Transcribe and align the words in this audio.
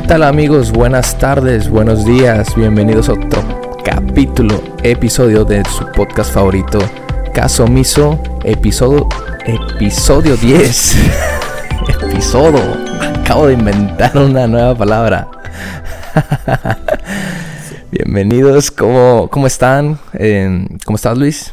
¿Qué 0.00 0.06
tal 0.06 0.22
amigos? 0.22 0.72
Buenas 0.72 1.18
tardes, 1.18 1.68
buenos 1.68 2.06
días, 2.06 2.56
bienvenidos 2.56 3.10
a 3.10 3.12
otro 3.12 3.76
capítulo, 3.84 4.58
episodio 4.82 5.44
de 5.44 5.62
su 5.66 5.84
podcast 5.92 6.32
favorito, 6.32 6.78
Caso 7.34 7.66
Miso, 7.68 8.18
episodio, 8.42 9.06
episodio 9.44 10.38
10. 10.38 10.96
episodio, 12.02 12.62
acabo 13.22 13.48
de 13.48 13.52
inventar 13.52 14.16
una 14.16 14.46
nueva 14.46 14.74
palabra. 14.74 15.28
Bienvenidos, 17.92 18.70
¿cómo, 18.70 19.28
cómo 19.30 19.46
están? 19.46 19.98
Eh, 20.14 20.66
¿Cómo 20.86 20.96
estás 20.96 21.18
Luis? 21.18 21.52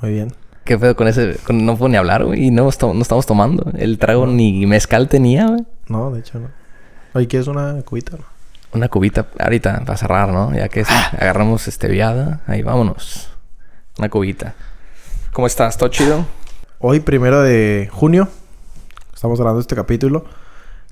Muy 0.00 0.12
bien. 0.12 0.32
¿Qué 0.64 0.78
pedo 0.78 0.94
con 0.94 1.08
ese? 1.08 1.36
con- 1.44 1.66
no 1.66 1.76
puedo 1.76 1.88
ni 1.88 1.96
hablar, 1.96 2.24
güey, 2.24 2.46
y 2.46 2.50
no, 2.52 2.62
no 2.62 3.02
estamos 3.02 3.26
tomando. 3.26 3.72
El 3.76 3.98
trago 3.98 4.28
ni 4.28 4.66
mezcal 4.66 5.08
tenía, 5.08 5.48
güey. 5.48 5.64
No, 5.88 6.12
de 6.12 6.20
hecho 6.20 6.38
no. 6.38 6.61
Oye, 7.14 7.26
¿quieres 7.28 7.48
una 7.48 7.82
cubita? 7.82 8.16
Una 8.72 8.88
cubita 8.88 9.26
ahorita 9.38 9.80
para 9.84 9.96
cerrar, 9.98 10.30
¿no? 10.30 10.54
Ya 10.54 10.68
que 10.68 10.84
agarramos 11.12 11.68
este 11.68 11.88
viada, 11.88 12.40
ahí 12.46 12.62
vámonos. 12.62 13.28
Una 13.98 14.08
cubita. 14.08 14.54
¿Cómo 15.32 15.46
estás? 15.46 15.76
¿Todo 15.76 15.90
chido? 15.90 16.24
Hoy, 16.78 17.00
primero 17.00 17.42
de 17.42 17.88
junio, 17.92 18.28
estamos 19.14 19.38
grabando 19.38 19.60
este 19.60 19.76
capítulo. 19.76 20.24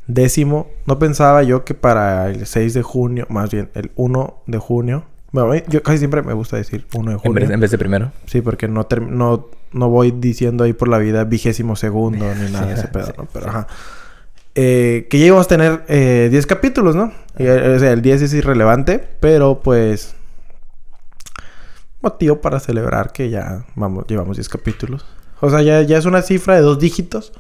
Décimo. 0.07 0.69
No 0.87 0.99
pensaba 0.99 1.43
yo 1.43 1.65
que 1.65 1.75
para 1.75 2.29
el 2.29 2.47
6 2.47 2.75
de 2.75 2.83
junio, 2.83 3.27
más 3.31 3.51
bien 3.51 3.71
el 3.75 3.91
1 3.97 4.43
de 4.47 4.59
junio. 4.59 5.05
Bueno, 5.33 5.55
yo 5.69 5.83
casi 5.83 5.99
siempre 5.99 6.23
me 6.23 6.33
gusta 6.33 6.57
decir 6.57 6.87
1 6.95 7.11
de 7.13 7.13
En 7.15 7.19
junio. 7.21 7.41
vez, 7.41 7.51
en 7.51 7.61
vez 7.61 7.71
de 7.71 7.79
primero. 7.79 8.13
Sí, 8.27 8.41
porque 8.43 8.69
no, 8.69 8.87
no, 9.09 9.49
no 9.73 9.89
voy 9.89 10.11
diciendo 10.11 10.65
ahí 10.65 10.73
por 10.75 10.89
la 10.89 10.99
vida 10.99 11.25
vigésimo 11.25 11.77
segundo 11.77 12.27
ni 12.35 12.51
nada 12.53 12.67
de 12.67 12.75
ese 12.75 12.83
Sí, 12.83 12.89
pedo, 12.93 13.07
sí, 13.07 13.13
¿no? 13.17 13.27
Pero 13.33 13.49
ajá. 13.49 13.67
Eh, 14.63 15.07
que 15.09 15.19
ya 15.19 15.27
íbamos 15.27 15.47
a 15.47 15.49
tener 15.49 15.85
eh, 15.89 16.29
10 16.31 16.47
capítulos, 16.47 16.95
¿no? 16.95 17.13
Y, 17.39 17.45
eh, 17.47 17.75
o 17.77 17.79
sea, 17.79 17.93
el 17.93 18.03
10 18.03 18.21
es 18.23 18.35
irrelevante, 18.35 18.99
pero 19.21 19.61
pues... 19.61 20.15
Motivo 22.03 22.41
para 22.41 22.61
celebrar 22.61 23.13
que 23.13 23.29
ya 23.31 23.65
vamos, 23.75 24.05
llevamos 24.09 24.37
10 24.37 24.49
capítulos. 24.49 25.05
O 25.41 25.49
sea, 25.51 25.63
ya, 25.63 25.83
ya 25.83 25.99
es 25.99 26.05
una 26.05 26.23
cifra 26.23 26.55
de 26.57 26.61
dos 26.63 26.79
dígitos. 26.79 27.33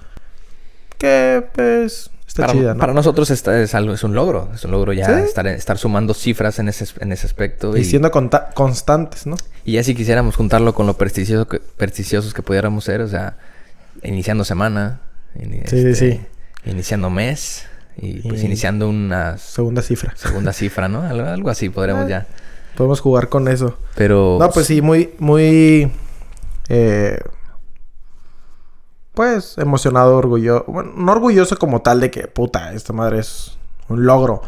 Que 0.98 1.42
pues 1.54 2.10
está 2.26 2.46
para, 2.46 2.52
chida, 2.58 2.74
¿no? 2.74 2.80
para 2.80 2.92
nosotros 2.92 3.30
es, 3.30 3.74
algo, 3.74 3.92
es 3.94 4.04
un 4.04 4.14
logro. 4.14 4.50
Es 4.54 4.64
un 4.64 4.70
logro 4.70 4.92
ya 4.92 5.06
Sí. 5.06 5.12
estar, 5.24 5.46
estar 5.46 5.76
sumando 5.78 6.12
cifras 6.14 6.58
en 6.58 6.68
ese, 6.68 6.86
en 7.00 7.12
ese 7.12 7.26
aspecto. 7.26 7.74
Y 7.76 7.84
siendo 7.84 8.10
constantes, 8.54 9.26
¿no? 9.26 9.36
Y 9.64 9.72
ya 9.72 9.82
si 9.82 9.94
quisiéramos 9.94 10.36
juntarlo 10.36 10.74
con 10.74 10.86
lo 10.86 10.94
prestigioso 10.98 11.48
que, 11.48 11.60
prestigiosos 11.60 12.32
que 12.34 12.42
pudiéramos 12.42 12.84
ser, 12.84 13.00
o 13.00 13.08
sea, 13.08 13.36
iniciando 14.02 14.44
semana, 14.44 15.00
ini- 15.34 15.66
Sí, 15.66 15.82
sí, 15.82 15.94
sí. 15.94 16.20
Iniciando 16.64 17.10
mes 17.10 17.66
y 17.96 18.20
pues 18.28 18.42
Y- 18.42 18.46
iniciando 18.46 18.88
una 18.88 19.38
Segunda 19.38 19.82
cifra. 19.82 20.12
segunda 20.16 20.52
cifra, 20.52 20.88
¿no? 20.88 21.02
Algo, 21.02 21.50
así 21.50 21.68
podremos 21.68 22.04
Ah. 22.06 22.08
ya. 22.08 22.26
Podemos 22.76 23.00
jugar 23.00 23.28
con 23.28 23.48
eso. 23.48 23.78
Pero 23.96 24.38
No, 24.40 24.48
pues 24.50 24.66
sí, 24.66 24.80
muy, 24.80 25.10
muy. 25.18 25.90
eh, 26.68 27.18
pues 29.14 29.58
emocionado, 29.58 30.16
orgulloso. 30.16 30.64
Bueno, 30.68 30.92
no 30.96 31.12
orgulloso 31.12 31.56
como 31.56 31.82
tal 31.82 32.00
de 32.00 32.10
que, 32.10 32.28
puta, 32.28 32.72
esta 32.72 32.92
madre 32.92 33.18
es 33.18 33.58
un 33.88 34.06
logro. 34.06 34.42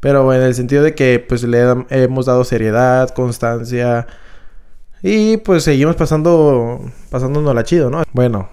Pero 0.00 0.32
en 0.32 0.42
el 0.42 0.54
sentido 0.54 0.82
de 0.82 0.94
que, 0.94 1.24
pues, 1.28 1.42
le 1.42 1.60
hemos 1.90 2.26
dado 2.26 2.44
seriedad, 2.44 3.10
constancia. 3.10 4.06
Y 5.02 5.36
pues 5.38 5.62
seguimos 5.64 5.96
pasando. 5.96 6.80
Pasándonos 7.10 7.54
la 7.54 7.64
chido, 7.64 7.90
¿no? 7.90 8.02
Bueno. 8.12 8.48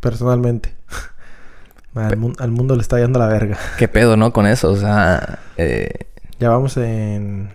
Personalmente. 0.00 0.74
Al, 1.94 2.16
mun- 2.16 2.36
al 2.38 2.52
mundo 2.52 2.76
le 2.76 2.82
está 2.82 2.98
yendo 3.00 3.18
la 3.18 3.26
verga. 3.26 3.58
qué 3.78 3.88
pedo, 3.88 4.16
¿no? 4.16 4.32
Con 4.32 4.46
eso, 4.46 4.70
o 4.70 4.76
sea, 4.76 5.40
eh, 5.56 6.06
Ya 6.38 6.48
vamos 6.50 6.76
en. 6.76 7.50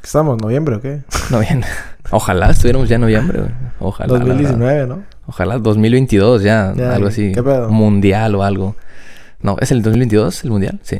¿Qué 0.00 0.06
estamos? 0.06 0.40
¿Noviembre 0.40 0.76
o 0.76 0.80
qué? 0.80 1.02
no 1.30 1.40
bien. 1.40 1.62
Ojalá 2.10 2.50
estuviéramos 2.50 2.88
ya 2.88 2.94
en 2.94 3.02
noviembre, 3.02 3.40
güey. 3.40 3.52
Ojalá. 3.80 4.06
la 4.14 4.18
verdad. 4.20 4.28
2019, 4.34 4.86
¿no? 4.86 5.02
Ojalá 5.26 5.58
2022 5.58 6.42
ya, 6.42 6.72
Ya, 6.74 6.94
algo 6.94 7.08
así. 7.08 7.32
¿qué 7.32 7.42
pedo? 7.42 7.68
Mundial 7.68 8.34
o 8.34 8.42
algo. 8.44 8.76
No, 9.42 9.56
¿es 9.60 9.70
el 9.72 9.82
2022 9.82 10.44
el 10.44 10.50
mundial? 10.50 10.80
Sí. 10.82 10.98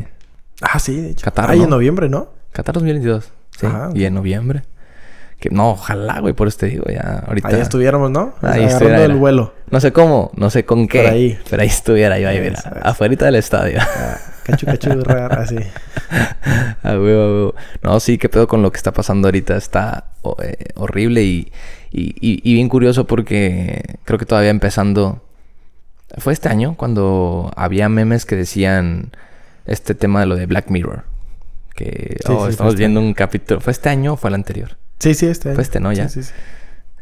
Ah, 0.61 0.79
sí, 0.79 1.01
de 1.01 1.11
hecho. 1.11 1.25
Qatar, 1.25 1.51
Ah, 1.51 1.55
en 1.55 1.71
noviembre, 1.71 2.11
¿no? 2.11 2.29
Qatar 2.53 2.75
2022. 2.75 3.33
Sí. 3.59 3.67
Ajá. 3.67 3.89
Y 3.95 4.05
en 4.05 4.13
noviembre. 4.15 4.65
Que 5.41 5.51
no, 5.51 5.71
ojalá, 5.71 6.19
güey, 6.19 6.35
por 6.35 6.49
eso 6.49 6.59
te 6.59 6.67
digo, 6.67 6.85
ya 6.93 7.23
ahorita. 7.27 7.49
Ahí 7.49 7.61
estuviéramos, 7.61 8.11
¿no? 8.11 8.35
Ahí 8.43 8.65
Agarrando 8.65 8.67
estuviera, 8.73 9.05
el 9.05 9.15
vuelo. 9.15 9.55
No 9.71 9.79
sé 9.81 9.93
cómo, 9.93 10.33
no 10.35 10.51
sé 10.51 10.65
con 10.65 10.89
qué. 10.89 11.03
Por 11.03 11.11
ahí. 11.13 11.39
Pero 11.49 11.63
ahí 11.63 11.69
estuviera 11.69 12.19
yo 12.19 12.29
ahí, 12.29 12.41
mira. 12.41 12.59
Afuera 12.83 13.15
del 13.27 13.37
estadio. 13.37 13.79
Ah, 13.81 14.17
cachu, 14.43 14.67
cachu, 14.67 15.01
rara, 15.05 15.43
así. 15.43 15.57
No, 17.83 18.01
sí, 18.01 18.19
qué 18.19 18.29
pedo 18.29 18.49
con 18.49 18.63
lo 18.63 18.73
que 18.73 18.77
está 18.79 18.93
pasando 18.93 19.29
ahorita. 19.29 19.57
Está 19.57 20.07
eh, 20.43 20.57
horrible 20.75 21.23
y, 21.23 21.53
y, 21.93 22.15
y- 22.21 22.41
y 22.43 22.55
bien 22.55 22.69
curioso 22.69 23.07
porque 23.07 23.97
creo 24.05 24.19
que 24.19 24.27
todavía 24.27 24.51
empezando. 24.51 25.23
Fue 26.17 26.33
este 26.33 26.49
año 26.49 26.75
cuando 26.77 27.53
había 27.55 27.89
memes 27.89 28.25
que 28.25 28.35
decían 28.35 29.13
este 29.67 29.95
tema 29.95 30.21
de 30.21 30.27
lo 30.27 30.37
de 30.37 30.47
Black 30.47 30.71
Mirror. 30.71 31.05
Que 31.75 32.17
Sí, 32.27 32.33
oh, 32.33 32.47
sí, 32.47 32.51
estamos 32.51 32.73
este 32.75 32.79
viendo 32.81 33.01
un 33.01 33.13
capítulo. 33.15 33.61
¿Fue 33.61 33.71
este 33.73 33.89
año 33.91 34.15
o 34.15 34.17
fue 34.17 34.29
el 34.31 34.35
anterior? 34.35 34.77
Sí, 34.99 35.15
sí, 35.15 35.27
este 35.27 35.49
año. 35.51 35.55
Fue 35.57 35.63
este, 35.63 35.81
¿no? 35.81 35.93
Ya. 35.93 36.09
Sí, 36.09 36.23
sí, 36.23 36.31
sí. 36.31 36.35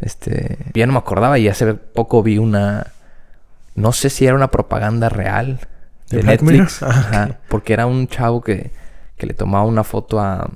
Este. 0.01 0.59
Ya 0.75 0.87
no 0.87 0.93
me 0.93 0.99
acordaba 0.99 1.39
y 1.39 1.49
hace 1.49 1.75
poco 1.75 2.23
vi 2.23 2.39
una. 2.39 2.93
No 3.75 3.93
sé 3.93 4.11
si 4.11 4.27
era 4.27 4.35
una 4.35 4.51
propaganda 4.51 5.09
real 5.09 5.61
¿De 6.11 6.23
Black 6.23 6.43
Netflix. 6.43 6.83
Ah, 6.83 6.89
Ajá, 6.89 7.39
porque 7.49 7.73
era 7.73 7.87
un 7.87 8.07
chavo 8.09 8.41
que, 8.43 8.71
que 9.17 9.27
le 9.27 9.35
tomaba 9.35 9.65
una 9.65 9.85
foto 9.85 10.21
a. 10.21 10.51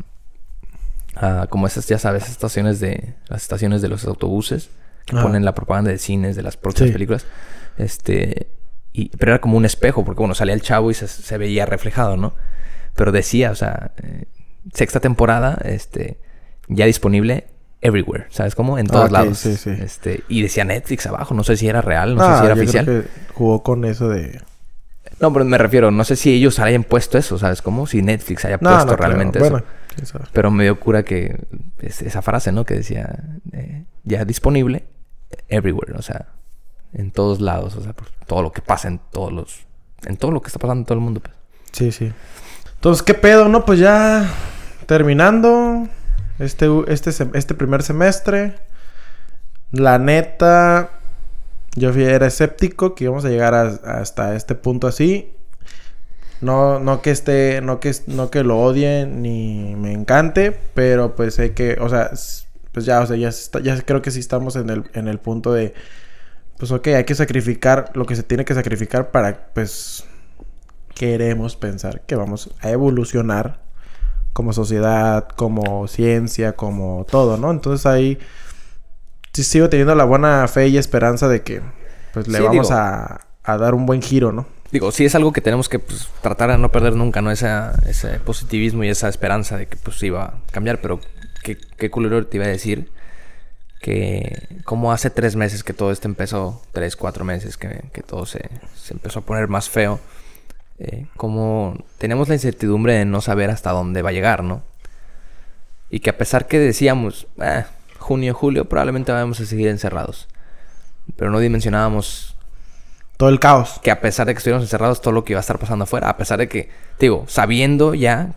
a 1.16 1.46
como 1.48 1.66
esas, 1.66 1.86
ya 1.86 1.98
sabes, 1.98 2.28
estaciones 2.28 2.80
de. 2.80 3.14
Las 3.28 3.42
estaciones 3.42 3.82
de 3.82 3.88
los 3.88 4.04
autobuses. 4.04 4.70
Que 5.06 5.16
Ajá. 5.16 5.24
ponen 5.24 5.44
la 5.44 5.54
propaganda 5.54 5.90
de 5.90 5.98
cines, 5.98 6.36
de 6.36 6.42
las 6.42 6.56
próximas 6.56 6.88
Sí. 6.88 6.92
películas. 6.92 7.26
Este. 7.78 8.48
Y, 8.92 9.08
pero 9.16 9.32
era 9.32 9.40
como 9.40 9.56
un 9.56 9.64
espejo, 9.64 10.04
porque 10.04 10.18
bueno, 10.18 10.34
salía 10.34 10.52
el 10.54 10.62
chavo 10.62 10.90
y 10.90 10.94
se, 10.94 11.06
se 11.08 11.38
veía 11.38 11.64
reflejado, 11.64 12.16
¿no? 12.16 12.34
Pero 12.96 13.12
decía, 13.12 13.52
o 13.52 13.54
sea, 13.54 13.92
eh, 14.02 14.24
sexta 14.74 14.98
temporada, 14.98 15.58
este, 15.64 16.18
ya 16.72 16.86
disponible 16.86 17.46
everywhere, 17.82 18.26
¿sabes 18.30 18.54
cómo? 18.54 18.78
En 18.78 18.86
todos 18.86 19.10
lados. 19.10 19.38
sí, 19.38 19.56
sí. 19.56 19.70
Este, 19.70 20.22
y 20.28 20.42
decía 20.42 20.64
Netflix 20.64 21.06
abajo, 21.06 21.34
no 21.34 21.44
sé 21.44 21.56
si 21.56 21.68
era 21.68 21.80
real, 21.82 22.14
no 22.14 22.22
Ah, 22.22 22.34
sé 22.34 22.40
si 22.40 22.46
era 22.46 22.54
yo 22.54 22.62
oficial. 22.62 22.84
creo 22.84 23.02
que 23.02 23.08
jugó 23.34 23.62
con 23.62 23.84
eso 23.84 24.08
de... 24.08 24.40
No, 25.18 25.32
pero 25.32 25.44
me 25.44 25.58
refiero, 25.58 25.90
no 25.90 26.04
sé 26.04 26.16
si 26.16 26.32
ellos 26.32 26.58
hayan 26.60 26.84
puesto 26.84 27.18
eso, 27.18 27.38
¿sabes 27.38 27.60
cómo? 27.62 27.86
Si 27.86 28.00
Netflix 28.02 28.44
haya 28.44 28.58
No, 28.60 28.70
puesto 28.70 28.86
no 28.92 28.96
realmente 28.96 29.38
eso. 29.38 29.50
Bueno. 29.50 29.64
Pero 30.32 30.50
me 30.50 30.64
dio 30.64 30.78
cura 30.80 31.02
que 31.02 31.38
es- 31.80 32.00
esa 32.02 32.22
frase, 32.22 32.52
¿no? 32.52 32.64
Que 32.64 32.74
decía, 32.74 33.18
eh, 33.52 33.84
ya 34.04 34.24
disponible 34.24 34.84
everywhere, 35.48 35.94
o 35.94 36.02
sea, 36.02 36.26
en 36.92 37.10
todos 37.10 37.40
lados, 37.40 37.76
o 37.76 37.82
sea, 37.82 37.92
por 37.92 38.08
todo 38.26 38.42
lo 38.42 38.52
que 38.52 38.62
pasa 38.62 38.88
en 38.88 39.00
todos 39.10 39.32
los, 39.32 39.60
en 40.06 40.16
todo 40.16 40.30
lo 40.30 40.40
que 40.42 40.46
está 40.48 40.58
pasando 40.58 40.80
en 40.82 40.86
todo 40.86 40.94
el 40.98 41.04
mundo, 41.04 41.20
pues. 41.20 41.34
Sí, 41.72 41.92
sí. 41.92 42.12
Entonces, 42.76 43.02
¿qué 43.02 43.14
pedo? 43.14 43.48
No, 43.48 43.64
pues 43.66 43.78
ya 43.78 44.26
terminando 44.86 45.86
este, 46.40 46.66
este, 46.88 47.10
este 47.34 47.54
primer 47.54 47.82
semestre. 47.82 48.56
La 49.72 49.98
neta, 49.98 50.90
yo 51.76 51.90
era 51.92 52.26
escéptico 52.26 52.94
que 52.94 53.04
íbamos 53.04 53.24
a 53.24 53.30
llegar 53.30 53.54
hasta 53.54 54.34
este 54.36 54.54
punto 54.54 54.86
así. 54.88 55.32
No, 56.40 56.80
no 56.80 57.02
que 57.02 57.10
esté, 57.10 57.60
no 57.60 57.80
que, 57.80 57.92
no 58.06 58.30
que 58.30 58.42
lo 58.44 58.58
odie 58.60 59.06
ni 59.06 59.76
me 59.76 59.92
encante, 59.92 60.56
pero 60.74 61.14
pues 61.14 61.38
hay 61.38 61.50
que, 61.50 61.76
o 61.80 61.88
sea, 61.90 62.10
pues 62.72 62.86
ya, 62.86 63.00
o 63.00 63.06
sea, 63.06 63.16
ya, 63.16 63.28
está- 63.28 63.60
ya 63.60 63.80
creo 63.82 64.00
que 64.00 64.10
sí 64.10 64.20
estamos 64.20 64.56
en 64.56 64.70
el, 64.70 64.84
en 64.94 65.06
el 65.08 65.18
punto 65.18 65.52
de, 65.52 65.74
pues 66.58 66.72
ok, 66.72 66.88
hay 66.88 67.04
que 67.04 67.14
sacrificar 67.14 67.90
lo 67.94 68.06
que 68.06 68.16
se 68.16 68.22
tiene 68.24 68.44
que 68.46 68.54
sacrificar 68.54 69.10
para, 69.12 69.48
pues, 69.54 70.04
queremos 70.94 71.56
pensar 71.56 72.02
que 72.02 72.16
vamos 72.16 72.50
a 72.60 72.70
evolucionar 72.70 73.60
como 74.32 74.52
sociedad, 74.52 75.28
como 75.36 75.86
ciencia, 75.88 76.52
como 76.52 77.06
todo, 77.10 77.36
¿no? 77.36 77.50
Entonces 77.50 77.86
ahí 77.86 78.18
sí 79.32 79.44
sigo 79.44 79.68
teniendo 79.68 79.94
la 79.94 80.04
buena 80.04 80.46
fe 80.48 80.68
y 80.68 80.78
esperanza 80.78 81.28
de 81.28 81.42
que 81.42 81.60
pues 82.12 82.26
le 82.28 82.38
Sí, 82.38 82.44
vamos 82.44 82.68
digo- 82.68 82.78
a, 82.78 83.20
a 83.44 83.58
dar 83.58 83.74
un 83.74 83.86
buen 83.86 84.02
giro, 84.02 84.32
¿no? 84.32 84.46
Digo, 84.72 84.92
sí 84.92 85.04
es 85.04 85.14
algo 85.16 85.32
que 85.32 85.40
tenemos 85.40 85.68
que 85.68 85.80
pues, 85.80 86.08
tratar 86.22 86.50
de 86.50 86.58
no 86.58 86.70
perder 86.70 86.94
nunca, 86.94 87.20
¿no? 87.22 87.30
Esa, 87.32 87.72
ese 87.86 88.20
positivismo 88.20 88.84
y 88.84 88.88
esa 88.88 89.08
esperanza 89.08 89.56
de 89.56 89.66
que 89.66 89.76
pues 89.76 90.00
va 90.14 90.22
a 90.24 90.34
cambiar, 90.52 90.80
pero 90.80 91.00
qué, 91.42 91.58
qué 91.76 91.90
culero 91.90 92.24
te 92.26 92.36
iba 92.36 92.46
a 92.46 92.50
decir 92.50 92.88
que 93.80 94.58
como 94.64 94.92
hace 94.92 95.10
tres 95.10 95.36
meses 95.36 95.64
que 95.64 95.72
todo 95.72 95.90
esto 95.90 96.06
empezó, 96.06 96.62
tres, 96.72 96.96
cuatro 96.96 97.24
meses 97.24 97.56
que, 97.56 97.82
que 97.92 98.02
todo 98.02 98.26
se, 98.26 98.48
se 98.76 98.92
empezó 98.94 99.20
a 99.20 99.22
poner 99.22 99.48
más 99.48 99.68
feo, 99.70 99.98
eh, 100.80 101.06
como 101.16 101.76
tenemos 101.98 102.28
la 102.28 102.34
incertidumbre 102.34 102.94
de 102.94 103.04
no 103.04 103.20
saber 103.20 103.50
hasta 103.50 103.70
dónde 103.70 104.02
va 104.02 104.10
a 104.10 104.12
llegar, 104.12 104.42
¿no? 104.42 104.62
Y 105.90 106.00
que 106.00 106.10
a 106.10 106.18
pesar 106.18 106.46
que 106.46 106.58
decíamos, 106.58 107.26
"Ah, 107.38 107.66
junio, 107.98 108.34
julio, 108.34 108.64
probablemente 108.68 109.12
vamos 109.12 109.40
a 109.40 109.46
seguir 109.46 109.68
encerrados, 109.68 110.28
pero 111.16 111.30
no 111.30 111.38
dimensionábamos 111.38 112.36
todo 113.20 113.28
el 113.28 113.38
caos. 113.38 113.80
Que 113.82 113.90
a 113.90 114.00
pesar 114.00 114.26
de 114.26 114.32
que 114.32 114.38
estuviéramos 114.38 114.64
encerrados, 114.64 115.02
todo 115.02 115.12
lo 115.12 115.24
que 115.24 115.34
iba 115.34 115.40
a 115.40 115.42
estar 115.42 115.58
pasando 115.58 115.84
afuera. 115.84 116.08
A 116.08 116.16
pesar 116.16 116.38
de 116.38 116.48
que, 116.48 116.70
digo, 116.98 117.26
sabiendo 117.28 117.94
ya 117.94 118.32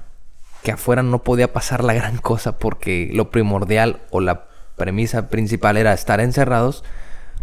que 0.61 0.73
afuera 0.73 1.03
no 1.03 1.23
podía 1.23 1.53
pasar 1.53 1.85
la 1.85 1.93
gran 1.93 2.17
cosa 2.17 2.57
porque 2.59 3.09
lo 3.13 3.31
primordial 3.31 4.01
o 4.11 4.19
la 4.19 4.47
premisa 4.75 5.29
principal 5.29 5.77
era 5.77 5.93
estar 5.93 6.19
encerrados, 6.19 6.83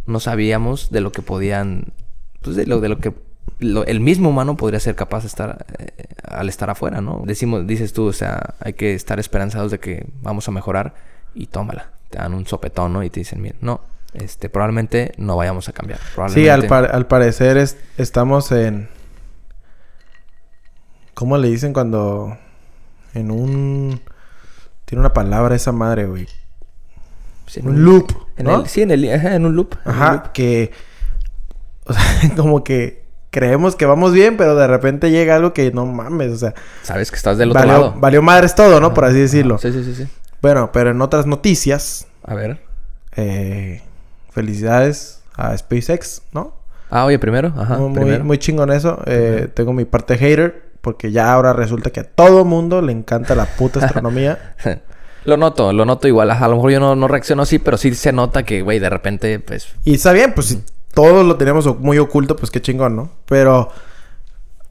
no 0.04 0.20
sabíamos 0.20 0.90
de 0.90 1.00
lo 1.00 1.12
que 1.12 1.22
podían, 1.22 1.94
pues 2.42 2.56
de 2.56 2.66
lo, 2.66 2.80
de 2.80 2.90
lo 2.90 2.98
que 2.98 3.14
el 3.60 4.00
mismo 4.00 4.30
humano 4.30 4.56
podría 4.56 4.80
ser 4.80 4.94
capaz 4.94 5.20
de 5.20 5.26
estar 5.28 5.66
eh, 5.78 6.06
al 6.24 6.48
estar 6.48 6.70
afuera, 6.70 7.00
¿no? 7.00 7.22
Decimos, 7.24 7.66
dices 7.66 7.92
tú, 7.92 8.06
o 8.06 8.12
sea, 8.12 8.54
hay 8.60 8.72
que 8.72 8.94
estar 8.94 9.20
esperanzados 9.20 9.70
de 9.70 9.78
que 9.78 10.06
vamos 10.22 10.48
a 10.48 10.50
mejorar 10.50 10.94
y 11.34 11.46
tómala, 11.46 11.90
te 12.08 12.18
dan 12.18 12.34
un 12.34 12.46
sopetón, 12.46 12.92
¿no? 12.92 13.02
Y 13.02 13.10
te 13.10 13.20
dicen, 13.20 13.40
mira, 13.42 13.56
no, 13.60 13.80
este, 14.14 14.48
probablemente 14.48 15.12
no 15.18 15.36
vayamos 15.36 15.68
a 15.68 15.72
cambiar. 15.72 16.00
Sí, 16.28 16.48
al, 16.48 16.72
al 16.72 17.06
parecer 17.06 17.56
estamos 17.96 18.50
en... 18.52 18.88
¿Cómo 21.14 21.36
le 21.36 21.48
dicen 21.48 21.72
cuando 21.72 22.38
en 23.14 23.30
un... 23.30 24.00
Tiene 24.84 25.00
una 25.00 25.12
palabra 25.12 25.54
esa 25.54 25.70
madre, 25.70 26.06
güey. 26.06 26.26
en 27.54 27.68
un, 27.68 27.84
loop. 27.84 28.10
¿no? 28.38 28.66
sí, 28.66 28.82
en, 28.82 28.90
el, 28.90 29.04
en 29.04 29.46
un 29.46 29.54
loop. 29.54 29.74
Ajá, 29.84 30.32
que... 30.32 30.72
O 31.82 31.92
sea, 31.92 32.04
como 32.36 32.62
que 32.62 32.99
creemos 33.30 33.76
que 33.76 33.86
vamos 33.86 34.12
bien, 34.12 34.36
pero 34.36 34.54
de 34.56 34.66
repente 34.66 35.10
llega 35.10 35.36
algo 35.36 35.52
que 35.52 35.70
no 35.72 35.86
mames, 35.86 36.32
o 36.32 36.36
sea... 36.36 36.54
Sabes 36.82 37.10
que 37.10 37.16
estás 37.16 37.38
del 37.38 37.50
otro 37.50 37.60
valió, 37.60 37.72
lado. 37.72 37.94
Valió 37.96 38.22
madres 38.22 38.54
todo, 38.54 38.80
¿no? 38.80 38.92
Por 38.92 39.04
así 39.04 39.18
decirlo. 39.18 39.58
Sí, 39.58 39.72
sí, 39.72 39.84
sí, 39.84 39.94
sí. 39.94 40.06
Bueno, 40.42 40.70
pero 40.72 40.90
en 40.90 41.00
otras 41.00 41.26
noticias... 41.26 42.06
A 42.24 42.34
ver. 42.34 42.60
Eh, 43.16 43.82
felicidades 44.30 45.22
a 45.36 45.56
SpaceX, 45.56 46.22
¿no? 46.32 46.54
Ah, 46.90 47.04
oye, 47.04 47.18
primero. 47.18 47.52
Ajá, 47.56 47.78
muy, 47.78 47.94
primero. 47.94 48.24
muy 48.24 48.38
chingón 48.38 48.72
eso. 48.72 49.00
Eh, 49.06 49.48
tengo 49.54 49.72
mi 49.72 49.84
parte 49.84 50.18
hater. 50.18 50.70
Porque 50.80 51.12
ya 51.12 51.32
ahora 51.32 51.52
resulta 51.52 51.90
que 51.90 52.00
a 52.00 52.04
todo 52.04 52.44
mundo 52.44 52.80
le 52.80 52.92
encanta 52.92 53.34
la 53.34 53.44
puta 53.44 53.80
astronomía. 53.84 54.54
lo 55.24 55.36
noto, 55.36 55.72
lo 55.72 55.84
noto 55.84 56.08
igual. 56.08 56.30
A 56.30 56.48
lo 56.48 56.56
mejor 56.56 56.70
yo 56.72 56.80
no, 56.80 56.96
no 56.96 57.06
reacciono 57.06 57.42
así, 57.42 57.58
pero 57.58 57.76
sí 57.76 57.94
se 57.94 58.12
nota 58.12 58.42
que, 58.42 58.62
güey, 58.62 58.78
de 58.78 58.88
repente, 58.88 59.38
pues... 59.40 59.68
Y 59.84 59.94
está 59.94 60.12
bien, 60.12 60.32
pues 60.34 60.48
si 60.48 60.62
todos 60.94 61.24
lo 61.26 61.36
teníamos 61.36 61.78
muy 61.78 61.98
oculto, 61.98 62.36
pues 62.36 62.50
qué 62.50 62.60
chingón, 62.60 62.96
¿no? 62.96 63.10
Pero... 63.26 63.70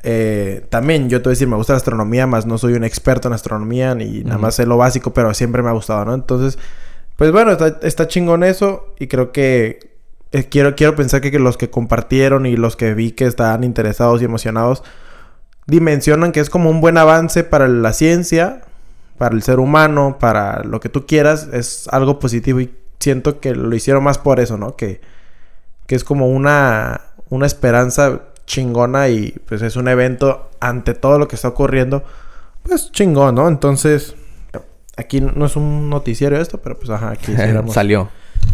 Eh, 0.01 0.65
también 0.69 1.09
yo 1.09 1.19
te 1.19 1.25
voy 1.25 1.31
a 1.31 1.35
decir, 1.35 1.47
me 1.47 1.57
gusta 1.57 1.73
la 1.73 1.77
astronomía, 1.77 2.25
más 2.25 2.45
no 2.45 2.57
soy 2.57 2.73
un 2.73 2.85
experto 2.85 3.27
en 3.27 3.33
astronomía, 3.33 3.95
ni 3.95 4.21
nada 4.23 4.37
más 4.37 4.55
sé 4.55 4.65
lo 4.65 4.77
básico, 4.77 5.13
pero 5.13 5.33
siempre 5.33 5.61
me 5.61 5.67
ha 5.69 5.73
gustado, 5.73 6.05
¿no? 6.05 6.13
Entonces, 6.13 6.57
pues 7.17 7.33
bueno, 7.33 7.51
está, 7.51 7.79
está 7.81 8.07
chingón 8.07 8.43
eso 8.43 8.95
y 8.97 9.07
creo 9.07 9.33
que 9.33 9.97
eh, 10.31 10.45
quiero, 10.45 10.75
quiero 10.75 10.95
pensar 10.95 11.19
que, 11.21 11.31
que, 11.31 11.39
los 11.39 11.57
que 11.57 11.69
compartieron 11.69 12.45
y 12.45 12.55
los 12.55 12.77
que 12.77 12.93
vi 12.93 13.11
que 13.11 13.25
estaban 13.25 13.65
interesados 13.65 14.21
y 14.21 14.25
emocionados, 14.25 14.83
dimensionan 15.67 16.31
que 16.31 16.39
es 16.39 16.49
como 16.49 16.69
un 16.69 16.79
buen 16.79 16.97
avance 16.97 17.43
para 17.43 17.67
la 17.67 17.91
ciencia, 17.91 18.61
para 19.17 19.35
el 19.35 19.43
ser 19.43 19.59
humano, 19.59 20.17
para 20.17 20.63
lo 20.63 20.79
que 20.79 20.87
tú 20.87 21.05
quieras, 21.05 21.49
es 21.51 21.89
algo 21.89 22.19
positivo 22.19 22.61
y 22.61 22.73
siento 22.99 23.41
que 23.41 23.53
lo 23.53 23.75
hicieron 23.75 24.03
más 24.03 24.17
por 24.17 24.39
eso, 24.39 24.57
¿no? 24.57 24.77
Que, 24.77 25.01
que 25.89 25.95
es 25.95 26.03
como 26.03 26.27
una, 26.27 27.01
una 27.29 27.47
esperanza 27.47 28.21
chingona 28.45 29.09
y 29.09 29.31
pues 29.47 29.63
es 29.63 29.75
un 29.75 29.87
evento 29.87 30.51
ante 30.59 30.93
todo 30.93 31.17
lo 31.17 31.27
que 31.27 31.35
está 31.35 31.47
ocurriendo, 31.47 32.03
pues 32.61 32.91
chingón, 32.91 33.33
¿no? 33.33 33.47
Entonces, 33.47 34.13
aquí 34.95 35.19
no 35.19 35.47
es 35.47 35.55
un 35.55 35.89
noticiero 35.89 36.39
esto, 36.39 36.59
pero 36.59 36.77
pues 36.77 36.91
ajá, 36.91 37.09
aquí 37.09 37.33
salió. 37.73 38.07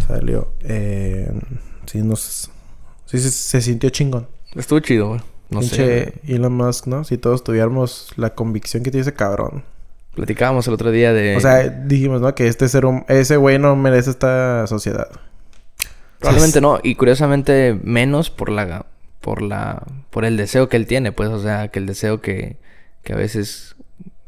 Salió. 0.08 0.54
Eh, 0.62 1.30
sí, 1.88 2.02
nos, 2.04 2.50
sí 3.04 3.20
se, 3.20 3.62
sintió 3.62 3.90
chingón. 3.90 4.30
Estuvo 4.56 4.80
chido, 4.80 5.10
güey. 5.10 5.22
No 5.50 5.62
sé. 5.62 6.14
Elon 6.26 6.54
Musk, 6.54 6.88
¿no? 6.88 7.04
Si 7.04 7.18
todos 7.18 7.44
tuviéramos 7.44 8.14
la 8.16 8.34
convicción 8.34 8.82
que 8.82 8.92
tiene 8.92 9.02
ese 9.02 9.14
cabrón. 9.14 9.66
Platicábamos 10.16 10.70
el 10.70 10.74
otro 10.74 10.90
día 10.90 11.12
de... 11.12 11.36
O 11.36 11.42
sea, 11.42 11.68
dijimos, 11.68 12.22
¿no? 12.22 12.34
Que 12.34 12.48
este 12.48 12.70
ser 12.70 12.86
un... 12.86 13.04
ese 13.10 13.36
güey 13.36 13.60
no 13.60 13.76
merece 13.76 14.10
esta 14.10 14.68
sociedad. 14.68 15.10
Probablemente 16.26 16.62
no. 16.62 16.80
Y 16.84 16.96
curiosamente 16.96 17.80
menos 17.84 18.30
por 18.30 18.50
la... 18.50 18.86
Por 19.22 19.42
la... 19.42 19.84
Por 20.10 20.26
el 20.26 20.38
deseo 20.38 20.70
que 20.70 20.78
él 20.78 20.88
tiene, 20.88 21.12
pues. 21.12 21.30
O 21.30 21.42
sea, 21.42 21.70
que 21.70 21.80
el 21.80 21.86
deseo 21.86 22.22
que... 22.22 22.58
Que 23.04 23.14
a 23.14 23.18
veces 23.18 23.76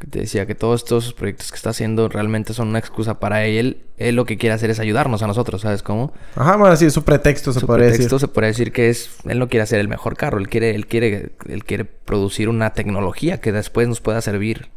te 0.09 0.19
decía 0.19 0.45
que 0.45 0.53
todos 0.53 0.81
estos 0.83 1.13
proyectos 1.13 1.51
que 1.51 1.55
está 1.55 1.71
haciendo 1.71 2.07
realmente 2.07 2.53
son 2.53 2.67
una 2.67 2.79
excusa 2.79 3.19
para 3.19 3.45
él. 3.45 3.81
Él 3.97 4.15
lo 4.15 4.25
que 4.25 4.37
quiere 4.37 4.53
hacer 4.53 4.69
es 4.69 4.79
ayudarnos 4.79 5.23
a 5.23 5.27
nosotros, 5.27 5.61
¿sabes 5.61 5.81
cómo? 5.81 6.13
Ajá, 6.35 6.55
bueno, 6.55 6.75
sí, 6.75 6.89
su 6.91 7.03
pretexto 7.03 7.51
se 7.51 7.59
su 7.61 7.67
pretexto 7.67 8.19
se 8.19 8.27
puede 8.27 8.47
decir 8.47 8.71
que 8.71 8.89
es 8.89 9.09
él 9.27 9.39
no 9.39 9.49
quiere 9.49 9.63
hacer 9.63 9.79
el 9.79 9.87
mejor 9.87 10.15
carro, 10.15 10.37
él 10.37 10.49
quiere 10.49 10.75
él 10.75 10.85
quiere 10.85 11.31
él 11.49 11.65
quiere 11.65 11.85
producir 11.85 12.47
una 12.47 12.73
tecnología 12.73 13.41
que 13.41 13.51
después 13.51 13.87
nos 13.87 13.99
pueda 13.99 14.21
servir 14.21 14.69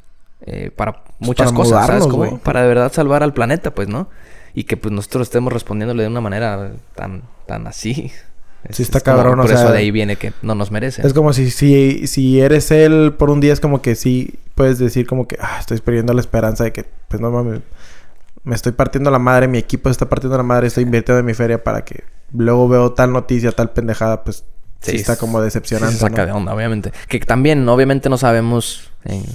eh, 0.46 0.70
para 0.74 1.04
pues 1.04 1.14
muchas 1.18 1.52
cosas, 1.52 1.86
¿sabes 1.86 2.06
cómo? 2.06 2.38
Para 2.38 2.62
de 2.62 2.68
verdad 2.68 2.92
salvar 2.92 3.22
al 3.22 3.34
planeta, 3.34 3.74
pues, 3.74 3.88
¿no? 3.88 4.08
Y 4.54 4.64
que 4.64 4.76
pues 4.76 4.92
nosotros 4.92 5.28
estemos 5.28 5.52
respondiéndole 5.52 6.02
de 6.02 6.08
una 6.08 6.20
manera 6.20 6.72
tan 6.94 7.22
tan 7.46 7.66
así. 7.66 8.12
Sí, 8.68 8.82
está 8.82 9.00
cabrón, 9.00 9.38
Por 9.38 9.50
eso 9.50 9.72
de 9.72 9.78
ahí 9.78 9.90
viene 9.90 10.16
que 10.16 10.32
no 10.42 10.54
nos 10.54 10.70
merece. 10.70 11.06
Es 11.06 11.14
como 11.14 11.32
si, 11.32 11.50
si, 11.50 12.06
si 12.06 12.40
eres 12.40 12.70
él 12.70 13.14
por 13.16 13.30
un 13.30 13.40
día, 13.40 13.52
es 13.52 13.60
como 13.60 13.80
que 13.80 13.94
sí 13.94 14.34
puedes 14.54 14.78
decir 14.78 15.06
como 15.06 15.26
que, 15.26 15.38
ah, 15.40 15.56
estoy 15.58 15.80
perdiendo 15.80 16.12
la 16.12 16.20
esperanza 16.20 16.64
de 16.64 16.72
que, 16.72 16.84
pues 17.08 17.22
no 17.22 17.30
mames, 17.30 17.60
me 18.44 18.54
estoy 18.54 18.72
partiendo 18.72 19.10
la 19.10 19.18
madre, 19.18 19.48
mi 19.48 19.56
equipo 19.58 19.88
está 19.88 20.08
partiendo 20.08 20.36
la 20.36 20.42
madre, 20.42 20.66
estoy 20.66 20.84
invirtiendo 20.84 21.20
en 21.20 21.26
mi 21.26 21.34
feria 21.34 21.64
para 21.64 21.84
que 21.84 22.04
luego 22.32 22.68
veo 22.68 22.92
tal 22.92 23.12
noticia, 23.12 23.52
tal 23.52 23.70
pendejada, 23.70 24.22
pues 24.24 24.44
sí, 24.80 24.96
está 24.96 25.16
como 25.16 25.40
decepcionante. 25.40 25.94
Sí, 25.94 26.00
saca 26.00 26.26
de 26.26 26.32
onda, 26.32 26.54
obviamente. 26.54 26.92
Que 27.08 27.18
también, 27.20 27.66
obviamente, 27.68 28.10
no 28.10 28.18
sabemos 28.18 28.90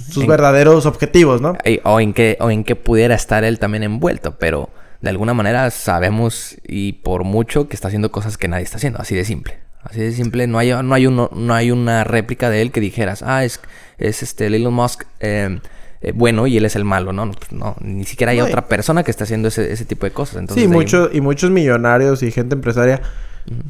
sus 0.08 0.26
verdaderos 0.26 0.86
objetivos, 0.86 1.40
¿no? 1.40 1.56
O 1.82 2.00
en 2.00 2.12
qué, 2.12 2.36
o 2.40 2.50
en 2.50 2.62
qué 2.62 2.76
pudiera 2.76 3.16
estar 3.16 3.42
él 3.42 3.58
también 3.58 3.82
envuelto, 3.82 4.36
pero 4.38 4.70
de 5.00 5.10
alguna 5.10 5.34
manera 5.34 5.70
sabemos 5.70 6.56
y 6.66 6.94
por 6.94 7.24
mucho 7.24 7.68
que 7.68 7.76
está 7.76 7.88
haciendo 7.88 8.10
cosas 8.10 8.38
que 8.38 8.48
nadie 8.48 8.64
está 8.64 8.76
haciendo, 8.76 9.00
así 9.00 9.14
de 9.14 9.24
simple. 9.24 9.58
Así 9.82 10.00
de 10.00 10.10
simple, 10.12 10.48
no 10.48 10.58
hay, 10.58 10.72
no 10.82 10.94
hay, 10.94 11.06
uno, 11.06 11.30
no 11.32 11.54
hay 11.54 11.70
una 11.70 12.02
réplica 12.02 12.50
de 12.50 12.60
él 12.60 12.72
que 12.72 12.80
dijeras, 12.80 13.22
ah, 13.22 13.44
es, 13.44 13.60
es 13.98 14.22
este 14.22 14.46
Elon 14.46 14.74
Musk 14.74 15.04
em, 15.20 15.60
eh, 16.00 16.12
bueno 16.12 16.48
y 16.48 16.56
él 16.56 16.64
es 16.64 16.74
el 16.74 16.84
malo, 16.84 17.12
¿no? 17.12 17.30
Pues 17.30 17.52
no, 17.52 17.76
ni 17.80 18.04
siquiera 18.04 18.32
hay 18.32 18.40
otra 18.40 18.66
persona 18.66 19.04
que 19.04 19.12
esté 19.12 19.22
haciendo 19.22 19.46
ese, 19.46 19.72
ese 19.72 19.84
tipo 19.84 20.04
de 20.04 20.12
cosas. 20.12 20.38
Entonces, 20.38 20.64
sí, 20.64 21.16
y 21.16 21.20
muchos 21.20 21.50
millonarios 21.50 22.24
y 22.24 22.32
gente 22.32 22.56
empresaria 22.56 23.00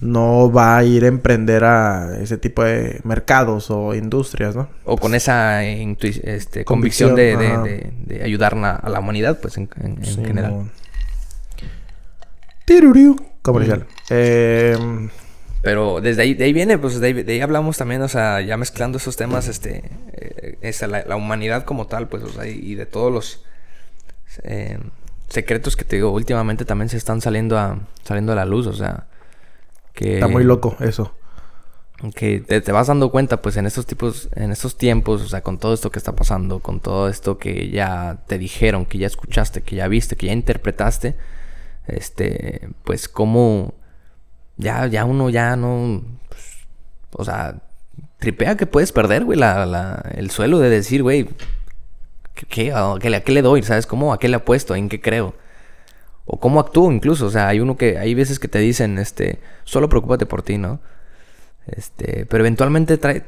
no 0.00 0.50
va 0.50 0.78
a 0.78 0.84
ir 0.84 1.04
a 1.04 1.08
emprender 1.08 1.64
a 1.64 2.18
ese 2.20 2.38
tipo 2.38 2.64
de 2.64 3.00
mercados 3.04 3.70
o 3.70 3.94
industrias, 3.94 4.56
¿no? 4.56 4.68
O 4.84 4.96
con 4.96 5.14
esa 5.14 5.64
este, 5.64 6.64
convicción, 6.64 7.14
de, 7.14 7.36
de, 8.06 8.24
ayudar 8.24 8.54
a 8.54 8.88
la 8.88 9.00
humanidad, 9.00 9.38
pues 9.40 9.58
en, 9.58 9.68
general. 10.02 10.70
Comercial. 13.42 13.87
Eh, 14.11 14.76
pero 15.66 16.00
desde 16.00 16.23
ahí, 16.23 16.35
de 16.35 16.44
ahí 16.44 16.52
viene, 16.52 16.78
pues 16.78 17.00
de 17.00 17.08
ahí, 17.08 17.40
hablamos 17.40 17.76
también, 17.76 18.00
o 18.02 18.06
sea, 18.06 18.40
ya 18.40 18.56
mezclando 18.56 18.99
esos 18.99 19.16
temas, 19.16 19.49
este, 19.49 19.82
eh, 20.12 20.73
la, 20.87 21.16
humanidad 21.16 21.64
como 21.64 21.88
tal, 21.88 22.06
pues, 22.06 22.23
o 22.23 22.28
sea, 22.28 22.46
y, 22.46 22.76
de 22.76 22.87
todos 22.87 23.12
los 23.12 23.44
eh, 24.44 24.78
secretos 25.28 25.75
que 25.75 25.85
te 25.85 25.96
digo, 25.96 26.12
últimamente 26.12 26.64
también 26.64 26.88
se 26.88 26.96
están 26.96 27.20
saliendo 27.20 27.58
a, 27.58 27.80
saliendo 28.04 28.30
a 28.30 28.37
la 28.37 28.44
luz, 28.44 28.68
o 28.68 28.75
sea, 28.75 29.06
que... 29.92 30.14
Está 30.14 30.28
muy 30.28 30.44
loco 30.44 30.76
eso. 30.78 31.16
Que 32.14 32.38
te, 32.38 32.61
te, 32.61 32.70
vas 32.70 32.87
dando 32.87 33.11
cuenta, 33.11 33.42
pues, 33.42 33.56
en 33.56 33.66
estos 33.66 33.87
tipos, 33.87 34.28
en 34.37 34.52
estos 34.52 34.76
tiempos, 34.76 35.20
o 35.23 35.28
sea, 35.28 35.40
con 35.40 35.58
todo 35.58 35.75
esto 35.75 35.90
que 35.90 35.99
está 35.99 36.14
pasando, 36.14 36.61
con 36.61 36.78
todo 36.78 37.08
esto 37.08 37.38
que 37.38 37.70
ya 37.70 38.23
te 38.28 38.38
dijeron, 38.38 38.87
que 38.87 38.99
ya 38.99 39.08
escuchaste, 39.08 39.62
que 39.62 39.75
ya 39.75 39.88
viste, 39.88 40.14
que 40.14 40.26
ya 40.26 40.32
interpretaste, 40.32 41.16
este, 41.86 42.68
pues 42.84 43.08
cómo 43.08 43.74
ya, 44.56 44.86
ya 44.86 45.04
uno 45.04 45.30
ya 45.30 45.56
no, 45.56 46.02
pues, 46.28 46.42
o 47.12 47.24
sea, 47.24 47.62
tripea 48.18 48.56
que 48.56 48.66
puedes 48.66 48.92
perder, 48.92 49.24
güey, 49.24 49.38
la, 49.38 49.66
la, 49.66 50.02
el 50.14 50.30
suelo 50.30 50.58
de 50.58 50.70
decir, 50.70 51.02
güey, 51.02 51.28
¿qué, 52.48 52.72
a, 52.72 52.94
qué, 53.00 53.22
qué 53.22 53.32
le 53.32 53.42
doy? 53.42 53.62
¿Sabes 53.62 53.86
cómo? 53.86 54.12
¿A 54.12 54.18
qué 54.18 54.28
le 54.28 54.36
apuesto? 54.36 54.74
¿En 54.74 54.88
qué 54.88 55.00
creo? 55.00 55.34
O 56.24 56.40
cómo 56.40 56.60
actúo 56.60 56.90
incluso, 56.90 57.26
o 57.26 57.30
sea, 57.30 57.48
hay 57.48 57.60
uno 57.60 57.76
que, 57.76 57.98
hay 57.98 58.14
veces 58.14 58.38
que 58.38 58.48
te 58.48 58.58
dicen, 58.58 58.98
este, 58.98 59.38
solo 59.64 59.88
preocúpate 59.88 60.26
por 60.26 60.42
ti, 60.42 60.58
¿no? 60.58 60.80
Este, 61.66 62.26
pero 62.26 62.42
eventualmente 62.42 62.96
trae, 62.96 63.24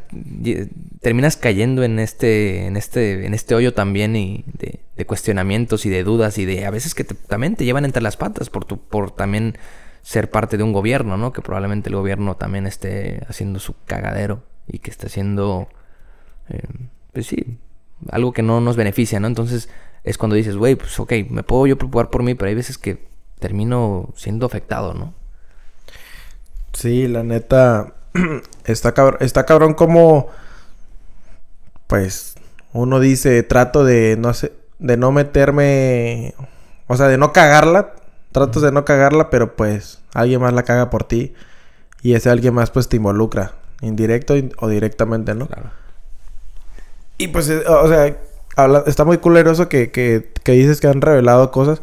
terminas 1.00 1.36
cayendo 1.36 1.82
en 1.82 1.98
este, 1.98 2.66
en 2.66 2.76
este, 2.76 3.26
en 3.26 3.34
este 3.34 3.54
hoyo 3.54 3.74
también 3.74 4.14
y 4.16 4.44
de, 4.46 4.80
de 4.98 5.06
cuestionamientos 5.06 5.86
y 5.86 5.90
de 5.90 6.02
dudas 6.02 6.38
y 6.38 6.44
de 6.44 6.66
a 6.66 6.70
veces 6.70 6.94
que 6.94 7.04
también 7.04 7.54
te 7.54 7.64
llevan 7.64 7.84
entre 7.84 8.02
las 8.02 8.16
patas 8.16 8.50
por 8.50 8.64
tu, 8.64 8.78
por 8.78 9.12
también 9.12 9.56
ser 10.02 10.28
parte 10.28 10.56
de 10.56 10.64
un 10.64 10.72
gobierno, 10.72 11.16
¿no? 11.16 11.32
Que 11.32 11.40
probablemente 11.40 11.88
el 11.88 11.94
gobierno 11.94 12.36
también 12.36 12.66
esté 12.66 13.24
haciendo 13.28 13.60
su 13.60 13.76
cagadero 13.86 14.42
y 14.66 14.80
que 14.80 14.90
esté 14.90 15.06
haciendo, 15.06 15.68
eh, 16.48 16.62
pues 17.12 17.28
sí, 17.28 17.58
algo 18.10 18.32
que 18.32 18.42
no 18.42 18.60
nos 18.60 18.76
beneficia, 18.76 19.20
¿no? 19.20 19.28
Entonces 19.28 19.68
es 20.02 20.18
cuando 20.18 20.34
dices, 20.34 20.56
güey, 20.56 20.74
pues 20.74 20.98
ok, 20.98 21.12
me 21.30 21.44
puedo 21.44 21.68
yo 21.68 21.78
preocupar 21.78 22.10
por 22.10 22.24
mí, 22.24 22.34
pero 22.34 22.48
hay 22.48 22.56
veces 22.56 22.76
que 22.76 23.06
termino 23.38 24.12
siendo 24.16 24.46
afectado, 24.46 24.94
¿no? 24.94 25.14
Sí, 26.72 27.06
la 27.06 27.22
neta, 27.22 27.94
está 28.64 28.94
cabrón, 28.94 29.18
está 29.20 29.46
cabrón 29.46 29.74
como 29.74 30.26
pues 31.86 32.34
uno 32.72 32.98
dice, 32.98 33.44
trato 33.44 33.84
de 33.84 34.16
no 34.18 34.34
sé, 34.34 34.52
de 34.78 34.96
no 34.96 35.12
meterme, 35.12 36.34
o 36.86 36.96
sea, 36.96 37.08
de 37.08 37.18
no 37.18 37.32
cagarla, 37.32 37.94
trato 38.32 38.60
de 38.60 38.72
no 38.72 38.84
cagarla, 38.84 39.30
pero 39.30 39.56
pues 39.56 40.00
alguien 40.14 40.40
más 40.40 40.52
la 40.52 40.62
caga 40.62 40.90
por 40.90 41.04
ti 41.04 41.34
y 42.02 42.14
ese 42.14 42.30
alguien 42.30 42.54
más 42.54 42.70
pues 42.70 42.88
te 42.88 42.96
involucra, 42.96 43.52
indirecto 43.80 44.34
o 44.58 44.68
directamente, 44.68 45.34
¿no? 45.34 45.46
Claro. 45.46 45.70
Y 47.18 47.28
pues, 47.28 47.48
eh, 47.48 47.64
o 47.66 47.88
sea, 47.88 48.16
está 48.86 49.04
muy 49.04 49.18
culeroso 49.18 49.68
que, 49.68 49.90
que, 49.90 50.32
que 50.44 50.52
dices 50.52 50.80
que 50.80 50.86
han 50.86 51.00
revelado 51.00 51.50
cosas. 51.50 51.82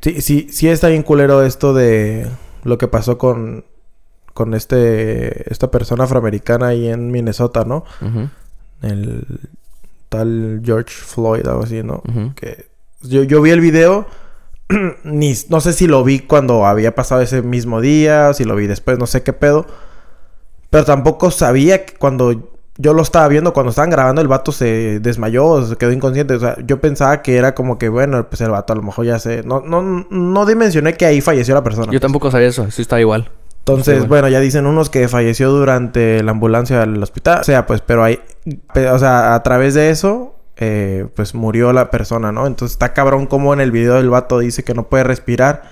Sí, 0.00 0.20
sí, 0.20 0.48
sí 0.50 0.68
está 0.68 0.88
bien 0.88 1.02
culero 1.02 1.42
esto 1.42 1.74
de 1.74 2.28
lo 2.62 2.78
que 2.78 2.86
pasó 2.86 3.18
con, 3.18 3.64
con 4.34 4.54
este, 4.54 5.50
esta 5.50 5.70
persona 5.70 6.04
afroamericana 6.04 6.68
ahí 6.68 6.88
en 6.88 7.10
Minnesota, 7.10 7.64
¿no? 7.64 7.84
El 8.82 9.40
tal 10.08 10.60
George 10.64 10.90
Floyd, 10.90 11.46
algo 11.46 11.64
así, 11.64 11.82
¿no? 11.82 12.02
Que 12.34 12.66
yo, 13.02 13.22
yo 13.22 13.42
vi 13.42 13.50
el 13.50 13.60
video, 13.60 14.06
ni, 15.04 15.34
no 15.48 15.60
sé 15.60 15.72
si 15.72 15.86
lo 15.86 16.04
vi 16.04 16.20
cuando 16.20 16.66
había 16.66 16.94
pasado 16.94 17.20
ese 17.20 17.42
mismo 17.42 17.80
día, 17.80 18.32
si 18.34 18.44
lo 18.44 18.56
vi 18.56 18.66
después, 18.66 18.98
no 18.98 19.06
sé 19.06 19.22
qué 19.22 19.32
pedo. 19.32 19.66
Pero 20.70 20.84
tampoco 20.84 21.30
sabía 21.30 21.84
que 21.86 21.94
cuando 21.94 22.50
yo 22.78 22.92
lo 22.92 23.02
estaba 23.02 23.26
viendo 23.28 23.52
cuando 23.52 23.70
estaban 23.70 23.90
grabando, 23.90 24.20
el 24.20 24.28
vato 24.28 24.52
se 24.52 25.00
desmayó, 25.00 25.64
se 25.64 25.76
quedó 25.76 25.92
inconsciente. 25.92 26.34
O 26.34 26.40
sea, 26.40 26.56
yo 26.64 26.80
pensaba 26.80 27.22
que 27.22 27.36
era 27.36 27.54
como 27.54 27.78
que, 27.78 27.88
bueno, 27.88 28.28
pues 28.28 28.40
el 28.40 28.50
vato 28.50 28.72
a 28.72 28.76
lo 28.76 28.82
mejor 28.82 29.06
ya 29.06 29.18
se. 29.18 29.42
No, 29.42 29.60
no, 29.60 29.82
no 30.10 30.46
dimensioné 30.46 30.94
que 30.94 31.06
ahí 31.06 31.20
falleció 31.20 31.54
la 31.54 31.62
persona. 31.62 31.92
Yo 31.92 32.00
tampoco 32.00 32.30
sabía 32.30 32.48
eso, 32.48 32.70
sí 32.70 32.82
estaba 32.82 33.00
igual. 33.00 33.30
Entonces, 33.66 34.06
bueno, 34.06 34.28
ya 34.28 34.38
dicen 34.38 34.66
unos 34.66 34.90
que 34.90 35.08
falleció 35.08 35.50
durante 35.50 36.22
la 36.22 36.30
ambulancia 36.30 36.82
al 36.82 37.02
hospital. 37.02 37.40
O 37.40 37.44
sea, 37.44 37.66
pues, 37.66 37.80
pero 37.80 38.04
ahí. 38.04 38.20
O 38.92 38.98
sea, 38.98 39.34
a 39.34 39.42
través 39.42 39.74
de 39.74 39.90
eso, 39.90 40.36
eh, 40.56 41.06
pues 41.16 41.34
murió 41.34 41.72
la 41.72 41.90
persona, 41.90 42.30
¿no? 42.30 42.46
Entonces 42.46 42.74
está 42.74 42.92
cabrón 42.92 43.26
como 43.26 43.52
en 43.52 43.60
el 43.60 43.72
video 43.72 43.94
del 43.94 44.08
vato 44.08 44.38
dice 44.38 44.62
que 44.62 44.74
no 44.74 44.88
puede 44.88 45.02
respirar. 45.02 45.64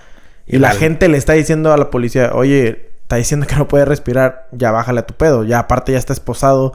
Y, 0.47 0.59
la 0.59 0.73
gente 0.73 1.09
le 1.09 1.19
está 1.19 1.35
diciendo 1.35 1.73
a 1.73 1.77
la 1.77 1.91
policía, 1.91 2.33
oye, 2.35 2.91
está 3.03 3.17
diciendo 3.17 3.47
que 3.47 3.55
no 3.57 3.69
puede 3.69 3.85
respirar, 3.85 4.49
ya 4.51 4.73
bájale 4.73 5.01
a 5.01 5.07
tu 5.07 5.15
pedo. 5.15 5.45
Ya 5.45 5.61
aparte 5.61 5.93
ya 5.93 5.99
está 5.99 6.13
esposado 6.13 6.75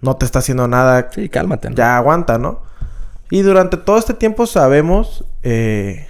no 0.00 0.16
te 0.16 0.24
está 0.24 0.40
haciendo 0.40 0.68
nada. 0.68 1.10
Sí, 1.12 1.28
cálmate. 1.28 1.70
Ya 1.74 1.96
aguanta, 1.96 2.38
¿no? 2.38 2.62
Y 3.30 3.42
durante 3.42 3.76
todo 3.76 3.98
este 3.98 4.14
tiempo 4.14 4.46
sabemos 4.46 5.24
eh, 5.42 6.06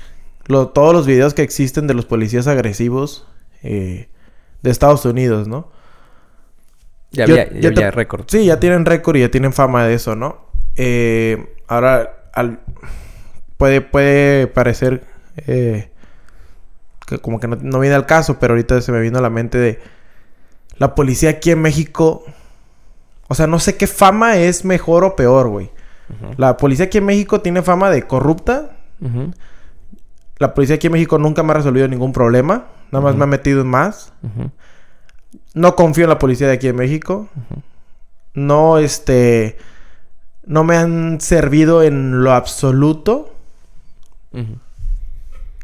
todos 0.47 0.93
los 0.93 1.07
videos 1.07 1.35
que 1.35 1.43
existen 1.43 1.87
de 1.87 1.95
los 1.95 2.05
policías 2.05 2.47
agresivos 2.47 3.27
eh, 3.63 4.09
de 4.63 4.71
Estados 4.71 5.05
Unidos, 5.05 5.49
¿no? 5.49 5.71
Ya, 7.11 7.25
había, 7.25 7.51
ya, 7.51 7.91
récord. 7.91 8.25
Sí, 8.29 8.45
ya 8.45 8.61
tienen 8.61 8.85
récord 8.85 9.17
y 9.17 9.21
ya 9.21 9.31
tienen 9.31 9.53
fama 9.53 9.85
de 9.87 9.95
eso, 9.95 10.17
¿no? 10.17 10.47
Eh, 10.75 11.57
ahora, 11.67 12.31
al, 12.35 12.61
puede, 13.57 13.81
puede 13.81 14.47
parecer 14.49 15.05
que 15.37 15.91
como 17.21 17.41
que 17.41 17.47
no, 17.47 17.57
no 17.61 17.81
viene 17.81 17.95
al 17.95 18.07
caso, 18.07 18.39
pero 18.39 18.55
ahorita 18.55 18.81
se 18.81 18.93
me 18.93 19.01
vino 19.01 19.19
a 19.19 19.23
la 19.23 19.31
mente 19.31 19.59
de 19.59 19.81
la 20.79 20.95
policía 20.95 21.31
aquí 21.31 21.51
en 21.51 21.63
México 21.63 22.25
o 23.29 23.35
sea, 23.35 23.47
no 23.47 23.59
sé 23.59 23.77
qué 23.77 23.87
fama 23.87 24.37
es 24.37 24.65
mejor 24.65 25.05
o 25.05 25.17
peor, 25.17 25.49
güey. 25.49 25.71
La 26.37 26.57
policía 26.57 26.87
aquí 26.87 26.99
en 26.99 27.05
México 27.05 27.41
tiene 27.41 27.63
fama 27.63 27.91
de 27.91 28.03
corrupta. 28.05 28.77
La 30.39 30.55
policía 30.55 30.77
aquí 30.77 30.87
en 30.87 30.93
México 30.93 31.19
nunca 31.19 31.43
me 31.43 31.51
ha 31.51 31.55
resolvido 31.55 31.89
ningún 31.89 32.13
problema. 32.13 32.67
Nada 32.91 33.05
más 33.05 33.17
me 33.17 33.25
ha 33.25 33.27
metido 33.27 33.61
en 33.61 33.67
más. 33.67 34.13
No 35.55 35.77
confío 35.77 36.05
en 36.05 36.11
la 36.11 36.19
policía 36.19 36.47
de 36.47 36.55
aquí 36.55 36.69
en 36.69 36.77
México. 36.77 37.29
No, 38.35 38.79
este... 38.79 39.59
No 40.45 40.63
me 40.63 40.77
han 40.77 41.21
servido 41.21 41.83
en 41.83 42.23
lo 42.23 42.33
absoluto. 42.33 43.35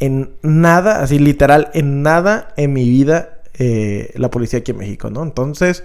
En 0.00 0.34
nada, 0.42 1.02
así 1.02 1.18
literal, 1.18 1.70
en 1.74 2.02
nada 2.02 2.52
en 2.56 2.72
mi 2.72 2.88
vida 2.88 3.38
eh, 3.54 4.12
la 4.16 4.30
policía 4.30 4.60
aquí 4.60 4.72
en 4.72 4.78
México, 4.78 5.10
¿no? 5.10 5.22
Entonces... 5.22 5.84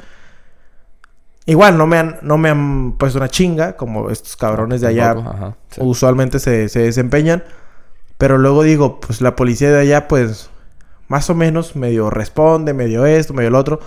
Igual 1.47 1.77
no 1.77 1.87
me 1.87 1.97
han, 1.97 2.17
no 2.23 2.37
me 2.37 2.49
han 2.49 2.97
puesto 2.97 3.19
una 3.19 3.29
chinga, 3.29 3.77
como 3.77 4.09
estos 4.09 4.35
cabrones 4.35 4.81
de 4.81 4.87
allá 4.87 5.55
usualmente 5.77 6.39
se, 6.39 6.67
se, 6.67 6.81
desempeñan. 6.81 7.41
Pero 8.17 8.37
luego 8.37 8.63
digo, 8.63 8.99
pues 8.99 9.21
la 9.21 9.37
policía 9.37 9.71
de 9.71 9.79
allá, 9.79 10.09
pues, 10.09 10.49
más 11.07 11.29
o 11.29 11.35
menos 11.35 11.75
medio 11.75 12.09
responde, 12.09 12.73
medio 12.73 13.05
esto, 13.05 13.33
medio 13.33 13.49
lo 13.49 13.59
otro. 13.59 13.79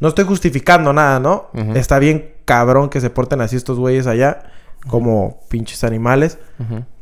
No 0.00 0.08
estoy 0.08 0.24
justificando 0.24 0.92
nada, 0.92 1.20
¿no? 1.20 1.50
Está 1.74 1.98
bien 1.98 2.34
cabrón 2.44 2.88
que 2.88 3.00
se 3.00 3.10
porten 3.10 3.40
así 3.40 3.56
estos 3.56 3.78
güeyes 3.78 4.06
allá, 4.06 4.44
como 4.86 5.40
pinches 5.48 5.84
animales. 5.84 6.38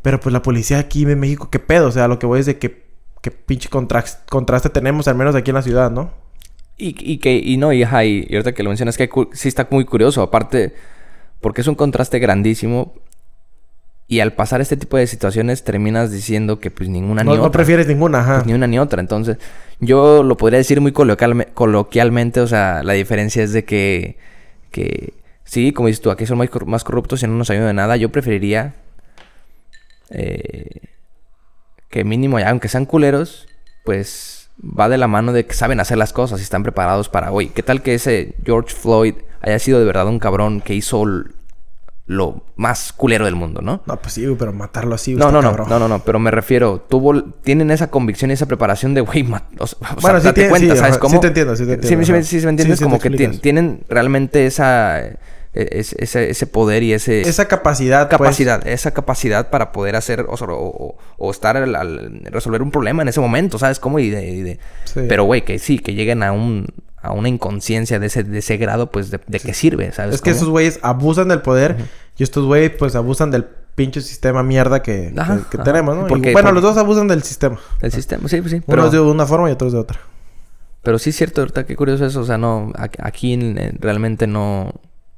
Pero 0.02 0.20
pues 0.20 0.32
la 0.32 0.42
policía 0.42 0.78
aquí 0.78 1.02
en 1.04 1.18
México, 1.18 1.48
¿qué 1.50 1.58
pedo? 1.58 1.88
O 1.88 1.92
sea, 1.92 2.08
lo 2.08 2.18
que 2.18 2.26
voy 2.26 2.40
es 2.40 2.46
de 2.46 2.58
que, 2.58 2.84
que 3.20 3.30
pinche 3.30 3.68
contraste 3.70 4.68
tenemos, 4.70 5.08
al 5.08 5.14
menos 5.14 5.34
aquí 5.34 5.50
en 5.50 5.54
la 5.56 5.62
ciudad, 5.62 5.90
¿no? 5.90 6.10
Y, 6.76 6.96
y 6.98 7.18
que, 7.18 7.36
y 7.36 7.56
no, 7.58 7.72
y, 7.72 7.82
ajá, 7.82 8.04
y, 8.04 8.26
ahorita 8.32 8.52
que 8.52 8.62
lo 8.62 8.70
mencionas, 8.70 8.96
que 8.96 9.08
sí 9.32 9.48
está 9.48 9.68
muy 9.70 9.84
curioso, 9.84 10.22
aparte, 10.22 10.74
porque 11.40 11.60
es 11.60 11.68
un 11.68 11.74
contraste 11.74 12.18
grandísimo. 12.18 12.94
Y 14.08 14.20
al 14.20 14.34
pasar 14.34 14.60
este 14.60 14.76
tipo 14.76 14.96
de 14.96 15.06
situaciones 15.06 15.64
terminas 15.64 16.10
diciendo 16.10 16.60
que 16.60 16.70
pues 16.70 16.88
ninguna 16.88 17.22
ni 17.22 17.30
otra. 17.30 17.42
No 17.44 17.50
prefieres 17.50 17.86
ninguna, 17.86 18.20
ajá. 18.20 18.34
Pues, 18.36 18.46
ni 18.46 18.52
una 18.52 18.66
ni 18.66 18.78
otra. 18.78 19.00
Entonces, 19.00 19.38
yo 19.80 20.22
lo 20.22 20.36
podría 20.36 20.58
decir 20.58 20.80
muy 20.80 20.92
coloquialmente, 20.92 22.40
o 22.40 22.46
sea, 22.46 22.82
la 22.82 22.92
diferencia 22.92 23.42
es 23.42 23.52
de 23.52 23.64
que, 23.64 24.16
que 24.70 25.14
sí, 25.44 25.72
como 25.72 25.88
dices 25.88 26.02
tú, 26.02 26.10
aquí 26.10 26.26
son 26.26 26.38
más, 26.38 26.50
más 26.66 26.84
corruptos 26.84 27.22
y 27.22 27.26
no 27.26 27.34
nos 27.34 27.48
ayudan 27.50 27.68
de 27.68 27.74
nada. 27.74 27.96
Yo 27.96 28.10
preferiría 28.10 28.74
eh, 30.10 30.88
que 31.88 32.04
mínimo, 32.04 32.38
ya, 32.38 32.50
aunque 32.50 32.68
sean 32.68 32.86
culeros, 32.86 33.46
pues 33.84 34.50
va 34.62 34.88
de 34.88 34.98
la 34.98 35.08
mano 35.08 35.32
de 35.32 35.46
que 35.46 35.54
saben 35.54 35.80
hacer 35.80 35.98
las 35.98 36.12
cosas 36.12 36.40
y 36.40 36.42
están 36.42 36.62
preparados 36.62 37.08
para 37.08 37.32
hoy. 37.32 37.48
¿Qué 37.48 37.62
tal 37.62 37.82
que 37.82 37.94
ese 37.94 38.34
George 38.44 38.74
Floyd 38.74 39.14
haya 39.40 39.58
sido 39.58 39.78
de 39.78 39.84
verdad 39.84 40.06
un 40.06 40.18
cabrón 40.18 40.60
que 40.60 40.74
hizo 40.74 41.04
lo 42.06 42.42
más 42.56 42.92
culero 42.92 43.24
del 43.24 43.36
mundo, 43.36 43.60
¿no? 43.62 43.82
No, 43.86 43.96
pues 43.96 44.14
sí, 44.14 44.26
pero 44.38 44.52
matarlo 44.52 44.94
así. 44.94 45.14
No, 45.14 45.30
no, 45.30 45.40
no, 45.40 45.52
no, 45.52 45.78
no, 45.78 45.88
no, 45.88 45.98
pero 46.00 46.18
me 46.18 46.30
refiero, 46.30 46.84
tuvo, 46.88 47.22
tienen 47.22 47.70
esa 47.70 47.90
convicción 47.90 48.30
y 48.30 48.34
esa 48.34 48.46
preparación 48.46 48.94
de, 48.94 49.00
güey, 49.02 49.26
o 49.58 49.66
sea, 49.66 49.78
bueno, 50.00 50.20
sí, 50.20 50.26
date 50.26 50.48
cuenta, 50.48 50.76
¿sabes 50.76 50.98
cómo? 50.98 51.14
Sí 51.14 51.20
te 51.20 51.26
entiendo, 51.28 51.56
sí 51.56 51.64
te 51.64 51.74
entiendo. 51.74 52.04
Sí, 52.04 52.12
sí, 52.12 52.22
sí, 52.24 52.40
sí, 52.40 52.46
me 52.46 52.50
entiendes, 52.50 52.80
como 52.80 52.98
que 52.98 53.10
tienen 53.10 53.84
realmente 53.88 54.46
esa 54.46 55.00
e-, 55.54 55.84
ese, 55.98 56.30
ese, 56.30 56.46
poder 56.46 56.82
y 56.82 56.94
ese... 56.94 57.20
Esa 57.20 57.46
capacidad. 57.46 58.08
Pues. 58.08 58.18
Capacidad, 58.18 58.66
esa 58.66 58.92
capacidad 58.92 59.50
para 59.50 59.70
poder 59.72 59.96
hacer 59.96 60.24
o, 60.26 60.96
o, 61.18 61.30
estar 61.30 61.56
al, 61.56 62.22
resolver 62.30 62.62
un 62.62 62.70
problema 62.70 63.02
en 63.02 63.08
ese 63.08 63.20
momento, 63.20 63.58
¿sabes 63.58 63.78
cómo? 63.78 63.98
Y 63.98 64.10
de... 64.10 64.58
Pero, 64.94 65.24
güey, 65.24 65.44
que 65.44 65.58
sí, 65.58 65.78
que 65.78 65.94
lleguen 65.94 66.22
a 66.22 66.32
un... 66.32 66.66
A 67.02 67.12
una 67.12 67.28
inconsciencia 67.28 67.98
de 67.98 68.06
ese, 68.06 68.22
de 68.22 68.38
ese 68.38 68.56
grado, 68.56 68.90
pues, 68.90 69.10
de, 69.10 69.20
de 69.26 69.40
qué 69.40 69.54
sirve, 69.54 69.92
¿sabes? 69.92 70.16
Es 70.16 70.22
que 70.22 70.30
esos 70.30 70.48
güeyes 70.48 70.78
abusan 70.82 71.28
del 71.28 71.42
poder 71.42 71.76
y 72.16 72.22
estos 72.22 72.46
güeyes, 72.46 72.70
pues, 72.78 72.94
abusan 72.94 73.30
del 73.30 73.44
pinche 73.74 74.00
sistema 74.00 74.42
mierda 74.42 74.82
que, 74.82 75.12
que, 75.50 75.58
tenemos, 75.58 75.96
¿no? 75.96 76.06
Porque, 76.06 76.32
bueno, 76.32 76.52
los 76.52 76.62
dos 76.62 76.76
abusan 76.76 77.08
del 77.08 77.22
sistema. 77.22 77.58
Del 77.80 77.92
sistema, 77.92 78.28
sí, 78.28 78.40
pues 78.40 78.52
sí. 78.52 78.62
Pero... 78.66 78.82
Unos 78.82 78.92
de 78.92 79.00
una 79.00 79.26
forma 79.26 79.48
y 79.48 79.52
otros 79.52 79.72
de 79.72 79.78
otra. 79.78 79.98
Pero 80.82 80.98
sí 80.98 81.10
es 81.10 81.16
cierto, 81.16 81.40
ahorita 81.40 81.64
qué 81.64 81.76
curioso 81.76 82.06
eso. 82.06 82.20
O 82.20 82.24
sea, 82.24 82.38
no... 82.38 82.72
Aquí 82.76 83.36
realmente 83.80 84.26
no 84.26 84.72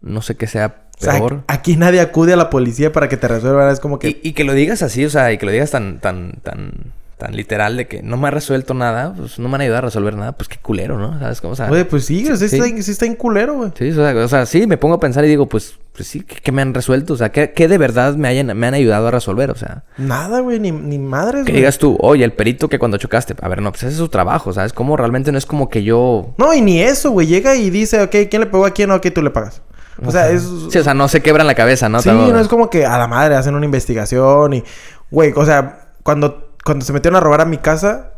no 0.05 0.21
sé 0.21 0.37
qué 0.37 0.47
sea 0.47 0.83
peor. 1.01 1.43
aquí 1.49 1.77
nadie 1.77 2.01
acude 2.01 2.35
a 2.35 2.37
la 2.37 2.51
policía 2.51 2.93
para 2.93 3.09
que 3.09 3.17
te 3.17 3.27
resuelvan. 3.27 3.73
Es 3.73 3.81
como 3.81 3.99
que. 3.99 4.21
Y, 4.23 4.33
que 4.33 4.45
lo 4.45 4.53
digas 4.53 4.83
así, 4.83 5.05
o 5.05 5.11
sea, 5.11 5.33
y 5.33 5.39
que 5.39 5.47
lo 5.47 5.53
digas 5.53 5.71
tan, 5.71 5.99
tan, 5.99 6.41
tan, 6.43 6.93
tan 7.19 7.37
literal 7.37 7.77
de 7.77 7.87
que 7.87 8.03
no 8.03 8.17
me 8.17 8.29
ha 8.29 8.31
resuelto 8.31 8.75
nada, 8.75 9.15
pues 9.17 9.39
no 9.39 9.49
me 9.49 9.55
han 9.57 9.63
ayudado 9.63 9.79
a 9.79 9.83
resolver 9.83 10.17
nada, 10.17 10.33
pues 10.33 10.49
qué 10.49 10.59
culero, 10.59 10.99
¿no? 10.99 11.19
¿Sabes 11.19 11.41
cómo? 11.41 11.55
O 11.55 11.71
Oye, 11.71 11.85
pues 11.85 12.05
sí, 12.05 12.25
sí, 12.25 12.45
Está, 12.45 12.65
sí 12.65 12.91
está 12.91 13.07
en 13.07 13.15
culero, 13.15 13.55
güey. 13.55 13.71
Sí, 13.79 13.91
o 13.91 14.29
sea, 14.29 14.47
sí, 14.47 14.67
me 14.67 14.77
pongo 14.77 14.97
a 14.97 15.01
pensar 15.01 15.25
y 15.25 15.29
digo, 15.29 15.49
pues, 15.49 15.79
pues 15.93 16.09
sí, 16.09 16.23
¿qué, 16.23 16.51
me 16.53 16.63
han 16.63 16.75
resuelto? 16.75 17.15
O 17.15 17.17
sea, 17.17 17.31
¿qué, 17.31 17.69
de 17.69 17.79
verdad 17.79 18.17
me, 18.17 18.29
hayan, 18.29 18.57
me 18.57 18.67
han 18.67 18.75
ayudado 18.75 19.07
a 19.09 19.11
resolver? 19.11 19.51
O 19.51 19.55
sea. 19.55 19.85
Nada, 19.97 20.41
güey, 20.41 20.59
ni, 20.59 20.73
ni 20.73 20.99
madres, 20.99 21.47
Que 21.47 21.53
digas 21.53 21.79
tú, 21.79 21.97
oye, 22.01 22.25
el 22.25 22.33
perito 22.33 22.69
que 22.69 22.79
cuando 22.79 22.97
chocaste. 22.97 23.35
A 23.41 23.49
ver, 23.49 23.63
no, 23.63 23.71
pues 23.71 23.85
ese 23.85 23.93
es 23.93 23.99
su 23.99 24.09
trabajo, 24.09 24.53
¿sabes? 24.53 24.73
Como 24.73 24.97
realmente 24.97 25.31
no 25.31 25.39
es 25.39 25.47
como 25.47 25.69
que 25.69 25.85
yo. 25.85 26.35
No, 26.37 26.53
y 26.53 26.61
ni 26.61 26.81
eso, 26.81 27.11
güey. 27.11 27.27
Llega 27.27 27.55
y 27.55 27.71
dice, 27.71 28.03
ok, 28.03 28.17
¿quién 28.29 28.41
le 28.41 28.47
pegó 28.47 28.67
a 28.67 28.71
quién? 28.71 28.91
Ok, 28.91 29.07
tú 29.15 29.23
le 29.23 29.31
pagas. 29.31 29.63
O 30.05 30.11
sea, 30.11 30.31
es... 30.31 30.43
Sí, 30.71 30.79
o 30.79 30.83
sea, 30.83 30.95
no 30.95 31.09
se 31.09 31.23
quebran 31.23 31.47
la 31.47 31.55
cabeza, 31.55 31.89
¿no? 31.89 32.03
Sí, 32.03 32.09
no 32.09 32.41
es 32.41 32.49
como 32.49 32.69
que 32.69 32.85
a 32.85 32.99
la 32.99 33.07
madre 33.07 33.37
hacen 33.37 33.55
una 33.55 33.65
investigación 33.65 34.55
y... 34.55 34.65
Güey, 35.11 35.33
o 35.37 35.45
sea, 35.45 35.91
cuando, 36.03 36.54
cuando 36.65 36.85
se 36.85 36.93
metieron 36.93 37.17
a 37.17 37.21
robar 37.21 37.41
a 37.41 37.45
mi 37.45 37.59
casa... 37.59 38.13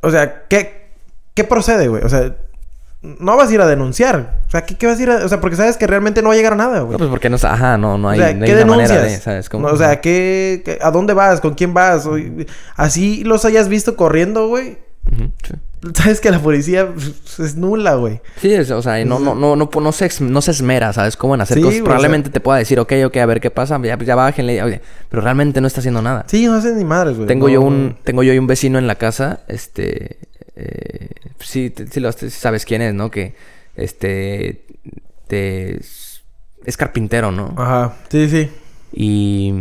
O 0.00 0.10
sea, 0.10 0.46
¿qué, 0.48 0.90
¿qué 1.32 1.44
procede, 1.44 1.88
güey? 1.88 2.02
O 2.02 2.08
sea, 2.10 2.34
no 3.00 3.36
vas 3.36 3.50
a 3.50 3.54
ir 3.54 3.60
a 3.60 3.66
denunciar. 3.66 4.40
O 4.46 4.50
sea, 4.50 4.64
¿qué, 4.66 4.86
vas 4.86 4.98
a 4.98 5.02
ir 5.02 5.10
a...? 5.10 5.24
O 5.24 5.28
sea, 5.28 5.40
porque 5.40 5.56
sabes 5.56 5.76
que 5.76 5.86
realmente 5.86 6.22
no 6.22 6.28
va 6.28 6.34
a 6.34 6.36
llegar 6.36 6.52
a 6.52 6.56
nada, 6.56 6.80
güey. 6.80 6.92
No, 6.92 6.98
pues 6.98 7.10
porque 7.10 7.30
no... 7.30 7.36
Ajá, 7.42 7.76
no, 7.78 7.98
no 7.98 8.10
hay, 8.10 8.20
o 8.20 8.22
sea, 8.22 8.38
¿qué 8.38 8.64
manera 8.64 9.02
de... 9.02 9.16
¿sabes? 9.18 9.48
o 9.52 9.76
sea, 9.76 10.00
¿qué, 10.00 10.78
¿a 10.82 10.90
dónde 10.90 11.14
vas? 11.14 11.40
¿Con 11.40 11.54
quién 11.54 11.74
vas? 11.74 12.08
así 12.76 13.24
los 13.24 13.44
hayas 13.44 13.68
visto 13.68 13.96
corriendo, 13.96 14.48
güey. 14.48 14.78
Sabes 15.94 16.20
que 16.20 16.30
la 16.30 16.38
policía 16.40 16.88
pues, 16.92 17.38
es 17.40 17.56
nula, 17.56 17.94
güey. 17.96 18.20
Sí, 18.40 18.52
es- 18.52 18.70
o 18.70 18.80
sea, 18.82 19.04
no, 19.04 19.18
no, 19.18 19.34
no, 19.34 19.56
no, 19.56 19.68
no 19.74 19.92
se, 19.92 20.06
ex- 20.06 20.20
no 20.20 20.40
se 20.40 20.52
esmera, 20.52 20.92
¿sabes? 20.92 21.16
Cómo 21.16 21.34
en 21.34 21.40
hacer 21.40 21.58
Sí, 21.58 21.62
cosas. 21.62 21.80
Probablemente 21.82 22.30
te 22.30 22.40
pueda 22.40 22.58
decir, 22.58 22.78
ok, 22.80 22.92
ok, 23.06 23.16
a 23.18 23.26
ver 23.26 23.40
qué 23.40 23.50
pasa, 23.50 23.80
ya, 23.82 23.98
ya 23.98 24.14
bájenle, 24.14 24.62
oye, 24.62 24.80
pero 25.08 25.22
realmente 25.22 25.60
no 25.60 25.66
está 25.66 25.80
haciendo 25.80 26.00
nada. 26.02 26.24
Sí, 26.28 26.46
no 26.46 26.54
hacen 26.54 26.78
ni 26.78 26.84
madres, 26.84 27.16
güey. 27.16 27.26
Tengo 27.28 27.48
No, 27.48 27.52
yo 27.54 27.60
no. 27.60 27.66
un, 27.66 27.96
tengo 28.04 28.22
yo 28.22 28.32
un 28.40 28.46
vecino 28.46 28.78
en 28.78 28.86
la 28.86 28.94
casa, 28.96 29.40
este, 29.48 30.18
eh, 30.56 31.08
sí, 31.40 31.70
te- 31.70 31.86
sí, 31.88 32.00
lo- 32.00 32.12
sí 32.12 32.30
sabes 32.30 32.64
quién 32.64 32.80
es, 32.82 32.94
¿no? 32.94 33.10
Que, 33.10 33.34
este, 33.76 34.64
te- 35.26 35.80
es 36.64 36.76
carpintero, 36.76 37.30
¿no? 37.32 37.54
Ajá, 37.56 37.94
sí, 38.08 38.28
sí. 38.28 38.50
Y, 38.92 39.52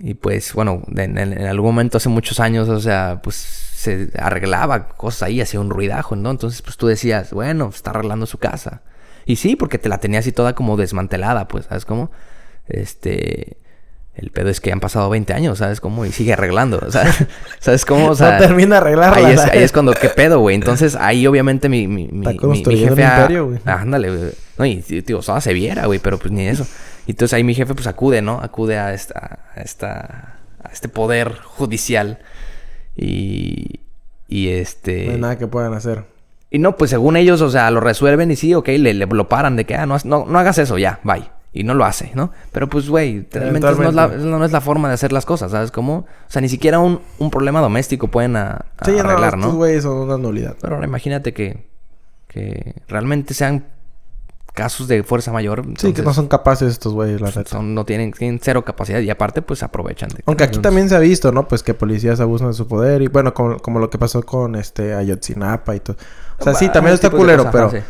y 0.00 0.14
pues, 0.14 0.52
bueno, 0.54 0.82
en, 0.96 1.18
en 1.18 1.46
algún 1.46 1.66
momento 1.70 1.98
hace 1.98 2.08
muchos 2.08 2.40
años, 2.40 2.68
o 2.68 2.80
sea, 2.80 3.20
pues 3.22 3.36
se 3.36 4.10
arreglaba 4.18 4.88
cosas 4.88 5.24
ahí, 5.24 5.40
hacía 5.40 5.60
un 5.60 5.70
ruidajo, 5.70 6.16
¿no? 6.16 6.30
Entonces, 6.30 6.62
pues 6.62 6.76
tú 6.76 6.86
decías, 6.86 7.32
bueno, 7.32 7.70
está 7.74 7.90
arreglando 7.90 8.26
su 8.26 8.38
casa. 8.38 8.82
Y 9.26 9.36
sí, 9.36 9.56
porque 9.56 9.78
te 9.78 9.88
la 9.88 9.98
tenía 9.98 10.18
así 10.20 10.32
toda 10.32 10.54
como 10.54 10.76
desmantelada, 10.76 11.48
pues, 11.48 11.66
¿sabes 11.66 11.84
cómo? 11.84 12.10
Este... 12.68 13.56
El 14.16 14.32
pedo 14.32 14.50
es 14.50 14.60
que 14.60 14.70
han 14.72 14.80
pasado 14.80 15.08
20 15.08 15.32
años, 15.32 15.58
¿sabes 15.58 15.80
cómo? 15.80 16.04
Y 16.04 16.12
sigue 16.12 16.32
arreglando, 16.34 16.78
sea, 16.90 17.10
¿sabes 17.58 17.86
cómo? 17.86 18.08
O 18.08 18.14
sea, 18.14 18.32
no 18.32 18.38
termina 18.38 18.74
de 18.74 18.80
arreglarla. 18.82 19.16
Ahí 19.28 19.36
ahí 19.52 19.62
es 19.62 19.72
cuando, 19.72 19.92
¿qué 19.94 20.08
pedo, 20.10 20.40
güey? 20.40 20.56
Entonces, 20.56 20.94
ahí 20.96 21.26
obviamente 21.26 21.68
mi, 21.70 21.86
mi, 21.86 22.08
mi, 22.08 22.26
mi- 22.26 22.62
jefe... 22.80 22.92
un 22.92 23.00
a- 23.00 23.16
imperio, 23.20 23.46
güey. 23.46 23.60
Ah, 23.64 23.78
Ándale, 23.80 24.10
güey. 24.14 24.30
No, 24.58 24.66
y 24.66 24.82
tío, 24.82 25.20
toda 25.20 25.40
se 25.40 25.54
viera, 25.54 25.86
güey, 25.86 26.00
pero 26.00 26.18
pues 26.18 26.32
ni 26.32 26.46
eso. 26.46 26.66
Y 27.10 27.12
entonces 27.12 27.34
ahí 27.34 27.42
mi 27.42 27.54
jefe 27.56 27.74
pues 27.74 27.88
acude, 27.88 28.22
¿no? 28.22 28.38
Acude 28.40 28.78
a 28.78 28.94
esta, 28.94 29.40
a 29.56 29.60
esta, 29.62 30.36
a 30.62 30.68
este 30.72 30.88
poder 30.88 31.32
judicial. 31.42 32.20
Y, 32.96 33.80
y 34.28 34.50
este... 34.50 35.06
No 35.06 35.12
hay 35.14 35.18
nada 35.20 35.38
que 35.38 35.48
puedan 35.48 35.74
hacer. 35.74 36.04
Y 36.50 36.60
no, 36.60 36.76
pues 36.76 36.90
según 36.90 37.16
ellos, 37.16 37.40
o 37.40 37.50
sea, 37.50 37.68
lo 37.72 37.80
resuelven 37.80 38.30
y 38.30 38.36
sí, 38.36 38.54
ok, 38.54 38.68
le, 38.68 38.94
le 38.94 39.06
lo 39.06 39.28
paran 39.28 39.56
de 39.56 39.64
que, 39.64 39.74
ah, 39.74 39.86
no, 39.86 39.96
no, 40.04 40.24
no 40.24 40.38
hagas 40.38 40.58
eso, 40.58 40.78
ya, 40.78 41.00
bye. 41.02 41.28
Y 41.52 41.64
no 41.64 41.74
lo 41.74 41.84
hace, 41.84 42.12
¿no? 42.14 42.30
Pero 42.52 42.68
pues, 42.68 42.88
güey, 42.88 43.26
realmente 43.32 43.66
no 43.66 43.72
es, 43.72 43.78
la, 43.94 44.04
Eventualmente. 44.04 44.30
no 44.38 44.44
es 44.44 44.52
la 44.52 44.60
forma 44.60 44.86
de 44.86 44.94
hacer 44.94 45.10
las 45.12 45.26
cosas, 45.26 45.50
¿sabes 45.50 45.72
cómo? 45.72 45.96
O 45.98 46.30
sea, 46.30 46.40
ni 46.40 46.48
siquiera 46.48 46.78
un, 46.78 47.00
un 47.18 47.30
problema 47.32 47.60
doméstico 47.60 48.06
pueden 48.06 48.36
a- 48.36 48.66
a 48.78 48.84
Sí, 48.84 48.92
no, 48.92 49.00
arreglar, 49.00 49.36
¿no? 49.36 49.52
güeyes 49.54 49.82
son 49.82 49.96
una 49.96 50.16
nulidad. 50.16 50.54
Pero 50.60 50.76
ahora 50.76 50.86
imagínate 50.86 51.32
que, 51.32 51.66
que 52.28 52.74
realmente 52.86 53.34
sean 53.34 53.64
casos 54.54 54.88
de 54.88 55.02
fuerza 55.02 55.32
mayor. 55.32 55.64
Sí, 55.78 55.92
que 55.92 56.02
no 56.02 56.12
son 56.12 56.28
capaces 56.28 56.70
estos 56.72 56.92
güeyes, 56.92 57.20
la 57.20 57.30
neta. 57.30 57.60
no 57.62 57.84
tienen, 57.84 58.12
tienen 58.12 58.40
cero 58.42 58.64
capacidad 58.64 59.00
y 59.00 59.10
aparte 59.10 59.42
pues 59.42 59.62
aprovechan. 59.62 60.08
de- 60.10 60.22
Aunque 60.26 60.44
aquí 60.44 60.58
también 60.58 60.88
se 60.88 60.96
ha 60.96 60.98
visto, 60.98 61.32
¿no? 61.32 61.46
Pues 61.48 61.62
que 61.62 61.74
policías 61.74 62.20
abusan 62.20 62.48
de 62.48 62.54
su 62.54 62.66
poder 62.66 63.02
y 63.02 63.08
bueno, 63.08 63.32
como, 63.34 63.58
como 63.58 63.78
lo 63.78 63.90
que 63.90 63.98
pasó 63.98 64.22
con 64.22 64.56
este 64.56 64.94
Ayotzinapa 64.94 65.74
y 65.76 65.80
todo. 65.80 65.96
O 66.38 66.44
sea, 66.44 66.54
sí, 66.54 66.66
ah, 66.66 66.72
también 66.72 66.94
ese 66.94 67.06
está 67.06 67.16
culero, 67.16 67.48
pero 67.52 67.66
ajá, 67.66 67.78
sí. 67.78 67.84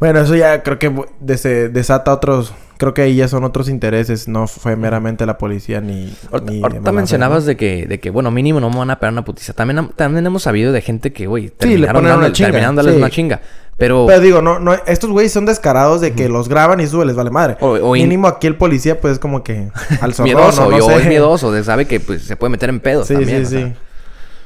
Bueno, 0.00 0.20
eso 0.20 0.34
ya 0.34 0.62
creo 0.62 0.78
que 0.78 0.92
des- 1.20 1.42
desata 1.72 2.12
otros, 2.12 2.52
creo 2.78 2.94
que 2.94 3.02
ahí 3.02 3.16
ya 3.16 3.28
son 3.28 3.44
otros 3.44 3.68
intereses, 3.68 4.26
no 4.28 4.46
fue 4.48 4.74
meramente 4.74 5.26
la 5.26 5.36
policía 5.38 5.80
ni 5.82 6.12
Ahorita, 6.32 6.80
ni 6.80 6.92
mencionabas 6.96 7.44
de 7.44 7.56
que, 7.56 7.86
de 7.86 8.00
que, 8.00 8.10
bueno, 8.10 8.30
mínimo 8.30 8.58
no 8.60 8.70
me 8.70 8.78
van 8.78 8.90
a 8.90 8.98
pegar 8.98 9.12
una 9.12 9.24
putiza. 9.24 9.52
También, 9.52 9.90
también 9.96 10.24
hemos 10.26 10.42
sabido 10.42 10.72
de 10.72 10.80
gente 10.80 11.12
que, 11.12 11.26
güey, 11.26 11.50
terminaron, 11.50 12.02
ponen 12.02 12.18
una 12.18 12.32
chinga, 12.32 12.48
terminaron 12.48 12.76
dándoles 12.76 12.94
sí. 12.96 13.02
una 13.02 13.10
chinga. 13.10 13.40
Pero, 13.76 14.04
Pero 14.06 14.20
digo, 14.20 14.42
no, 14.42 14.58
no, 14.58 14.74
estos 14.86 15.08
güeyes 15.10 15.32
son 15.32 15.46
descarados 15.46 16.00
de 16.02 16.12
que 16.12 16.28
los 16.28 16.48
graban 16.50 16.80
y 16.80 16.84
eso 16.84 17.02
les 17.04 17.16
vale 17.16 17.30
madre. 17.30 17.56
O- 17.60 17.68
o 17.70 17.96
in- 17.96 18.08
Mínimo 18.08 18.26
aquí 18.28 18.46
el 18.46 18.56
policía, 18.56 19.00
pues 19.00 19.18
como 19.18 19.42
que 19.42 19.68
al 20.00 20.12
zorrón, 20.14 20.34
miedoso, 20.34 20.64
¿no? 20.64 20.70
No 20.72 20.78
yo 20.78 20.86
sé. 20.86 20.96
es 20.96 21.06
miedoso, 21.06 21.52
de 21.52 21.64
sabe 21.64 21.86
que 21.86 21.98
pues 22.00 22.22
se 22.22 22.36
puede 22.36 22.50
meter 22.50 22.68
en 22.70 22.80
pedos 22.80 23.06
Sí, 23.06 23.14
también. 23.14 23.46
sí, 23.46 23.56
o 23.56 23.58
sí. 23.58 23.64
sea. 23.64 23.74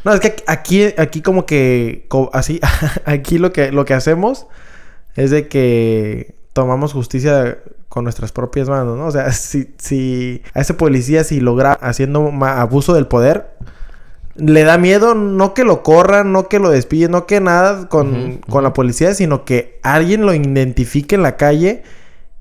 No, 0.04 0.12
es 0.12 0.20
que 0.20 0.36
aquí, 0.46 0.84
aquí 0.98 1.22
como 1.22 1.46
que, 1.46 2.06
así, 2.32 2.60
aquí 3.06 3.38
lo 3.38 3.52
que, 3.52 3.72
lo 3.72 3.84
que 3.84 3.94
hacemos 3.94 4.46
es 5.14 5.30
de 5.30 5.48
que 5.48 6.34
tomamos 6.52 6.92
justicia 6.92 7.58
con 7.88 8.04
nuestras 8.04 8.32
propias 8.32 8.68
manos, 8.68 8.98
¿no? 8.98 9.06
O 9.06 9.10
sea, 9.10 9.32
si, 9.32 9.72
si 9.78 10.42
a 10.54 10.60
ese 10.60 10.74
policía 10.74 11.24
si 11.24 11.40
logra 11.40 11.72
haciendo 11.72 12.32
abuso 12.42 12.94
del 12.94 13.06
poder, 13.06 13.54
le 14.36 14.64
da 14.64 14.78
miedo 14.78 15.14
no 15.14 15.54
que 15.54 15.64
lo 15.64 15.82
corran, 15.82 16.32
no 16.32 16.48
que 16.48 16.58
lo 16.58 16.70
despiden, 16.70 17.12
no 17.12 17.26
que 17.26 17.40
nada 17.40 17.88
con, 17.88 18.38
con 18.48 18.64
la 18.64 18.72
policía, 18.72 19.14
sino 19.14 19.44
que 19.44 19.78
alguien 19.82 20.26
lo 20.26 20.34
identifique 20.34 21.14
en 21.14 21.22
la 21.22 21.36
calle 21.36 21.84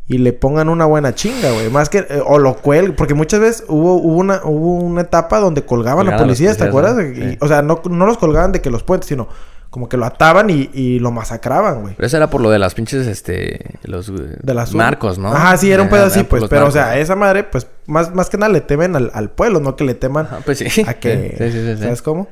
y 0.07 0.17
le 0.17 0.33
pongan 0.33 0.69
una 0.69 0.85
buena 0.85 1.15
chinga, 1.15 1.51
güey. 1.51 1.69
Más 1.69 1.89
que... 1.89 1.99
eh, 1.99 2.21
o 2.25 2.37
lo 2.39 2.55
cuelguen. 2.55 2.95
Porque 2.95 3.13
muchas 3.13 3.39
veces 3.39 3.63
hubo, 3.67 3.95
hubo, 3.95 4.17
una, 4.17 4.41
hubo 4.43 4.75
una 4.75 5.01
etapa 5.01 5.39
donde 5.39 5.65
colgaban 5.65 5.99
a 6.07 6.11
Colgaban 6.11 6.19
a 6.19 6.23
policías, 6.23 6.57
¿te 6.57 6.65
acuerdas? 6.65 6.97
o 7.39 7.47
sea, 7.47 7.61
no, 7.61 7.81
no 7.89 8.05
los 8.05 8.17
colgaban 8.17 8.51
de 8.51 8.61
que 8.61 8.69
los 8.69 8.83
puentes, 8.83 9.07
sino 9.07 9.29
como 9.73 9.89
que 9.89 9.97
lo 9.97 10.05
ataban 10.05 10.51
y, 10.51 10.69
y 10.71 10.99
lo 10.99 11.09
masacraban, 11.09 11.81
güey. 11.81 11.95
Pero 11.95 12.05
eso 12.05 12.15
era 12.15 12.29
por 12.29 12.41
lo 12.41 12.51
de 12.51 12.59
las 12.59 12.75
pinches, 12.75 13.07
este, 13.07 13.71
los 13.85 14.07
eh, 14.09 14.37
De 14.43 14.53
las 14.53 14.75
narcos, 14.75 15.17
¿no? 15.17 15.33
Ajá, 15.33 15.57
sí, 15.57 15.71
era 15.71 15.81
un 15.81 15.89
pedo 15.89 16.05
así, 16.05 16.21
pues. 16.21 16.43
Pero, 16.47 16.67
o 16.67 16.71
sea, 16.71 16.99
esa 16.99 17.15
madre, 17.15 17.43
pues, 17.43 17.65
más, 17.87 18.13
más 18.13 18.29
que 18.29 18.37
nada 18.37 18.53
le 18.53 18.61
temen 18.61 18.95
al, 18.95 19.09
al 19.15 19.31
pueblo, 19.31 19.59
no 19.61 19.75
que 19.75 19.83
le 19.83 19.95
teman 19.95 20.27
Ajá, 20.27 20.41
pues 20.45 20.59
sí. 20.59 20.85
a 20.85 20.93
que... 20.93 21.33
Sí, 21.39 21.51
sí, 21.51 21.73
sí. 21.75 21.81
¿Sabes 21.81 22.03
cómo? 22.03 22.27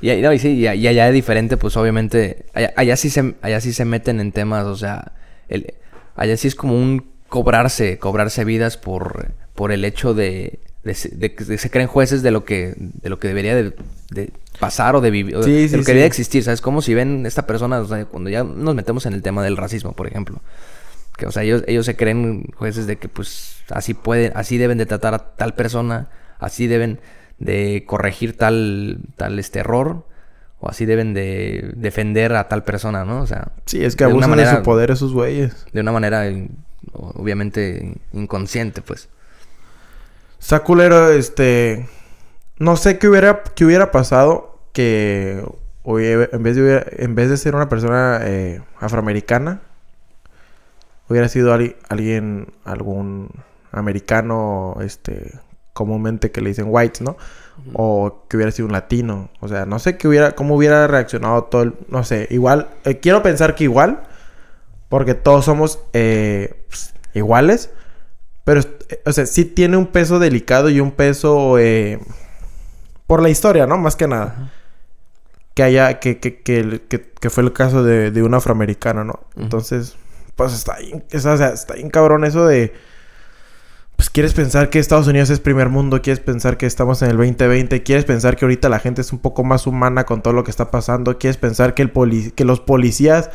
Y, 0.00 0.14
no, 0.22 0.32
y 0.32 0.38
sí, 0.38 0.50
y, 0.50 0.68
y 0.68 0.86
allá 0.86 1.08
es 1.08 1.14
diferente, 1.14 1.56
pues 1.56 1.76
obviamente, 1.76 2.46
allá, 2.54 2.72
allá 2.76 2.96
sí 2.96 3.10
se, 3.10 3.34
allá 3.42 3.60
sí 3.60 3.72
se 3.72 3.84
meten 3.84 4.20
en 4.20 4.30
temas, 4.30 4.64
o 4.66 4.76
sea, 4.76 5.14
el, 5.48 5.74
allá 6.14 6.36
sí 6.36 6.46
es 6.46 6.54
como 6.54 6.74
un 6.78 7.10
cobrarse, 7.28 7.98
cobrarse 7.98 8.44
vidas 8.44 8.76
por, 8.76 9.32
por 9.56 9.72
el 9.72 9.84
hecho 9.84 10.14
de, 10.14 10.60
de, 10.84 10.94
se- 10.94 11.08
de 11.16 11.58
se 11.58 11.70
creen 11.70 11.88
jueces 11.88 12.22
de 12.22 12.30
lo 12.30 12.44
que, 12.44 12.74
de 12.76 13.08
lo 13.10 13.18
que 13.18 13.28
debería 13.28 13.54
de, 13.56 13.72
pasar 14.60 14.94
o 14.96 15.00
de 15.00 15.10
vivir, 15.10 15.36
Sí, 15.42 15.52
de 15.52 15.68
sí, 15.68 15.76
lo 15.76 15.80
que 15.80 15.84
sí. 15.86 15.90
debería 15.92 16.06
existir, 16.06 16.44
¿sabes? 16.44 16.60
Como 16.60 16.82
si 16.82 16.94
ven 16.94 17.26
esta 17.26 17.46
persona, 17.46 17.80
o 17.80 17.86
sea, 17.86 18.04
cuando 18.04 18.30
ya 18.30 18.44
nos 18.44 18.74
metemos 18.74 19.04
en 19.06 19.12
el 19.14 19.22
tema 19.22 19.42
del 19.42 19.56
racismo, 19.56 19.92
por 19.92 20.06
ejemplo. 20.06 20.40
Que, 21.16 21.26
o 21.26 21.32
sea, 21.32 21.42
ellos, 21.44 21.62
ellos 21.66 21.86
se 21.86 21.96
creen 21.96 22.46
jueces 22.56 22.86
de 22.86 22.96
que, 22.96 23.08
pues, 23.08 23.56
así 23.70 23.94
pueden, 23.94 24.32
así 24.36 24.58
deben 24.58 24.78
de 24.78 24.86
tratar 24.86 25.14
a 25.14 25.18
tal 25.36 25.54
persona, 25.54 26.08
así 26.38 26.66
deben 26.66 26.98
de 27.38 27.84
corregir 27.86 28.36
tal, 28.36 28.98
tal 29.16 29.38
este 29.38 29.60
error, 29.60 30.06
o 30.60 30.68
así 30.68 30.86
deben 30.86 31.14
de 31.14 31.72
defender 31.76 32.34
a 32.34 32.48
tal 32.48 32.64
persona, 32.64 33.04
¿no? 33.04 33.20
O 33.22 33.26
sea, 33.26 33.52
Sí, 33.66 33.84
es 33.84 33.96
que 33.96 34.04
de 34.04 34.12
una 34.12 34.26
abusan 34.26 34.30
de 34.30 34.36
manera- 34.44 34.56
su 34.58 34.62
poder 34.64 34.90
esos 34.90 35.12
güeyes. 35.12 35.66
de 35.72 35.80
una 35.80 35.92
manera, 35.92 36.24
obviamente, 36.92 37.94
inconsciente, 38.12 38.82
pues. 38.82 39.08
Está 40.44 40.60
culero, 40.60 41.08
este... 41.08 41.88
No 42.58 42.76
sé 42.76 42.98
qué 42.98 43.08
hubiera, 43.08 43.42
qué 43.54 43.64
hubiera 43.64 43.90
pasado 43.90 44.58
que... 44.74 45.42
hubiera- 45.84 46.28
en, 46.32 46.42
vez 46.42 46.54
de, 46.56 46.62
hubiera- 46.62 46.84
en 46.90 47.14
vez 47.14 47.30
de 47.30 47.38
ser 47.38 47.54
una 47.54 47.70
persona 47.70 48.18
eh, 48.24 48.60
afroamericana... 48.78 49.62
Hubiera 51.08 51.30
sido 51.30 51.54
ali- 51.54 51.76
alguien... 51.88 52.52
Algún 52.64 53.30
americano, 53.72 54.76
este... 54.82 55.32
Comúnmente 55.72 56.30
que 56.30 56.42
le 56.42 56.50
dicen 56.50 56.66
whites, 56.68 57.00
¿no? 57.00 57.16
O 57.72 58.26
que 58.28 58.36
hubiera 58.36 58.52
sido 58.52 58.66
un 58.66 58.72
latino. 58.72 59.30
O 59.40 59.48
sea, 59.48 59.64
no 59.64 59.78
sé 59.78 59.96
qué 59.96 60.08
hubiera... 60.08 60.32
Cómo 60.32 60.56
hubiera 60.56 60.86
reaccionado 60.86 61.44
todo 61.44 61.62
el... 61.62 61.74
No 61.88 62.04
sé, 62.04 62.28
igual... 62.30 62.68
eh, 62.84 62.98
quiero 63.00 63.22
pensar 63.22 63.54
que 63.54 63.64
igual... 63.64 64.02
Porque 64.90 65.14
todos 65.14 65.46
somos 65.46 65.78
eh, 65.94 66.66
pues, 66.68 66.92
iguales. 67.14 67.70
Pero, 68.44 68.60
o 69.06 69.12
sea, 69.12 69.26
sí 69.26 69.44
tiene 69.44 69.76
un 69.76 69.86
peso 69.86 70.18
delicado 70.18 70.68
y 70.68 70.80
un 70.80 70.92
peso 70.92 71.58
eh, 71.58 71.98
por 73.06 73.22
la 73.22 73.30
historia, 73.30 73.66
¿no? 73.66 73.78
Más 73.78 73.96
que 73.96 74.06
nada. 74.06 74.52
Que 75.54 75.62
haya, 75.62 75.98
que, 75.98 76.18
que, 76.18 76.40
que, 76.42 76.80
que, 77.20 77.30
fue 77.30 77.42
el 77.42 77.52
caso 77.52 77.82
de, 77.82 78.10
de 78.10 78.22
un 78.22 78.34
afroamericano, 78.34 79.04
¿no? 79.04 79.20
Entonces, 79.36 79.96
pues 80.36 80.52
está 80.52 80.78
bien, 80.78 81.04
o 81.12 81.18
sea, 81.18 81.48
está 81.48 81.74
bien 81.74 81.90
cabrón 81.90 82.24
eso 82.24 82.46
de... 82.46 82.72
Pues 83.96 84.10
quieres 84.10 84.34
pensar 84.34 84.70
que 84.70 84.80
Estados 84.80 85.06
Unidos 85.06 85.30
es 85.30 85.38
primer 85.38 85.68
mundo, 85.68 86.02
quieres 86.02 86.18
pensar 86.18 86.56
que 86.56 86.66
estamos 86.66 87.00
en 87.02 87.10
el 87.10 87.16
2020, 87.16 87.84
quieres 87.84 88.04
pensar 88.04 88.36
que 88.36 88.44
ahorita 88.44 88.68
la 88.68 88.80
gente 88.80 89.02
es 89.02 89.12
un 89.12 89.20
poco 89.20 89.44
más 89.44 89.68
humana 89.68 90.04
con 90.04 90.20
todo 90.20 90.34
lo 90.34 90.42
que 90.42 90.50
está 90.50 90.72
pasando, 90.72 91.16
quieres 91.16 91.36
pensar 91.36 91.74
que, 91.74 91.82
el 91.82 92.32
que 92.34 92.44
los 92.44 92.58
policías, 92.58 93.30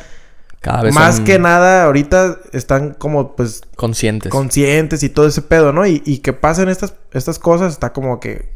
Cada 0.60 0.82
vez 0.82 0.94
más 0.94 1.16
son 1.16 1.24
que 1.24 1.38
nada, 1.38 1.84
ahorita 1.84 2.38
están 2.52 2.92
como 2.94 3.34
pues 3.34 3.62
conscientes. 3.76 4.30
conscientes 4.30 5.02
y 5.02 5.08
todo 5.08 5.26
ese 5.26 5.40
pedo, 5.42 5.72
¿no? 5.72 5.86
Y, 5.86 6.02
y 6.04 6.18
que 6.18 6.32
pasen 6.34 6.68
estas, 6.68 6.94
estas 7.12 7.38
cosas, 7.38 7.72
está 7.72 7.92
como 7.94 8.20
que 8.20 8.50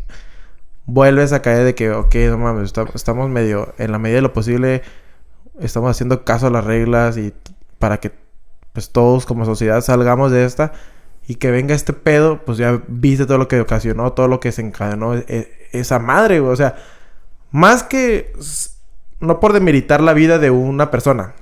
vuelves 0.86 1.32
a 1.32 1.40
caer 1.40 1.64
de 1.64 1.74
que, 1.74 1.90
ok, 1.90 2.14
no 2.28 2.38
mames, 2.38 2.64
está- 2.66 2.84
estamos 2.94 3.30
medio, 3.30 3.72
en 3.78 3.90
la 3.90 3.98
medida 3.98 4.16
de 4.16 4.22
lo 4.22 4.32
posible, 4.34 4.82
estamos 5.60 5.90
haciendo 5.90 6.24
caso 6.24 6.48
a 6.48 6.50
las 6.50 6.64
reglas 6.64 7.16
y 7.16 7.32
para 7.78 7.98
que 7.98 8.12
pues 8.74 8.90
todos 8.90 9.24
como 9.24 9.44
sociedad 9.44 9.80
salgamos 9.80 10.30
de 10.32 10.44
esta 10.44 10.72
y 11.26 11.36
que 11.36 11.50
venga 11.50 11.74
este 11.74 11.92
pedo, 11.94 12.44
pues 12.44 12.58
ya 12.58 12.82
viste 12.88 13.24
todo 13.24 13.38
lo 13.38 13.48
que 13.48 13.60
ocasionó, 13.60 14.12
todo 14.12 14.28
lo 14.28 14.40
que 14.40 14.48
desencadenó 14.48 15.14
e- 15.14 15.68
esa 15.72 15.98
madre, 16.00 16.40
güey. 16.40 16.52
O 16.52 16.56
sea, 16.56 16.76
más 17.50 17.82
que 17.82 18.32
no 19.20 19.40
por 19.40 19.52
demeritar 19.54 20.02
la 20.02 20.12
vida 20.12 20.38
de 20.38 20.50
una 20.50 20.90
persona. 20.90 21.34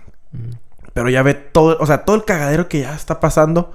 Pero 0.93 1.11
ya 1.11 1.23
ve 1.23 1.35
todo, 1.35 1.79
o 1.81 1.87
sea, 1.87 2.05
todo 2.05 2.17
el 2.17 2.25
cagadero 2.25 2.69
que 2.69 2.81
ya 2.81 2.95
está 2.95 3.21
pasando 3.21 3.73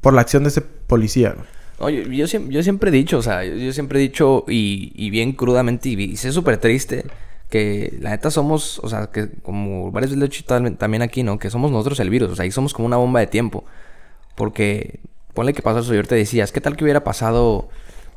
por 0.00 0.14
la 0.14 0.22
acción 0.22 0.42
de 0.42 0.48
ese 0.48 0.62
policía, 0.62 1.34
güey. 1.36 1.46
Yo, 1.80 2.26
yo 2.26 2.26
yo 2.26 2.62
siempre 2.62 2.90
he 2.90 2.92
dicho, 2.92 3.18
o 3.18 3.22
sea, 3.22 3.42
yo, 3.42 3.72
siempre 3.72 3.98
dicho, 3.98 4.44
y, 4.46 5.08
bien 5.10 5.32
crudamente, 5.32 5.88
y, 5.88 5.94
y 5.94 6.16
sé 6.16 6.30
súper 6.30 6.58
triste, 6.58 7.06
que 7.48 7.96
la 8.00 8.10
neta 8.10 8.30
somos, 8.30 8.78
o 8.80 8.88
sea, 8.88 9.08
que 9.08 9.30
como 9.42 9.90
varias 9.90 10.10
veces 10.10 10.18
lo 10.18 10.26
he 10.26 10.28
dicho 10.28 10.44
también 10.44 11.02
aquí, 11.02 11.22
¿no? 11.22 11.38
Que 11.38 11.50
somos 11.50 11.70
nosotros 11.70 11.98
el 12.00 12.10
virus, 12.10 12.30
o 12.30 12.36
sea, 12.36 12.44
ahí 12.44 12.50
somos 12.50 12.74
como 12.74 12.86
una 12.86 12.96
bomba 12.96 13.20
de 13.20 13.26
tiempo. 13.26 13.64
Porque, 14.36 15.00
ponle 15.34 15.52
que 15.52 15.62
pasa 15.62 15.80
eso, 15.80 15.94
yo 15.94 16.04
te 16.04 16.14
decías, 16.14 16.52
¿qué 16.52 16.60
tal 16.60 16.76
que 16.76 16.84
hubiera 16.84 17.02
pasado 17.02 17.68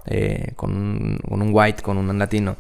eh, 0.05 0.51
con, 0.55 1.19
con, 1.27 1.41
un 1.41 1.49
white, 1.51 1.81
con 1.81 1.97
un 1.97 2.19
latino? 2.19 2.57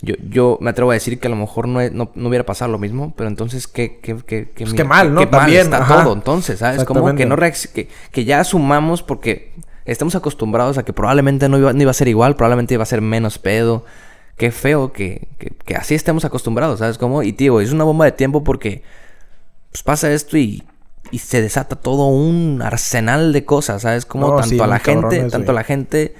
Yo, 0.00 0.14
yo 0.28 0.58
me 0.60 0.70
atrevo 0.70 0.90
a 0.90 0.94
decir 0.94 1.20
que 1.20 1.28
a 1.28 1.30
lo 1.30 1.36
mejor 1.36 1.68
no, 1.68 1.80
no, 1.90 2.10
no 2.14 2.28
hubiera 2.28 2.44
pasado 2.44 2.72
lo 2.72 2.78
mismo, 2.78 3.14
pero 3.16 3.28
entonces, 3.28 3.68
¿qué, 3.68 4.00
qué, 4.02 4.16
qué, 4.26 4.50
qué, 4.52 4.64
pues 4.64 4.84
mal, 4.84 5.14
¿no? 5.14 5.20
Qué 5.20 5.26
También, 5.26 5.70
mal 5.70 5.80
está 5.80 5.94
ajá. 5.94 6.04
todo, 6.04 6.14
entonces, 6.14 6.58
¿sabes? 6.58 6.84
Como 6.84 7.14
que, 7.14 7.24
no 7.24 7.36
que, 7.36 7.88
que 8.10 8.24
ya 8.24 8.40
asumamos 8.40 9.02
porque 9.02 9.52
estamos 9.84 10.14
acostumbrados 10.14 10.78
a 10.78 10.84
que 10.84 10.92
probablemente 10.92 11.48
no 11.48 11.58
iba, 11.58 11.72
no 11.72 11.82
iba 11.82 11.90
a 11.90 11.94
ser 11.94 12.08
igual, 12.08 12.34
probablemente 12.36 12.74
iba 12.74 12.82
a 12.82 12.86
ser 12.86 13.00
menos 13.00 13.38
pedo. 13.38 13.84
Qué 14.36 14.50
feo 14.50 14.92
que, 14.92 15.28
que, 15.38 15.50
que 15.50 15.76
así 15.76 15.94
estemos 15.94 16.24
acostumbrados, 16.24 16.80
¿sabes 16.80 16.98
cómo? 16.98 17.22
Y 17.22 17.32
tío, 17.32 17.60
es 17.60 17.70
una 17.70 17.84
bomba 17.84 18.06
de 18.06 18.12
tiempo 18.12 18.42
porque 18.42 18.82
pues 19.70 19.82
pasa 19.82 20.10
esto 20.12 20.36
y, 20.36 20.64
y 21.10 21.18
se 21.18 21.42
desata 21.42 21.76
todo 21.76 22.06
un 22.06 22.60
arsenal 22.62 23.32
de 23.32 23.44
cosas, 23.44 23.82
¿sabes? 23.82 24.06
Como 24.06 24.28
No, 24.28 24.36
tanto 24.36 24.48
sí, 24.48 24.60
a 24.60 24.66
la 24.66 24.78
gente, 24.78 25.22
tanto 25.24 25.52
a 25.52 25.54
la 25.54 25.64
gente 25.64 26.14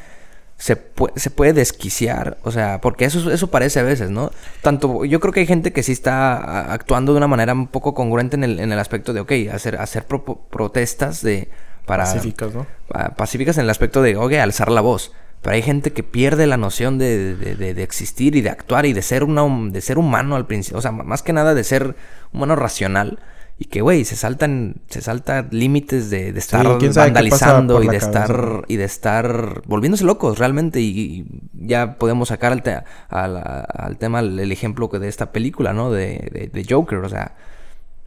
se 0.63 0.77
puede, 0.77 1.19
se 1.19 1.31
puede 1.31 1.53
desquiciar, 1.55 2.39
o 2.45 2.53
sea, 2.53 2.81
porque 2.81 3.05
eso, 3.05 3.33
eso 3.33 3.51
parece 3.51 3.81
a 3.81 3.83
veces, 3.83 4.11
¿no? 4.11 4.31
Tanto, 4.61 5.05
yo 5.05 5.19
creo 5.19 5.33
que 5.33 5.41
hay 5.41 5.47
gente 5.47 5.73
que 5.73 5.83
sí 5.83 5.91
está 5.91 6.73
actuando 6.73 7.13
de 7.13 7.17
una 7.19 7.27
manera 7.27 7.53
un 7.53 7.67
poco 7.67 7.95
congruente 7.95 8.37
en 8.37 8.45
el, 8.45 8.61
en 8.61 8.71
el 8.71 8.79
aspecto 8.79 9.13
de, 9.13 9.19
ok, 9.19 9.33
hacer, 9.53 9.75
hacer 9.81 10.05
pro- 10.07 10.23
protestas 10.51 11.21
de, 11.21 11.49
para, 11.85 12.05
Pacíficas, 12.05 12.55
¿no? 12.55 12.65
pa- 12.87 13.09
pacíficas 13.17 13.59
en 13.59 13.65
el 13.65 13.71
aspecto 13.71 14.03
de, 14.03 14.15
ok, 14.17 14.35
alzar 14.35 14.71
la 14.71 14.83
voz. 14.83 15.11
Pero 15.41 15.57
hay 15.57 15.63
gente 15.63 15.93
que 15.93 16.05
pierde 16.05 16.47
la 16.47 16.57
noción 16.59 16.97
de, 16.97 17.35
de- 17.35 17.57
de- 17.57 17.75
de 17.75 17.83
existir 17.83 18.37
y 18.37 18.41
de 18.43 18.51
actuar 18.51 18.87
y 18.87 18.93
de 18.93 19.03
ser, 19.03 19.25
una, 19.25 19.43
de 19.73 19.81
ser 19.81 19.99
humano 19.99 20.37
al 20.37 20.47
principio. 20.47 20.79
O 20.79 20.83
sea, 20.83 20.93
más 20.93 21.25
que 21.25 21.33
nada 21.33 21.55
de 21.55 21.65
ser 21.65 21.97
humano 22.33 22.55
racional. 22.55 23.19
Y 23.63 23.67
que, 23.67 23.81
güey, 23.81 24.05
se 24.05 24.17
saltan, 24.17 24.75
se 24.89 25.01
saltan 25.03 25.47
límites 25.53 26.11
de, 26.11 26.33
de 26.33 26.39
estar 26.41 26.65
vandalizando 27.13 27.75
y 27.85 27.87
de 27.87 27.99
cabeza, 28.01 28.07
estar 28.23 28.65
y 28.67 28.77
de 28.77 28.85
estar 28.85 29.63
volviéndose 29.67 30.03
locos 30.05 30.39
realmente. 30.41 30.81
Y, 30.81 30.89
y 30.89 31.25
ya 31.53 31.95
podemos 31.95 32.29
sacar 32.31 32.51
al, 32.51 32.63
te- 32.65 32.81
a 33.09 33.29
la- 33.29 33.61
al 33.61 33.99
tema 33.99 34.19
el, 34.19 34.41
el 34.41 34.51
ejemplo 34.51 34.91
que 34.91 34.99
de 34.99 35.07
esta 35.09 35.31
película, 35.31 35.73
¿no? 35.73 35.93
De, 35.93 36.29
de, 36.33 36.51
de 36.53 36.67
Joker. 36.69 36.99
O 36.99 37.09
sea, 37.09 37.37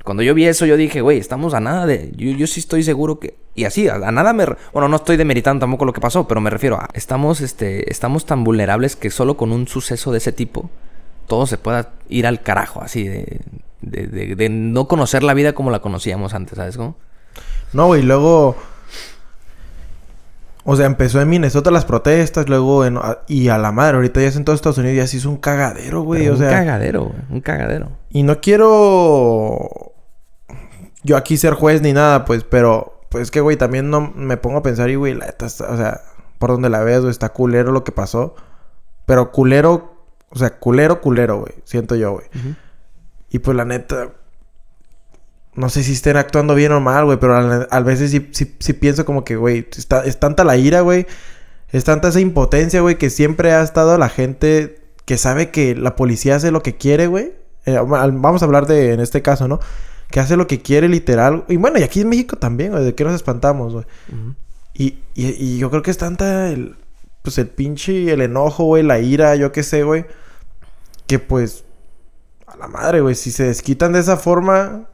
cuando 0.03 0.23
yo 0.23 0.33
vi 0.33 0.45
eso, 0.45 0.65
yo 0.65 0.75
dije, 0.75 0.99
güey, 0.99 1.19
estamos 1.19 1.53
a 1.53 1.61
nada 1.61 1.85
de. 1.85 2.11
Yo, 2.17 2.31
yo 2.31 2.47
sí 2.47 2.59
estoy 2.59 2.83
seguro 2.83 3.19
que. 3.19 3.35
Y 3.55 3.63
así, 3.63 3.87
a, 3.87 3.95
a 3.95 4.11
nada 4.11 4.33
me. 4.33 4.45
re- 4.45 4.57
Bueno, 4.73 4.89
no 4.89 4.97
estoy 4.97 5.15
demeritando 5.15 5.61
tampoco 5.61 5.85
lo 5.85 5.93
que 5.93 6.01
pasó, 6.01 6.27
pero 6.27 6.41
me 6.41 6.49
refiero 6.49 6.75
a. 6.75 6.89
Estamos, 6.93 7.39
este, 7.39 7.89
estamos 7.89 8.25
tan 8.25 8.43
vulnerables 8.43 8.97
que 8.97 9.09
solo 9.09 9.37
con 9.37 9.53
un 9.53 9.67
suceso 9.69 10.11
de 10.11 10.17
ese 10.17 10.33
tipo, 10.33 10.69
todo 11.27 11.47
se 11.47 11.57
pueda 11.57 11.91
ir 12.09 12.27
al 12.27 12.41
carajo, 12.41 12.81
así 12.81 13.07
de. 13.07 13.39
De, 13.85 14.07
de- 14.07 14.35
de 14.35 14.49
no 14.49 14.87
conocer 14.87 15.23
la 15.23 15.33
vida 15.33 15.53
como 15.53 15.71
la 15.71 15.79
conocíamos 15.79 16.33
antes, 16.33 16.57
¿sabes 16.57 16.75
cómo? 16.77 16.95
No, 17.73 17.87
güey, 17.87 18.01
luego. 18.03 18.55
O 20.67 20.75
sea, 20.75 20.87
empezó 20.87 21.21
en 21.21 21.29
Minnesota 21.29 21.69
las 21.69 21.85
protestas, 21.85 22.49
luego 22.49 22.85
en. 22.85 22.97
Y 23.27 23.49
a 23.49 23.57
la 23.59 23.71
madre, 23.71 23.97
ahorita 23.97 24.19
ya 24.21 24.27
es 24.27 24.35
en 24.35 24.45
todo 24.45 24.55
Estados 24.55 24.79
Unidos, 24.79 24.97
ya 24.97 25.05
se 25.07 25.17
hizo 25.17 25.29
un 25.29 25.37
cagadero, 25.37 26.01
güey. 26.01 26.21
Pero 26.21 26.33
O 26.33 26.37
un 26.37 26.41
sea. 26.41 26.49
cagadero, 26.49 27.03
güey, 27.05 27.19
un 27.29 27.41
cagadero. 27.41 27.89
Y 28.09 28.23
no 28.23 28.41
quiero. 28.41 29.93
Yo 31.03 31.17
aquí 31.17 31.37
ser 31.37 31.53
juez 31.53 31.81
ni 31.81 31.93
nada, 31.93 32.25
pues, 32.25 32.43
pero. 32.43 32.91
Pues 33.09 33.29
que, 33.31 33.39
güey, 33.39 33.55
también 33.55 33.89
no 33.91 34.11
me 34.15 34.35
pongo 34.37 34.57
a 34.57 34.63
pensar 34.63 34.89
y, 34.89 34.95
güey, 34.95 35.13
la 35.13 35.27
neta 35.27 35.45
está- 35.45 35.71
O 35.71 35.77
sea, 35.77 36.01
por 36.39 36.49
donde 36.49 36.69
la 36.69 36.81
ves, 36.81 36.99
güey, 37.01 37.11
está 37.11 37.29
culero 37.29 37.71
lo 37.71 37.83
que 37.83 37.91
pasó. 37.91 38.35
Pero 39.05 39.31
culero. 39.31 39.93
O 40.31 40.37
sea, 40.39 40.57
culero, 40.59 40.99
culero, 40.99 41.39
güey. 41.39 41.53
Siento 41.63 41.95
yo, 41.95 42.13
güey. 42.13 42.25
Y 43.35 43.39
pues 43.39 43.57
la 43.57 43.65
neta. 43.65 44.13
No 45.55 45.67
sé 45.67 45.83
si 45.83 45.91
estén 45.91 46.15
actuando 46.15 46.55
bien 46.55 46.71
o 46.71 46.79
mal, 46.79 47.03
güey. 47.03 47.19
Pero 47.19 47.35
a, 47.35 47.67
a 47.69 47.79
veces 47.81 48.09
sí, 48.11 48.29
sí, 48.31 48.55
sí 48.59 48.71
pienso 48.71 49.03
como 49.03 49.25
que, 49.25 49.35
güey, 49.35 49.67
está, 49.75 50.05
es 50.05 50.21
tanta 50.21 50.45
la 50.45 50.55
ira, 50.55 50.79
güey. 50.79 51.05
Es 51.69 51.83
tanta 51.83 52.07
esa 52.07 52.21
impotencia, 52.21 52.79
güey, 52.79 52.97
que 52.97 53.09
siempre 53.09 53.51
ha 53.51 53.61
estado 53.61 53.97
la 53.97 54.07
gente 54.07 54.79
que 55.03 55.17
sabe 55.17 55.51
que 55.51 55.75
la 55.75 55.97
policía 55.97 56.37
hace 56.37 56.49
lo 56.49 56.63
que 56.63 56.77
quiere, 56.77 57.07
güey. 57.07 57.33
Eh, 57.65 57.77
vamos 57.77 58.41
a 58.41 58.45
hablar 58.45 58.67
de, 58.67 58.93
en 58.93 59.01
este 59.01 59.21
caso, 59.21 59.49
¿no? 59.49 59.59
Que 60.09 60.21
hace 60.21 60.37
lo 60.37 60.47
que 60.47 60.61
quiere, 60.61 60.87
literal. 60.87 61.43
Y 61.49 61.57
bueno, 61.57 61.77
y 61.77 61.83
aquí 61.83 61.99
en 61.99 62.07
México 62.07 62.37
también, 62.37 62.71
güey. 62.71 62.85
¿De 62.85 62.95
qué 62.95 63.03
nos 63.03 63.15
espantamos, 63.15 63.73
güey? 63.73 63.85
Y, 64.73 64.99
y, 65.13 65.25
y 65.43 65.57
yo 65.57 65.69
creo 65.69 65.81
que 65.81 65.91
es 65.91 65.97
tanta 65.97 66.47
el... 66.51 66.77
Pues 67.21 67.37
el 67.37 67.49
pinche... 67.49 68.13
El 68.13 68.21
enojo, 68.21 68.63
güey. 68.63 68.81
La 68.81 68.99
ira, 68.99 69.35
yo 69.35 69.51
qué 69.51 69.61
sé, 69.61 69.83
güey. 69.83 70.05
Que 71.05 71.19
pues... 71.19 71.64
A 72.47 72.57
la 72.57 72.67
madre, 72.67 73.01
güey. 73.01 73.15
Si 73.15 73.31
se 73.31 73.45
desquitan 73.45 73.93
de 73.93 73.99
esa 73.99 74.17
forma... 74.17 74.87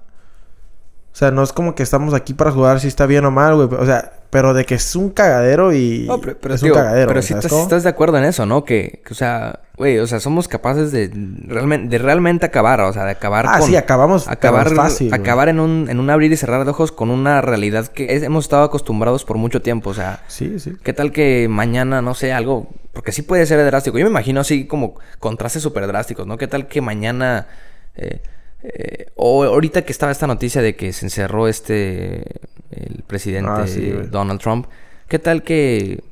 O 1.13 1.15
sea, 1.15 1.31
no 1.31 1.43
es 1.43 1.51
como 1.51 1.75
que 1.75 1.83
estamos 1.83 2.13
aquí 2.13 2.33
para 2.33 2.51
jugar 2.51 2.79
si 2.79 2.87
está 2.87 3.05
bien 3.05 3.25
o 3.25 3.31
mal, 3.31 3.55
güey. 3.55 3.81
O 3.81 3.85
sea, 3.85 4.20
pero 4.31 4.55
de 4.55 4.65
que 4.65 4.75
es 4.75 4.95
un 4.95 5.11
cagadero 5.11 5.71
y... 5.73 6.05
No, 6.07 6.19
pero, 6.19 6.37
pero 6.41 6.55
es 6.55 6.61
digo, 6.61 6.75
un 6.75 6.81
cagadero. 6.81 7.07
Pero 7.09 7.21
si 7.21 7.33
¿sabes 7.33 7.51
estás, 7.51 7.83
de 7.83 7.89
acuerdo 7.89 8.17
en 8.17 8.23
eso, 8.23 8.45
¿no? 8.47 8.65
Que, 8.65 9.01
que, 9.05 9.13
o 9.13 9.15
sea, 9.15 9.59
güey, 9.77 9.99
o 9.99 10.07
sea, 10.07 10.19
somos 10.19 10.47
capaces 10.47 10.91
de 10.91 11.11
realmente, 11.47 11.89
de 11.89 11.97
realmente 12.03 12.45
acabar, 12.47 12.81
o 12.81 12.91
sea, 12.93 13.03
de 13.05 13.11
acabar 13.11 13.45
Ah, 13.47 13.59
con... 13.59 13.67
sí, 13.67 13.75
acabamos... 13.75 14.27
Acabar, 14.27 14.73
fácil, 14.73 15.13
acabar 15.13 15.49
en 15.49 15.59
un, 15.59 15.87
en 15.89 15.99
un 15.99 16.09
abrir 16.09 16.31
y 16.31 16.37
cerrar 16.37 16.63
de 16.65 16.71
ojos 16.71 16.91
con 16.91 17.09
una 17.11 17.41
realidad 17.41 17.87
que 17.87 18.15
es- 18.15 18.23
hemos 18.23 18.45
estado 18.45 18.63
acostumbrados 18.63 19.25
por 19.25 19.37
mucho 19.37 19.61
tiempo, 19.61 19.91
o 19.91 19.93
sea... 19.93 20.23
Sí, 20.27 20.59
sí. 20.59 20.73
¿Qué 20.81 20.93
tal 20.93 21.11
que 21.11 21.47
mañana, 21.49 22.01
no 22.01 22.15
sé, 22.15 22.33
algo... 22.33 22.69
Porque 22.93 23.11
sí 23.11 23.21
puede 23.21 23.45
ser 23.45 23.63
drástico. 23.65 23.97
Yo 23.97 24.05
me 24.05 24.11
imagino 24.11 24.41
así 24.41 24.65
como 24.65 24.95
contrastes 25.19 25.61
súper 25.61 25.87
drásticos, 25.87 26.25
¿no? 26.25 26.37
¿Qué 26.37 26.47
tal 26.47 26.67
que 26.67 26.81
mañana... 26.81 27.47
eh, 27.95 28.21
eh, 28.63 29.07
o 29.15 29.43
ahorita 29.43 29.81
que 29.83 29.91
estaba 29.91 30.11
esta 30.11 30.27
noticia 30.27 30.61
de 30.61 30.75
que 30.75 30.93
se 30.93 31.05
encerró 31.05 31.47
este... 31.47 32.23
El 32.71 33.03
presidente 33.05 33.49
Ah, 33.53 33.67
sí. 33.67 33.91
Donald 34.09 34.39
Trump. 34.41 34.67
¿Qué 35.07 35.19
tal 35.19 35.43
que... 35.43 36.03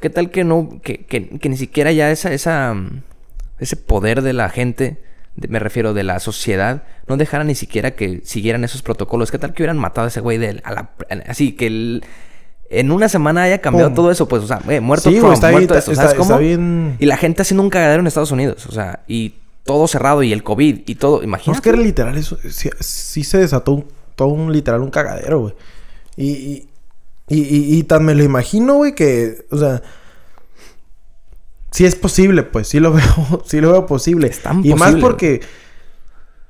¿Qué 0.00 0.10
tal 0.10 0.30
que 0.30 0.42
no... 0.44 0.80
Que, 0.82 1.04
que, 1.04 1.28
que 1.38 1.48
ni 1.48 1.56
siquiera 1.56 1.92
ya 1.92 2.10
esa... 2.10 2.32
esa 2.32 2.74
ese 3.58 3.76
poder 3.76 4.22
de 4.22 4.32
la 4.32 4.48
gente... 4.48 5.00
de- 5.36 5.48
me 5.48 5.58
refiero 5.58 5.94
de 5.94 6.02
la 6.02 6.18
sociedad, 6.18 6.82
no 7.06 7.16
dejara 7.16 7.44
ni 7.44 7.54
siquiera 7.54 7.92
que 7.92 8.20
siguieran 8.24 8.64
esos 8.64 8.82
protocolos. 8.82 9.30
¿Qué 9.30 9.38
tal 9.38 9.52
que 9.54 9.62
hubieran 9.62 9.78
matado 9.78 10.06
a 10.06 10.08
ese 10.08 10.20
güey 10.20 10.38
de 10.38 10.48
él? 10.48 10.62
A 10.64 10.72
la, 10.72 10.90
así 11.28 11.52
que 11.52 11.66
el- 11.68 12.04
en 12.70 12.90
una 12.90 13.08
semana 13.10 13.42
haya 13.42 13.60
cambiado 13.60 13.90
Pum. 13.90 13.96
todo 13.96 14.10
eso, 14.10 14.26
pues, 14.26 14.42
o 14.42 14.46
sea, 14.46 14.58
güey, 14.64 14.80
muerto 14.80 15.10
Sí, 15.10 15.18
Trump, 15.18 15.34
está 15.34 15.48
bien, 15.50 15.60
muerto 15.60 15.76
está- 15.76 15.94
¿sabes 15.94 16.10
está- 16.12 16.16
cómo? 16.18 16.30
está 16.30 16.38
bien- 16.38 16.96
Y 16.98 17.04
la 17.06 17.18
gente 17.18 17.42
haciendo 17.42 17.62
un 17.62 17.68
cagadero 17.68 18.00
en 18.00 18.06
Estados 18.06 18.30
Unidos, 18.32 18.64
o 18.66 18.72
sea, 18.72 19.00
y 19.06 19.34
todo 19.64 19.86
cerrado 19.86 20.22
y 20.22 20.32
el 20.32 20.42
COVID 20.42 20.80
y 20.86 20.94
todo, 20.94 21.18
No, 21.18 21.24
imagínate. 21.24 21.58
es 21.58 21.62
que 21.62 21.68
era 21.68 21.78
literal 21.78 22.16
eso. 22.16 22.38
Sí, 22.48 22.70
sí 22.80 23.24
se 23.24 23.36
desató 23.38 23.72
un, 23.72 23.84
todo 24.16 24.28
un 24.28 24.50
literal 24.52 24.80
un 24.80 24.90
cagadero, 24.90 25.40
güey. 25.40 25.54
Y, 26.22 26.30
y, 26.30 26.68
y, 27.28 27.40
y- 27.40 27.78
y 27.78 27.82
tan 27.84 28.04
me 28.04 28.14
lo 28.14 28.22
imagino, 28.22 28.74
güey, 28.74 28.94
que, 28.94 29.46
o 29.50 29.56
sea, 29.58 29.82
sí 31.70 31.84
es 31.84 31.94
posible, 31.96 32.42
pues, 32.42 32.68
sí 32.68 32.80
lo 32.80 32.92
veo, 32.94 33.42
sí 33.44 33.60
lo 33.60 33.72
veo 33.72 33.86
posible. 33.86 34.28
Es 34.28 34.40
tan 34.40 34.64
y 34.64 34.74
más 34.74 34.94
porque 34.96 35.40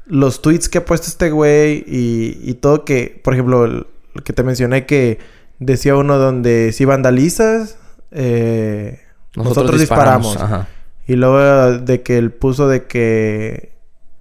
los 0.07 0.43
tweets 0.43 0.69
que 0.69 0.79
ha 0.79 0.85
puesto 0.85 1.07
este 1.09 1.31
güey 1.31 1.85
y, 1.87 2.39
y 2.43 2.55
todo 2.55 2.85
que, 2.85 3.21
por 3.23 3.35
ejemplo, 3.35 3.65
el, 3.65 3.87
el 4.15 4.23
que 4.23 4.33
te 4.33 4.43
mencioné 4.43 4.85
que 4.87 5.19
decía 5.59 5.97
uno 5.97 6.19
donde 6.19 6.73
si 6.73 6.85
vandalizas, 6.85 7.79
eh, 8.11 9.01
nosotros, 9.37 9.79
disparamos. 9.81 10.37
Ajá. 10.37 10.69
Y 11.07 11.15
luego 11.15 11.79
de 11.79 12.03
que 12.03 12.19
él 12.19 12.31
puso 12.33 12.69
de 12.69 12.85
que 12.87 13.73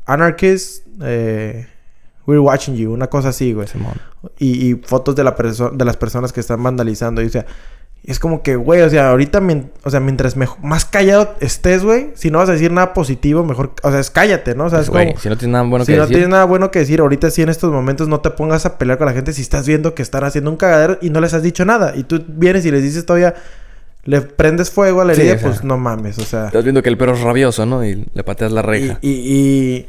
Anarchist, 0.06 0.86
eh, 1.04 1.68
we're 2.26 2.40
watching 2.40 2.76
you, 2.76 2.92
una 2.94 3.08
cosa 3.08 3.30
así, 3.30 3.54
güey. 3.54 3.68
Simón. 3.68 3.94
Y, 4.38 4.70
y 4.70 4.76
fotos 4.76 5.16
de, 5.16 5.24
la 5.24 5.36
de 5.74 5.86
las 5.86 5.98
personas 5.98 6.34
que 6.34 6.40
están 6.40 6.62
vandalizando. 6.62 7.22
Y 7.22 7.26
o 7.26 7.30
sea, 7.30 7.46
es 8.04 8.18
como 8.20 8.42
que, 8.42 8.56
güey, 8.56 8.82
o 8.82 8.90
sea, 8.90 9.12
ahorita, 9.12 9.42
o 9.84 9.90
sea, 9.92 10.00
mientras 10.00 10.36
más 10.36 10.86
callado 10.86 11.36
estés, 11.40 11.84
güey, 11.84 12.10
si 12.16 12.32
no 12.32 12.40
vas 12.40 12.50
a 12.50 12.54
decir 12.54 12.72
nada 12.72 12.94
positivo, 12.94 13.44
mejor, 13.46 13.74
o 13.84 13.92
sea, 13.92 14.00
es 14.00 14.10
cállate, 14.10 14.56
¿no? 14.56 14.66
O 14.66 14.70
sea, 14.72 14.80
es 14.80 14.90
güey, 14.90 15.10
como... 15.10 15.20
si 15.20 15.30
no 15.30 15.38
tienes 15.38 15.54
nada 15.54 15.64
bueno 15.66 15.86
si 15.86 15.92
que 15.92 15.98
no 15.98 16.04
decir. 16.04 16.16
tienes 16.16 16.30
nada 16.30 16.46
bueno 16.46 16.72
que 16.72 16.80
decir, 16.80 17.00
ahorita 17.00 17.30
sí 17.30 17.44
en 17.44 17.50
estos 17.50 17.72
momentos 17.72 18.08
no 18.08 18.20
te 18.20 18.32
pongas 18.32 18.66
a 18.66 18.80
pelear 18.80 18.98
con 18.98 19.06
la 19.06 19.14
gente 19.14 19.34
si 19.34 19.44
estás 19.44 19.68
viendo 19.68 19.94
que 19.94 20.02
están 20.02 20.24
haciendo 20.24 20.50
un 20.50 20.58
cagadero 20.58 20.98
y 21.02 21.12
no 21.12 21.22
les 21.22 21.36
has 21.36 21.44
dicho 21.44 21.64
nada. 21.64 21.94
Y 21.96 22.04
tú 22.04 22.24
vienes 22.28 22.66
y 22.66 22.72
les 22.72 22.82
dices 22.82 23.06
todavía, 23.06 23.36
le 24.04 24.22
prendes 24.22 24.72
fuego 24.72 25.02
a 25.02 25.06
la 25.06 25.14
Sí, 25.14 25.22
herida, 25.22 25.36
o 25.36 25.38
sea. 25.40 25.48
pues 25.50 25.64
no 25.64 25.78
mames, 25.78 26.18
o 26.18 26.24
sea... 26.24 26.48
Estás 26.48 26.64
viendo 26.64 26.82
que 26.82 26.90
el 26.90 26.98
perro 26.98 27.14
es 27.14 27.22
rabioso, 27.22 27.68
¿no? 27.68 27.86
Y 27.86 28.04
le 28.12 28.24
pateas 28.24 28.52
la 28.52 28.64
reja. 28.64 28.98
Y, 29.02 29.10
y, 29.12 29.14
y, 29.14 29.88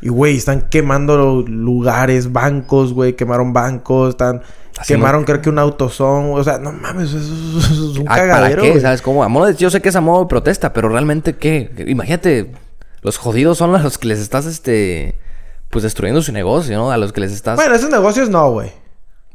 y, 0.00 0.08
güey, 0.08 0.36
están 0.36 0.62
quemando 0.68 1.42
lugares, 1.46 2.32
bancos, 2.32 2.92
güey, 2.92 3.14
quemaron 3.14 3.52
bancos, 3.52 4.10
están... 4.10 4.42
Quemaron 4.86 5.24
creo 5.24 5.40
que 5.40 5.48
un 5.48 5.58
autosón, 5.58 6.32
o 6.34 6.44
sea, 6.44 6.58
no 6.58 6.70
mames, 6.70 7.08
eso, 7.14 7.18
es- 7.58 7.98
un 7.98 8.04
Ah, 8.08 8.16
cagadero, 8.16 8.60
¿Para 8.62 8.74
qué? 8.74 8.80
¿Sabes 8.80 9.00
cómo? 9.00 9.24
A 9.24 9.28
modo 9.28 9.46
de- 9.46 9.54
yo 9.54 9.70
sé 9.70 9.80
que 9.80 9.88
es 9.88 9.96
a 9.96 10.02
modo 10.02 10.24
de 10.24 10.28
protesta, 10.28 10.74
pero 10.74 10.90
realmente, 10.90 11.34
¿qué? 11.36 11.70
Imagínate, 11.86 12.52
los 13.00 13.16
jodidos 13.16 13.56
son 13.56 13.74
a 13.74 13.82
los 13.82 13.96
que 13.98 14.08
les 14.08 14.18
estás, 14.20 14.44
este... 14.46 15.14
Pues 15.70 15.82
destruyendo 15.82 16.20
su 16.22 16.30
negocio, 16.32 16.76
¿no? 16.76 16.90
A 16.92 16.96
los 16.98 17.12
que 17.12 17.20
les 17.22 17.32
estás... 17.32 17.56
Bueno, 17.56 17.74
esos 17.74 17.90
negocios 17.90 18.28
no, 18.28 18.50
güey. 18.52 18.70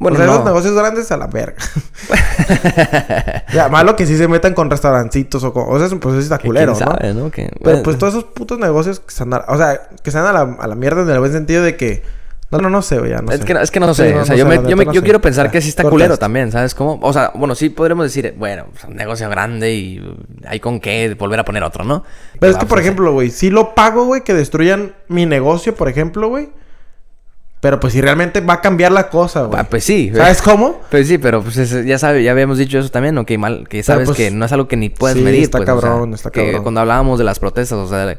Bueno, 0.02 0.18
o 0.18 0.20
sea, 0.20 0.34
esos 0.34 0.46
negocios 0.46 0.74
grandes 0.74 1.12
a 1.12 1.18
la 1.18 1.28
verga. 1.28 1.58
ya, 3.54 3.70
malo 3.70 3.96
que 3.96 4.08
sí 4.08 4.18
se 4.18 4.28
metan 4.28 4.56
con 4.56 4.68
restaurancitos 4.72 5.44
o 5.44 5.54
con... 5.54 5.66
O 5.68 5.78
sea, 5.78 5.96
pues 6.00 6.16
eso 6.16 6.24
está 6.24 6.40
culero, 6.40 6.74
sabe, 6.74 7.14
¿no? 7.14 7.30
Pero 7.30 7.84
pues 7.84 8.00
todos 8.00 8.16
esos 8.16 8.24
putos 8.24 8.58
negocios 8.58 9.00
que 9.00 9.14
se 9.14 9.22
andan... 9.22 9.44
O 9.48 9.58
sea, 9.58 9.90
que 10.02 10.10
andan 10.10 10.36
a 10.36 10.46
la, 10.46 10.58
a 10.60 10.68
la 10.68 10.74
mierda 10.74 11.04
en 11.04 11.10
el 11.12 11.20
buen 11.20 11.32
sentido 11.32 11.62
de 11.62 11.78
que... 11.78 12.02
No, 12.50 12.58
no, 12.58 12.72
no 12.72 12.82
sé, 12.82 12.98
güey, 12.98 13.12
no 13.12 13.32
es 13.32 13.42
sé. 13.42 13.46
Que, 13.46 13.54
es 13.54 13.70
que 13.70 13.80
no 13.80 13.94
sé. 13.94 14.18
o 14.18 14.26
sea, 14.26 14.36
yo, 14.36 14.48
me, 14.48 14.56
yo, 14.68 14.76
me, 14.76 14.86
yo 14.92 15.04
quiero 15.04 15.22
pensar 15.22 15.52
que 15.52 15.62
sí 15.62 15.70
está 15.70 15.84
culero 15.84 16.18
también, 16.18 16.52
¿sabes 16.52 16.74
cómo? 16.74 17.00
O 17.04 17.14
sea, 17.14 17.32
bueno, 17.36 17.54
sí 17.54 17.70
podremos 17.70 18.04
decir, 18.04 18.34
bueno, 18.40 18.66
pues, 18.72 18.84
un 18.86 18.96
negocio 18.96 19.30
grande 19.30 19.72
y 19.72 20.18
hay 20.48 20.60
con 20.60 20.80
qué 20.80 21.16
volver 21.18 21.40
a 21.40 21.46
poner 21.46 21.64
otro, 21.64 21.86
¿no? 21.86 22.04
Pero 22.40 22.52
es 22.52 22.58
que, 22.58 22.66
por 22.66 22.80
ejemplo, 22.80 23.14
güey, 23.14 23.30
si 23.30 23.52
lo 23.52 23.76
pago, 23.76 24.06
güey, 24.06 24.24
que 24.24 24.34
destruyan 24.34 24.94
mi 25.08 25.28
negocio, 25.28 25.76
por 25.76 25.88
ejemplo, 25.90 26.28
güey. 26.28 26.50
Pero 27.62 27.80
pues 27.80 27.94
si 27.94 28.02
realmente 28.02 28.42
va 28.42 28.56
a 28.56 28.62
cambiar 28.62 28.92
la 28.92 29.10
cosa, 29.10 29.44
güey. 29.44 29.60
Ah, 29.60 29.66
pues 29.70 29.84
sí. 29.84 30.12
¿Sabes 30.14 30.42
cómo? 30.42 30.82
Pues 30.90 31.08
sí, 31.08 31.20
pero 31.20 31.44
pues 31.44 31.86
ya 31.86 32.00
sabes, 32.00 32.26
ya 32.26 32.32
habíamos 32.32 32.58
dicho 32.58 32.80
eso 32.80 32.90
también, 32.90 33.14
¿no? 33.14 33.24
Que 33.24 33.38
mal, 33.38 33.68
que 33.70 33.84
sabes 33.84 34.08
pues, 34.08 34.18
que 34.18 34.32
no 34.32 34.46
es 34.46 34.52
algo 34.52 34.68
que 34.68 34.78
ni 34.78 34.90
puedes 34.90 35.18
medir. 35.18 35.44
Está 35.44 35.60
pues, 35.60 35.68
cabrón, 35.68 36.16
está 36.16 36.32
cabrón. 36.32 36.64
Cuando 36.64 36.82
hablábamos 36.82 37.20
de 37.20 37.24
las 37.24 37.38
protestas, 37.38 37.78
o 37.78 37.88
sea, 37.88 38.18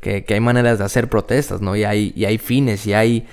que, 0.00 0.24
que, 0.24 0.34
hay 0.34 0.40
maneras 0.40 0.78
de 0.78 0.84
hacer 0.84 1.08
protestas, 1.08 1.62
¿no? 1.62 1.74
Y 1.74 1.84
hay, 1.84 2.12
y 2.14 2.26
hay 2.26 2.36
fines, 2.36 2.86
y 2.86 2.92
hay. 2.92 3.26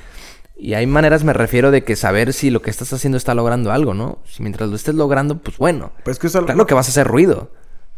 Y 0.56 0.76
hay 0.76 0.88
maneras, 0.88 1.26
me 1.26 1.34
refiero, 1.34 1.72
de 1.72 1.84
que 1.84 1.98
saber 1.98 2.32
si 2.32 2.50
lo 2.50 2.62
que 2.62 2.70
estás 2.70 2.94
haciendo 2.94 3.18
está 3.18 3.36
logrando 3.36 3.74
algo, 3.74 3.94
¿no? 3.94 4.20
Si 4.26 4.42
mientras 4.44 4.70
lo 4.70 4.78
estés 4.78 4.96
logrando, 4.96 5.40
pues 5.40 5.58
bueno. 5.58 5.92
Pues 6.06 6.20
que. 6.20 6.30
Claro 6.30 6.66
que 6.66 6.74
vas 6.74 6.88
a 6.88 6.92
hacer 6.92 7.06
ruido. 7.06 7.52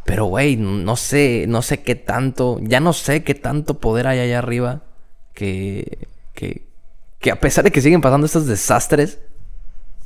Pero, 0.04 0.26
güey, 0.26 0.56
no 0.56 0.96
sé, 0.96 1.46
no 1.48 1.62
sé 1.62 1.82
qué 1.84 1.96
tanto, 1.96 2.60
ya 2.62 2.80
no 2.80 2.94
sé 2.94 3.24
qué 3.24 3.34
tanto 3.34 3.80
poder 3.80 4.06
hay 4.08 4.20
allá 4.20 4.38
arriba 4.38 4.84
que, 5.34 6.08
que, 6.34 6.68
que 7.26 7.32
a 7.32 7.40
pesar 7.40 7.64
de 7.64 7.72
que 7.72 7.82
siguen 7.82 8.02
pasando 8.02 8.28
estos 8.28 8.46
desastres, 8.46 9.18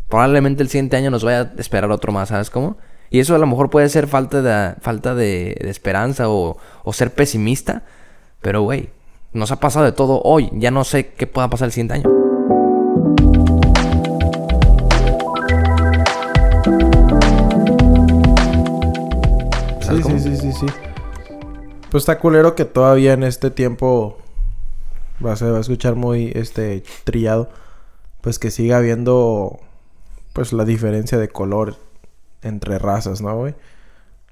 probablemente 0.08 0.64
el 0.64 0.70
siguiente 0.70 0.96
año 0.96 1.12
nos 1.12 1.26
vaya 1.26 1.42
a 1.42 1.60
esperar 1.60 1.92
otro 1.92 2.14
más, 2.14 2.30
¿sabes 2.30 2.50
cómo? 2.50 2.78
Y 3.10 3.20
eso 3.20 3.36
a 3.36 3.38
lo 3.38 3.46
mejor 3.46 3.70
puede 3.70 3.90
ser 3.90 4.08
falta 4.08 4.42
de, 4.42 4.76
falta 4.80 5.16
de, 5.16 5.52
esperanza 5.64 6.30
o, 6.30 6.56
o, 6.86 6.94
ser 6.94 7.14
pesimista. 7.14 7.84
Pero, 8.40 8.62
güey, 8.62 8.92
nos 9.34 9.52
ha 9.52 9.60
pasado 9.60 9.84
de 9.84 9.92
todo 9.92 10.22
hoy. 10.24 10.50
Ya 10.54 10.72
no 10.72 10.86
sé 10.86 11.08
qué 11.10 11.28
pueda 11.28 11.50
pasar 11.50 11.66
el 11.66 11.72
siguiente 11.74 11.96
año. 11.96 12.10
Sí, 19.82 20.04
sí, 20.04 20.20
sí, 20.22 20.38
sí, 20.38 20.52
sí. 20.54 20.66
Pues 21.92 22.04
está 22.04 22.18
culero 22.18 22.56
que 22.56 22.64
todavía 22.64 23.12
en 23.12 23.24
este 23.24 23.52
tiempo 23.52 24.19
va, 25.26 25.36
se 25.36 25.50
va 25.50 25.58
a 25.58 25.62
escuchar 25.62 25.96
muy 25.96 26.32
este 26.36 26.84
trillado, 27.04 27.50
pues 28.22 28.40
que 28.40 28.52
siga 28.52 28.78
habiendo 28.78 29.60
pues 30.34 30.54
la 30.54 30.66
diferencia 30.66 31.18
de 31.18 31.30
color 31.30 31.76
entre 32.42 32.80
razas, 32.80 33.22
¿no, 33.22 33.36
güey? 33.36 33.56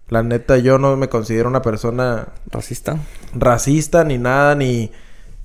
La 0.10 0.24
neta, 0.24 0.58
yo 0.58 0.78
no 0.78 0.96
me 0.96 1.10
considero 1.10 1.50
una 1.50 1.62
persona... 1.62 2.30
¿Racista? 2.50 2.98
Racista, 3.34 4.06
ni 4.06 4.18
nada, 4.18 4.56
ni... 4.56 4.92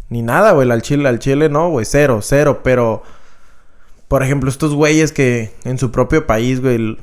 Ni 0.09 0.22
nada, 0.22 0.52
güey. 0.52 0.70
Al 0.70 0.83
chile, 0.83 1.09
al 1.09 1.18
chile 1.18 1.48
no, 1.48 1.70
güey. 1.70 1.85
Cero, 1.85 2.20
cero. 2.22 2.61
Pero... 2.62 3.02
Por 4.07 4.22
ejemplo, 4.22 4.48
estos 4.48 4.74
güeyes 4.74 5.11
que 5.11 5.52
en 5.64 5.78
su 5.78 5.90
propio 5.90 6.28
país, 6.28 6.61
güey... 6.61 6.96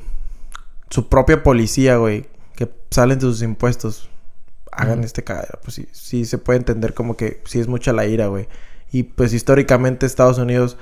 Su 0.88 1.08
propia 1.08 1.42
policía, 1.42 1.96
güey. 1.96 2.26
Que 2.56 2.70
salen 2.90 3.18
de 3.18 3.26
sus 3.26 3.42
impuestos 3.42 4.08
hagan 4.72 5.04
este 5.04 5.24
cagadero. 5.24 5.58
Pues 5.62 5.74
sí, 5.74 5.88
sí 5.92 6.24
se 6.24 6.38
puede 6.38 6.58
entender 6.58 6.94
como 6.94 7.16
que 7.16 7.42
sí 7.44 7.60
es 7.60 7.68
mucha 7.68 7.92
la 7.92 8.06
ira, 8.06 8.26
güey. 8.26 8.48
Y 8.92 9.04
pues 9.04 9.32
históricamente 9.32 10.06
Estados 10.06 10.38
Unidos 10.38 10.76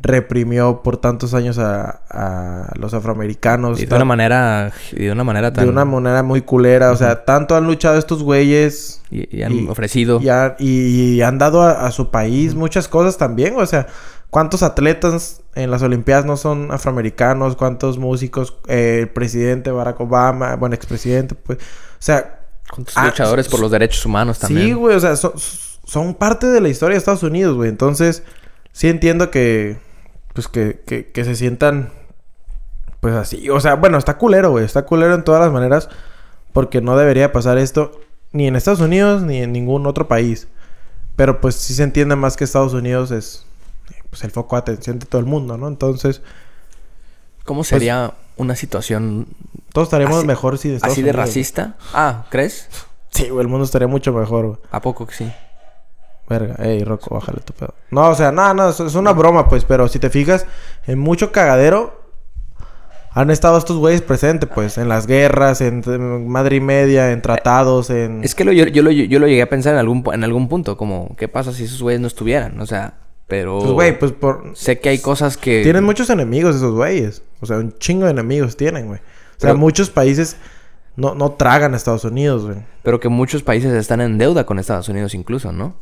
reprimió 0.00 0.82
por 0.82 0.98
tantos 0.98 1.32
años 1.32 1.58
a, 1.58 2.02
a 2.10 2.72
los 2.78 2.92
afroamericanos. 2.92 3.80
Y 3.80 3.86
de 3.86 3.94
una 3.94 4.04
manera, 4.04 4.72
de 4.92 5.10
una 5.10 5.24
manera 5.24 5.52
tan... 5.52 5.64
De 5.64 5.70
una 5.70 5.84
manera 5.84 6.22
muy 6.22 6.42
culera. 6.42 6.90
O 6.90 6.96
sea, 6.96 7.24
tanto 7.24 7.56
han 7.56 7.66
luchado 7.66 7.98
estos 7.98 8.22
güeyes. 8.22 9.02
Y, 9.10 9.42
han 9.42 9.68
ofrecido. 9.68 10.20
Y, 10.58 11.20
han 11.22 11.38
dado 11.38 11.62
a, 11.62 11.90
su 11.90 12.10
país 12.10 12.54
muchas 12.54 12.86
cosas 12.86 13.16
también. 13.16 13.54
O 13.56 13.64
sea, 13.64 13.86
¿cuántos 14.28 14.62
atletas 14.62 15.42
en 15.54 15.70
las 15.70 15.82
Olimpiadas 15.82 16.26
no 16.26 16.36
son 16.36 16.70
afroamericanos? 16.70 17.56
¿Cuántos 17.56 17.96
músicos? 17.96 18.58
Eh, 18.68 18.98
el 19.02 19.08
presidente 19.08 19.70
Barack 19.70 20.00
Obama, 20.00 20.56
bueno, 20.56 20.74
expresidente, 20.74 21.34
pues... 21.34 21.58
O 21.58 22.06
sea, 22.06 22.43
Ah, 22.94 23.06
luchadores 23.06 23.48
por 23.48 23.60
los 23.60 23.70
derechos 23.70 24.04
humanos 24.06 24.38
también. 24.38 24.68
Sí, 24.68 24.72
güey, 24.72 24.96
o 24.96 25.00
sea, 25.00 25.16
son, 25.16 26.14
parte 26.14 26.46
de 26.46 26.60
la 26.60 26.68
historia 26.68 26.94
de 26.94 26.98
Estados 26.98 27.22
Unidos, 27.22 27.56
güey. 27.56 27.68
Entonces, 27.68 28.22
sí 28.72 28.88
entiendo 28.88 29.30
que, 29.30 29.78
pues, 30.32 30.48
que, 30.48 30.80
que, 30.84 31.24
se 31.24 31.36
sientan, 31.36 31.92
pues, 33.00 33.14
así. 33.14 33.48
O 33.50 33.60
sea, 33.60 33.74
bueno, 33.74 33.98
está 33.98 34.18
culero, 34.18 34.50
güey. 34.50 34.64
Está 34.64 34.84
culero 34.84 35.14
en 35.14 35.24
todas 35.24 35.40
las 35.40 35.52
maneras. 35.52 35.88
Porque 36.52 36.80
no 36.80 36.96
debería 36.96 37.32
pasar 37.32 37.58
esto 37.58 38.00
ni 38.30 38.46
en 38.46 38.54
Estados 38.54 38.80
Unidos 38.80 39.22
ni 39.22 39.38
en 39.38 39.52
ningún 39.52 39.86
otro 39.86 40.08
país. 40.08 40.48
Pero, 41.16 41.40
pues, 41.40 41.54
sí 41.54 41.74
se 41.74 41.82
entiende 41.82 42.16
más 42.16 42.36
que 42.36 42.44
Estados 42.44 42.74
Unidos 42.74 43.10
es, 43.10 43.44
pues, 44.10 44.24
el 44.24 44.30
foco 44.30 44.56
de 44.56 44.60
atención 44.60 44.98
de 44.98 45.06
todo 45.06 45.20
el 45.20 45.26
mundo, 45.26 45.56
¿no? 45.56 45.68
Entonces... 45.68 46.22
¿Cómo 47.44 47.60
pues 47.60 47.68
sería 47.68 48.14
una 48.36 48.56
situación 48.56 49.26
todos 49.74 49.88
estaríamos 49.88 50.24
mejor 50.24 50.56
si 50.56 50.68
de 50.68 50.78
¿Así 50.82 51.02
de 51.02 51.10
racista? 51.10 51.74
Ah, 51.92 52.26
¿crees? 52.30 52.68
Sí, 53.10 53.28
güey, 53.28 53.42
el 53.42 53.48
mundo 53.48 53.64
estaría 53.64 53.88
mucho 53.88 54.12
mejor, 54.12 54.46
güey. 54.46 54.58
¿A 54.70 54.80
poco 54.80 55.04
que 55.04 55.14
sí? 55.14 55.32
Verga, 56.28 56.54
ey, 56.64 56.84
Rocco, 56.84 57.12
bájale 57.12 57.40
tu 57.40 57.54
pedo. 57.54 57.74
No, 57.90 58.08
o 58.08 58.14
sea, 58.14 58.30
nada, 58.30 58.54
no, 58.54 58.68
es 58.68 58.94
una 58.94 59.12
broma, 59.12 59.48
pues, 59.48 59.64
pero 59.64 59.88
si 59.88 59.98
te 59.98 60.10
fijas, 60.10 60.46
en 60.86 61.00
mucho 61.00 61.32
cagadero 61.32 62.04
han 63.10 63.32
estado 63.32 63.58
estos 63.58 63.76
güeyes 63.78 64.00
presentes, 64.00 64.48
pues, 64.54 64.78
en 64.78 64.88
las 64.88 65.08
guerras, 65.08 65.60
en, 65.60 65.82
madre 66.28 66.54
y 66.54 66.60
media, 66.60 67.10
en 67.10 67.20
tratados, 67.20 67.90
en... 67.90 68.22
Es 68.22 68.36
que 68.36 68.44
yo, 68.44 68.52
yo, 68.52 68.82
lo, 68.84 68.92
yo 68.92 69.18
lo 69.18 69.26
llegué 69.26 69.42
a 69.42 69.48
pensar 69.48 69.72
en 69.72 69.80
algún, 69.80 70.04
en 70.12 70.22
algún 70.22 70.48
punto, 70.48 70.76
como, 70.76 71.16
¿qué 71.16 71.26
pasa 71.26 71.52
si 71.52 71.64
esos 71.64 71.82
güeyes 71.82 72.00
no 72.00 72.06
estuvieran? 72.06 72.60
O 72.60 72.66
sea, 72.66 72.94
pero... 73.26 73.58
Pues, 73.58 73.72
güey, 73.72 73.98
pues 73.98 74.12
por... 74.12 74.52
Sé 74.54 74.78
que 74.78 74.90
hay 74.90 74.98
cosas 74.98 75.36
que... 75.36 75.64
Tienen 75.64 75.82
muchos 75.82 76.10
enemigos 76.10 76.54
esos 76.54 76.74
güeyes. 76.74 77.22
O 77.40 77.46
sea, 77.46 77.56
un 77.56 77.76
chingo 77.78 78.04
de 78.04 78.12
enemigos 78.12 78.56
tienen, 78.56 78.86
güey. 78.86 79.00
O 79.36 79.40
sea, 79.40 79.54
muchos 79.54 79.90
países 79.90 80.36
no, 80.96 81.14
no 81.14 81.32
tragan 81.32 81.74
a 81.74 81.76
Estados 81.76 82.04
Unidos, 82.04 82.44
güey. 82.44 82.58
Pero 82.82 83.00
que 83.00 83.08
muchos 83.08 83.42
países 83.42 83.72
están 83.72 84.00
en 84.00 84.18
deuda 84.18 84.46
con 84.46 84.58
Estados 84.58 84.88
Unidos 84.88 85.14
incluso, 85.14 85.52
¿no? 85.52 85.76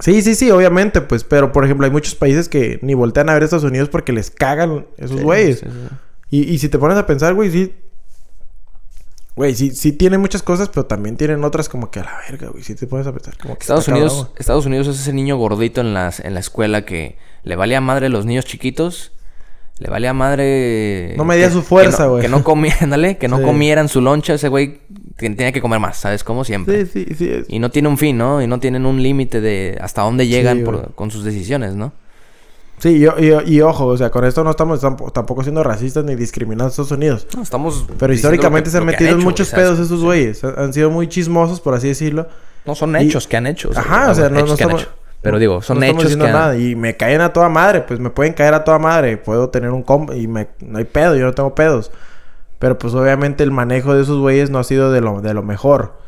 Sí, 0.00 0.22
sí, 0.22 0.34
sí, 0.34 0.50
obviamente, 0.50 1.02
pues, 1.02 1.24
pero 1.24 1.52
por 1.52 1.64
ejemplo, 1.64 1.84
hay 1.84 1.92
muchos 1.92 2.14
países 2.14 2.48
que 2.48 2.78
ni 2.80 2.94
voltean 2.94 3.28
a 3.28 3.34
ver 3.34 3.42
a 3.42 3.44
Estados 3.44 3.64
Unidos 3.64 3.90
porque 3.90 4.12
les 4.12 4.30
cagan 4.30 4.86
esos 4.96 5.20
güeyes. 5.20 5.62
y, 6.30 6.50
y, 6.50 6.58
si 6.58 6.70
te 6.70 6.78
pones 6.78 6.96
a 6.96 7.06
pensar, 7.06 7.34
güey, 7.34 7.50
sí. 7.50 7.74
Güey, 9.36 9.54
sí, 9.54 9.70
sí 9.72 9.92
tienen 9.92 10.20
muchas 10.20 10.42
cosas, 10.42 10.70
pero 10.70 10.86
también 10.86 11.16
tienen 11.16 11.44
otras 11.44 11.68
como 11.68 11.90
que 11.90 12.00
a 12.00 12.04
la 12.04 12.18
verga, 12.28 12.48
güey. 12.48 12.64
Si 12.64 12.74
te 12.74 12.86
pones 12.86 13.06
a 13.06 13.12
pensar, 13.12 13.36
como 13.36 13.56
que 13.56 13.62
Estados 13.62 13.88
Unidos, 13.88 14.30
Estados 14.36 14.64
Unidos 14.64 14.86
es 14.88 15.00
ese 15.00 15.12
niño 15.12 15.36
gordito 15.36 15.82
en, 15.82 15.92
las, 15.92 16.20
en 16.20 16.32
la 16.32 16.40
escuela 16.40 16.86
que 16.86 17.18
le 17.42 17.56
valía 17.56 17.80
madre 17.82 18.06
a 18.06 18.10
los 18.10 18.24
niños 18.24 18.46
chiquitos 18.46 19.12
le 19.80 19.88
valía 19.88 20.12
madre. 20.12 21.14
No 21.16 21.24
medía 21.24 21.50
su 21.50 21.62
fuerza, 21.62 22.06
güey. 22.06 22.22
Que, 22.22 22.28
no, 22.28 22.44
comieran, 22.44 22.90
dale, 22.90 23.16
que 23.16 23.28
no 23.28 23.40
comieran 23.42 23.88
su 23.88 24.02
loncha, 24.02 24.34
ese 24.34 24.48
güey 24.48 24.80
tenía 25.16 25.52
que 25.52 25.60
comer 25.62 25.80
más, 25.80 25.96
¿sabes? 25.96 26.22
Como 26.22 26.44
siempre. 26.44 26.84
Sí, 26.84 27.06
sí, 27.08 27.14
sí. 27.14 27.44
Y 27.48 27.58
no 27.58 27.70
tiene 27.70 27.88
un 27.88 27.96
fin, 27.96 28.18
¿no? 28.18 28.42
Y 28.42 28.46
no 28.46 28.60
tienen 28.60 28.84
un 28.84 29.02
límite 29.02 29.40
de 29.40 29.78
hasta 29.80 30.02
dónde 30.02 30.28
llegan 30.28 30.64
con 30.94 31.10
sus 31.10 31.24
decisiones, 31.24 31.74
¿no? 31.74 31.92
Sí, 32.78 33.04
y, 33.04 33.54
y, 33.54 33.60
ojo, 33.60 33.86
o 33.86 33.96
sea, 33.96 34.10
con 34.10 34.24
esto 34.24 34.42
no 34.42 34.50
estamos 34.50 34.80
tampoco 35.12 35.42
siendo 35.42 35.62
racistas 35.62 36.02
ni 36.04 36.14
discriminando 36.14 36.64
a 36.64 36.68
Estados 36.68 36.92
Unidos. 36.92 37.26
No, 37.36 37.42
estamos. 37.42 37.86
Pero 37.98 38.12
históricamente 38.12 38.70
se 38.70 38.78
han 38.78 38.86
metido 38.86 39.10
en 39.10 39.18
muchos 39.18 39.50
pedos 39.50 39.78
esos 39.78 40.02
güeyes. 40.02 40.42
Han 40.44 40.72
sido 40.72 40.90
muy 40.90 41.06
chismosos, 41.08 41.60
por 41.60 41.74
así 41.74 41.88
decirlo. 41.88 42.26
No, 42.66 42.74
son 42.74 42.96
hechos 42.96 43.26
que 43.26 43.36
han 43.36 43.46
hecho. 43.46 43.70
Ajá, 43.74 44.10
o 44.10 44.14
sea, 44.14 44.28
no, 44.28 44.44
no 44.44 44.54
estamos. 44.54 44.88
Pero 45.22 45.38
digo, 45.38 45.60
son 45.62 45.82
hechos 45.82 46.16
que... 46.16 46.16
nada. 46.16 46.56
Y 46.56 46.74
me 46.76 46.96
caen 46.96 47.20
a 47.20 47.32
toda 47.32 47.48
madre. 47.48 47.82
Pues 47.82 48.00
me 48.00 48.10
pueden 48.10 48.32
caer 48.32 48.54
a 48.54 48.64
toda 48.64 48.78
madre. 48.78 49.16
Puedo 49.18 49.50
tener 49.50 49.70
un 49.70 49.82
combo... 49.82 50.14
Y 50.14 50.26
me... 50.26 50.48
no 50.60 50.78
hay 50.78 50.84
pedo. 50.84 51.16
Yo 51.16 51.26
no 51.26 51.34
tengo 51.34 51.54
pedos. 51.54 51.90
Pero 52.58 52.78
pues 52.78 52.94
obviamente 52.94 53.42
el 53.42 53.50
manejo 53.50 53.94
de 53.94 54.02
esos 54.02 54.18
güeyes 54.18 54.50
no 54.50 54.58
ha 54.58 54.64
sido 54.64 54.92
de 54.92 55.00
lo, 55.00 55.20
de 55.20 55.34
lo 55.34 55.42
mejor. 55.42 55.98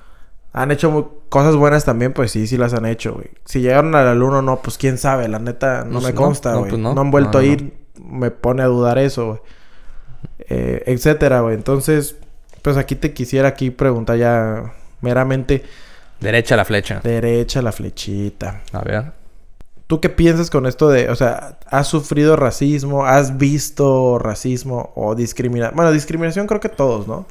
Han 0.53 0.71
hecho 0.71 1.23
cosas 1.31 1.57
buenas 1.57 1.87
también, 1.87 2.13
pues 2.13 2.31
sí, 2.31 2.47
sí 2.47 2.59
las 2.59 2.75
han 2.75 2.85
hecho, 2.85 3.15
güey. 3.15 3.31
Si 3.47 3.63
llegaron 3.63 3.95
al 3.95 4.07
alumno, 4.07 4.43
no, 4.43 4.61
pues 4.61 4.77
quién 4.77 4.99
sabe. 4.99 5.29
La 5.29 5.39
neta 5.39 5.85
no, 5.85 6.03
me 6.03 6.13
consta, 6.13 6.55
güey. 6.57 6.71
Pues 6.71 6.81
no, 6.81 6.91
han 6.91 7.11
vuelto 7.11 7.39
a 7.39 7.45
ir. 7.45 7.73
Me 8.03 8.31
pone 8.31 8.63
a 8.63 8.67
dudar 8.67 8.99
eso, 8.99 9.27
güey. 9.29 9.41
Eh, 10.49 10.83
etcétera, 10.87 11.41
güey. 11.41 11.55
Entonces, 11.55 12.17
pues 12.61 12.77
aquí 12.77 12.97
te 12.97 13.15
quisiera 13.15 13.49
aquí 13.49 13.71
preguntar 13.71 14.17
ya 14.17 14.75
meramente... 15.01 15.65
Derecha 16.23 16.57
la 16.57 16.65
flecha. 16.65 17.01
Derecha 17.03 17.61
la 17.63 17.73
flechita. 17.73 18.63
A 18.73 18.81
ver. 18.81 19.13
¿Tú 19.87 20.01
qué 20.01 20.09
piensas 20.09 20.49
con 20.49 20.67
esto 20.67 20.89
de, 20.89 21.11
o 21.11 21.17
sea, 21.17 21.59
has 21.67 21.87
sufrido 21.87 22.37
racismo, 22.37 23.05
has 23.05 23.37
visto 23.37 24.19
racismo 24.19 24.93
o 24.95 25.15
discriminación? 25.15 25.77
Bueno, 25.77 25.93
discriminación 25.93 26.47
creo 26.47 26.61
que 26.61 26.71
todos, 26.71 27.07
¿no? 27.07 27.27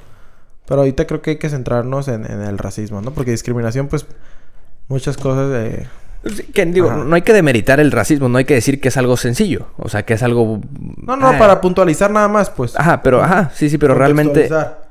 Pero 0.68 0.82
ahorita 0.82 1.08
creo 1.08 1.22
que 1.22 1.32
hay 1.32 1.38
que 1.38 1.50
centrarnos 1.50 2.08
en, 2.08 2.24
el 2.24 2.58
racismo, 2.58 3.02
¿no? 3.02 3.12
Porque 3.12 3.32
discriminación, 3.32 3.88
pues, 3.88 4.06
muchas 4.88 5.18
cosas, 5.18 5.52
Que, 6.54 6.66
digo, 6.68 6.92
no 6.92 7.16
hay 7.16 7.24
que 7.24 7.34
demeritar 7.34 7.80
el 7.80 7.92
racismo, 7.92 8.30
no 8.30 8.38
hay 8.38 8.46
que 8.46 8.54
decir 8.54 8.80
que 8.80 8.90
es 8.90 8.98
algo 8.98 9.18
sencillo. 9.18 9.68
O 9.78 9.90
sea, 9.90 10.04
que 10.04 10.14
es 10.14 10.22
algo. 10.22 10.62
No, 10.98 11.16
no, 11.16 11.30
ah, 11.30 11.36
para 11.40 11.60
puntualizar 11.62 12.12
nada 12.12 12.28
más, 12.28 12.50
pues. 12.52 12.80
Ajá, 12.80 13.02
pero, 13.02 13.24
ajá, 13.24 13.52
sí, 13.56 13.70
sí, 13.70 13.78
pero 13.78 13.96
realmente. 13.96 14.50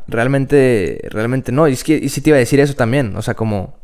Realmente, 0.08 1.00
realmente 1.08 1.52
no. 1.52 1.68
Y 1.68 1.74
es 1.74 1.84
que 1.84 1.94
y 1.94 2.08
sí 2.08 2.20
te 2.20 2.30
iba 2.30 2.36
a 2.36 2.40
decir 2.40 2.58
eso 2.58 2.74
también. 2.74 3.14
O 3.16 3.22
sea, 3.22 3.34
como. 3.34 3.79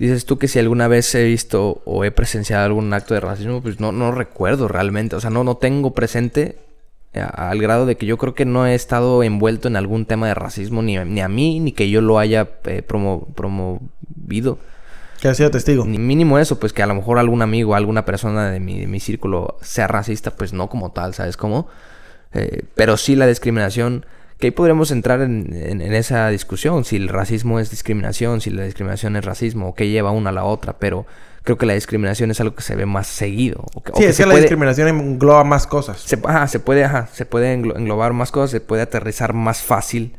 Dices 0.00 0.24
tú 0.24 0.38
que 0.38 0.48
si 0.48 0.58
alguna 0.58 0.88
vez 0.88 1.14
he 1.14 1.24
visto 1.24 1.82
o 1.84 2.04
he 2.06 2.10
presenciado 2.10 2.64
algún 2.64 2.90
acto 2.94 3.12
de 3.12 3.20
racismo, 3.20 3.60
pues 3.60 3.80
no, 3.80 3.92
no 3.92 4.12
recuerdo 4.12 4.66
realmente. 4.66 5.14
O 5.14 5.20
sea, 5.20 5.28
no, 5.28 5.44
no 5.44 5.58
tengo 5.58 5.92
presente 5.92 6.56
al 7.12 7.60
grado 7.60 7.84
de 7.84 7.96
que 7.96 8.06
yo 8.06 8.16
creo 8.16 8.34
que 8.34 8.46
no 8.46 8.66
he 8.66 8.74
estado 8.74 9.22
envuelto 9.22 9.68
en 9.68 9.76
algún 9.76 10.06
tema 10.06 10.26
de 10.26 10.32
racismo 10.32 10.80
ni, 10.80 10.96
ni 10.96 11.20
a 11.20 11.28
mí, 11.28 11.60
ni 11.60 11.72
que 11.72 11.90
yo 11.90 12.00
lo 12.00 12.18
haya 12.18 12.48
eh, 12.64 12.80
promovido. 12.80 14.58
Que 15.20 15.28
ha 15.28 15.34
sido 15.34 15.50
testigo. 15.50 15.84
Ni 15.84 15.98
mínimo 15.98 16.38
eso, 16.38 16.58
pues 16.58 16.72
que 16.72 16.82
a 16.82 16.86
lo 16.86 16.94
mejor 16.94 17.18
algún 17.18 17.42
amigo, 17.42 17.74
alguna 17.74 18.06
persona 18.06 18.50
de 18.50 18.58
mi, 18.58 18.80
de 18.80 18.86
mi 18.86 19.00
círculo 19.00 19.58
sea 19.60 19.86
racista, 19.86 20.30
pues 20.30 20.54
no 20.54 20.70
como 20.70 20.92
tal, 20.92 21.12
¿sabes 21.12 21.36
cómo? 21.36 21.68
Eh, 22.32 22.62
pero 22.74 22.96
sí 22.96 23.16
la 23.16 23.26
discriminación, 23.26 24.06
que 24.40 24.48
ahí 24.48 24.50
podremos 24.50 24.90
entrar 24.90 25.20
en, 25.20 25.52
en, 25.52 25.92
esa 25.92 26.28
discusión, 26.28 26.84
si 26.84 26.96
el 26.96 27.08
racismo 27.08 27.60
es 27.60 27.70
discriminación, 27.70 28.40
si 28.40 28.50
la 28.50 28.64
discriminación 28.64 29.14
es 29.16 29.24
racismo, 29.24 29.68
o 29.68 29.74
qué 29.74 29.88
lleva 29.88 30.10
una 30.10 30.30
a 30.30 30.32
la 30.32 30.44
otra, 30.44 30.78
pero 30.78 31.06
creo 31.42 31.58
que 31.58 31.66
la 31.66 31.74
discriminación 31.74 32.30
es 32.30 32.40
algo 32.40 32.54
que 32.54 32.62
se 32.62 32.74
ve 32.74 32.86
más 32.86 33.06
seguido. 33.06 33.64
O 33.74 33.82
que, 33.82 33.92
sí, 33.94 34.04
es 34.04 34.16
que, 34.16 34.26
la 34.26 34.36
discriminación 34.36 34.88
engloba 34.88 35.44
más 35.44 35.66
cosas. 35.66 36.00
Se, 36.00 36.18
ajá, 36.24 36.48
se 36.48 36.58
puede, 36.58 36.84
ajá, 36.84 37.08
se 37.12 37.26
puede 37.26 37.52
englobar 37.52 38.14
más 38.14 38.32
cosas, 38.32 38.50
se 38.50 38.60
puede 38.60 38.82
aterrizar 38.82 39.34
más 39.34 39.62
fácil 39.62 40.16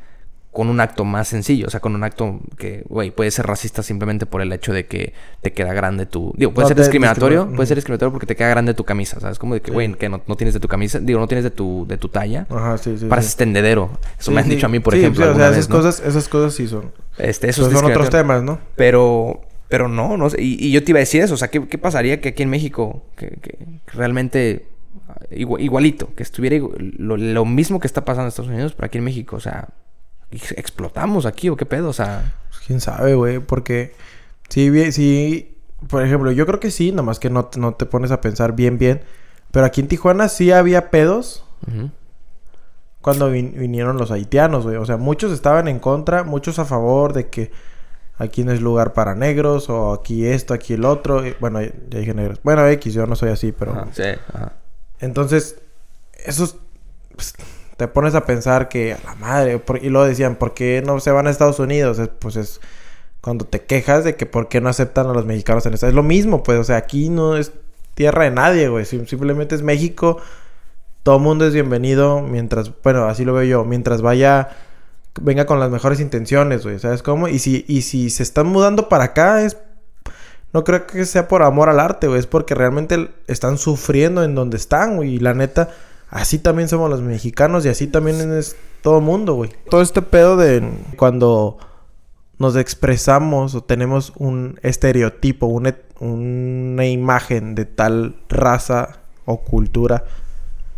con 0.51 0.67
un 0.67 0.81
acto 0.81 1.05
más 1.05 1.29
sencillo, 1.29 1.67
o 1.67 1.69
sea, 1.69 1.79
con 1.79 1.95
un 1.95 2.03
acto 2.03 2.41
que, 2.57 2.83
güey, 2.89 3.11
puede 3.11 3.31
ser 3.31 3.47
racista 3.47 3.83
simplemente 3.83 4.25
por 4.25 4.41
el 4.41 4.51
hecho 4.51 4.73
de 4.73 4.85
que 4.85 5.13
te 5.41 5.53
queda 5.53 5.73
grande 5.73 6.05
tu... 6.05 6.33
Digo, 6.35 6.53
puede 6.53 6.67
ser 6.67 6.77
discriminatorio, 6.77 7.49
puede 7.55 7.67
ser 7.67 7.77
discriminatorio 7.77 8.11
porque 8.11 8.25
te 8.25 8.35
queda 8.35 8.49
grande 8.49 8.73
tu 8.73 8.83
camisa, 8.83 9.19
¿sabes? 9.21 9.39
Como 9.39 9.53
de 9.53 9.61
que, 9.61 9.71
güey, 9.71 9.93
que 9.93 10.09
no, 10.09 10.19
tienes 10.35 10.53
de 10.53 10.59
tu 10.59 10.67
camisa, 10.67 10.99
digo, 10.99 11.21
no 11.21 11.27
tienes 11.27 11.45
de 11.45 11.51
tu, 11.51 11.85
de 11.87 11.97
tu 11.97 12.09
talla. 12.09 12.47
Ajá, 12.49 12.77
sí, 12.77 12.97
sí. 12.97 13.05
Pareces 13.05 13.37
tendedero. 13.37 13.91
Eso 14.19 14.31
me 14.31 14.41
han 14.41 14.49
dicho 14.49 14.65
a 14.65 14.69
mí, 14.69 14.81
por 14.81 14.93
ejemplo. 14.93 15.25
Sí, 15.25 15.31
o 15.31 15.35
sea, 15.35 15.51
esas 15.51 15.67
cosas, 15.69 16.03
esas 16.05 16.27
cosas 16.27 16.53
sí 16.53 16.67
son. 16.67 16.91
Este, 17.17 17.49
esos 17.49 17.71
son 17.71 17.85
otros 17.85 18.09
temas, 18.09 18.43
¿no? 18.43 18.59
Pero, 18.75 19.39
pero 19.69 19.87
no, 19.87 20.17
no 20.17 20.29
sé. 20.29 20.41
Y, 20.41 20.69
yo 20.71 20.83
te 20.83 20.91
iba 20.91 20.97
a 20.97 20.99
decir 20.99 21.21
eso, 21.21 21.35
o 21.35 21.37
sea, 21.37 21.47
¿qué, 21.47 21.65
qué 21.65 21.77
pasaría 21.77 22.19
que 22.19 22.29
aquí 22.29 22.43
en 22.43 22.49
México, 22.49 23.05
que, 23.15 23.37
que 23.41 23.57
realmente 23.93 24.65
igualito, 25.31 26.13
que 26.13 26.23
estuviera 26.23 26.57
lo, 26.77 27.15
lo 27.15 27.45
mismo 27.45 27.79
que 27.79 27.87
está 27.87 28.03
pasando 28.03 28.23
en 28.23 28.27
Estados 28.29 28.51
Unidos, 28.51 28.73
pero 28.73 28.87
aquí 28.87 28.97
en 28.97 29.05
México, 29.05 29.37
o 29.37 29.39
sea, 29.39 29.69
explotamos 30.31 31.25
aquí 31.25 31.49
o 31.49 31.55
qué 31.55 31.65
pedo, 31.65 31.89
o 31.89 31.93
sea. 31.93 32.33
Pues, 32.49 32.61
quién 32.65 32.79
sabe, 32.79 33.15
güey, 33.15 33.39
porque 33.39 33.93
sí, 34.49 34.91
sí, 34.91 35.57
por 35.87 36.05
ejemplo, 36.05 36.31
yo 36.31 36.45
creo 36.45 36.59
que 36.59 36.71
sí, 36.71 36.91
nada 36.91 37.03
más 37.03 37.19
que 37.19 37.29
no, 37.29 37.49
no 37.57 37.73
te 37.73 37.85
pones 37.85 38.11
a 38.11 38.21
pensar 38.21 38.53
bien, 38.53 38.77
bien. 38.77 39.01
Pero 39.51 39.65
aquí 39.65 39.81
en 39.81 39.87
Tijuana 39.87 40.29
sí 40.29 40.51
había 40.51 40.89
pedos. 40.89 41.43
Cuando 43.01 43.29
vinieron 43.29 43.97
los 43.97 44.11
haitianos, 44.11 44.63
güey. 44.63 44.77
O 44.77 44.85
sea, 44.85 44.97
muchos 44.97 45.31
estaban 45.31 45.67
en 45.67 45.79
contra, 45.79 46.23
muchos 46.23 46.59
a 46.59 46.65
favor 46.65 47.13
de 47.13 47.29
que 47.29 47.51
aquí 48.17 48.43
no 48.43 48.51
es 48.51 48.61
lugar 48.61 48.93
para 48.93 49.15
negros, 49.15 49.69
o 49.69 49.93
aquí 49.93 50.25
esto, 50.25 50.53
aquí 50.53 50.73
el 50.73 50.85
otro. 50.85 51.23
Bueno, 51.39 51.61
ya 51.61 51.99
dije 51.99 52.13
negros. 52.13 52.39
Bueno, 52.43 52.65
X, 52.67 52.93
yo 52.93 53.07
no 53.07 53.15
soy 53.15 53.29
así, 53.29 53.51
pero. 53.51 53.87
sí, 53.91 54.03
ajá. 54.33 54.53
Entonces, 54.99 55.59
esos. 56.13 56.57
Pues, 57.15 57.33
te 57.81 57.87
pones 57.87 58.13
a 58.13 58.27
pensar 58.27 58.69
que 58.69 58.93
a 58.93 58.99
la 59.03 59.15
madre, 59.15 59.59
y 59.81 59.89
luego 59.89 60.05
decían, 60.05 60.35
¿por 60.35 60.53
qué 60.53 60.83
no 60.85 60.99
se 60.99 61.09
van 61.09 61.25
a 61.25 61.31
Estados 61.31 61.57
Unidos? 61.57 61.99
pues 62.19 62.35
es 62.35 62.61
cuando 63.21 63.45
te 63.45 63.63
quejas 63.63 64.03
de 64.03 64.15
que 64.15 64.27
por 64.27 64.49
qué 64.49 64.61
no 64.61 64.69
aceptan 64.69 65.07
a 65.07 65.13
los 65.13 65.25
mexicanos 65.25 65.65
en 65.65 65.73
Estados 65.73 65.93
Es 65.93 65.95
lo 65.95 66.03
mismo, 66.03 66.43
pues, 66.43 66.59
o 66.59 66.63
sea, 66.63 66.77
aquí 66.77 67.09
no 67.09 67.37
es 67.37 67.53
tierra 67.95 68.25
de 68.25 68.29
nadie, 68.29 68.67
güey, 68.67 68.85
simplemente 68.85 69.55
es 69.55 69.63
México, 69.63 70.19
todo 71.01 71.17
mundo 71.17 71.43
es 71.47 71.55
bienvenido 71.55 72.21
mientras, 72.21 72.71
bueno, 72.83 73.05
así 73.05 73.25
lo 73.25 73.33
veo 73.33 73.45
yo, 73.45 73.65
mientras 73.65 74.03
vaya, 74.03 74.49
venga 75.19 75.47
con 75.47 75.59
las 75.59 75.71
mejores 75.71 75.99
intenciones, 75.99 76.61
güey, 76.61 76.77
¿sabes 76.77 77.01
cómo? 77.01 77.29
Y 77.29 77.39
si, 77.39 77.65
y 77.67 77.81
si 77.81 78.11
se 78.11 78.21
están 78.21 78.45
mudando 78.45 78.89
para 78.89 79.05
acá 79.05 79.41
es 79.41 79.57
no 80.53 80.63
creo 80.63 80.85
que 80.85 81.05
sea 81.05 81.27
por 81.27 81.41
amor 81.43 81.69
al 81.69 81.79
arte, 81.79 82.07
güey. 82.07 82.19
Es 82.19 82.27
porque 82.27 82.55
realmente 82.55 83.09
están 83.27 83.57
sufriendo 83.57 84.21
en 84.21 84.35
donde 84.35 84.57
están, 84.57 84.97
güey. 84.97 85.15
Y 85.15 85.19
la 85.19 85.33
neta, 85.33 85.69
Así 86.11 86.39
también 86.39 86.67
somos 86.67 86.89
los 86.89 87.01
mexicanos 87.01 87.65
y 87.65 87.69
así 87.69 87.87
también 87.87 88.37
es 88.37 88.57
todo 88.83 88.99
mundo, 88.99 89.33
güey. 89.33 89.49
Todo 89.69 89.81
este 89.81 90.01
pedo 90.01 90.35
de 90.35 90.61
cuando 90.97 91.57
nos 92.37 92.57
expresamos 92.57 93.55
o 93.55 93.63
tenemos 93.63 94.11
un 94.17 94.59
estereotipo, 94.61 95.47
una 95.47 96.85
imagen 96.85 97.55
de 97.55 97.63
tal 97.63 98.17
raza 98.27 98.99
o 99.23 99.41
cultura, 99.41 100.03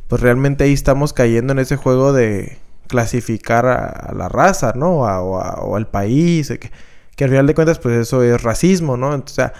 pues 0.08 0.22
realmente 0.22 0.66
ahí 0.66 0.74
estamos 0.74 1.14
cayendo 1.14 1.54
en 1.54 1.60
ese 1.60 1.78
juego 1.78 2.14
de 2.14 2.60
clasificar 2.88 3.66
a, 3.66 4.14
la 4.14 4.30
raza, 4.30 4.74
¿no? 4.76 5.00
O, 5.00 5.76
al 5.76 5.88
país, 5.88 6.50
que, 6.50 6.72
que 7.16 7.24
al 7.24 7.32
final 7.32 7.48
de 7.48 7.56
cuentas 7.56 7.80
pues 7.80 7.98
eso 7.98 8.22
es 8.22 8.44
racismo, 8.44 8.98
¿no? 8.98 9.16
Entonces, 9.16 9.34
o 9.34 9.36
sea, 9.42 9.54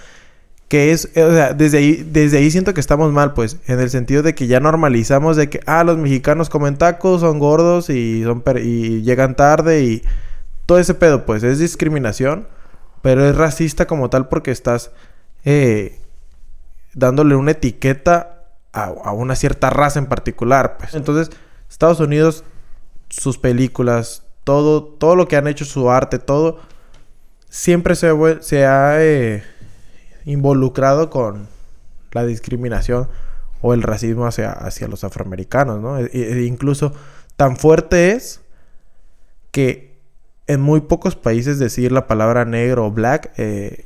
que 0.74 0.92
es, 0.92 1.06
o 1.16 1.32
sea, 1.32 1.54
desde 1.54 1.78
ahí, 1.78 2.04
desde 2.04 2.40
ahí 2.40 2.50
siento 2.50 2.74
que 2.74 2.80
estamos 2.80 3.12
mal, 3.12 3.36
pues, 3.36 3.58
en 3.68 3.80
el 3.80 3.92
sentido 3.92 4.24
de 4.24 4.34
que 4.34 4.48
ya 4.48 4.60
normalizamos 4.60 5.38
de 5.38 5.48
que, 5.48 5.60
ah, 5.68 5.84
los 5.84 6.00
mexicanos 6.00 6.50
comen 6.50 6.80
tacos, 6.80 7.22
son 7.22 7.38
gordos 7.38 7.92
y, 7.92 8.24
son 8.24 8.44
y 8.60 9.04
llegan 9.04 9.36
tarde 9.36 9.84
y 9.84 10.04
todo 10.66 10.80
ese 10.80 10.96
pedo, 10.96 11.28
pues, 11.28 11.44
es 11.44 11.60
discriminación, 11.60 12.48
pero 13.04 13.24
es 13.24 13.36
racista 13.36 13.86
como 13.86 14.10
tal 14.10 14.30
porque 14.30 14.50
estás 14.50 14.90
eh, 15.46 16.00
dándole 16.96 17.36
una 17.36 17.52
etiqueta 17.52 18.46
a, 18.72 19.12
una 19.12 19.36
cierta 19.36 19.70
raza 19.70 20.00
en 20.00 20.08
particular, 20.08 20.78
pues. 20.80 20.96
Entonces, 20.96 21.30
Estados 21.70 22.00
Unidos, 22.00 22.46
sus 23.10 23.38
películas, 23.38 24.24
todo, 24.44 24.84
todo 24.84 25.16
lo 25.16 25.28
que 25.28 25.36
han 25.36 25.46
hecho, 25.46 25.66
su 25.66 25.92
arte, 25.92 26.18
todo, 26.18 26.62
siempre 27.48 27.94
se, 27.96 28.12
se 28.42 28.66
ha... 28.66 28.96
Eh, 29.04 29.53
involucrado 30.26 31.10
con 31.10 31.48
la 32.12 32.26
discriminación 32.26 33.08
o 33.62 33.74
el 33.74 33.82
racismo 33.82 34.26
hacia, 34.26 34.52
hacia 34.52 34.88
los 34.88 35.04
afroamericanos, 35.04 35.82
¿no? 35.82 35.98
E, 35.98 36.10
e 36.14 36.44
incluso 36.44 36.94
tan 37.38 37.58
fuerte 37.58 38.12
es 38.12 38.42
que 39.52 39.94
en 40.48 40.62
muy 40.62 40.82
pocos 40.82 41.16
países 41.16 41.60
decir 41.60 41.92
la 41.92 42.08
palabra 42.08 42.46
negro 42.46 42.86
o 42.86 42.92
black 42.92 43.32
eh, 43.38 43.86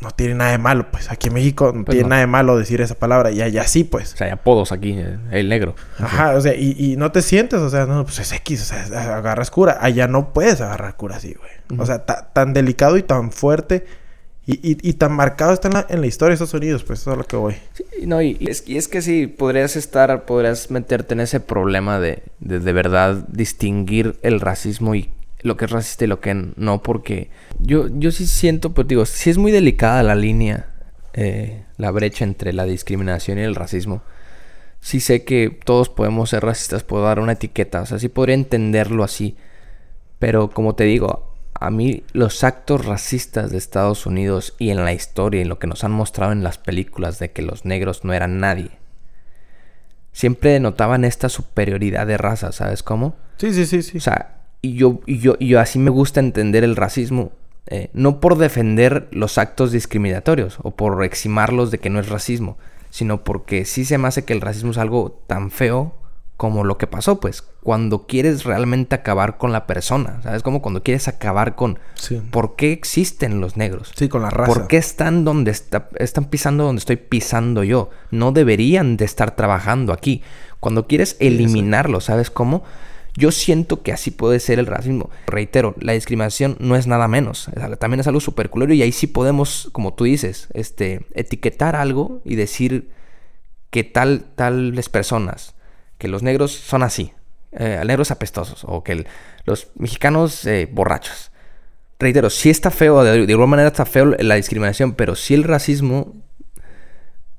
no 0.00 0.10
tiene 0.10 0.34
nada 0.34 0.50
de 0.50 0.58
malo, 0.58 0.90
pues 0.90 1.10
aquí 1.10 1.28
en 1.28 1.34
México 1.34 1.72
no 1.74 1.84
pues 1.84 1.94
tiene 1.96 2.10
nada 2.10 2.20
de 2.20 2.26
malo 2.26 2.58
decir 2.58 2.80
esa 2.80 2.94
palabra 2.94 3.30
y 3.30 3.40
allá 3.40 3.66
sí, 3.66 3.82
pues. 3.82 4.12
O 4.12 4.16
sea, 4.16 4.26
hay 4.26 4.32
apodos 4.32 4.70
aquí, 4.72 4.92
eh, 4.92 5.18
el 5.30 5.48
negro. 5.48 5.74
Ajá, 5.98 6.34
o 6.34 6.40
sea, 6.40 6.54
y, 6.54 6.96
no 6.98 7.12
te 7.12 7.22
sientes, 7.22 7.60
o 7.60 7.70
sea, 7.70 7.86
no, 7.86 8.04
pues 8.04 8.18
es 8.18 8.32
X, 8.32 8.62
o 8.62 8.64
sea, 8.64 9.16
agarras 9.16 9.50
cura. 9.50 9.78
Allá 9.80 10.06
no 10.06 10.34
puedes 10.34 10.60
agarrar 10.60 10.96
cura 10.96 11.16
así, 11.16 11.34
güey. 11.34 11.80
O 11.80 11.86
sea, 11.86 12.04
tan 12.04 12.52
delicado 12.52 12.98
y 12.98 13.02
tan 13.02 13.32
fuerte 13.32 13.86
y, 14.48 14.88
y, 14.88 14.92
tan 14.92 15.12
marcado 15.12 15.52
está 15.52 15.86
en 15.88 16.00
la, 16.00 16.06
historia 16.06 16.30
de 16.30 16.34
Estados 16.34 16.54
Unidos, 16.54 16.84
pues 16.84 17.00
eso 17.00 17.10
es 17.10 17.18
lo 17.18 17.24
que 17.24 17.34
voy. 17.34 17.56
No, 18.02 18.22
y, 18.22 18.38
es, 18.46 18.86
que 18.86 19.02
sí, 19.02 19.26
podrías 19.26 19.74
estar, 19.74 20.24
podrías 20.24 20.70
meterte 20.70 21.14
en 21.14 21.20
ese 21.20 21.40
problema 21.40 21.98
de, 21.98 22.22
de, 22.38 22.60
de 22.60 22.72
verdad 22.72 23.26
distinguir 23.28 24.20
el 24.22 24.38
racismo 24.38 24.94
y 24.94 25.10
lo 25.42 25.56
que 25.56 25.64
es 25.64 25.70
racista 25.70 26.04
y 26.04 26.08
lo 26.08 26.20
que 26.20 26.34
no, 26.34 26.82
porque 26.82 27.30
yo, 27.58 27.88
yo 27.88 28.10
sí 28.10 28.26
siento, 28.26 28.72
pues 28.72 28.86
digo, 28.88 29.04
sí 29.06 29.30
es 29.30 29.38
muy 29.38 29.52
delicada 29.52 30.02
la 30.02 30.14
línea, 30.14 30.68
eh, 31.14 31.64
la 31.76 31.90
brecha 31.90 32.24
entre 32.24 32.52
la 32.52 32.64
discriminación 32.64 33.38
y 33.38 33.42
el 33.42 33.54
racismo. 33.54 34.02
Sí 34.80 35.00
sé 35.00 35.24
que 35.24 35.58
todos 35.64 35.88
podemos 35.88 36.30
ser 36.30 36.44
racistas, 36.44 36.84
puedo 36.84 37.04
dar 37.04 37.18
una 37.18 37.32
etiqueta, 37.32 37.82
o 37.82 37.86
sea, 37.86 37.98
sí 37.98 38.08
podría 38.08 38.34
entenderlo 38.34 39.02
así, 39.02 39.36
pero 40.18 40.50
como 40.50 40.74
te 40.74 40.84
digo, 40.84 41.25
a 41.60 41.70
mí 41.70 42.04
los 42.12 42.44
actos 42.44 42.84
racistas 42.84 43.50
de 43.50 43.58
Estados 43.58 44.06
Unidos 44.06 44.54
y 44.58 44.70
en 44.70 44.84
la 44.84 44.92
historia 44.92 45.40
y 45.40 45.42
en 45.42 45.48
lo 45.48 45.58
que 45.58 45.66
nos 45.66 45.84
han 45.84 45.92
mostrado 45.92 46.32
en 46.32 46.42
las 46.42 46.58
películas 46.58 47.18
de 47.18 47.30
que 47.30 47.42
los 47.42 47.64
negros 47.64 48.04
no 48.04 48.12
eran 48.12 48.38
nadie, 48.38 48.70
siempre 50.12 50.58
notaban 50.60 51.04
esta 51.04 51.28
superioridad 51.28 52.06
de 52.06 52.16
raza, 52.16 52.52
¿sabes 52.52 52.82
cómo? 52.82 53.16
Sí, 53.36 53.52
sí, 53.52 53.66
sí, 53.66 53.82
sí. 53.82 53.98
O 53.98 54.00
sea, 54.00 54.36
y 54.62 54.74
yo, 54.74 55.00
y 55.06 55.18
yo, 55.18 55.36
y 55.38 55.48
yo 55.48 55.60
así 55.60 55.78
me 55.78 55.90
gusta 55.90 56.20
entender 56.20 56.64
el 56.64 56.76
racismo, 56.76 57.32
eh, 57.66 57.90
no 57.92 58.20
por 58.20 58.38
defender 58.38 59.08
los 59.10 59.38
actos 59.38 59.72
discriminatorios 59.72 60.58
o 60.62 60.70
por 60.70 61.04
eximarlos 61.04 61.70
de 61.70 61.78
que 61.78 61.90
no 61.90 62.00
es 62.00 62.08
racismo, 62.08 62.56
sino 62.90 63.24
porque 63.24 63.64
sí 63.64 63.84
se 63.84 63.98
me 63.98 64.08
hace 64.08 64.24
que 64.24 64.32
el 64.32 64.40
racismo 64.40 64.70
es 64.70 64.78
algo 64.78 65.22
tan 65.26 65.50
feo 65.50 65.94
como 66.36 66.64
lo 66.64 66.76
que 66.76 66.86
pasó, 66.86 67.18
pues, 67.18 67.42
cuando 67.62 68.06
quieres 68.06 68.44
realmente 68.44 68.94
acabar 68.94 69.38
con 69.38 69.52
la 69.52 69.66
persona, 69.66 70.20
¿sabes? 70.22 70.42
Como 70.42 70.60
cuando 70.60 70.82
quieres 70.82 71.08
acabar 71.08 71.56
con 71.56 71.78
por 72.30 72.56
qué 72.56 72.72
existen 72.72 73.40
los 73.40 73.56
negros. 73.56 73.92
Sí, 73.96 74.08
con 74.08 74.22
la 74.22 74.30
raza. 74.30 74.52
¿Por 74.52 74.68
qué 74.68 74.76
están 74.76 75.24
donde 75.24 75.50
está, 75.50 75.88
están 75.98 76.26
pisando 76.26 76.64
donde 76.64 76.80
estoy 76.80 76.96
pisando 76.96 77.64
yo? 77.64 77.90
No 78.10 78.32
deberían 78.32 78.96
de 78.96 79.06
estar 79.06 79.34
trabajando 79.34 79.92
aquí. 79.92 80.22
Cuando 80.60 80.86
quieres 80.86 81.16
eliminarlo, 81.20 82.00
¿sabes 82.00 82.30
cómo? 82.30 82.64
Yo 83.16 83.32
siento 83.32 83.82
que 83.82 83.92
así 83.92 84.10
puede 84.10 84.40
ser 84.40 84.58
el 84.58 84.66
racismo. 84.66 85.08
Reitero, 85.26 85.74
la 85.80 85.94
discriminación 85.94 86.56
no 86.60 86.76
es 86.76 86.86
nada 86.86 87.08
menos. 87.08 87.48
también 87.78 88.00
es 88.00 88.06
algo 88.06 88.20
súper 88.20 88.50
culero 88.50 88.74
y 88.74 88.82
ahí 88.82 88.92
sí 88.92 89.06
podemos, 89.06 89.70
como 89.72 89.94
tú 89.94 90.04
dices, 90.04 90.48
este, 90.52 91.06
etiquetar 91.14 91.76
algo 91.76 92.20
y 92.26 92.34
decir 92.34 92.90
que 93.70 93.84
tal, 93.84 94.26
tales 94.34 94.88
personas, 94.90 95.55
que 95.98 96.08
los 96.08 96.22
negros 96.22 96.52
son 96.52 96.82
así, 96.82 97.12
eh, 97.52 97.80
negros 97.86 98.10
apestosos 98.10 98.64
o 98.64 98.82
que 98.82 99.06
los 99.44 99.68
mexicanos 99.76 100.44
eh, 100.46 100.68
borrachos. 100.70 101.30
Reitero, 101.98 102.28
sí 102.28 102.50
está 102.50 102.70
feo, 102.70 103.02
de, 103.02 103.26
de 103.26 103.32
alguna 103.32 103.46
manera 103.46 103.68
está 103.68 103.86
feo 103.86 104.04
la 104.18 104.34
discriminación, 104.34 104.92
pero 104.92 105.14
sí 105.14 105.34
el 105.34 105.44
racismo 105.44 106.12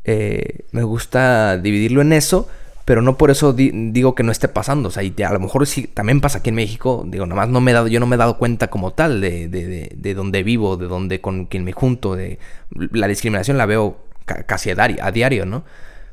eh, 0.10 0.66
me 0.72 0.84
gusta 0.84 1.58
dividirlo 1.58 2.02
en 2.02 2.14
eso, 2.14 2.48
pero 2.86 3.02
no 3.02 3.18
por 3.18 3.30
eso 3.30 3.52
digo 3.52 4.16
que 4.16 4.24
no 4.24 4.32
esté 4.32 4.48
pasando. 4.48 4.88
O 4.88 4.92
sea, 4.92 5.04
y 5.04 5.14
a 5.22 5.32
lo 5.32 5.40
mejor 5.42 5.68
sí, 5.68 5.86
también 5.86 6.22
pasa 6.22 6.40
aquí 6.40 6.50
en 6.50 6.56
México. 6.56 7.04
Digo, 7.06 7.26
nada 7.26 7.42
más 7.42 7.50
no 7.50 7.60
me 7.60 7.72
he 7.72 7.74
dado, 7.74 7.88
yo 7.88 8.00
no 8.00 8.08
me 8.08 8.16
he 8.16 8.18
dado 8.18 8.38
cuenta 8.38 8.70
como 8.70 8.94
tal 8.94 9.20
de, 9.20 9.50
de, 9.50 9.92
de, 9.94 10.14
donde 10.14 10.44
vivo, 10.44 10.78
de 10.78 10.88
donde 10.88 11.20
con 11.20 11.46
quien 11.46 11.66
me 11.66 11.74
junto. 11.74 12.16
De, 12.16 12.40
la 12.72 13.08
discriminación 13.08 13.58
la 13.58 13.66
veo 13.66 13.98
casi 14.26 14.72
a 14.72 15.12
diario, 15.12 15.46
¿no? 15.46 15.66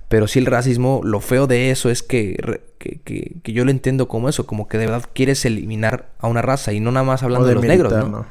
Pero 0.09 0.29
sí 0.29 0.39
el 0.39 0.47
racismo, 0.47 1.01
lo 1.03 1.21
feo 1.21 1.47
de 1.47 1.71
eso 1.71 1.91
es 1.91 2.03
que, 2.03 2.61
que, 2.79 3.01
que, 3.43 3.53
yo 3.53 3.65
lo 3.65 3.71
entiendo 3.71 4.07
como 4.07 4.29
eso, 4.29 4.47
como 4.47 4.69
que 4.69 4.79
de 4.79 4.87
verdad 4.87 5.05
quieres 5.13 5.45
eliminar 5.45 6.11
a 6.19 6.29
una 6.29 6.43
raza 6.43 6.73
y 6.73 6.81
no 6.81 6.93
nada 6.93 7.05
más 7.05 7.23
hablando 7.23 7.47
de, 7.47 7.55
los 7.55 7.65
negros, 7.65 7.93
¿no? 7.93 8.27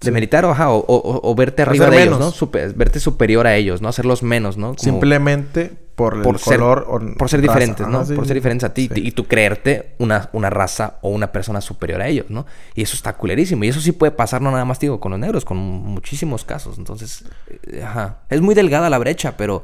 De 0.00 0.10
meditar 0.10 0.44
o, 0.44 0.52
o, 0.88 1.34
verte 1.36 1.62
arriba 1.62 1.88
de 1.88 2.02
ellos, 2.02 2.18
¿no? 2.18 2.50
verte 2.74 2.98
superior 2.98 3.46
a 3.46 3.54
ellos, 3.54 3.80
¿no? 3.80 3.88
Hacerlos 3.88 4.24
menos, 4.24 4.56
¿no? 4.56 4.74
Simplemente 4.76 5.70
por 5.94 6.16
el 6.16 6.40
color 6.40 6.86
o 6.88 6.98
Por 7.16 7.28
ser 7.28 7.40
diferentes, 7.40 7.86
¿no? 7.86 8.04
Por 8.04 8.26
ser 8.26 8.34
diferentes 8.34 8.68
a 8.68 8.74
ti. 8.74 8.90
Y 8.94 9.12
tú 9.12 9.26
creerte 9.26 9.94
una, 9.98 10.28
una 10.32 10.50
raza 10.50 10.98
o 11.02 11.10
una 11.10 11.32
persona 11.32 11.60
superior 11.60 12.00
a 12.00 12.08
ellos, 12.08 12.26
¿no? 12.28 12.46
Y 12.74 12.82
eso 12.82 12.96
está 12.96 13.14
culerísimo. 13.14 13.64
Y 13.64 13.68
eso 13.68 13.80
sí 13.80 13.92
puede 13.92 14.12
pasar 14.12 14.42
no 14.42 14.50
nada 14.50 14.64
más, 14.64 14.80
digo, 14.80 15.00
con 15.00 15.12
los 15.12 15.20
negros, 15.20 15.44
con 15.44 15.58
muchísimos 15.58 16.44
casos. 16.44 16.78
Entonces, 16.78 17.24
eh, 17.68 17.82
ajá. 17.82 18.18
Es 18.28 18.40
muy 18.40 18.54
delgada 18.54 18.90
la 18.90 18.98
brecha, 18.98 19.36
pero... 19.36 19.62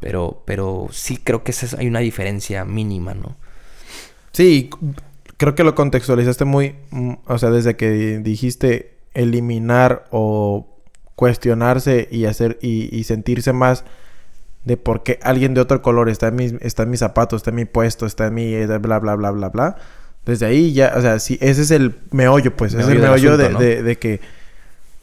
Pero, 0.00 0.42
pero 0.46 0.88
sí 0.90 1.18
creo 1.18 1.44
que 1.44 1.52
hay 1.78 1.86
una 1.86 2.00
diferencia 2.00 2.64
mínima, 2.64 3.14
¿no? 3.14 3.36
Sí, 4.32 4.70
creo 5.36 5.54
que 5.54 5.64
lo 5.64 5.74
contextualizaste 5.74 6.44
muy... 6.44 6.76
Mm, 6.90 7.14
o 7.26 7.38
sea, 7.38 7.50
desde 7.50 7.76
que 7.76 8.18
dijiste 8.18 8.94
eliminar 9.14 10.06
o 10.10 10.66
cuestionarse 11.14 12.08
y 12.10 12.24
hacer 12.24 12.58
y, 12.62 13.04
sentirse 13.04 13.52
más 13.52 13.84
de 14.64 14.76
por 14.76 15.02
qué 15.02 15.18
alguien 15.22 15.52
de 15.52 15.60
otro 15.60 15.82
color 15.82 16.08
está 16.08 16.28
en 16.28 16.36
mis, 16.36 16.52
está 16.60 16.84
en 16.84 16.90
mis 16.90 17.00
zapatos, 17.00 17.40
está 17.40 17.50
en 17.50 17.56
mi 17.56 17.64
puesto, 17.66 18.06
está 18.06 18.28
en 18.28 18.34
mi 18.34 18.66
bla 18.66 18.98
bla 18.98 19.16
bla 19.16 19.30
bla 19.30 19.48
bla. 19.48 19.76
Desde 20.24 20.46
ahí 20.46 20.72
ya, 20.72 20.94
o 20.96 21.00
sea, 21.00 21.18
sí, 21.18 21.38
ese 21.40 21.62
es 21.62 21.70
el 21.70 21.94
meollo, 22.10 22.56
pues, 22.56 22.72
ese 22.72 22.82
es 22.82 22.88
el 22.88 23.00
meollo 23.00 23.36
de, 23.36 23.82
de, 23.82 23.98
que 23.98 24.20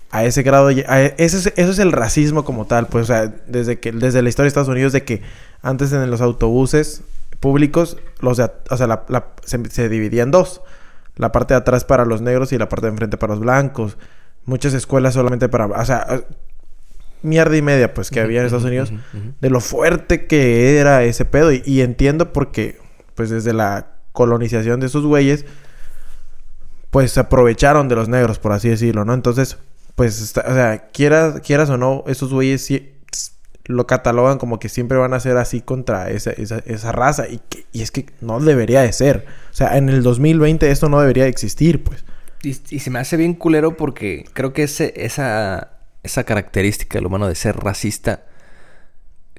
a 0.10 0.24
ese 0.24 0.44
grado, 0.44 0.70
ese 0.70 1.16
es, 1.18 1.54
eso 1.56 1.72
es 1.72 1.80
el 1.80 1.92
racismo 1.92 2.46
como 2.46 2.66
tal, 2.66 2.88
pues, 2.88 3.04
o 3.04 3.08
sea, 3.08 3.34
desde 3.48 3.80
que, 3.80 3.92
desde 3.92 4.22
la 4.22 4.30
historia 4.30 4.46
de 4.46 4.50
Estados 4.50 4.70
Unidos, 4.70 4.94
de 4.94 5.04
que 5.04 5.22
antes 5.62 5.92
en 5.92 6.10
los 6.10 6.22
autobuses 6.22 7.02
públicos, 7.40 7.98
los 8.20 8.40
o 8.40 8.78
sea, 8.78 8.88
la, 8.88 9.26
se, 9.44 9.70
se 9.70 9.90
dividía 9.90 10.24
en 10.24 10.32
dos 10.32 10.62
la 11.18 11.32
parte 11.32 11.54
de 11.54 11.60
atrás 11.60 11.84
para 11.84 12.06
los 12.06 12.22
negros 12.22 12.52
y 12.54 12.58
la 12.58 12.70
parte 12.70 12.86
de 12.86 12.92
enfrente 12.92 13.18
para 13.18 13.34
los 13.34 13.42
blancos. 13.42 13.98
Muchas 14.46 14.74
escuelas 14.74 15.14
solamente 15.14 15.50
para... 15.50 15.66
O 15.66 15.86
sea, 15.86 16.24
mierda 17.24 17.58
y 17.58 17.62
media 17.62 17.94
pues 17.94 18.12
que 18.12 18.20
había 18.20 18.40
en 18.40 18.46
Estados 18.46 18.66
Unidos 18.66 18.94
de 19.42 19.50
lo 19.50 19.60
fuerte 19.60 20.28
que 20.28 20.80
era 20.80 21.04
ese 21.04 21.26
pedo 21.26 21.52
y, 21.52 21.82
entiendo 21.82 22.32
porque 22.32 22.80
pues 23.16 23.32
desde 23.32 23.54
la 23.54 23.88
colonización 24.12 24.80
de 24.80 24.86
esos 24.86 25.04
güeyes 25.04 25.44
pues 26.92 27.12
se 27.12 27.20
aprovecharon 27.20 27.90
de 27.90 27.96
los 27.96 28.08
negros 28.08 28.38
por 28.38 28.52
así 28.52 28.70
decirlo, 28.70 29.04
¿no? 29.04 29.16
Entonces 29.16 29.58
pues 29.98 30.22
o 30.22 30.54
sea, 30.54 30.90
quieras 30.94 31.42
quieras 31.42 31.72
o 31.72 31.78
no, 31.78 32.04
esos 32.06 32.32
güeyes 32.32 32.72
lo 33.66 33.88
catalogan 33.88 34.38
como 34.38 34.60
que 34.60 34.70
siempre 34.70 34.96
van 35.00 35.16
a 35.16 35.20
ser 35.20 35.38
así 35.38 35.60
contra 35.60 36.12
esa, 36.12 36.30
esa, 36.32 36.92
raza. 36.92 37.28
Y, 37.28 37.40
que, 37.50 37.66
y 37.72 37.82
es 37.82 37.90
que 37.90 38.06
no 38.22 38.40
debería 38.40 38.84
de 38.84 38.94
ser. 38.94 39.26
O 39.50 39.56
sea, 39.56 39.76
en 39.76 39.90
el 39.90 40.04
2020 40.04 40.70
esto 40.70 40.88
no 40.88 41.00
debería 41.02 41.26
existir, 41.26 41.84
pues. 41.84 42.06
Y, 42.44 42.54
se 42.54 42.90
me 42.92 43.00
hace 43.00 43.18
bien 43.18 43.34
culero 43.34 43.76
porque 43.76 44.24
creo 44.34 44.54
que 44.54 44.62
ese, 44.62 44.94
esa, 44.96 45.80
esa 46.04 46.24
característica 46.26 47.00
del 47.00 47.08
humano 47.08 47.28
de 47.28 47.34
ser 47.34 47.58
racista, 47.58 48.24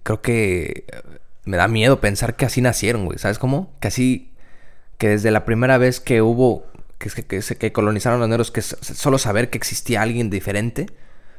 creo 0.03 0.23
que 0.23 0.87
me 1.45 1.57
da 1.57 1.69
miedo 1.69 2.01
pensar 2.01 2.35
que 2.35 2.47
así 2.47 2.61
nacieron, 2.63 3.05
güey. 3.05 3.21
¿Sabes 3.21 3.39
cómo? 3.39 3.73
Que 3.79 3.87
así, 3.87 4.33
que 4.99 5.11
desde 5.11 5.31
la 5.31 5.45
primera 5.45 5.79
vez 5.79 6.01
que 6.01 6.21
hubo, 6.21 6.67
que, 6.99 7.11
que, 7.11 7.25
que, 7.25 7.57
que 7.57 7.73
colonizaron 7.73 8.21
los 8.21 8.29
negros, 8.29 8.51
que 8.51 8.63
solo 8.63 9.19
saber 9.19 9.51
que 9.51 9.59
existía 9.59 10.03
alguien 10.03 10.31
diferente 10.31 10.87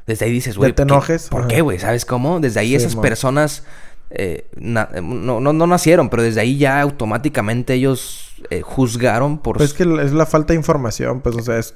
desde 0.06 0.26
ahí 0.26 0.32
dices, 0.32 0.56
güey, 0.56 0.72
te 0.72 0.82
enojes. 0.82 1.28
¿por 1.28 1.46
qué, 1.46 1.60
güey? 1.60 1.78
¿Sabes 1.78 2.04
cómo? 2.04 2.40
Desde 2.40 2.60
ahí 2.60 2.74
esas 2.74 2.96
personas 2.96 3.64
eh, 4.10 4.48
no, 4.56 5.40
no, 5.40 5.66
nacieron, 5.66 6.10
pero 6.10 6.22
desde 6.22 6.40
ahí 6.40 6.58
ya 6.58 6.80
automáticamente 6.80 7.74
ellos 7.74 8.34
eh, 8.50 8.60
juzgaron 8.62 9.38
por... 9.38 9.58
Pues 9.58 9.70
es 9.70 9.76
que 9.76 9.84
es 9.84 10.12
la 10.12 10.26
falta 10.26 10.52
de 10.52 10.56
información, 10.56 11.20
pues, 11.20 11.36
o 11.36 11.42
sea, 11.42 11.58
es... 11.58 11.74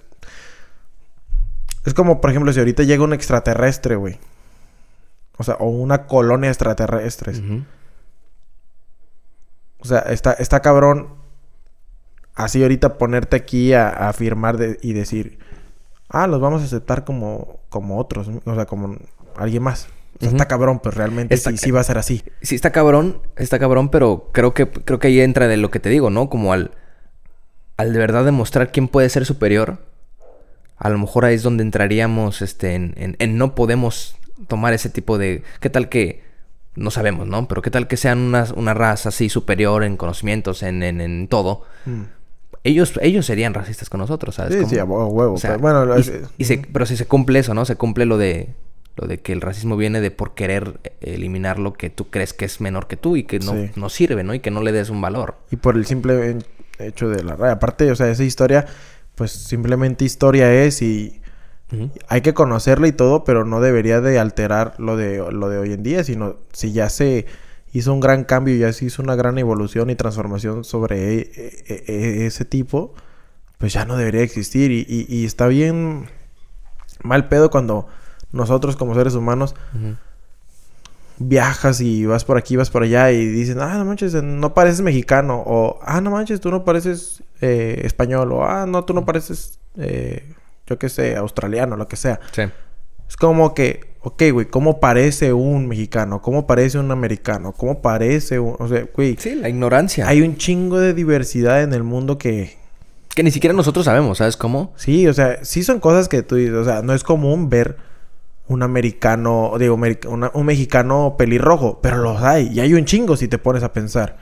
Es 1.85 1.93
como, 1.95 2.21
por 2.21 2.31
ejemplo, 2.31 2.53
si 2.53 2.59
ahorita 2.59 2.83
llega 2.83 3.05
un 3.05 3.13
extraterrestre, 3.13 3.95
güey. 3.95 4.19
O 5.37 5.45
sea, 5.45 5.55
o 5.57 5.69
una 5.69 6.07
colonia 6.07 6.49
extraterrestre. 6.49 7.35
O 9.79 9.85
sea, 9.85 9.99
está, 10.01 10.33
está 10.33 10.61
cabrón 10.61 11.09
así 12.35 12.63
ahorita 12.63 12.99
ponerte 12.99 13.37
aquí 13.37 13.73
a, 13.73 13.89
a 13.89 14.09
afirmar 14.09 14.57
y 14.83 14.93
decir, 14.93 15.39
ah, 16.09 16.27
los 16.27 16.41
vamos 16.41 16.63
a 16.63 16.65
aceptar 16.65 17.05
como, 17.05 17.61
como 17.69 17.99
otros, 17.99 18.31
o 18.45 18.55
sea, 18.55 18.67
como 18.67 18.97
alguien 19.37 19.63
más. 19.63 19.89
Está 20.21 20.47
cabrón, 20.47 20.79
pues 20.79 20.95
realmente 20.95 21.37
sí, 21.37 21.57
sí 21.57 21.71
va 21.71 21.81
a 21.81 21.85
ser 21.85 21.99
así. 21.99 22.23
Sí, 22.41 22.55
está 22.55 22.71
cabrón, 22.71 23.21
está 23.37 23.59
cabrón, 23.59 23.89
pero 23.89 24.31
creo 24.33 24.55
que, 24.55 24.69
creo 24.71 24.99
que 24.99 25.09
ahí 25.09 25.21
entra 25.21 25.49
de 25.49 25.57
lo 25.57 25.71
que 25.71 25.81
te 25.81 25.89
digo, 25.89 26.09
¿no? 26.09 26.31
Como 26.31 26.53
al, 26.53 26.71
al 27.77 27.93
de 27.93 27.99
verdad 27.99 28.25
demostrar 28.25 28.71
quién 28.71 28.87
puede 28.87 29.09
ser 29.09 29.27
superior. 29.27 29.79
A 30.77 30.89
lo 30.89 30.99
mejor 30.99 31.25
ahí 31.25 31.35
es 31.35 31.43
donde 31.43 31.65
entraríamos 31.65 32.43
este, 32.43 32.75
en, 32.75 32.95
en, 32.97 33.39
no 33.39 33.55
podemos 33.55 34.17
tomar 34.47 34.73
ese 34.73 34.89
tipo 34.89 35.19
de... 35.19 35.43
¿Qué 35.61 35.69
tal 35.69 35.89
que... 35.89 36.23
No 36.77 36.91
sabemos, 36.91 37.27
¿no? 37.27 37.47
Pero 37.47 37.63
qué 37.63 37.71
tal 37.71 37.87
que 37.87 37.97
sean 37.97 38.19
una, 38.19 38.47
una 38.57 38.75
raza 38.75 39.11
así 39.11 39.29
superior 39.29 39.85
en 39.85 39.97
conocimientos, 39.97 40.63
en, 40.63 40.83
en, 40.83 41.01
en 41.01 41.29
todo. 41.29 41.63
Mm 41.87 42.03
ellos, 42.65 42.99
ellos 43.03 43.27
serían 43.27 43.55
racistas 43.55 43.91
con 43.91 44.01
nosotros, 44.01 44.35
¿sabes? 44.35 44.55
Sí, 44.55 44.75
sí, 44.75 44.79
a 44.79 44.85
huevo. 44.85 45.37
pero, 45.41 45.59
bueno, 45.59 45.95
pero 46.73 46.87
si 46.87 46.97
se 46.97 47.07
cumple 47.07 47.39
eso, 47.39 47.55
¿no? 47.55 47.65
Se 47.65 47.77
cumple 47.77 48.07
lo 48.07 48.19
de 48.19 48.49
lo 48.97 49.09
de 49.09 49.19
que 49.19 49.33
el 49.33 49.41
racismo 49.41 49.77
viene 49.77 50.01
de 50.01 50.11
por 50.11 50.35
querer 50.35 50.79
eliminar 51.01 51.59
lo 51.59 51.73
que 51.73 51.91
tú 51.91 52.11
crees 52.11 52.33
que 52.33 52.45
es 52.45 52.61
menor 52.61 52.87
que 52.87 52.97
tú 52.97 53.17
y 53.17 53.25
que 53.25 53.41
no, 53.41 53.55
no 53.75 53.89
sirve, 53.89 54.23
¿no? 54.23 54.35
Y 54.35 54.41
que 54.41 54.53
no 54.53 54.63
le 54.63 54.71
des 54.71 54.89
un 54.89 55.01
valor. 55.01 55.35
Y 55.51 55.57
por 55.57 55.77
el 55.77 55.85
simple 55.85 56.39
hecho 56.79 57.09
de 57.09 57.25
la 57.25 57.35
raya. 57.35 57.55
Aparte, 57.55 57.91
o 57.91 57.97
sea, 57.97 58.09
esa 58.09 58.23
historia, 58.23 58.67
pues 59.17 59.33
simplemente 59.33 60.05
historia 60.05 60.53
es 60.53 60.81
y 60.81 61.21
hay 62.09 62.21
que 62.21 62.35
conocerla 62.35 62.87
y 62.87 62.93
todo, 62.93 63.25
pero 63.25 63.45
no 63.45 63.61
debería 63.61 64.01
de 64.01 64.21
alterar 64.21 64.75
lo 64.79 64.97
de, 64.97 65.19
lo 65.33 65.49
de 65.49 65.59
hoy 65.59 65.73
en 65.73 65.83
día, 65.83 66.05
sino 66.05 66.37
si 66.53 66.73
ya 66.73 66.89
se 66.89 67.27
hizo 67.75 67.93
un 67.93 68.01
gran 68.01 68.23
cambio, 68.25 68.55
ya 68.55 68.73
se 68.73 68.87
hizo 68.87 69.03
una 69.03 69.17
gran 69.17 69.37
evolución 69.37 69.91
y 69.91 69.97
transformación 69.97 70.63
sobre 70.63 71.19
e, 71.19 71.31
e, 71.67 71.85
e, 71.89 72.27
ese 72.27 72.45
tipo, 72.45 72.95
pues 73.59 73.73
ya 73.73 73.85
no 73.85 73.97
debería 73.97 74.23
existir. 74.23 74.71
Y, 74.71 75.25
está 75.25 75.49
bien 75.49 76.09
mal 77.03 77.29
pedo 77.29 77.51
cuando 77.51 77.89
nosotros 78.31 78.77
como 78.77 78.95
seres 78.95 79.15
humanos 79.15 79.57
viajas 81.19 81.81
y 81.81 82.07
vas 82.07 82.25
por 82.25 82.39
aquí, 82.39 82.55
vas 82.55 82.71
por 82.71 82.85
allá 82.85 83.11
y 83.11 83.27
dicen, 83.27 83.61
ah, 83.61 83.77
no 83.77 83.85
manches, 83.85 84.15
no 84.23 84.55
pareces 84.55 84.81
mexicano. 84.81 85.43
O, 85.45 85.81
ah, 85.83 86.01
no 86.01 86.13
manches, 86.13 86.41
tú 86.41 86.53
no 86.53 86.65
pareces 86.65 87.25
eh, 87.41 87.81
español. 87.83 88.31
O, 88.33 88.45
ah, 88.45 88.67
no, 88.67 88.85
tú 88.85 88.95
no 88.95 89.05
pareces, 89.05 89.59
eh, 89.77 90.33
yo 90.69 90.79
qué 90.79 90.89
sé, 90.89 91.17
australiano, 91.17 91.77
lo 91.77 91.89
que 91.89 91.97
sea. 91.97 92.21
Sí. 92.31 92.43
Es 93.09 93.17
como 93.17 93.53
que 93.53 93.94
ok, 94.05 94.23
güey, 94.33 94.47
¿cómo 94.47 94.81
parece 94.81 95.33
un 95.33 95.67
mexicano? 95.67 96.21
¿Cómo 96.21 96.47
parece 96.47 96.79
un 96.79 96.91
americano? 96.91 97.53
¿Cómo 97.53 97.81
parece 97.81 98.39
un... 98.39 98.55
O 98.59 98.69
sea, 98.69 98.87
güey... 98.95 99.17
Sí, 99.19 99.35
la 99.35 99.49
ignorancia. 99.49 100.07
Hay 100.07 100.21
un 100.21 100.37
chingo 100.37 100.79
de 100.79 100.93
diversidad 100.93 101.63
en 101.63 101.73
el 101.73 101.83
mundo 101.83 102.19
que... 102.19 102.59
Que 103.15 103.23
ni 103.23 103.31
siquiera 103.31 103.55
nosotros 103.55 103.87
sabemos, 103.87 104.19
¿sabes 104.19 104.37
cómo? 104.37 104.75
Sí, 104.77 105.07
o 105.07 105.15
sea, 105.15 105.43
sí 105.43 105.63
son 105.63 105.81
cosas 105.81 106.09
que 106.09 106.23
tú 106.23 106.37
dices, 106.37 106.55
o 106.55 106.65
sea, 106.65 106.83
no 106.83 106.93
es 106.93 107.03
común 107.03 107.49
ver 107.49 107.79
un 108.47 108.63
americano, 108.63 109.55
digo, 109.59 109.75
un 109.77 110.47
mexicano 110.47 111.15
pelirrojo, 111.17 111.79
pero 111.81 111.99
los 111.99 112.21
hay, 112.23 112.49
y 112.53 112.61
hay 112.61 112.75
un 112.75 112.85
chingo 112.85 113.17
si 113.17 113.29
te 113.29 113.39
pones 113.39 113.63
a 113.63 113.73
pensar. 113.73 114.19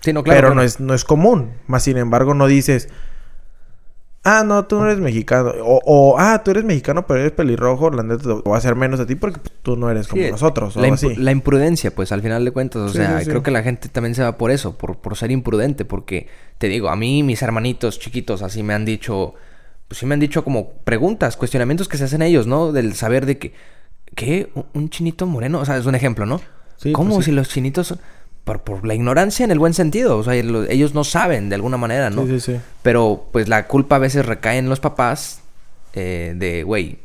Sí, 0.00 0.12
no, 0.12 0.22
claro. 0.22 0.40
Pero 0.40 0.54
no 0.54 0.62
es, 0.62 0.80
no 0.80 0.94
es 0.94 1.04
común, 1.04 1.50
más 1.66 1.82
sin 1.82 1.98
embargo 1.98 2.32
no 2.32 2.46
dices, 2.46 2.88
ah, 4.26 4.42
no, 4.44 4.64
tú 4.66 4.76
no 4.78 4.86
eres 4.86 4.98
mexicano. 4.98 5.52
O, 5.64 5.80
o, 5.84 6.16
ah, 6.18 6.42
tú 6.44 6.50
eres 6.50 6.64
mexicano, 6.64 7.06
pero 7.06 7.20
eres 7.20 7.32
pelirrojo, 7.32 7.90
la 7.90 8.02
neta 8.02 8.22
te 8.22 8.28
voy 8.28 8.54
a 8.54 8.56
hacer 8.56 8.74
menos 8.74 9.00
a 9.00 9.06
ti 9.06 9.14
porque 9.14 9.40
tú 9.62 9.76
no 9.76 9.90
eres 9.90 10.08
como 10.08 10.22
Sí, 10.22 10.30
nosotros. 10.30 10.76
O 10.76 10.80
la, 10.80 10.92
así. 10.94 11.14
la 11.16 11.32
imprudencia, 11.32 11.94
pues 11.94 12.12
al 12.12 12.22
final 12.22 12.44
de 12.44 12.50
cuentas, 12.50 12.82
o 12.82 12.88
Sí, 12.88 12.98
sea, 12.98 13.20
sí, 13.20 13.26
creo 13.30 13.42
que 13.42 13.50
la 13.50 13.62
gente 13.62 13.88
también 13.88 14.14
se 14.14 14.22
va 14.22 14.36
por 14.36 14.50
eso, 14.50 14.76
por, 14.76 14.96
por 14.98 15.16
ser 15.16 15.30
imprudente, 15.30 15.84
porque 15.84 16.28
te 16.58 16.68
digo, 16.68 16.88
a 16.90 16.96
mí 16.96 17.22
mis 17.22 17.40
hermanitos 17.42 17.98
chiquitos 17.98 18.42
así 18.42 18.62
me 18.62 18.74
han 18.74 18.84
dicho, 18.84 19.34
pues 19.88 19.98
sí 19.98 20.06
me 20.06 20.14
han 20.14 20.20
dicho 20.20 20.42
como 20.44 20.70
preguntas, 20.84 21.36
cuestionamientos 21.36 21.88
que 21.88 21.96
se 21.96 22.04
hacen 22.04 22.22
ellos, 22.22 22.46
¿no? 22.46 22.72
Del 22.72 22.94
saber 22.94 23.24
de 23.26 23.38
que, 23.38 23.54
¿qué? 24.14 24.50
¿Un- 24.54 24.66
¿Un 24.74 24.90
chinito 24.90 25.26
moreno? 25.26 25.60
O 25.60 25.64
sea, 25.64 25.76
es 25.76 25.86
un 25.86 25.94
ejemplo, 25.94 26.26
¿no? 26.26 26.40
Sí, 26.76 26.92
¿Cómo 26.92 27.14
pues 27.14 27.24
sí. 27.24 27.30
si 27.30 27.34
los 27.36 27.48
chinitos... 27.48 27.86
son- 27.86 27.98
Por, 28.46 28.62
por 28.62 28.86
la 28.86 28.94
ignorancia 28.94 29.44
en 29.44 29.50
el 29.50 29.58
buen 29.58 29.74
sentido, 29.74 30.16
o 30.18 30.22
sea, 30.24 30.40
lo- 30.44 30.64
ellos 30.70 30.94
no 30.94 31.02
saben 31.04 31.48
de 31.48 31.56
alguna 31.56 31.76
manera, 31.76 32.10
¿no? 32.10 32.24
Sí, 32.26 32.38
sí, 32.40 32.52
sí. 32.54 32.60
Pero 32.82 33.26
pues 33.32 33.48
la 33.48 33.66
culpa 33.66 33.96
a 33.96 33.98
veces 33.98 34.24
recae 34.24 34.56
en 34.58 34.68
los 34.68 34.78
papás 34.80 35.40
eh, 35.94 36.32
de, 36.36 36.62
güey, 36.62 37.00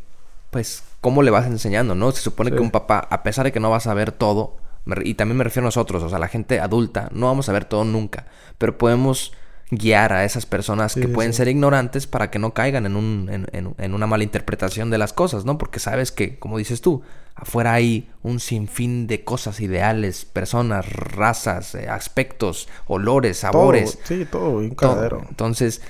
pues, 0.52 0.84
¿cómo 1.02 1.24
le 1.24 1.32
vas 1.32 1.48
enseñando, 1.48 1.96
no? 1.96 2.12
Se 2.12 2.22
supone 2.22 2.52
Sí. 2.52 2.56
que 2.58 2.62
un 2.62 2.70
papá, 2.72 3.08
a 3.10 3.24
pesar 3.24 3.46
de 3.46 3.52
que 3.52 3.60
no 3.60 3.70
va 3.72 3.78
a 3.78 3.82
saber 3.82 4.12
todo, 4.12 4.56
y 5.04 5.16
también 5.16 5.38
me 5.38 5.44
refiero 5.44 5.66
a 5.66 5.70
nosotros, 5.70 6.04
o 6.04 6.10
sea, 6.10 6.20
la 6.20 6.28
gente 6.28 6.60
adulta, 6.60 7.10
no 7.12 7.26
vamos 7.26 7.50
a 7.50 7.54
ver 7.54 7.66
todo 7.66 7.86
nunca, 7.86 8.26
pero 8.60 8.78
podemos 8.78 9.34
guiar 9.72 10.12
a 10.14 10.26
esas 10.26 10.46
personas 10.46 10.94
que 10.96 11.02
sí, 11.04 11.08
pueden 11.08 11.34
sí. 11.34 11.38
ser 11.38 11.48
ignorantes 11.48 12.06
para 12.06 12.30
que 12.30 12.38
no 12.40 12.54
caigan 12.54 12.86
en, 12.86 12.96
un, 12.98 13.30
en, 13.32 13.48
en- 13.54 13.74
en 13.78 13.94
una 13.94 14.06
mala 14.06 14.24
interpretación 14.24 14.90
de 14.92 14.98
las 15.00 15.14
cosas, 15.14 15.46
¿no? 15.46 15.58
Porque 15.58 15.80
sabes 15.80 16.12
que, 16.12 16.38
como 16.38 16.58
dices 16.58 16.82
tú, 16.82 17.02
afuera 17.42 17.74
hay 17.74 18.10
un 18.24 18.40
sinfín 18.40 19.08
de 19.08 19.24
cosas, 19.24 19.60
ideales, 19.60 20.26
personas, 20.26 20.88
razas, 20.94 21.76
eh, 21.76 21.90
aspectos, 21.90 22.70
olores, 22.88 23.40
sabores. 23.40 23.94
Todo, 23.98 24.02
sí, 24.06 24.26
todo, 24.32 24.50
un 24.52 24.70
Todo. 24.76 24.92
cagadero. 24.94 25.26
Entonces, 25.28 25.82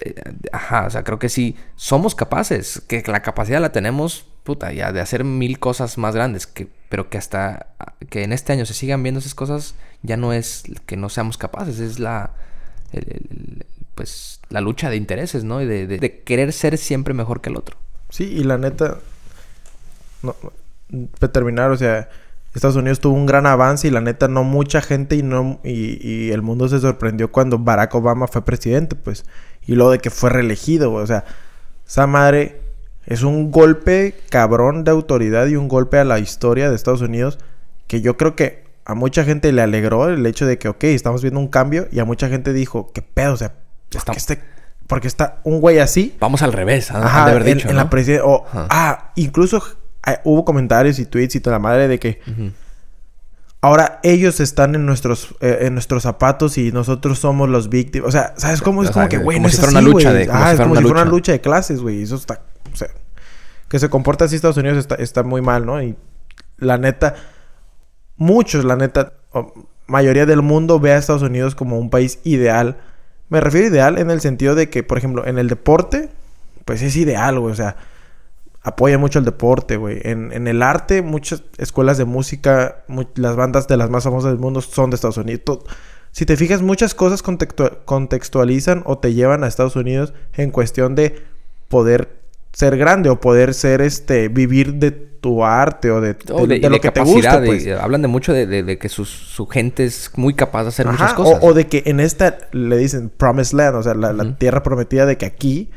eh, 0.00 0.14
ajá, 0.52 0.86
o 0.86 0.90
sea, 0.90 1.02
creo 1.02 1.18
que 1.18 1.28
sí, 1.28 1.56
somos 1.76 2.14
capaces, 2.14 2.82
que 2.86 3.02
la 3.06 3.20
capacidad 3.22 3.60
la 3.60 3.72
tenemos, 3.72 4.26
puta, 4.44 4.72
ya 4.72 4.92
de 4.92 5.00
hacer 5.00 5.24
mil 5.24 5.58
cosas 5.58 5.98
más 5.98 6.14
grandes, 6.14 6.46
que, 6.46 6.68
pero 6.88 7.10
que 7.10 7.18
hasta 7.18 7.74
que 8.08 8.22
en 8.22 8.32
este 8.32 8.52
año 8.52 8.64
se 8.64 8.74
sigan 8.74 9.02
viendo 9.02 9.18
esas 9.18 9.34
cosas, 9.34 9.74
ya 10.02 10.16
no 10.16 10.32
es 10.32 10.62
que 10.86 10.96
no 10.96 11.08
seamos 11.08 11.36
capaces, 11.36 11.80
es 11.80 11.98
la, 11.98 12.30
el- 12.92 13.04
el- 13.08 13.26
el- 13.30 13.66
pues, 13.96 14.40
la 14.50 14.60
lucha 14.60 14.88
de 14.88 14.96
intereses, 14.96 15.42
¿no? 15.44 15.60
Y 15.60 15.66
de, 15.66 15.86
de- 15.86 15.98
de 15.98 16.20
querer 16.22 16.52
ser 16.52 16.78
siempre 16.78 17.12
mejor 17.12 17.40
que 17.40 17.50
el 17.50 17.56
otro. 17.56 17.76
Sí, 18.08 18.24
y 18.24 18.44
la 18.44 18.56
neta. 18.58 18.98
No, 20.22 20.36
para 21.18 21.32
terminar, 21.32 21.70
o 21.70 21.76
sea, 21.76 22.08
Estados 22.54 22.76
Unidos 22.76 23.00
tuvo 23.00 23.14
un 23.14 23.24
gran 23.26 23.46
avance 23.46 23.88
y 23.88 23.90
la 23.90 24.00
neta 24.02 24.28
no 24.28 24.44
mucha 24.44 24.82
gente 24.82 25.16
y 25.16 25.22
no 25.22 25.60
y, 25.64 26.06
y 26.06 26.30
el 26.32 26.42
mundo 26.42 26.68
se 26.68 26.80
sorprendió 26.80 27.32
cuando 27.32 27.58
Barack 27.58 27.94
Obama 27.94 28.26
fue 28.28 28.44
presidente, 28.44 28.94
pues, 28.94 29.24
y 29.66 29.74
luego 29.74 29.90
de 29.92 29.98
que 29.98 30.10
fue 30.10 30.28
reelegido, 30.30 30.92
o 30.92 31.06
sea, 31.06 31.24
esa 31.86 32.06
madre 32.06 32.60
es 33.06 33.22
un 33.22 33.50
golpe 33.50 34.14
cabrón 34.30 34.84
de 34.84 34.90
autoridad 34.90 35.46
y 35.46 35.56
un 35.56 35.68
golpe 35.68 35.98
a 35.98 36.04
la 36.04 36.18
historia 36.18 36.68
de 36.68 36.76
Estados 36.76 37.00
Unidos 37.00 37.38
que 37.86 38.00
yo 38.00 38.16
creo 38.16 38.36
que 38.36 38.62
a 38.84 38.94
mucha 38.94 39.24
gente 39.24 39.50
le 39.52 39.62
alegró 39.62 40.08
el 40.08 40.24
hecho 40.26 40.44
de 40.46 40.58
que, 40.58 40.68
ok, 40.68 40.84
estamos 40.84 41.22
viendo 41.22 41.40
un 41.40 41.48
cambio 41.48 41.88
y 41.90 42.00
a 42.00 42.04
mucha 42.04 42.28
gente 42.28 42.52
dijo, 42.52 42.90
qué 42.92 43.00
pedo, 43.02 43.32
o 43.32 43.36
sea, 43.36 43.54
¿por 43.90 43.98
Está- 43.98 44.12
este- 44.12 44.40
porque 44.88 45.08
está 45.08 45.40
un 45.44 45.60
güey 45.60 45.78
así 45.78 46.14
Vamos 46.20 46.42
al 46.42 46.52
revés, 46.52 46.90
han, 46.90 46.98
han 46.98 47.04
Ajá, 47.04 47.24
de 47.26 47.30
haber 47.32 47.48
en, 47.48 47.56
dicho, 47.56 47.68
en 47.68 47.76
¿no? 47.76 47.82
la 47.82 47.88
presidencia. 47.90 48.26
o- 48.26 48.44
Ajá. 48.46 48.66
Ah, 48.68 49.12
incluso 49.16 49.62
hubo 50.24 50.44
comentarios 50.44 50.98
y 50.98 51.06
tweets 51.06 51.36
y 51.36 51.40
toda 51.40 51.56
la 51.56 51.60
madre 51.60 51.88
de 51.88 51.98
que 51.98 52.20
ahora 53.60 54.00
ellos 54.02 54.40
están 54.40 54.74
en 54.74 54.84
nuestros 54.86 55.34
eh, 55.40 55.58
en 55.62 55.74
nuestros 55.74 56.02
zapatos 56.02 56.58
y 56.58 56.72
nosotros 56.72 57.18
somos 57.18 57.48
los 57.48 57.68
víctimas. 57.68 58.08
O 58.08 58.12
sea, 58.12 58.34
¿sabes 58.36 58.60
cómo? 58.62 58.82
Es 58.82 58.90
O 58.90 58.92
como 58.92 59.04
sea, 59.04 59.08
que, 59.08 59.18
güey, 59.18 59.38
no 59.40 59.48
si 59.48 59.54
es 59.56 59.60
fuera 59.60 59.78
así, 59.78 59.86
una 59.86 59.94
lucha 59.94 60.12
de- 60.12 60.26
como 60.26 60.38
Ah, 60.38 60.46
si 60.48 60.52
es 60.54 60.60
como 60.60 60.72
una 60.72 60.80
si 60.80 60.86
fuera 60.86 61.02
una 61.02 61.04
lucha. 61.04 61.16
lucha 61.16 61.32
de 61.32 61.40
clases, 61.40 61.80
güey. 61.80 62.02
Eso 62.02 62.16
está... 62.16 62.40
O 62.72 62.76
sea, 62.76 62.88
que 63.68 63.78
se 63.78 63.88
comporta 63.88 64.24
así 64.26 64.36
Estados 64.36 64.56
Unidos 64.56 64.78
está, 64.78 64.96
está 64.96 65.22
muy 65.22 65.40
mal, 65.42 65.64
¿no? 65.66 65.80
Y 65.82 65.96
la 66.58 66.78
neta... 66.78 67.14
Muchos, 68.16 68.64
la 68.64 68.76
neta... 68.76 69.12
mayoría 69.86 70.26
del 70.26 70.42
mundo 70.42 70.78
ve 70.80 70.92
a 70.92 70.98
Estados 70.98 71.22
Unidos 71.22 71.54
como 71.54 71.78
un 71.78 71.88
país 71.90 72.18
ideal. 72.24 72.78
Me 73.28 73.40
refiero 73.40 73.66
a 73.66 73.70
ideal 73.70 73.98
en 73.98 74.10
el 74.10 74.20
sentido 74.20 74.54
de 74.54 74.68
que, 74.68 74.82
por 74.82 74.98
ejemplo, 74.98 75.26
en 75.26 75.38
el 75.38 75.48
deporte... 75.48 76.08
Pues 76.64 76.82
es 76.82 76.94
ideal, 76.96 77.38
güey. 77.40 77.52
O 77.52 77.56
sea 77.56 77.76
apoya 78.62 78.98
mucho 78.98 79.18
el 79.18 79.24
deporte, 79.24 79.76
güey. 79.76 80.00
En, 80.04 80.32
en 80.32 80.46
el 80.46 80.62
arte, 80.62 81.02
muchas 81.02 81.42
escuelas 81.58 81.98
de 81.98 82.04
música, 82.04 82.84
las 83.16 83.36
bandas 83.36 83.66
de 83.68 83.76
las 83.76 83.90
más 83.90 84.04
famosas 84.04 84.30
del 84.32 84.40
mundo 84.40 84.60
son 84.60 84.90
de 84.90 84.94
Estados 84.96 85.16
Unidos. 85.18 85.42
Si 86.12 86.26
te 86.26 86.36
fijas, 86.36 86.62
muchas 86.62 86.94
cosas 86.94 87.24
contextua- 87.24 87.78
contextualizan 87.84 88.82
o 88.86 88.98
te 88.98 89.14
llevan 89.14 89.44
a 89.44 89.48
Estados 89.48 89.76
Unidos 89.76 90.12
en 90.34 90.50
cuestión 90.50 90.94
de 90.94 91.22
poder 91.68 92.20
ser 92.52 92.76
grande 92.76 93.08
o 93.08 93.18
poder 93.18 93.54
ser, 93.54 93.80
este, 93.80 94.28
vivir 94.28 94.74
de 94.74 94.90
tu 94.90 95.42
arte 95.44 95.90
o 95.90 96.00
de, 96.00 96.14
de- 96.14 96.32
O 96.32 96.46
de 96.46 96.58
de, 96.60 96.68
lo 96.68 96.80
que 96.80 96.90
te 96.90 97.00
gusta, 97.00 97.42
pues. 97.42 97.66
hablan 97.68 98.02
de 98.02 98.08
mucho 98.08 98.32
de, 98.34 98.78
que 98.78 98.88
sus- 98.88 99.08
su 99.08 99.46
gente 99.46 99.84
es 99.84 100.10
muy 100.16 100.34
capaz 100.34 100.64
de 100.64 100.68
hacer 100.68 100.86
Ajá, 100.86 100.92
muchas 100.92 101.14
cosas. 101.14 101.38
O, 101.42 101.54
de 101.54 101.66
que 101.66 101.82
en 101.86 101.98
esta 102.00 102.38
le 102.52 102.76
dicen 102.76 103.08
Promised 103.16 103.56
Land, 103.56 103.76
o 103.76 103.82
sea, 103.82 103.94
la, 103.94 104.12
la 104.12 104.36
tierra 104.36 104.62
prometida 104.62 105.06
de 105.06 105.16
que 105.16 105.24
aquí 105.26 105.70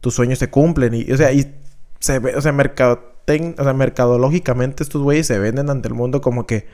tus 0.00 0.14
sueños 0.14 0.38
se 0.40 0.50
cumplen. 0.50 0.94
Y, 0.94 1.12
o 1.12 1.16
sea, 1.16 1.32
y 1.32 1.54
se 1.98 2.18
ve, 2.18 2.34
o 2.36 2.40
sea, 2.40 2.52
mercadotec- 2.52 3.58
o 3.58 3.64
sea, 3.64 3.72
mercadológicamente 3.72 4.82
estos 4.82 5.02
güeyes 5.02 5.26
se 5.26 5.38
venden 5.38 5.70
ante 5.70 5.88
el 5.88 5.94
mundo 5.94 6.20
como 6.20 6.46
que 6.46 6.66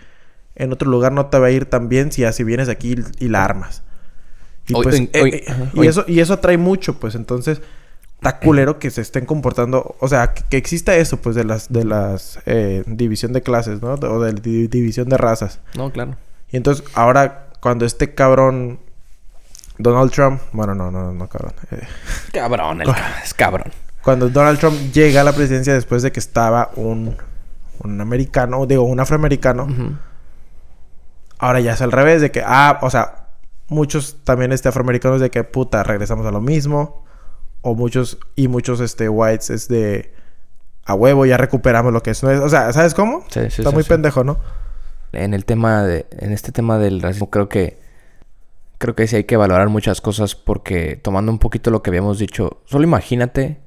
en 0.57 0.73
otro 0.73 0.89
lugar 0.91 1.13
no 1.13 1.27
te 1.27 1.39
va 1.39 1.47
a 1.49 1.51
ir 1.51 1.67
tan 1.67 1.89
bien 1.89 2.13
si 2.13 2.25
así 2.25 2.45
vienes 2.45 2.69
aquí 2.69 2.95
y, 3.19 3.25
y 3.25 3.29
la 3.29 3.45
armas. 3.45 3.83
Y 4.69 4.73
pues, 4.75 4.95
eh, 5.01 5.11
eh, 5.13 5.45
y 5.75 5.87
eso, 5.87 6.05
y 6.07 6.21
eso 6.21 6.35
atrae 6.35 6.57
mucho, 6.59 6.99
pues 6.99 7.15
entonces 7.15 7.61
está 8.17 8.39
culero 8.39 8.79
que 8.79 8.91
se 8.91 9.03
estén 9.03 9.27
comportando, 9.27 9.97
o 10.01 10.09
sea, 10.09 10.33
que, 10.33 10.43
que 10.49 10.57
exista 10.57 10.97
eso, 10.97 11.19
pues, 11.21 11.35
de 11.37 11.45
las, 11.45 11.71
de 11.71 11.85
las 11.85 12.39
eh, 12.47 12.83
división 12.87 13.33
de 13.35 13.43
clases, 13.43 13.83
¿no? 13.83 13.93
O 13.95 14.21
de 14.23 14.33
di- 14.33 14.69
división 14.69 15.11
de 15.11 15.19
razas. 15.19 15.61
No, 15.77 15.91
claro. 15.93 16.17
Y 16.51 16.57
entonces, 16.57 16.85
ahora, 16.95 17.49
cuando 17.61 17.85
este 17.85 18.15
cabrón, 18.15 18.79
Donald 19.77 20.13
Trump, 20.13 20.41
bueno, 20.53 20.75
no, 20.75 20.91
no, 20.91 21.13
no, 21.13 21.29
cabrón. 21.29 21.53
eh, 21.73 21.83
Cabrón, 22.33 22.81
el 22.81 22.89
es 23.23 23.35
cabrón. 23.35 23.73
Cuando 24.05 24.29
Donald 24.29 24.59
Trump 24.59 24.77
llega 24.93 25.23
a 25.23 25.25
la 25.25 25.33
presidencia 25.33 25.73
después 25.73 26.03
de 26.03 26.13
que 26.13 26.21
estaba 26.21 26.71
un, 26.77 27.17
un 27.83 28.01
americano, 28.01 28.67
digo, 28.67 28.83
un 28.83 29.01
afroamericano, 29.01 29.67
ahora 31.39 31.61
ya 31.61 31.73
es 31.73 31.81
al 31.81 31.91
revés, 31.91 32.21
de 32.21 32.31
que, 32.31 32.43
ah, 32.45 32.79
o 32.83 32.91
sea, 32.91 33.29
muchos 33.69 34.19
también 34.23 34.53
este 34.53 34.69
afroamericanos 34.69 35.23
de 35.23 35.31
que, 35.31 35.43
puta, 35.43 35.83
regresamos 35.83 36.27
a 36.27 36.31
lo 36.31 36.43
mismo, 36.43 37.03
o 37.63 37.75
muchos, 37.75 38.19
y 38.37 38.49
muchos, 38.49 38.81
este, 38.81 39.09
whites 39.09 39.49
es 39.49 39.69
de, 39.69 40.13
a 40.85 40.95
huevo, 40.95 41.25
ya 41.25 41.39
recuperamos 41.39 41.91
lo 41.91 42.03
que 42.03 42.11
es, 42.11 42.23
o 42.23 42.49
sea, 42.51 42.75
¿sabes 42.75 42.93
cómo? 42.93 43.25
Sí, 43.31 43.41
sí, 43.49 43.63
Está 43.63 43.71
sí, 43.71 43.75
muy 43.75 43.85
sí. 43.85 43.89
pendejo, 43.89 44.23
¿no? 44.23 44.39
En 45.13 45.33
el 45.33 45.47
tema 45.47 45.83
de, 45.83 46.07
en 46.11 46.33
este 46.33 46.53
tema 46.53 46.77
del 46.79 47.01
racismo 47.01 47.31
creo 47.31 47.49
que 47.49 47.83
creo 48.77 48.95
que 48.95 49.07
sí 49.07 49.17
hay 49.17 49.25
que 49.25 49.37
valorar 49.37 49.69
muchas 49.69 50.01
cosas 50.01 50.35
porque 50.35 50.97
tomando 50.97 51.33
un 51.33 51.39
poquito 51.39 51.71
lo 51.71 51.83
que 51.83 51.89
habíamos 51.89 52.19
dicho, 52.19 52.61
solo 52.67 52.85
imagínate 52.85 53.64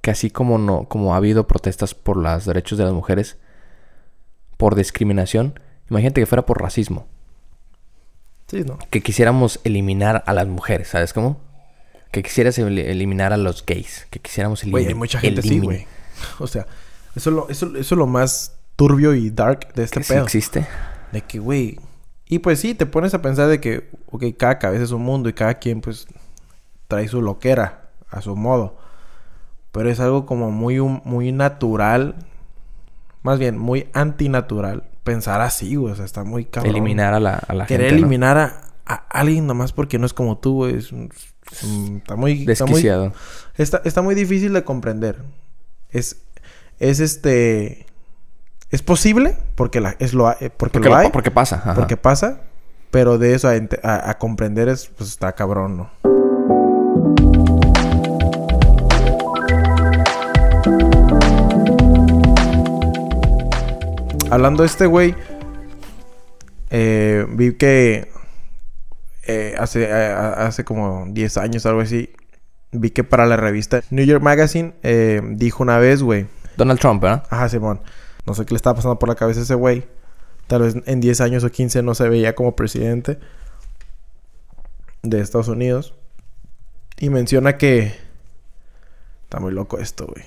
que 0.00 0.10
así 0.10 0.30
como 0.30 0.58
no, 0.58 0.84
como 0.88 1.14
ha 1.14 1.16
habido 1.16 1.46
protestas 1.46 1.94
por 1.94 2.16
los 2.16 2.44
derechos 2.44 2.78
de 2.78 2.84
las 2.84 2.92
mujeres, 2.92 3.36
por 4.56 4.74
discriminación, 4.74 5.58
imagínate 5.90 6.20
que 6.20 6.26
fuera 6.26 6.44
por 6.46 6.60
racismo, 6.60 7.06
Sí, 8.48 8.62
¿no? 8.64 8.78
que 8.90 9.02
quisiéramos 9.02 9.60
eliminar 9.64 10.22
a 10.26 10.32
las 10.32 10.46
mujeres, 10.46 10.88
¿sabes 10.88 11.12
cómo? 11.12 11.40
Que 12.10 12.22
quisieras 12.22 12.58
el- 12.58 12.78
eliminar 12.78 13.32
a 13.32 13.36
los 13.36 13.64
gays, 13.66 14.06
que 14.10 14.18
quisiéramos 14.20 14.62
eliminar. 14.62 14.82
Güey, 14.82 14.88
hay 14.88 14.94
mucha 14.94 15.18
gente 15.20 15.40
así, 15.40 15.58
güey. 15.58 15.86
O 16.40 16.46
sea, 16.48 16.66
eso 17.14 17.30
es 17.30 17.36
lo, 17.36 17.48
eso, 17.48 17.66
eso 17.76 17.94
es 17.94 17.98
lo 17.98 18.06
más 18.06 18.56
turbio 18.76 19.14
y 19.14 19.30
dark 19.30 19.72
de 19.74 19.84
este 19.84 20.00
Que 20.00 20.04
sí 20.04 20.12
pedo. 20.14 20.24
existe. 20.24 20.66
De 21.12 21.20
que, 21.20 21.38
güey. 21.38 21.78
Y 22.26 22.40
pues 22.40 22.58
sí, 22.60 22.74
te 22.74 22.86
pones 22.86 23.14
a 23.14 23.22
pensar 23.22 23.46
de 23.48 23.60
que, 23.60 23.88
ok, 24.10 24.24
cada 24.36 24.58
cabeza 24.58 24.82
es 24.84 24.90
un 24.90 25.02
mundo 25.02 25.28
y 25.28 25.32
cada 25.34 25.54
quien, 25.54 25.80
pues, 25.80 26.06
trae 26.88 27.06
su 27.08 27.22
loquera 27.22 27.90
a 28.10 28.20
su 28.22 28.34
modo. 28.34 28.77
Pero 29.72 29.90
es 29.90 30.00
algo 30.00 30.26
como 30.26 30.50
muy, 30.50 30.80
muy 30.80 31.32
natural. 31.32 32.14
Más 33.22 33.38
bien, 33.38 33.58
muy 33.58 33.88
antinatural. 33.92 34.84
Pensar 35.04 35.40
así, 35.40 35.74
güey. 35.76 35.92
O 35.92 35.96
sea, 35.96 36.04
está 36.04 36.24
muy 36.24 36.44
cabrón. 36.44 36.70
Eliminar 36.74 37.14
a 37.14 37.20
la, 37.20 37.34
a 37.34 37.54
la 37.54 37.66
Querer 37.66 37.88
gente. 37.90 38.00
eliminar 38.00 38.38
a, 38.38 38.60
a 38.86 38.94
alguien 39.10 39.46
nomás 39.46 39.72
porque 39.72 39.98
no 39.98 40.06
es 40.06 40.14
como 40.14 40.38
tú, 40.38 40.54
güey. 40.56 40.76
Es 40.76 40.92
está 40.92 40.94
muy... 40.94 41.92
Está 42.00 42.16
muy, 42.16 42.44
Desquiciado. 42.44 43.12
Está, 43.56 43.80
está 43.84 44.02
muy 44.02 44.14
difícil 44.14 44.52
de 44.52 44.64
comprender. 44.64 45.22
Es, 45.90 46.22
es 46.78 47.00
este, 47.00 47.86
es 48.70 48.82
posible 48.82 49.36
porque 49.54 49.80
la, 49.80 49.96
es 49.98 50.12
lo, 50.14 50.30
eh, 50.30 50.50
porque, 50.50 50.74
Porque, 50.74 50.88
lo 50.88 50.96
hay, 50.96 51.10
porque 51.10 51.30
pasa. 51.30 51.56
ajá. 51.56 51.74
porque 51.74 51.96
pasa, 51.96 52.42
pero 52.90 53.18
de 53.18 53.34
eso 53.34 53.48
a- 53.48 54.10
a 54.10 54.18
comprender 54.18 54.68
es, 54.68 54.86
pues 54.88 55.08
está 55.10 55.32
cabrón, 55.32 55.76
¿no? 55.78 56.17
Hablando 64.30 64.62
de 64.62 64.66
este 64.66 64.84
güey, 64.84 65.14
eh, 66.68 67.24
vi 67.30 67.54
que 67.54 68.10
eh, 69.26 69.54
hace, 69.58 69.84
eh, 69.84 70.12
hace 70.12 70.64
como 70.64 71.06
10 71.08 71.38
años, 71.38 71.64
algo 71.64 71.80
así, 71.80 72.12
vi 72.70 72.90
que 72.90 73.04
para 73.04 73.24
la 73.24 73.38
revista 73.38 73.82
New 73.90 74.04
York 74.04 74.22
Magazine 74.22 74.74
dijo 75.34 75.62
una 75.62 75.78
vez, 75.78 76.02
güey. 76.02 76.26
Donald 76.58 76.78
Trump, 76.78 77.02
¿verdad? 77.02 77.24
Ajá, 77.30 77.48
Simón. 77.48 77.80
No 78.26 78.34
sé 78.34 78.44
qué 78.44 78.52
le 78.52 78.56
estaba 78.56 78.76
pasando 78.76 78.98
por 78.98 79.08
la 79.08 79.14
cabeza 79.14 79.40
a 79.40 79.44
ese 79.44 79.54
güey. 79.54 79.86
Tal 80.46 80.60
vez 80.62 80.76
en 80.84 81.00
10 81.00 81.22
años 81.22 81.44
o 81.44 81.50
15 81.50 81.82
no 81.82 81.94
se 81.94 82.08
veía 82.08 82.34
como 82.34 82.54
presidente 82.54 83.18
de 85.02 85.20
Estados 85.20 85.48
Unidos. 85.48 85.94
Y 86.98 87.08
menciona 87.08 87.56
que... 87.56 87.94
Está 89.24 89.40
muy 89.40 89.52
loco 89.52 89.78
esto, 89.78 90.06
güey. 90.06 90.24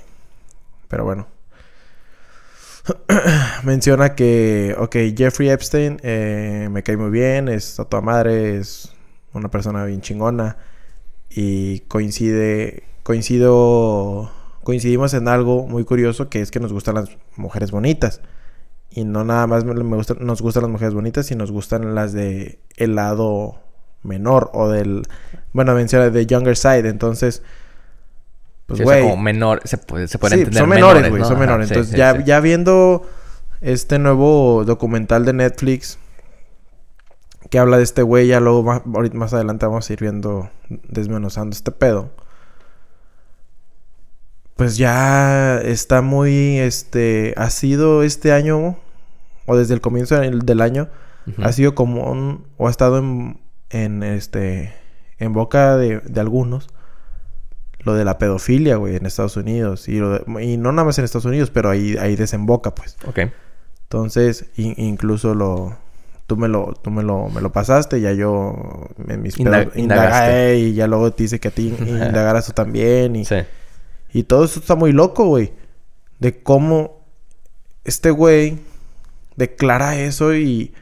Pero 0.88 1.04
bueno. 1.06 1.28
menciona 3.64 4.16
que, 4.16 4.76
ok, 4.78 4.96
Jeffrey 5.16 5.50
Epstein 5.50 6.00
eh, 6.04 6.68
me 6.72 6.84
cae 6.84 6.98
muy 6.98 7.12
bien, 7.12 7.48
es 7.48 7.80
a 7.80 7.86
toda 7.86 8.02
madre, 8.02 8.58
es 8.58 8.94
una 9.34 9.50
persona 9.50 9.86
bien 9.86 10.02
chingona 10.02 10.58
y 11.30 11.82
coincide, 11.82 12.84
coincido, 13.04 14.32
coincidimos 14.64 15.14
en 15.14 15.28
algo 15.28 15.68
muy 15.68 15.86
curioso 15.86 16.30
que 16.30 16.42
es 16.42 16.52
que 16.52 16.60
nos 16.60 16.74
gustan 16.74 16.96
las 16.96 17.10
mujeres 17.36 17.72
bonitas. 17.72 18.22
Y 18.94 19.06
no 19.06 19.24
nada 19.24 19.48
más 19.48 19.64
nos 19.64 20.42
gustan 20.42 20.64
las 20.64 20.72
mujeres 20.72 20.94
bonitas, 20.94 21.26
sino 21.26 21.40
nos 21.44 21.52
gustan 21.52 21.96
las 21.96 22.12
de 22.12 22.60
el 22.76 22.96
lado 22.96 23.56
menor 24.04 24.50
o 24.54 24.68
del, 24.68 25.04
bueno, 25.54 25.74
menciona 25.76 26.10
de 26.10 26.26
younger 26.26 26.58
side, 26.58 26.90
entonces 26.90 27.42
pues, 28.72 28.84
güey. 28.84 29.02
como 29.04 29.18
menor, 29.18 29.62
se 29.66 29.78
puede, 29.78 30.08
se 30.08 30.18
puede 30.18 30.36
entender. 30.36 30.60
Son 30.60 30.70
menores, 30.70 31.10
güey, 31.10 31.24
son 31.24 31.40
menores. 31.40 31.70
Entonces, 31.70 31.96
ya, 31.96 32.24
ya 32.24 32.40
viendo 32.40 33.08
este 33.62 34.00
nuevo 34.00 34.64
documental 34.66 35.26
de 35.26 35.34
Netflix 35.34 36.00
que 37.50 37.60
habla 37.60 37.78
de 37.78 37.84
este 37.84 38.02
güey, 38.02 38.28
ya 38.28 38.40
luego 38.40 38.64
más, 38.64 38.82
más 39.14 39.34
adelante 39.34 39.66
vamos 39.66 39.90
a 39.90 39.94
ir 39.94 40.00
viendo, 40.00 40.50
desmenuzando 40.70 41.54
este 41.54 41.72
pedo. 41.72 42.10
Pues 44.56 44.78
ya 44.78 45.60
está 45.60 46.02
muy, 46.02 46.60
este, 46.60 47.34
ha 47.36 47.50
sido 47.50 48.04
este 48.04 48.32
año, 48.32 48.78
o 49.48 49.58
desde 49.58 49.74
el 49.74 49.82
comienzo 49.82 50.18
del 50.18 50.62
año, 50.62 50.88
ha 51.44 51.52
sido 51.52 51.76
como 51.76 52.10
un, 52.10 52.48
o 52.58 52.68
ha 52.68 52.72
estado 52.72 53.00
en, 53.00 53.42
en 53.70 54.02
este, 54.04 54.74
en 55.18 55.34
boca 55.34 55.76
de, 55.76 56.00
de 56.00 56.22
algunos 56.22 56.70
lo 57.84 57.94
de 57.94 58.06
la 58.06 58.18
pedofilia, 58.18 58.76
güey, 58.76 58.96
en 58.96 59.06
Estados 59.06 59.38
Unidos. 59.38 59.88
Y, 59.88 59.98
y 59.98 60.58
no 60.58 60.72
nada 60.72 60.86
más 60.86 60.98
en 60.98 61.06
Estados 61.06 61.26
Unidos, 61.26 61.50
pero 61.50 61.70
ahí, 61.70 61.98
ahí 61.98 62.16
desemboca, 62.16 62.76
pues. 62.76 62.98
Ok. 63.06 63.20
Entonces, 63.84 64.46
incluso 64.56 65.36
lo... 65.36 65.78
Tú 66.28 66.38
me 66.38 66.48
lo, 66.48 66.74
tú 66.82 66.92
me 66.92 67.04
lo, 67.04 67.28
me 67.28 67.42
lo 67.42 67.52
pasaste, 67.52 68.00
ya 68.00 68.14
yo 68.14 68.88
en 69.06 69.22
mis 69.22 69.36
pedos 69.36 69.76
indagué 69.76 70.60
y 70.60 70.74
ya 70.74 70.88
luego 70.88 71.12
te 71.12 71.24
dice 71.24 71.42
que 71.42 71.50
a 71.50 71.52
ti 71.52 71.68
indagaras 71.80 72.46
tú 72.46 72.54
también. 72.54 73.18
Y, 73.18 73.26
sí. 73.26 73.36
y 74.14 74.24
todo 74.24 74.46
eso 74.46 74.62
está 74.62 74.76
muy 74.76 74.94
loco, 74.94 75.26
güey. 75.26 75.52
De 76.20 76.42
cómo 76.42 77.06
este 77.84 78.12
güey 78.12 78.60
declara 79.36 79.98
eso 79.98 80.34
y... 80.34 80.74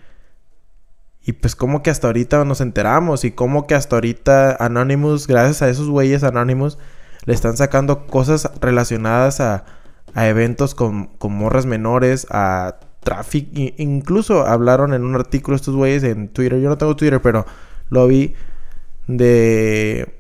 Y 1.30 1.34
pues 1.34 1.56
como 1.56 1.84
que 1.84 1.92
hasta 1.92 2.08
ahorita 2.08 2.44
nos 2.44 2.60
enteramos 2.60 3.24
y 3.24 3.30
como 3.30 3.68
que 3.68 3.76
hasta 3.76 3.98
ahorita 3.98 4.56
Anonymous, 4.60 5.28
gracias 5.28 5.62
a 5.62 5.70
esos 5.70 5.88
güeyes 5.88 6.24
Anonymous, 6.24 6.80
le 7.26 7.36
están 7.36 7.56
sacando 7.56 8.08
cosas 8.08 8.50
relacionadas 8.60 9.40
a, 9.40 9.64
a 10.16 10.28
eventos 10.28 10.74
con, 10.74 11.06
con, 11.20 11.34
morras 11.34 11.68
menores, 11.68 12.26
a 12.32 12.80
tráfico. 13.02 13.52
Incluso 13.78 14.48
hablaron 14.48 14.96
en 14.96 15.04
un 15.04 15.14
artículo 15.14 15.56
estos 15.56 15.76
güeyes 15.76 16.04
en 16.04 16.30
Twitter. 16.30 16.60
Yo 16.62 16.68
no 16.68 16.80
tengo 16.80 16.96
Twitter, 16.96 17.22
pero 17.22 17.46
lo 17.90 18.08
vi 18.08 18.34
de 19.06 20.12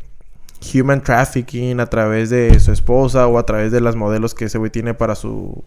human 0.76 1.02
trafficking 1.02 1.80
a 1.80 1.88
través 1.88 2.30
de 2.30 2.60
su 2.60 2.72
esposa 2.72 3.26
o 3.26 3.40
a 3.40 3.48
través 3.48 3.72
de 3.72 3.82
las 3.82 3.96
modelos 3.96 4.36
que 4.36 4.46
ese 4.46 4.60
güey 4.60 4.70
tiene 4.70 4.94
para 4.94 5.16
su... 5.16 5.64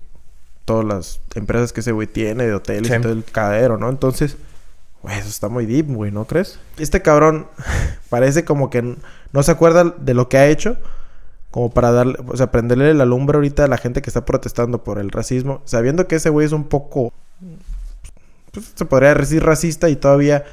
Todas 0.65 0.85
las 0.85 1.21
empresas 1.35 1.73
que 1.73 1.81
ese 1.81 1.91
güey 1.91 2.07
tiene 2.07 2.47
de 2.47 2.55
hoteles 2.55 2.97
y 2.97 3.03
todo 3.03 3.13
el 3.13 3.25
cadero, 3.25 3.77
¿no? 3.77 3.89
Entonces... 3.89 4.37
Güey, 5.03 5.19
eso 5.19 5.29
está 5.29 5.49
muy 5.49 5.67
deep, 5.67 5.89
güey, 5.89 6.11
¿no 6.13 6.27
crees? 6.27 6.59
Este 6.79 7.03
cabrón 7.03 7.49
parece 8.09 8.45
como 8.45 8.71
que 8.71 8.97
no 9.33 9.43
se 9.43 9.51
acuerda 9.51 9.85
de 9.85 10.15
lo 10.15 10.29
que 10.29 10.39
ha 10.39 10.49
hecho. 10.49 10.77
Como 11.51 11.71
para 11.71 11.93
darle, 11.93 12.17
o 12.27 12.37
sea, 12.37 12.51
prenderle 12.51 12.95
la 12.95 13.05
lumbre 13.05 13.37
ahorita 13.37 13.65
a 13.65 13.69
la 13.69 13.77
gente 13.77 14.01
que 14.01 14.09
está 14.09 14.25
protestando 14.25 14.85
por 14.85 14.99
el 14.99 15.11
racismo. 15.11 15.61
Sabiendo 15.67 16.09
que 16.09 16.17
ese 16.17 16.31
güey 16.31 16.47
es 16.47 16.53
un 16.53 16.65
poco. 16.65 17.13
Pues, 18.53 18.73
se 18.75 18.85
podría 18.87 19.15
decir 19.15 19.45
racista 19.45 19.91
y 19.91 19.97
todavía 19.97 20.45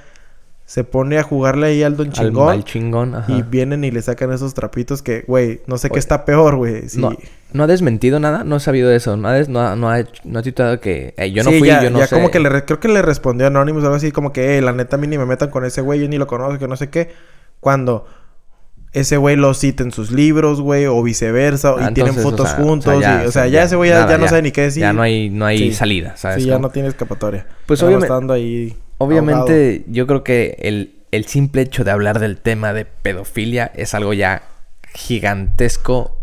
se 0.69 0.83
pone 0.83 1.17
a 1.17 1.23
jugarle 1.23 1.65
ahí 1.65 1.81
al 1.81 1.97
don 1.97 2.11
chingón. 2.11 2.49
Al 2.49 2.63
chingón, 2.63 3.15
ajá. 3.15 3.33
Y 3.33 3.41
vienen 3.41 3.83
y 3.83 3.89
le 3.89 4.03
sacan 4.03 4.31
esos 4.31 4.53
trapitos 4.53 5.01
que, 5.01 5.23
güey, 5.25 5.61
no 5.65 5.79
sé 5.79 5.89
qué 5.89 5.97
está 5.97 6.25
peor, 6.25 6.57
güey. 6.57 6.83
No, 6.93 7.11
no, 7.53 7.63
ha 7.63 7.65
desmentido 7.65 8.19
nada, 8.19 8.43
no 8.43 8.57
he 8.57 8.59
sabido 8.59 8.91
eso. 8.91 9.17
No 9.17 9.29
ha, 9.29 9.39
no, 9.39 9.75
no 9.75 9.89
ha, 9.89 10.03
no 10.25 10.43
que 10.79 11.31
yo 11.33 11.43
no 11.43 11.49
fui, 11.49 11.69
yo 11.69 11.89
no 11.89 11.97
ya 11.97 12.07
como 12.07 12.29
que 12.29 12.39
le, 12.39 12.65
creo 12.65 12.79
que 12.79 12.87
le 12.87 13.01
respondió 13.01 13.47
Anonymous 13.47 13.83
algo 13.83 13.95
así 13.95 14.11
como 14.11 14.31
que, 14.31 14.61
la 14.61 14.71
neta 14.71 14.97
a 14.97 14.99
mí 14.99 15.07
ni 15.07 15.17
me 15.17 15.25
metan 15.25 15.49
con 15.49 15.65
ese 15.65 15.81
güey, 15.81 16.01
yo 16.01 16.07
ni 16.07 16.19
lo 16.19 16.27
conozco, 16.27 16.59
que 16.59 16.67
no 16.67 16.75
sé 16.75 16.91
qué. 16.91 17.09
Cuando 17.61 18.05
ese 18.91 19.17
güey 19.17 19.35
lo 19.35 19.53
cita 19.53 19.83
en 19.83 19.91
sus 19.91 20.11
libros, 20.11 20.61
güey, 20.61 20.85
o 20.85 21.01
viceversa, 21.03 21.75
y 21.79 21.83
ah, 21.83 21.93
tienen 21.93 22.15
fotos 22.15 22.49
juntos, 22.53 22.95
o 22.95 22.99
sea, 22.99 23.23
y, 23.23 23.27
o 23.27 23.31
sea 23.31 23.47
ya, 23.47 23.63
ese 23.63 23.75
güey 23.75 23.91
ya, 23.91 24.17
no 24.17 24.27
sabe 24.27 24.41
ni 24.41 24.51
qué 24.51 24.61
decir. 24.61 24.81
Ya 24.81 24.93
no 24.93 25.01
hay, 25.01 25.29
no 25.29 25.45
hay 25.45 25.73
salida, 25.73 26.17
¿sabes? 26.17 26.43
Sí, 26.43 26.49
ya 26.49 26.57
no 26.57 26.69
tiene 26.69 26.89
escapatoria. 26.89 27.45
Pues 27.65 27.83
obviamente. 27.83 28.33
ahí. 28.33 28.77
Obviamente, 28.97 29.85
yo 29.87 30.07
creo 30.07 30.23
que 30.23 30.57
el, 30.59 30.95
el 31.11 31.25
simple 31.25 31.61
hecho 31.61 31.83
de 31.83 31.91
hablar 31.91 32.19
del 32.19 32.37
tema 32.37 32.73
de 32.73 32.85
pedofilia 32.85 33.71
es 33.75 33.93
algo 33.93 34.13
ya 34.13 34.43
gigantesco. 34.93 36.17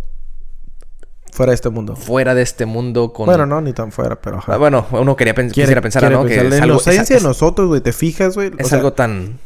Fuera 1.32 1.50
de 1.50 1.54
este 1.54 1.70
mundo. 1.70 1.96
Fuera 1.96 2.34
de 2.34 2.42
este 2.42 2.66
mundo 2.66 3.12
con... 3.12 3.26
Bueno, 3.26 3.46
no, 3.46 3.60
ni 3.60 3.72
tan 3.72 3.92
fuera, 3.92 4.20
pero... 4.20 4.42
Ah, 4.46 4.56
bueno, 4.56 4.86
uno 4.90 5.16
quería 5.16 5.34
quisiera 5.34 5.82
pensar, 5.82 6.10
¿no? 6.10 6.24
Que 6.24 6.46
es 6.46 6.60
algo... 6.60 6.80
de 6.80 7.20
nosotros, 7.20 7.68
güey, 7.68 7.80
te 7.80 7.92
fijas, 7.92 8.34
güey. 8.34 8.50
Es 8.58 8.72
algo 8.72 8.92
tan... 8.92 9.38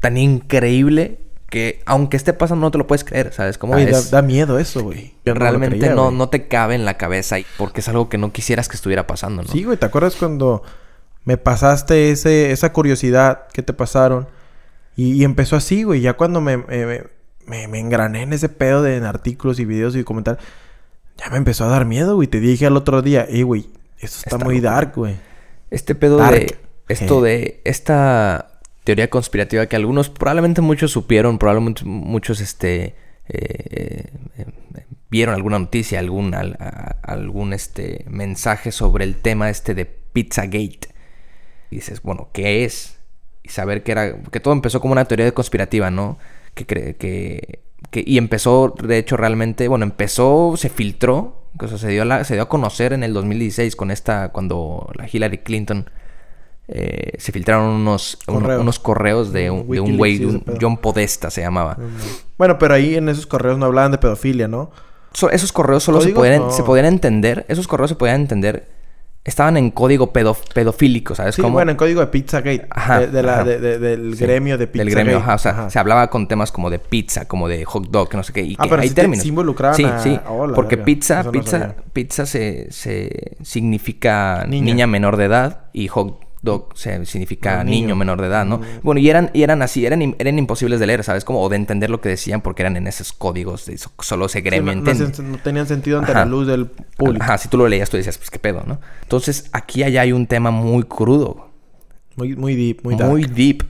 Tan 0.00 0.16
increíble 0.16 1.25
que 1.48 1.80
aunque 1.86 2.16
esté 2.16 2.32
pasando 2.32 2.66
no 2.66 2.70
te 2.70 2.78
lo 2.78 2.86
puedes 2.86 3.04
creer, 3.04 3.32
¿sabes? 3.32 3.56
Como 3.56 3.76
da, 3.76 4.22
miedo 4.22 4.58
eso, 4.58 4.82
güey. 4.82 5.14
Realmente 5.24 5.90
no, 5.90 6.10
no, 6.10 6.28
te 6.28 6.48
cabe 6.48 6.74
en 6.74 6.84
la 6.84 6.94
cabeza 6.94 7.36
porque 7.56 7.80
es 7.80 7.88
algo 7.88 8.08
que 8.08 8.18
no 8.18 8.32
quisieras 8.32 8.68
que 8.68 8.76
estuviera 8.76 9.06
pasando, 9.06 9.42
¿no? 9.42 9.48
Sí, 9.48 9.64
güey, 9.64 9.76
¿te 9.76 9.86
acuerdas 9.86 10.16
cuando 10.16 10.62
me 11.24 11.36
pasaste 11.36 12.10
ese, 12.10 12.50
esa 12.50 12.72
curiosidad 12.72 13.46
que 13.52 13.62
te 13.62 13.72
pasaron? 13.72 14.28
Y, 14.96 15.24
empezó 15.24 15.56
así, 15.56 15.82
güey. 15.82 16.00
Ya 16.00 16.14
cuando 16.14 16.40
me, 16.40 16.56
me, 16.56 17.04
me, 17.46 17.78
engrané 17.78 18.22
en 18.22 18.32
ese 18.32 18.48
pedo 18.48 18.82
de 18.82 18.96
artículos 19.06 19.60
y 19.60 19.66
videos 19.66 19.94
y 19.94 20.02
comentarios, 20.04 20.42
ya 21.18 21.28
me 21.30 21.36
empezó 21.36 21.64
a 21.64 21.68
dar 21.68 21.84
miedo, 21.84 22.16
güey. 22.16 22.28
Te 22.28 22.40
dije 22.40 22.66
al 22.66 22.78
otro 22.78 23.02
día, 23.02 23.26
eh, 23.28 23.42
güey, 23.42 23.68
esto 23.98 24.22
está, 24.24 24.38
muy 24.38 24.60
dark, 24.60 24.94
güey. 24.96 25.16
Este 25.70 25.94
pedo 25.94 26.16
de. 26.16 26.56
Esto 26.88 27.20
de. 27.20 27.60
Esta 27.64 28.55
teoría 28.86 29.10
conspirativa 29.10 29.66
que 29.66 29.76
algunos, 29.76 30.08
probablemente 30.08 30.62
muchos 30.62 30.92
supieron, 30.92 31.36
probablemente 31.38 31.84
muchos, 31.84 32.40
este. 32.40 32.96
Eh, 33.28 34.10
eh, 34.38 34.46
vieron 35.10 35.34
alguna 35.34 35.58
noticia, 35.58 35.98
algún, 35.98 36.34
algún 37.02 37.52
este, 37.52 38.04
mensaje 38.08 38.72
sobre 38.72 39.04
el 39.04 39.16
tema 39.16 39.50
este 39.50 39.74
de 39.74 39.84
Pizzagate. 39.84 40.88
Y 41.70 41.76
dices, 41.76 42.02
bueno, 42.02 42.30
¿qué 42.32 42.64
es? 42.64 42.96
y 43.46 43.48
saber 43.48 43.82
que 43.84 43.92
era 43.92 44.16
que 44.32 44.40
todo 44.40 44.52
empezó 44.52 44.80
como 44.80 44.92
una 44.92 45.04
teoría 45.04 45.32
conspirativa, 45.32 45.90
¿no? 45.90 46.18
Que, 46.54 46.66
que, 46.66 47.60
que, 47.90 48.04
y 48.04 48.18
empezó, 48.18 48.74
de 48.82 48.98
hecho, 48.98 49.16
realmente, 49.16 49.68
bueno, 49.68 49.84
empezó, 49.84 50.54
se 50.56 50.68
filtró, 50.68 51.48
que 51.58 51.68
se 51.68 51.88
dio, 51.88 52.04
la, 52.04 52.24
se 52.24 52.34
dio 52.34 52.42
a 52.42 52.48
conocer 52.48 52.92
en 52.92 53.04
el 53.04 53.12
2016 53.14 53.76
con 53.76 53.90
esta, 53.90 54.30
cuando 54.30 54.90
la 54.94 55.08
Hillary 55.10 55.38
Clinton 55.38 55.88
eh, 56.68 57.12
se 57.18 57.32
filtraron 57.32 57.66
unos, 57.66 58.18
unos 58.26 58.78
correos 58.78 59.32
de 59.32 59.50
un, 59.50 59.68
de 59.68 59.80
un 59.80 59.96
güey, 59.96 60.24
un 60.24 60.42
John 60.60 60.76
Podesta 60.78 61.30
se 61.30 61.40
llamaba. 61.40 61.76
Bueno, 62.38 62.58
pero 62.58 62.74
ahí 62.74 62.96
en 62.96 63.08
esos 63.08 63.26
correos 63.26 63.58
no 63.58 63.66
hablaban 63.66 63.92
de 63.92 63.98
pedofilia, 63.98 64.48
¿no? 64.48 64.70
esos 65.32 65.50
correos 65.50 65.82
solo 65.82 66.02
se, 66.02 66.10
pueden, 66.10 66.50
se 66.52 66.62
podían 66.62 66.84
entender, 66.84 67.46
esos 67.48 67.66
correos 67.66 67.88
se 67.88 67.96
podían 67.96 68.20
entender 68.20 68.68
estaban 69.26 69.56
en 69.56 69.70
código 69.70 70.12
pedofílico, 70.12 71.14
¿sabes? 71.14 71.34
Sí, 71.34 71.42
bueno, 71.42 71.72
en 71.72 71.76
código 71.76 72.00
de 72.00 72.06
Pizzagate. 72.06 72.66
Ajá, 72.70 73.00
de, 73.00 73.22
la, 73.22 73.42
del 73.44 74.14
gremio 74.14 74.56
de 74.56 74.68
Pizzagate. 74.68 74.94
Del 74.94 75.04
gremio, 75.04 75.18
ajá. 75.18 75.34
O 75.34 75.38
sea, 75.38 75.70
se 75.70 75.78
hablaba 75.78 76.08
con 76.08 76.28
temas 76.28 76.52
como 76.52 76.70
de 76.70 76.78
pizza, 76.78 77.26
como 77.26 77.48
de 77.48 77.64
hot 77.64 77.88
dog, 77.88 78.14
no 78.14 78.22
sé 78.22 78.32
qué. 78.32 78.42
Y 78.42 78.56
ah, 78.58 78.68
que 78.68 78.74
hay 78.76 78.90
términos. 78.90 79.24
Sí, 79.24 79.30
involucraban 79.30 79.76
Sí, 79.76 79.84
sí. 80.02 80.20
porque 80.54 80.78
pizza, 80.78 81.28
pizza, 81.30 81.74
pizza 81.92 82.24
se, 82.24 82.68
se 82.70 83.36
significa 83.42 84.46
niña. 84.48 84.86
menor 84.86 85.16
de 85.16 85.24
edad 85.24 85.64
y 85.72 85.88
hot 85.88 86.25
Dog 86.46 86.70
significa 86.74 87.62
niño. 87.62 87.94
menor 87.94 88.22
de 88.22 88.28
edad, 88.28 88.46
¿no? 88.46 88.62
Bueno, 88.82 88.98
y 88.98 89.10
eran, 89.10 89.30
y 89.34 89.42
eran 89.42 89.60
así, 89.60 89.84
eran, 89.84 90.16
eran 90.18 90.38
imposibles 90.38 90.80
de 90.80 90.86
leer, 90.86 91.04
¿sabes? 91.04 91.26
Como, 91.26 91.42
o 91.42 91.50
de 91.50 91.56
entender 91.56 91.90
lo 91.90 92.00
que 92.00 92.08
decían 92.08 92.40
porque 92.40 92.62
eran 92.62 92.78
en 92.78 92.86
esos 92.86 93.12
códigos, 93.12 93.66
de 93.66 93.78
solo 94.00 94.26
ese 94.26 94.40
gremio 94.40 94.74
no, 94.74 94.82
no, 94.82 95.38
tenían 95.38 95.66
sentido 95.66 95.98
ante 95.98 96.14
la 96.14 96.24
luz 96.24 96.46
del 96.46 96.66
público. 96.66 97.22
Ajá, 97.22 97.36
si 97.36 97.48
tú 97.48 97.58
lo 97.58 97.68
leías, 97.68 97.90
tú 97.90 97.98
decías, 97.98 98.16
pues 98.16 98.30
qué 98.30 98.38
pedo, 98.38 98.62
¿no? 98.66 98.80
Entonces, 99.02 99.50
aquí 99.52 99.82
allá 99.82 100.00
hay 100.00 100.12
un 100.12 100.26
tema 100.26 100.50
muy 100.50 100.84
crudo. 100.84 101.50
Muy, 102.16 102.34
muy 102.34 102.56
deep, 102.56 102.80
muy 102.82 102.96
dark. 102.96 103.10
Muy 103.10 103.24
deep. 103.24 103.64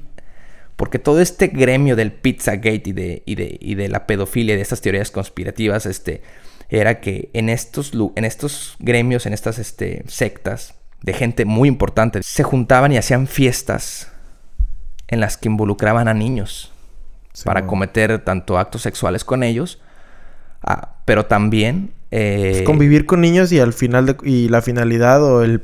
Porque 0.77 0.99
todo 0.99 1.21
este 1.21 1.49
gremio 1.49 1.97
del 1.97 2.13
Pizzagate 2.13 2.83
y 2.85 2.93
de, 2.93 3.23
y 3.25 3.35
de, 3.35 3.59
y 3.61 3.75
de 3.75 3.89
la 3.89 4.07
pedofilia 4.07 4.55
y 4.55 4.57
de 4.57 4.63
estas 4.63 4.83
teorías 4.83 5.11
conspirativas, 5.11 5.87
este, 5.87 6.23
era 6.69 7.01
que 7.01 7.31
en 7.33 7.49
estos, 7.49 7.93
en 8.15 8.25
estos 8.25 8.77
gremios, 8.79 9.27
en 9.27 9.33
estas 9.33 9.59
este, 9.59 10.05
sectas 10.07 10.75
de 11.07 11.15
gente 11.15 11.45
muy 11.45 11.69
importante, 11.69 12.21
se 12.23 12.43
juntaban 12.43 12.93
y 12.93 12.99
hacían 12.99 13.29
fiestas 13.29 14.13
en 15.07 15.21
las 15.21 15.37
que 15.37 15.49
involucraban 15.49 16.09
a 16.09 16.15
niños 16.15 16.73
para 17.45 17.67
cometer 17.67 18.19
tanto 18.25 18.59
actos 18.59 18.83
sexuales 18.83 19.25
con 19.25 19.43
ellos, 19.43 19.81
ah, 20.63 20.97
pero 21.05 21.27
también... 21.27 21.93
Eh, 22.11 22.51
pues 22.51 22.63
convivir 22.63 23.07
con 23.07 23.21
niños 23.21 23.53
y 23.53 23.61
al 23.61 23.73
final 23.73 24.07
de, 24.07 24.17
y 24.25 24.49
la 24.49 24.63
finalidad 24.63 25.23
o 25.23 25.43
el 25.43 25.63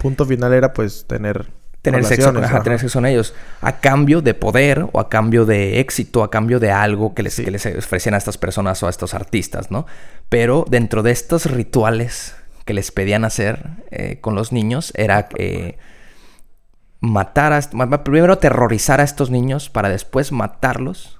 punto 0.00 0.24
final 0.24 0.52
era 0.52 0.72
pues 0.72 1.04
tener 1.06 1.48
tener 1.82 2.04
sexo, 2.04 2.32
tener 2.32 2.78
sexo 2.78 2.98
con 2.98 3.06
ellos 3.06 3.34
a 3.62 3.80
cambio 3.80 4.20
de 4.20 4.34
poder 4.34 4.86
o 4.92 5.00
a 5.00 5.08
cambio 5.08 5.46
de 5.46 5.80
éxito, 5.80 6.22
a 6.22 6.30
cambio 6.30 6.60
de 6.60 6.70
algo 6.70 7.14
que 7.14 7.22
les, 7.22 7.36
que 7.36 7.50
les 7.50 7.64
ofrecían 7.66 8.14
a 8.14 8.18
estas 8.18 8.36
personas 8.36 8.82
o 8.82 8.86
a 8.86 8.90
estos 8.90 9.14
artistas, 9.14 9.70
¿no? 9.70 9.86
Pero 10.28 10.64
dentro 10.68 11.02
de 11.02 11.12
estos 11.12 11.46
rituales 11.46 12.34
que 12.70 12.74
les 12.74 12.92
pedían 12.92 13.24
hacer 13.24 13.66
eh, 13.90 14.18
con 14.20 14.36
los 14.36 14.52
niños 14.52 14.92
era 14.94 15.28
eh, 15.36 15.76
matar 17.00 17.52
a... 17.52 17.60
Primero 18.04 18.34
aterrorizar 18.34 19.00
a 19.00 19.02
estos 19.02 19.28
niños 19.28 19.68
para 19.68 19.88
después 19.88 20.30
matarlos 20.30 21.18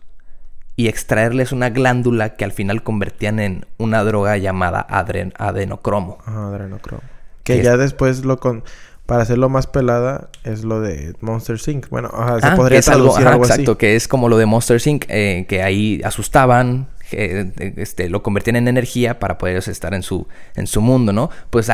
y 0.76 0.86
extraerles 0.86 1.50
una 1.50 1.68
glándula 1.68 2.36
que 2.36 2.44
al 2.44 2.52
final 2.52 2.84
convertían 2.84 3.40
en 3.40 3.66
una 3.78 4.04
droga 4.04 4.36
llamada 4.36 4.86
adenocromo. 4.88 6.18
adrenocromo. 6.24 7.02
Que, 7.42 7.64
ya 7.64 7.76
después 7.76 8.24
lo 8.24 8.38
con 8.38 8.62
para 9.06 9.24
hacerlo 9.24 9.48
más 9.48 9.66
pelada 9.66 10.28
es 10.44 10.62
lo 10.62 10.80
de 10.80 11.16
Monster 11.20 11.58
Inc. 11.66 11.88
Bueno, 11.88 12.10
se 12.40 12.46
ah, 12.46 12.54
podría 12.54 12.80
traducir 12.80 13.26
algo, 13.26 13.44
exacto, 13.44 13.76
que 13.76 13.96
es 13.96 14.06
como 14.06 14.28
lo 14.28 14.38
de 14.38 14.46
Monster 14.46 14.80
Inc. 14.86 15.06
Eh, 15.08 15.46
que 15.48 15.64
ahí 15.64 16.00
asustaban, 16.04 16.86
este, 17.12 18.08
lo 18.08 18.22
convertían 18.22 18.56
en 18.56 18.68
energía 18.68 19.18
para 19.18 19.38
poder 19.38 19.56
estar 19.56 19.94
en 19.94 20.02
su, 20.02 20.28
en 20.54 20.66
su 20.66 20.80
mundo, 20.80 21.12
¿no? 21.12 21.30
Pues 21.50 21.70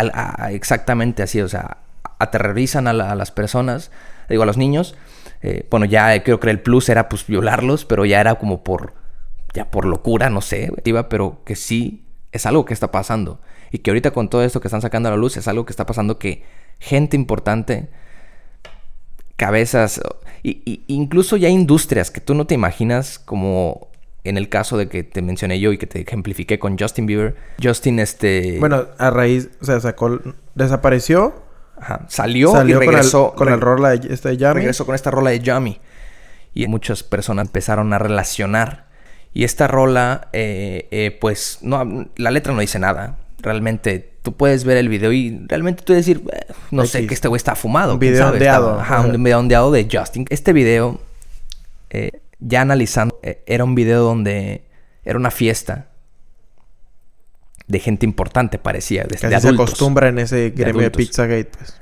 exactamente 0.50 1.22
así, 1.22 1.40
o 1.40 1.48
sea, 1.48 1.78
aterrorizan 2.18 2.88
a, 2.88 2.92
las 2.92 3.30
personas, 3.30 3.90
digo, 4.28 4.42
a 4.42 4.46
los 4.46 4.56
niños. 4.56 4.96
Eh, 5.42 5.66
bueno, 5.70 5.86
ya 5.86 6.22
creo 6.22 6.40
que 6.40 6.50
el 6.50 6.60
plus 6.60 6.88
era 6.88 7.08
pues 7.08 7.26
violarlos, 7.26 7.84
pero 7.84 8.04
ya 8.04 8.20
era 8.20 8.36
como 8.36 8.64
por, 8.64 8.94
ya 9.54 9.70
por 9.70 9.84
locura, 9.84 10.30
no 10.30 10.40
sé, 10.40 10.72
pero 11.08 11.42
que 11.44 11.56
sí 11.56 12.04
es 12.32 12.46
algo 12.46 12.64
que 12.64 12.74
está 12.74 12.90
pasando. 12.90 13.40
Y 13.70 13.78
que 13.78 13.90
ahorita 13.90 14.12
con 14.12 14.28
todo 14.28 14.42
esto 14.44 14.60
que 14.60 14.68
están 14.68 14.82
sacando 14.82 15.08
a 15.08 15.12
la 15.12 15.18
luz 15.18 15.36
es 15.36 15.48
algo 15.48 15.66
que 15.66 15.72
está 15.72 15.86
pasando 15.86 16.18
que 16.18 16.44
gente 16.78 17.16
importante, 17.16 17.88
cabezas, 19.36 20.00
y, 20.42 20.84
incluso 20.86 21.36
ya 21.36 21.48
industrias 21.48 22.10
que 22.10 22.20
tú 22.20 22.34
no 22.34 22.46
te 22.46 22.54
imaginas 22.54 23.18
como 23.18 23.88
en 24.28 24.36
el 24.36 24.48
caso 24.48 24.76
de 24.76 24.88
que 24.88 25.02
te 25.02 25.22
mencioné 25.22 25.60
yo 25.60 25.72
y 25.72 25.78
que 25.78 25.86
te 25.86 26.00
ejemplifiqué 26.00 26.58
con 26.58 26.78
Justin 26.78 27.06
Bieber. 27.06 27.36
Justin, 27.62 27.98
este... 27.98 28.58
Bueno, 28.60 28.86
a 28.98 29.10
raíz, 29.10 29.50
o 29.60 29.64
sea, 29.64 29.80
sacó, 29.80 30.20
desapareció. 30.54 31.42
Ajá. 31.78 32.06
Salió, 32.08 32.66
y 32.66 32.72
regresó. 32.74 33.34
Con 33.34 33.52
el, 33.52 33.60
rola 33.60 33.90
de, 33.90 34.12
este 34.14 34.36
de 34.36 34.52
Regresó 34.54 34.86
con 34.86 34.94
esta 34.94 35.10
rola 35.10 35.30
de 35.30 35.40
Yummy. 35.40 35.80
Y 36.54 36.66
muchas 36.68 37.02
personas 37.02 37.46
empezaron 37.46 37.92
a 37.92 37.98
relacionar. 37.98 38.86
Y 39.34 39.44
esta 39.44 39.68
rola, 39.68 40.28
eh, 40.32 40.88
eh, 40.90 41.16
pues, 41.20 41.58
no, 41.60 42.08
la 42.16 42.30
letra 42.30 42.54
no 42.54 42.60
dice 42.60 42.78
nada. 42.78 43.18
Realmente 43.42 44.16
tú 44.26 44.32
puedes 44.32 44.64
ver 44.64 44.76
el 44.76 44.88
video 44.88 45.12
y 45.12 45.40
realmente 45.46 45.84
tú 45.84 45.92
decir, 45.92 46.20
eh, 46.32 46.52
no 46.72 46.84
sé, 46.84 47.06
que 47.06 47.14
este 47.14 47.28
güey 47.28 47.36
está 47.36 47.54
fumado. 47.54 47.92
Un 47.92 48.00
video 48.00 48.30
ondeado. 48.30 48.80
Ajá, 48.80 49.02
un 49.02 49.22
video 49.22 49.38
ondeado 49.38 49.70
de 49.70 49.86
Justin. 49.88 50.26
Este 50.30 50.52
video, 50.52 50.98
eh, 51.90 52.10
ya 52.38 52.60
analizando, 52.60 53.18
eh, 53.22 53.42
era 53.46 53.64
un 53.64 53.74
video 53.74 54.02
donde 54.02 54.64
era 55.04 55.18
una 55.18 55.30
fiesta 55.30 55.88
de 57.66 57.80
gente 57.80 58.06
importante, 58.06 58.58
parecía. 58.58 59.04
De, 59.04 59.16
Casi 59.16 59.40
se 59.40 59.48
acostumbra 59.48 60.08
en 60.08 60.18
ese 60.18 60.50
gremio 60.50 60.82
de, 60.82 60.90
Pizzagate, 60.90 61.50
pues. 61.56 61.80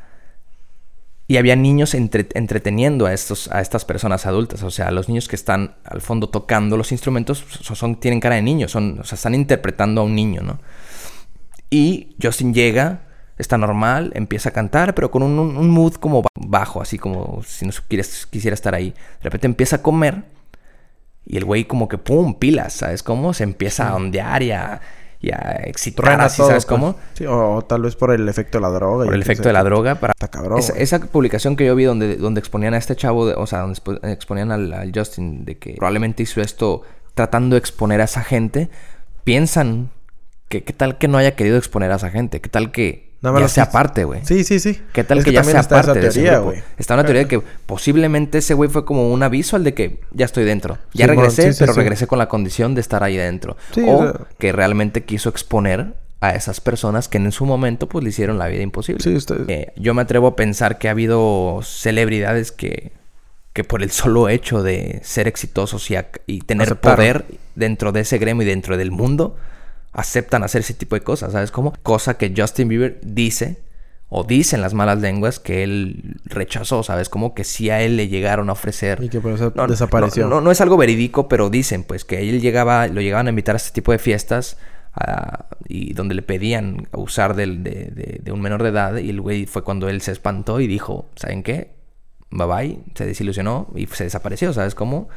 Y 1.27 1.39
había 1.39 1.57
niños 1.57 1.95
entreteniendo 1.95 3.07
a, 3.07 3.15
estos, 3.15 3.51
a 3.51 3.63
estas 3.63 3.87
personas 3.87 4.27
adultas. 4.27 4.63
O 4.63 4.71
sea, 4.71 4.91
los 4.91 5.09
niños 5.09 5.27
que 5.27 5.37
están 5.37 5.77
al 5.85 6.03
fondo 6.03 6.29
tocando 6.29 6.77
los 6.77 6.93
instrumentos 6.93 7.43
son, 7.63 7.97
tienen 7.97 8.21
cara 8.21 8.35
de 8.35 8.43
niños. 8.43 8.73
Son, 8.73 8.99
o 9.01 9.05
sea, 9.05 9.17
están 9.17 9.35
interpretando 9.35 10.03
a 10.03 10.05
un 10.05 10.15
niño, 10.15 10.43
¿no? 10.43 10.61
Y 11.71 12.15
Justin 12.23 12.53
llega, 12.53 13.07
está 13.39 13.57
normal, 13.57 14.13
empieza 14.15 14.51
a 14.51 14.53
cantar, 14.53 14.95
pero 14.95 15.11
con 15.11 15.23
un, 15.23 15.71
mood 15.71 15.95
como 15.95 16.23
bajo, 16.35 16.83
así 16.83 16.99
como 16.99 17.43
si 17.43 17.65
no 17.65 17.73
quisiera 17.89 18.55
estar 18.55 18.75
ahí. 18.75 18.91
De 18.91 19.25
repente 19.25 19.47
empieza 19.47 19.77
a 19.77 19.83
comer 19.83 20.25
y 21.27 21.37
el 21.37 21.45
güey 21.45 21.65
como 21.65 21.89
que 21.89 21.99
pum, 21.99 22.35
pilas, 22.35 22.75
¿sabes 22.75 23.03
cómo? 23.03 23.33
Se 23.35 23.45
empieza 23.45 23.89
a 23.89 23.97
ondear 23.97 24.43
y 24.43 24.53
a, 24.53 24.81
y 25.21 25.31
a 25.31 25.61
excitar, 25.65 26.21
así, 26.21 26.43
¿sabes 26.43 26.67
cómo? 26.67 26.95
Pues. 26.95 27.07
Sí, 27.15 27.27
o, 27.27 27.63
tal 27.63 27.83
vez 27.83 27.97
por 27.97 28.13
el 28.13 28.29
efecto 28.29 28.59
de 28.59 28.63
la 28.63 28.71
droga. 28.71 29.07
Por 29.07 29.15
el 29.15 29.23
efecto 29.23 29.49
de 29.49 29.53
la 29.53 29.65
droga. 29.65 29.97
Para... 29.97 30.13
Está 30.13 30.29
cabrón. 30.29 30.61
Esa, 30.77 31.01
publicación 31.01 31.57
que 31.57 31.67
yo 31.67 31.75
vi 31.75 31.85
donde, 31.85 32.17
donde 32.17 32.41
exponían 32.41 32.75
a 32.75 32.79
este 32.79 32.97
chavo, 32.97 33.33
o 33.37 33.47
sea, 33.47 33.61
donde 33.61 33.79
exponían 34.13 34.53
al 34.53 34.93
Justin 34.95 35.45
de 35.45 35.59
que 35.59 35.75
probablemente 35.75 36.23
hizo 36.23 36.41
esto 36.41 36.83
tratando 37.15 37.55
de 37.55 37.61
exponer 37.61 38.01
a 38.01 38.05
esa 38.05 38.23
gente, 38.23 38.71
piensan 39.23 39.91
¿Qué, 40.49 40.73
tal 40.73 40.99
que 40.99 41.09
no 41.09 41.19
haya 41.19 41.35
querido 41.35 41.57
exponer 41.57 41.91
a 41.91 41.97
esa 41.97 42.11
gente? 42.11 42.41
¿Qué 42.41 42.49
tal 42.49 42.71
que 42.71 43.04
ya 43.39 43.49
sea 43.49 43.71
parte, 43.71 44.05
güey? 44.05 44.21
Sí, 44.25 44.45
sí, 44.45 44.61
sí. 44.61 44.81
¿Qué 44.93 45.05
tal 45.05 45.25
que, 45.25 45.33
ya 45.33 45.45
sea 45.45 45.63
parte 45.63 45.95
de 45.95 46.09
teoría, 46.09 46.39
güey? 46.39 46.63
Está 46.79 46.95
una 46.95 47.05
teoría 47.05 47.23
de 47.23 47.29
que 47.29 47.41
posiblemente 47.67 48.39
ese 48.39 48.55
güey 48.55 48.71
fue 48.71 48.85
como 48.85 49.13
un 49.13 49.23
aviso 49.23 49.57
al 49.57 49.65
de 49.65 49.75
que 49.75 50.01
ya 50.13 50.25
estoy 50.27 50.45
dentro. 50.45 50.79
Ya 50.93 51.07
regresé, 51.07 51.53
pero 51.59 51.73
regresé 51.73 52.07
con 52.07 52.19
la 52.19 52.29
condición 52.29 52.75
de 52.75 52.81
estar 52.81 53.03
ahí 53.03 53.17
dentro. 53.17 53.57
o 53.87 54.13
que 54.39 54.53
realmente 54.53 55.05
quiso 55.05 55.29
exponer 55.29 55.95
a 56.21 56.35
esas 56.35 56.61
personas 56.61 57.09
que 57.09 57.19
en 57.19 57.31
su 57.33 57.45
momento 57.45 57.89
pues 57.89 58.03
le 58.03 58.11
hicieron 58.11 58.39
la 58.39 58.49
vida 58.49 58.63
imposible. 58.63 59.03
Sí, 59.03 59.15
usted... 59.15 59.49
Eh, 59.49 59.73
yo 59.77 59.93
me 59.95 60.03
atrevo 60.03 60.29
a 60.29 60.37
pensar 60.37 60.79
que 60.79 60.89
ha 60.89 60.93
habido 60.93 61.61
celebridades 61.63 62.51
que, 62.51 62.93
que 63.53 63.63
por 63.63 63.83
el 63.83 63.91
solo 63.91 64.29
hecho 64.29 64.63
de 64.63 65.01
ser 65.03 65.29
exitosos 65.29 65.91
y, 65.91 65.97
y 66.27 66.41
tener 66.41 66.77
poder 66.77 67.27
dentro 67.55 67.93
de 67.93 68.01
ese 68.01 68.19
gremio 68.19 68.43
y 68.43 68.47
dentro 68.47 68.77
del 68.77 68.91
mundo 68.91 69.37
aceptan 69.95 70.43
hacer 70.43 70.61
ese 70.61 70.75
tipo 70.75 70.97
de 70.97 71.03
cosas, 71.03 71.33
¿sabes 71.33 71.51
cómo? 71.51 71.73
Cosa 71.83 72.19
que 72.19 72.35
Justin 72.37 72.69
Bieber 72.69 73.01
dice 73.03 73.63
o 74.09 74.23
dicen 74.23 74.61
las 74.61 74.75
malas 74.75 75.01
lenguas 75.01 75.41
que 75.41 75.65
él 75.65 76.21
rechazó, 76.25 76.83
¿sabes? 76.83 77.09
Como 77.09 77.35
que 77.35 77.43
si 77.43 77.71
a 77.71 77.81
él 77.81 77.97
le 77.97 78.09
llegaron 78.09 78.49
a 78.49 78.53
ofrecer... 78.53 79.03
Y 79.03 79.09
que 79.09 79.21
por 79.21 79.33
eso 79.33 79.51
desapareció. 79.51 80.29
No, 80.29 80.41
no, 80.41 80.51
es 80.51 80.61
algo 80.61 80.77
verídico, 80.77 81.27
pero 81.27 81.51
dicen 81.51 81.85
pues 81.85 82.05
que 82.05 82.21
él 82.21 82.41
llegaba, 82.41 82.87
lo 82.87 83.01
llegaban 83.01 83.27
a 83.27 83.31
invitar 83.31 83.55
a 83.55 83.57
este 83.57 83.73
tipo 83.73 83.93
de 83.93 83.99
fiestas 83.99 84.57
y 85.67 85.95
donde 85.95 86.15
le 86.15 86.23
pedían 86.23 86.89
usar 86.93 87.35
de, 87.35 87.47
de, 87.47 88.33
un 88.33 88.41
menor 88.41 88.63
de 88.63 88.69
edad 88.69 88.97
y 88.97 89.11
el 89.11 89.21
güey 89.21 89.47
fue 89.47 89.65
cuando 89.65 89.89
él 89.89 90.01
se 90.01 90.13
espantó 90.13 90.61
y 90.61 90.67
dijo, 90.67 91.09
¿saben 91.17 91.43
qué? 91.43 91.75
Bye 92.31 92.47
bye, 92.47 92.79
se 92.95 93.07
desilusionó 93.07 93.69
y 93.75 93.87
se 93.87 94.05
desapareció, 94.05 94.53
¿sabes 94.53 94.75
cómo? 94.75 95.09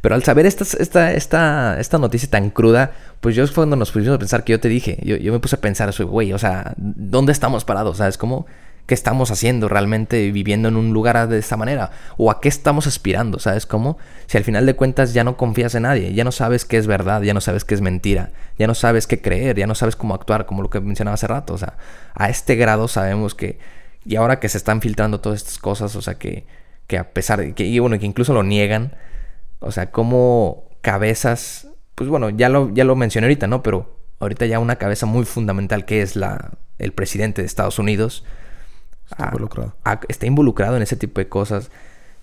Pero 0.00 0.14
al 0.14 0.22
saber 0.22 0.46
esta, 0.46 0.64
esta, 0.64 1.12
esta, 1.12 1.80
esta 1.80 1.98
noticia 1.98 2.30
tan 2.30 2.50
cruda, 2.50 2.92
pues 3.20 3.34
yo 3.34 3.46
fue 3.46 3.62
cuando 3.62 3.76
nos 3.76 3.90
pusimos 3.90 4.14
a 4.14 4.18
pensar 4.18 4.44
que 4.44 4.52
yo 4.52 4.60
te 4.60 4.68
dije, 4.68 4.98
yo, 5.02 5.16
yo 5.16 5.32
me 5.32 5.40
puse 5.40 5.56
a 5.56 5.60
pensar, 5.60 5.92
güey, 6.04 6.32
o 6.32 6.38
sea, 6.38 6.74
¿dónde 6.76 7.32
estamos 7.32 7.64
parados? 7.64 7.98
¿Sabes 7.98 8.16
cómo? 8.16 8.46
¿Qué 8.86 8.94
estamos 8.94 9.30
haciendo 9.30 9.68
realmente 9.68 10.30
viviendo 10.30 10.68
en 10.68 10.76
un 10.76 10.94
lugar 10.94 11.28
de 11.28 11.38
esta 11.38 11.58
manera? 11.58 11.90
¿O 12.16 12.30
a 12.30 12.40
qué 12.40 12.48
estamos 12.48 12.86
aspirando? 12.86 13.38
¿Sabes 13.38 13.66
cómo? 13.66 13.98
Si 14.26 14.38
al 14.38 14.44
final 14.44 14.64
de 14.64 14.76
cuentas 14.76 15.12
ya 15.12 15.24
no 15.24 15.36
confías 15.36 15.74
en 15.74 15.82
nadie, 15.82 16.14
ya 16.14 16.24
no 16.24 16.32
sabes 16.32 16.64
qué 16.64 16.78
es 16.78 16.86
verdad, 16.86 17.20
ya 17.20 17.34
no 17.34 17.42
sabes 17.42 17.66
qué 17.66 17.74
es 17.74 17.82
mentira, 17.82 18.30
ya 18.58 18.66
no 18.66 18.74
sabes 18.74 19.06
qué 19.06 19.20
creer, 19.20 19.56
ya 19.56 19.66
no 19.66 19.74
sabes 19.74 19.94
cómo 19.94 20.14
actuar, 20.14 20.46
como 20.46 20.62
lo 20.62 20.70
que 20.70 20.80
mencionaba 20.80 21.16
hace 21.16 21.26
rato. 21.26 21.52
O 21.52 21.58
sea, 21.58 21.74
a 22.14 22.30
este 22.30 22.54
grado 22.54 22.88
sabemos 22.88 23.34
que, 23.34 23.58
y 24.06 24.16
ahora 24.16 24.40
que 24.40 24.48
se 24.48 24.56
están 24.56 24.80
filtrando 24.80 25.20
todas 25.20 25.42
estas 25.42 25.58
cosas, 25.58 25.94
o 25.94 26.00
sea, 26.00 26.14
que, 26.14 26.46
que 26.86 26.96
a 26.96 27.10
pesar 27.10 27.40
de 27.40 27.52
que, 27.52 27.64
y 27.64 27.78
bueno, 27.80 27.98
que 27.98 28.06
incluso 28.06 28.32
lo 28.32 28.42
niegan, 28.42 28.92
o 29.60 29.72
sea, 29.72 29.90
como 29.90 30.68
cabezas, 30.80 31.68
pues 31.94 32.08
bueno, 32.08 32.30
ya 32.30 32.48
lo, 32.48 32.72
ya 32.72 32.84
lo 32.84 32.96
mencioné 32.96 33.26
ahorita, 33.26 33.46
¿no? 33.46 33.62
Pero 33.62 33.98
ahorita 34.20 34.46
ya 34.46 34.58
una 34.58 34.76
cabeza 34.76 35.06
muy 35.06 35.24
fundamental 35.24 35.84
que 35.84 36.02
es 36.02 36.16
la, 36.16 36.52
el 36.78 36.92
presidente 36.92 37.42
de 37.42 37.46
Estados 37.46 37.78
Unidos. 37.78 38.24
Está 39.10 39.26
involucrado. 39.26 39.74
está 40.08 40.26
involucrado 40.26 40.76
en 40.76 40.82
ese 40.82 40.96
tipo 40.96 41.20
de 41.20 41.28
cosas. 41.28 41.70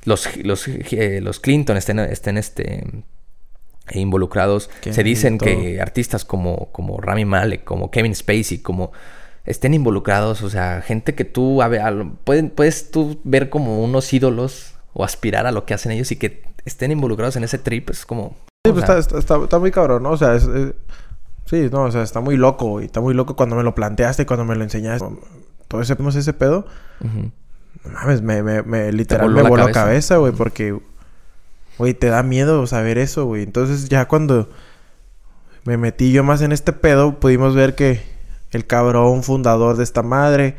Los, 0.03 0.37
los, 0.37 0.67
eh, 0.67 1.19
los 1.21 1.39
Clinton 1.39 1.77
estén, 1.77 1.99
estén 1.99 2.37
este, 2.37 2.83
involucrados. 3.91 4.69
Se 4.81 5.03
dicen 5.03 5.37
que 5.37 5.81
artistas 5.81 6.25
como, 6.25 6.71
como 6.71 6.99
Rami 6.99 7.25
Malek, 7.25 7.63
como 7.63 7.89
Kevin 7.89 8.13
Spacey, 8.13 8.59
como 8.59 8.91
estén 9.45 9.73
involucrados. 9.73 10.43
O 10.43 10.49
sea, 10.49 10.81
gente 10.81 11.15
que 11.15 11.25
tú 11.25 11.61
a 11.61 11.69
pueden, 12.23 12.49
puedes 12.49 12.91
tú 12.91 13.19
ver 13.23 13.49
como 13.49 13.83
unos 13.83 14.13
ídolos 14.13 14.75
o 14.93 15.03
aspirar 15.03 15.47
a 15.47 15.51
lo 15.51 15.65
que 15.65 15.73
hacen 15.73 15.91
ellos 15.91 16.11
y 16.11 16.15
que 16.17 16.43
estén 16.65 16.91
involucrados 16.91 17.35
en 17.35 17.43
ese 17.43 17.57
trip, 17.57 17.91
es 17.91 18.05
como... 18.05 18.35
Sí, 18.65 18.71
pues 18.71 18.89
está, 18.89 19.39
está, 19.39 19.59
muy 19.59 19.71
cabrón, 19.71 20.03
¿no? 20.03 20.11
O 20.11 20.17
sea, 20.17 20.33
es, 20.35 20.49
sí, 21.45 21.69
no, 21.71 21.83
o 21.83 21.91
sea, 21.91 22.01
está 22.01 22.19
muy 22.19 22.35
loco. 22.35 22.81
Y 22.81 22.85
está 22.85 22.99
muy 22.99 23.13
loco 23.13 23.35
cuando 23.35 23.55
me 23.55 23.63
lo 23.63 23.75
planteaste, 23.75 24.25
cuando 24.25 24.43
me 24.43 24.55
lo 24.55 24.63
enseñaste. 24.63 25.07
Todo 25.67 25.81
ese, 25.81 25.95
ese 26.17 26.33
pedo. 26.33 26.65
No 27.01 27.91
mames, 27.91 28.23
me, 28.23 28.41
me, 28.41 28.63
me 28.63 28.91
literal 28.91 29.29
me 29.29 29.43
voló 29.43 29.67
la 29.67 29.71
cabeza, 29.71 30.17
güey, 30.17 30.33
porque... 30.33 30.79
güey, 31.77 31.93
te 31.93 32.07
da 32.07 32.23
miedo 32.23 32.65
saber 32.65 32.97
eso, 32.97 33.25
güey. 33.25 33.43
Entonces 33.43 33.87
ya 33.87 34.07
cuando 34.07 34.49
me 35.65 35.77
metí 35.77 36.11
yo 36.11 36.23
más 36.23 36.41
en 36.41 36.51
este 36.51 36.73
pedo, 36.73 37.19
pudimos 37.19 37.53
ver 37.53 37.75
que 37.75 38.01
el 38.51 38.65
cabrón 38.65 39.23
fundador 39.23 39.77
de 39.77 39.83
esta 39.83 40.01
madre 40.01 40.55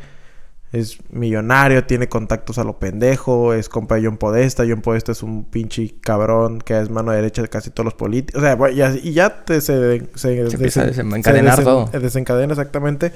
es 0.73 0.97
millonario, 1.09 1.85
tiene 1.85 2.09
contactos 2.09 2.57
a 2.57 2.63
lo 2.63 2.77
pendejo, 2.77 3.53
es 3.53 3.69
compa 3.69 3.95
de 3.95 4.05
John 4.05 4.17
Podesta. 4.17 4.65
John 4.67 4.81
Podesta 4.81 5.13
es 5.13 5.23
un 5.23 5.45
pinche 5.45 5.95
cabrón 6.01 6.59
que 6.59 6.77
es 6.77 6.89
mano 6.89 7.11
derecha 7.11 7.41
de 7.41 7.47
casi 7.47 7.69
todos 7.69 7.85
los 7.85 7.93
políticos. 7.93 8.43
O 8.43 8.45
sea, 8.45 8.57
y 9.01 9.13
ya 9.13 9.45
te, 9.45 9.61
se, 9.61 10.07
se, 10.15 10.41
empieza 10.41 10.81
a 10.81 10.85
desencadenar 10.87 11.63
todo. 11.63 11.85
Desencadena 11.85 12.53
exactamente 12.53 13.13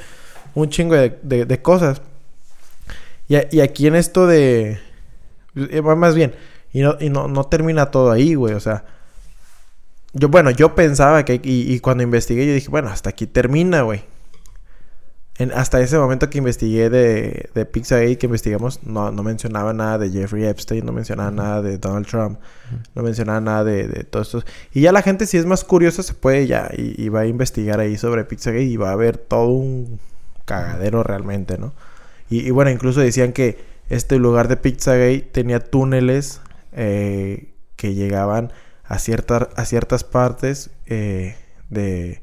un 0.56 0.70
chingo 0.70 0.96
de, 0.96 1.10
de, 1.22 1.62
cosas. 1.62 2.02
Y, 3.28 3.36
y, 3.56 3.62
aquí 3.62 3.88
en 3.88 3.96
esto 3.96 4.28
de... 4.28 4.80
Eh, 5.56 5.82
más 5.82 6.16
bien, 6.16 6.34
y 6.72 6.82
no, 6.82 6.96
y 7.02 7.10
no, 7.10 7.28
no 7.28 7.44
termina 7.46 7.92
todo 7.92 8.12
ahí, 8.12 8.36
güey. 8.36 8.54
O 8.54 8.60
sea, 8.62 8.86
yo, 10.14 10.30
bueno, 10.30 10.52
yo 10.52 10.74
pensaba 10.74 11.26
que... 11.26 11.42
Y, 11.44 11.74
y 11.74 11.80
cuando 11.82 12.04
investigué, 12.04 12.48
yo 12.48 12.54
dije, 12.54 12.70
bueno, 12.70 12.88
hasta 12.90 13.10
aquí 13.10 13.28
termina, 13.28 13.82
güey 13.82 14.04
hasta 15.56 15.80
ese 15.82 15.98
momento 15.98 16.30
que 16.30 16.38
investigué 16.38 16.90
de, 16.90 17.50
de 17.54 17.66
Pixar 17.66 18.18
que 18.18 18.26
investigamos, 18.26 18.84
no, 18.84 19.12
no, 19.12 19.24
mencionaba 19.24 19.74
nada 19.74 19.98
de 19.98 20.10
Jeffrey 20.10 20.46
Epstein, 20.46 20.86
no 20.86 20.92
mencionaba 20.92 21.32
nada 21.32 21.62
de 21.62 21.78
Donald 21.78 22.06
Trump, 22.06 22.40
no 22.96 23.04
mencionaba 23.04 23.40
nada 23.40 23.64
de, 23.64 23.88
de 23.88 24.04
todo 24.04 24.22
esto. 24.22 24.44
Y 24.74 24.82
ya 24.82 24.92
la 24.92 25.02
gente, 25.02 25.26
si 25.26 25.38
es 25.38 25.46
más 25.46 25.64
curiosa, 25.64 26.04
se 26.04 26.14
puede 26.14 26.48
ya 26.48 26.70
y, 26.76 27.10
va 27.10 27.22
a 27.22 27.26
investigar 27.26 27.80
ahí 27.80 27.98
sobre 27.98 28.26
Pixar 28.26 28.58
y 28.58 28.78
va 28.78 28.92
a 28.92 28.96
ver 28.96 29.18
todo 29.18 29.48
un 29.48 30.00
cagadero 30.46 31.04
realmente, 31.04 31.58
¿no? 31.58 31.74
Y, 32.30 32.50
bueno, 32.52 32.72
incluso 32.72 33.02
decían 33.02 33.34
que 33.34 33.60
este 33.90 34.18
lugar 34.18 34.48
de 34.48 34.56
Pizzagate 34.56 35.28
tenía 35.34 35.60
túneles 35.60 36.40
eh, 36.72 37.54
que 37.76 37.94
llegaban 37.94 38.54
a, 38.86 39.00
ciertas 39.00 39.50
a 39.56 39.66
ciertas 39.66 40.06
partes 40.06 40.70
eh, 40.86 41.36
de 41.70 42.22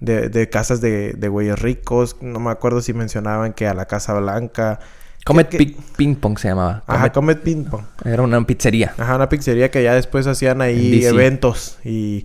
de, 0.00 0.28
de 0.28 0.48
casas 0.48 0.80
de, 0.80 1.12
de 1.12 1.28
güeyes 1.28 1.58
ricos. 1.58 2.16
No 2.20 2.40
me 2.40 2.50
acuerdo 2.50 2.80
si 2.80 2.92
mencionaban 2.92 3.52
que 3.52 3.66
a 3.66 3.74
la 3.74 3.86
Casa 3.86 4.14
Blanca. 4.18 4.80
Comet 5.24 5.54
Ping 5.96 6.14
Pong 6.16 6.38
se 6.38 6.48
llamaba. 6.48 6.82
Ajá, 6.86 7.12
Comet 7.12 7.42
Ping 7.42 7.64
Pong. 7.64 7.82
Era 8.04 8.22
una 8.22 8.42
pizzería. 8.46 8.94
Ajá, 8.96 9.16
una 9.16 9.28
pizzería 9.28 9.70
que 9.70 9.82
ya 9.82 9.94
después 9.94 10.26
hacían 10.26 10.62
ahí 10.62 11.04
eventos. 11.04 11.78
Y, 11.84 12.24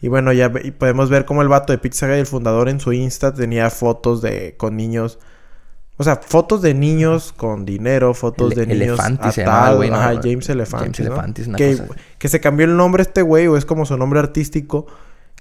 y 0.00 0.08
bueno, 0.08 0.32
ya 0.32 0.52
podemos 0.78 1.10
ver 1.10 1.24
cómo 1.24 1.42
el 1.42 1.48
vato 1.48 1.72
de 1.72 1.78
Pizza 1.78 2.14
el 2.16 2.26
fundador, 2.26 2.68
en 2.68 2.78
su 2.78 2.92
Insta 2.92 3.34
tenía 3.34 3.70
fotos 3.70 4.22
de 4.22 4.54
con 4.56 4.76
niños. 4.76 5.18
O 5.98 6.04
sea, 6.04 6.16
fotos 6.16 6.60
de 6.60 6.74
niños 6.74 7.32
con 7.32 7.64
dinero, 7.64 8.12
fotos 8.12 8.54
de 8.54 8.66
niños 8.66 9.00
Elefantis 9.00 9.42
güey, 9.76 9.90
Ajá, 9.90 10.20
James 10.22 10.46
Elefantis, 10.50 10.98
James 10.98 11.00
Elefantis, 11.00 11.46
una 11.46 11.56
que, 11.56 11.82
que 12.18 12.28
se 12.28 12.38
cambió 12.38 12.66
el 12.66 12.76
nombre 12.76 13.02
este 13.02 13.22
güey, 13.22 13.46
o 13.46 13.56
es 13.56 13.64
como 13.64 13.86
su 13.86 13.96
nombre 13.96 14.20
artístico 14.20 14.86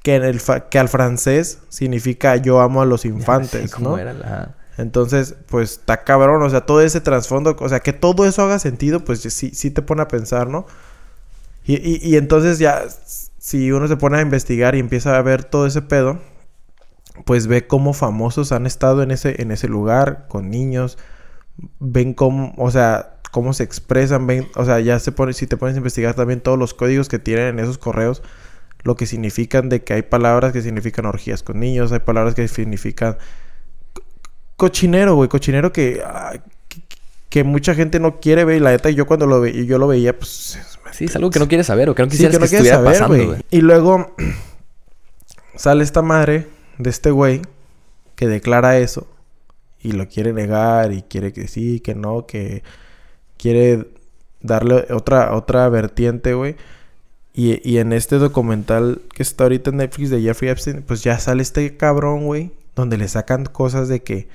que, 0.06 0.14
en 0.14 0.24
el 0.24 0.40
que 0.70 0.78
al 0.78 0.88
francés 0.88 1.58
significa 1.70 2.36
yo 2.36 2.62
amo 2.62 2.84
a 2.84 2.86
los 2.86 3.06
infantes, 3.06 3.80
¿no? 3.80 3.98
Entonces, 4.78 5.34
pues 5.48 5.72
está 5.72 6.04
cabrón, 6.04 6.44
o 6.44 6.50
sea, 6.52 6.62
todo 6.62 6.82
ese 6.82 7.02
trasfondo, 7.02 7.56
o 7.60 7.70
sea, 7.70 7.80
que 7.80 7.92
todo 7.92 8.28
eso 8.28 8.44
haga 8.44 8.60
sentido, 8.60 9.04
pues 9.04 9.22
sí, 9.22 9.50
sí 9.56 9.72
te 9.72 9.82
pone 9.82 10.04
a 10.04 10.08
pensar, 10.08 10.48
¿no? 10.48 10.68
Y, 11.66 12.08
y, 12.08 12.18
entonces 12.18 12.60
ya, 12.60 12.84
si 13.40 13.72
uno 13.72 13.88
se 13.88 13.98
pone 13.98 14.20
a 14.20 14.22
investigar 14.22 14.76
y 14.76 14.80
empieza 14.80 15.18
a 15.18 15.22
ver 15.24 15.44
todo 15.44 15.66
ese 15.66 15.82
pedo, 15.82 16.20
pues 17.26 17.48
ve 17.48 17.66
cómo 17.66 17.94
famosos 17.94 18.52
han 18.52 18.68
estado 18.68 19.02
en 19.02 19.10
ese, 19.10 19.42
en 19.42 19.52
ese 19.52 19.68
lugar, 19.68 20.28
con 20.28 20.52
niños, 20.52 21.00
ven 21.80 22.14
cómo, 22.14 22.54
o 22.58 22.70
sea, 22.70 23.16
cómo 23.32 23.54
se 23.54 23.64
expresan, 23.64 24.28
ven, 24.28 24.48
o 24.56 24.66
sea, 24.66 24.80
ya 24.82 25.00
se 25.00 25.12
pone, 25.12 25.34
si 25.34 25.48
te 25.48 25.58
pones 25.58 25.74
a 25.74 25.80
investigar 25.80 26.14
también 26.14 26.42
todos 26.42 26.60
los 26.60 26.76
códigos 26.76 27.10
que 27.10 27.18
tienen 27.18 27.48
en 27.48 27.60
esos 27.60 27.80
correos, 27.80 28.22
lo 28.86 28.96
que 28.96 29.08
significan 29.08 29.68
de 29.68 29.84
que 29.84 29.94
hay 29.94 30.04
palabras 30.04 30.54
que 30.54 30.62
significan 30.62 31.08
orgías 31.08 31.42
con 31.42 31.60
niños, 31.60 31.92
hay 31.92 32.00
palabras 32.00 32.36
que 32.36 32.48
significan 32.48 33.18
cochinero, 34.58 35.16
güey, 35.16 35.28
cochinero 35.28 35.74
que, 35.74 36.04
que, 37.30 37.44
mucha 37.44 37.74
gente 37.74 38.00
no 38.00 38.20
quiere 38.20 38.46
ver 38.46 38.58
y 38.58 38.60
la 38.60 38.70
neta 38.70 38.92
yo 38.92 39.08
cuando 39.08 39.26
lo 39.26 39.42
veía, 39.42 39.64
yo 39.64 39.80
lo 39.80 39.88
veía 39.88 40.16
pues 40.16 40.60
sí, 40.92 41.06
es 41.06 41.16
algo 41.16 41.32
que 41.32 41.40
no 41.40 41.48
quieres 41.48 41.66
saber 41.66 41.90
o 41.90 41.96
que 41.96 42.04
no 42.04 42.10
quisieras 42.10 42.38
que, 42.38 42.46
estuviera 42.46 42.84
pasando, 42.84 43.26
güey. 43.26 43.42
Y 43.50 43.62
luego 43.62 44.16
sale 45.56 45.84
esta 45.84 46.04
madre 46.04 46.48
de 46.78 46.92
este 46.92 47.10
güey 47.10 47.42
que 48.16 48.28
declara 48.28 48.78
eso 48.78 49.08
y 49.80 49.94
lo 49.94 50.08
quiere 50.08 50.32
negar 50.32 50.94
y 50.94 51.02
quiere 51.02 51.34
que 51.34 51.48
sí, 51.48 51.80
que 51.80 51.96
no, 51.96 52.28
que 52.28 52.62
quiere 53.38 53.88
darle 54.42 54.86
otra 54.92 55.34
otra 55.34 55.68
vertiente, 55.70 56.36
güey. 56.36 56.56
Y, 57.38 57.80
en 57.80 57.92
este 57.92 58.18
documental 58.18 59.02
que 59.14 59.22
está 59.22 59.44
ahorita 59.44 59.70
en 59.70 59.78
Netflix 59.78 60.10
de 60.10 60.22
Jeffrey 60.22 60.50
Epstein, 60.50 60.84
pues 60.84 61.04
ya 61.04 61.20
sale 61.20 61.42
este 61.42 61.76
cabrón, 61.76 62.26
güey, 62.26 62.52
donde 62.78 62.98
le 62.98 63.10
sacan 63.10 63.44
cosas 63.44 63.90
de 63.90 64.02
que 64.04 64.30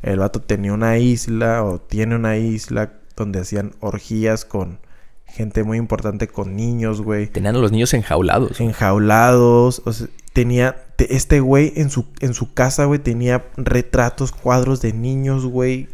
el 0.00 0.18
vato 0.18 0.40
tenía 0.40 0.72
una 0.72 0.96
isla 0.96 1.62
o 1.62 1.78
tiene 1.78 2.16
una 2.16 2.38
isla 2.38 2.94
donde 3.16 3.40
hacían 3.40 3.72
orgías 3.80 4.46
con 4.46 4.78
gente 5.26 5.62
muy 5.62 5.76
importante, 5.76 6.26
con 6.26 6.56
niños, 6.56 7.02
güey. 7.02 7.26
Tenían 7.26 7.56
a 7.56 7.58
los 7.58 7.70
niños 7.70 7.92
enjaulados. 7.92 8.58
Enjaulados, 8.60 9.82
o 9.84 9.92
sea, 9.92 10.06
tenía, 10.32 10.86
este 10.96 11.40
güey 11.40 11.74
en 11.76 11.90
su, 11.90 12.06
en 12.20 12.32
su 12.32 12.54
casa, 12.54 12.86
güey, 12.86 12.98
tenía 12.98 13.44
retratos, 13.58 14.32
cuadros 14.32 14.80
de 14.80 14.94
niños, 14.94 15.44
güey. 15.44 15.88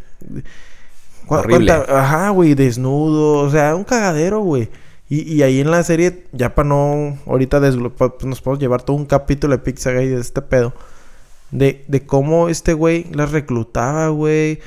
Horrible. 1.26 1.72
Ajá, 1.72 2.30
güey, 2.30 2.54
desnudo, 2.54 3.40
o 3.40 3.50
sea, 3.50 3.74
un 3.74 3.82
cagadero, 3.82 4.38
güey. 4.38 4.68
Y, 5.10 5.40
ahí 5.40 5.60
en 5.60 5.70
la 5.70 5.82
serie, 5.84 6.26
ya 6.32 6.54
para 6.54 6.68
no, 6.68 7.18
ahorita 7.26 7.60
pues 7.60 8.24
nos 8.24 8.42
podemos 8.42 8.58
llevar 8.58 8.82
todo 8.82 8.94
un 8.94 9.06
capítulo 9.06 9.56
de 9.56 9.62
Pixagay 9.62 10.06
de 10.06 10.20
este 10.20 10.42
pedo. 10.42 10.74
De, 11.50 11.84
de 11.88 12.04
cómo 12.04 12.50
este 12.50 12.74
güey 12.74 13.04
la 13.12 13.24
reclutaba, 13.24 14.08
güey. 14.08 14.60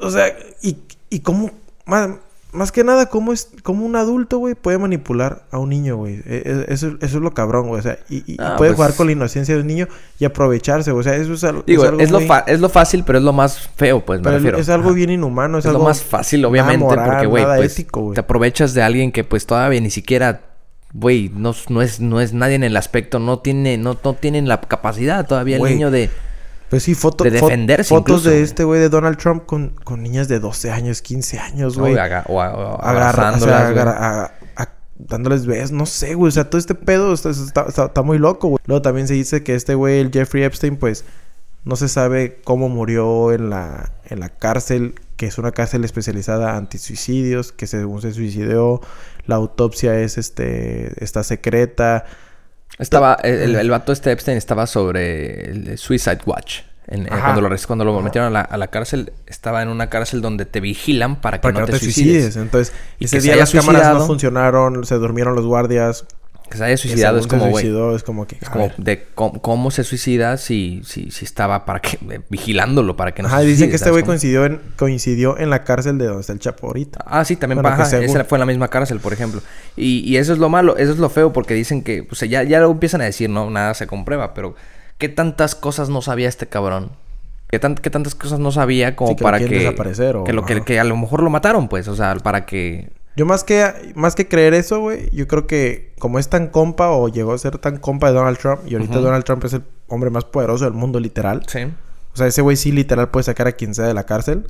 O 0.00 0.10
sea, 0.12 0.32
y, 0.62 0.78
y 1.10 1.20
cómo, 1.20 1.50
más 2.52 2.72
que 2.72 2.82
nada, 2.82 3.06
¿cómo, 3.06 3.32
es, 3.32 3.50
cómo 3.62 3.84
un 3.84 3.94
adulto, 3.96 4.38
güey, 4.38 4.54
puede 4.54 4.78
manipular 4.78 5.42
a 5.50 5.58
un 5.58 5.68
niño, 5.68 5.96
güey? 5.96 6.14
E, 6.24 6.42
e, 6.44 6.64
eso, 6.68 6.88
eso, 6.88 6.96
es 7.00 7.12
lo 7.14 7.34
cabrón, 7.34 7.68
güey. 7.68 7.80
O 7.80 7.82
sea, 7.82 7.98
y, 8.08 8.36
ah, 8.40 8.54
puede 8.56 8.70
pues 8.70 8.76
jugar 8.76 8.94
con 8.94 9.06
la 9.06 9.12
inocencia 9.12 9.54
de 9.54 9.60
un 9.60 9.66
niño 9.66 9.86
y 10.18 10.24
aprovecharse, 10.24 10.90
O 10.90 11.02
sea, 11.02 11.16
eso 11.16 11.34
es, 11.34 11.44
algo. 11.44 11.62
Digo, 11.66 11.84
es, 11.84 12.10
lo 12.10 12.20
es 12.46 12.60
lo 12.60 12.68
fácil, 12.68 13.04
pero 13.04 13.18
es 13.18 13.24
lo 13.24 13.32
más 13.32 13.68
feo, 13.76 14.04
pues, 14.04 14.22
me 14.22 14.30
refiero. 14.30 14.58
Es 14.58 14.68
algo 14.70 14.92
bien 14.94 15.10
inhumano. 15.10 15.58
Es, 15.58 15.66
es 15.66 15.72
lo 15.72 15.80
más 15.80 16.02
fácil, 16.02 16.44
obviamente, 16.44 16.86
porque, 16.86 17.26
güey, 17.26 17.44
pues, 17.44 17.86
te 18.14 18.20
aprovechas 18.20 18.72
de 18.72 18.82
alguien 18.82 19.12
que, 19.12 19.24
pues, 19.24 19.46
todavía 19.46 19.80
ni 19.80 19.90
siquiera 19.90 20.42
güey, 20.94 21.30
no, 21.34 21.54
no, 21.68 21.82
es, 21.82 22.00
no 22.00 22.18
es 22.18 22.32
nadie 22.32 22.54
en 22.54 22.64
el 22.64 22.74
aspecto, 22.74 23.18
no 23.18 23.40
tiene, 23.40 23.76
no, 23.76 23.98
no 24.02 24.14
tienen 24.14 24.48
la 24.48 24.58
capacidad 24.62 25.26
todavía 25.26 25.58
el 25.58 25.62
niño 25.62 25.90
de, 25.90 26.08
pues 26.70 26.82
sí, 26.82 26.94
de 27.24 27.30
defenderse 27.30 27.88
fotos 27.88 28.24
de 28.24 28.42
este 28.42 28.64
güey 28.64 28.80
de 28.80 28.88
Donald 28.88 29.16
Trump 29.16 29.46
con, 29.46 29.70
con, 29.84 30.02
niñas 30.02 30.28
de 30.28 30.38
12 30.38 30.70
años, 30.70 31.00
15 31.00 31.38
años, 31.38 31.78
güey. 31.78 31.94
o, 32.26 32.40
agarrándolas, 32.80 34.30
dándoles 34.98 35.46
besos, 35.46 35.72
no 35.72 35.86
sé, 35.86 36.14
güey. 36.14 36.28
O 36.28 36.32
sea, 36.32 36.50
todo 36.50 36.58
este 36.58 36.74
pedo 36.74 37.14
está, 37.14 37.30
está, 37.30 38.02
muy 38.02 38.18
loco, 38.18 38.48
güey. 38.48 38.60
Luego 38.66 38.82
también 38.82 39.08
se 39.08 39.14
dice 39.14 39.42
que 39.42 39.54
este 39.54 39.74
güey, 39.74 40.00
el 40.00 40.10
Jeffrey 40.10 40.42
Epstein, 40.44 40.76
pues 40.76 41.04
no 41.64 41.76
se 41.76 41.88
sabe 41.88 42.40
cómo 42.44 42.68
murió 42.68 43.32
en 43.32 43.50
la, 43.50 43.92
en 44.08 44.20
la 44.20 44.28
cárcel, 44.28 44.94
que 45.16 45.26
es 45.26 45.38
una 45.38 45.52
cárcel 45.52 45.84
especializada 45.84 46.56
antisuicidios, 46.56 47.52
que 47.52 47.66
según 47.66 48.02
se 48.02 48.12
suicidó, 48.12 48.80
la 49.26 49.36
autopsia 49.36 49.98
es 50.00 50.18
este 50.18 51.02
está 51.02 51.22
secreta. 51.22 52.04
Estaba, 52.78 53.14
el, 53.22 53.56
el, 53.56 53.70
vato 53.70 53.92
este 53.92 54.12
Epstein 54.12 54.38
estaba 54.38 54.66
sobre 54.66 55.50
el 55.50 55.78
Suicide 55.78 56.20
Watch. 56.26 56.60
En, 56.90 57.04
cuando, 57.06 57.42
lo, 57.42 57.54
cuando 57.66 57.84
lo 57.84 58.00
metieron 58.00 58.34
a 58.34 58.56
la, 58.56 58.66
cárcel, 58.68 59.12
estaba 59.26 59.62
en 59.62 59.68
una 59.68 59.90
cárcel 59.90 60.22
donde 60.22 60.46
te 60.46 60.60
vigilan 60.60 61.20
para 61.20 61.38
que, 61.38 61.52
no, 61.52 61.66
te, 61.66 61.78
suicides. 61.78 62.36
Entonces, 62.36 62.74
y 62.98 63.04
ese 63.04 63.20
día 63.20 63.36
las 63.36 63.52
cámaras 63.52 63.94
no 63.94 64.06
funcionaron, 64.06 64.84
se 64.84 64.94
durmieron 64.94 65.34
los 65.34 65.44
guardias. 65.44 66.06
Que 66.48 66.56
se 66.56 66.64
haya 66.64 66.76
suicidado 66.76 67.18
es 67.18 67.26
como, 67.26 67.48
güey. 67.50 67.66
Es 67.94 68.02
como 68.02 68.26
que. 68.26 68.36
Es 68.40 68.48
como 68.48 68.70
de 68.76 69.06
cómo, 69.14 69.70
se 69.70 69.84
suicida 69.84 70.36
si, 70.36 70.82
si, 70.84 71.10
si 71.10 71.24
estaba 71.24 71.64
para 71.64 71.80
que. 71.80 71.98
Eh, 72.10 72.20
vigilándolo 72.28 72.96
para 72.96 73.12
que 73.12 73.22
no 73.22 73.28
Ajá, 73.28 73.40
se 73.40 73.46
dicen 73.46 73.70
que 73.70 73.76
este 73.76 73.90
güey 73.90 74.02
coincidió 74.02 74.44
en, 74.44 74.60
coincidió 74.76 75.38
en 75.38 75.50
la 75.50 75.64
cárcel 75.64 75.98
de 75.98 76.06
donde 76.06 76.22
está 76.22 76.32
el 76.32 76.38
Chapo 76.38 76.68
ahorita. 76.68 77.04
Ah, 77.06 77.24
sí, 77.24 77.36
también 77.36 77.60
bueno, 77.62 77.82
Esa 77.82 78.24
fue 78.24 78.36
en 78.36 78.40
la 78.40 78.46
misma 78.46 78.68
cárcel, 78.68 79.00
por 79.00 79.12
ejemplo. 79.12 79.42
Y, 79.76 80.00
y 80.00 80.16
eso 80.16 80.32
es 80.32 80.38
lo 80.38 80.48
malo, 80.48 80.76
eso 80.76 80.92
es 80.92 80.98
lo 80.98 81.10
feo, 81.10 81.32
porque 81.32 81.54
dicen 81.54 81.82
que. 81.82 82.02
Pues 82.02 82.20
ya, 82.22 82.42
ya 82.42 82.60
lo 82.60 82.70
empiezan 82.70 83.00
a 83.00 83.04
decir, 83.04 83.28
no, 83.28 83.50
nada 83.50 83.74
se 83.74 83.86
comprueba, 83.86 84.34
pero. 84.34 84.54
¿Qué 84.98 85.08
tantas 85.08 85.54
cosas 85.54 85.88
no 85.88 86.02
sabía 86.02 86.28
este 86.28 86.48
cabrón? 86.48 86.90
¿Qué, 87.48 87.58
tan, 87.58 87.76
qué 87.76 87.88
tantas 87.88 88.14
cosas 88.14 88.40
no 88.40 88.52
sabía 88.52 88.94
como 88.94 89.16
para 89.16 89.38
que... 89.38 89.46
desaparecer 89.46 90.16
o... 90.16 90.24
Que, 90.24 90.34
lo, 90.34 90.44
que, 90.44 90.62
que 90.62 90.78
a 90.78 90.84
lo 90.84 90.96
mejor 90.96 91.22
lo 91.22 91.30
mataron, 91.30 91.68
pues. 91.68 91.88
O 91.88 91.96
sea, 91.96 92.14
para 92.16 92.44
que 92.44 92.90
yo 93.18 93.26
más 93.26 93.44
que, 93.44 93.92
más 93.96 94.14
que 94.14 94.28
creer 94.28 94.54
eso, 94.54 94.80
güey, 94.80 95.10
yo 95.12 95.26
creo 95.28 95.46
que 95.46 95.92
como 95.98 96.18
es 96.18 96.28
tan 96.28 96.46
compa 96.48 96.88
o 96.90 97.08
llegó 97.08 97.32
a 97.34 97.38
ser 97.38 97.58
tan 97.58 97.76
compa 97.78 98.08
de 98.08 98.14
Donald 98.14 98.38
Trump 98.38 98.60
y 98.66 98.74
ahorita 98.74 98.98
Donald 99.00 99.24
Trump 99.24 99.44
es 99.44 99.52
el 99.54 99.62
hombre 99.88 100.08
más 100.10 100.24
poderoso 100.24 100.64
del 100.64 100.72
mundo, 100.74 101.00
literal. 101.00 101.42
Sí. 101.48 101.64
O 102.14 102.16
sea, 102.16 102.26
ese 102.28 102.40
güey 102.42 102.56
sí 102.56 102.72
literal 102.72 103.10
puede 103.10 103.24
sacar 103.24 103.46
a 103.48 103.52
quien 103.52 103.74
sea 103.74 103.86
de 103.86 103.94
la 103.94 104.04
cárcel. 104.04 104.46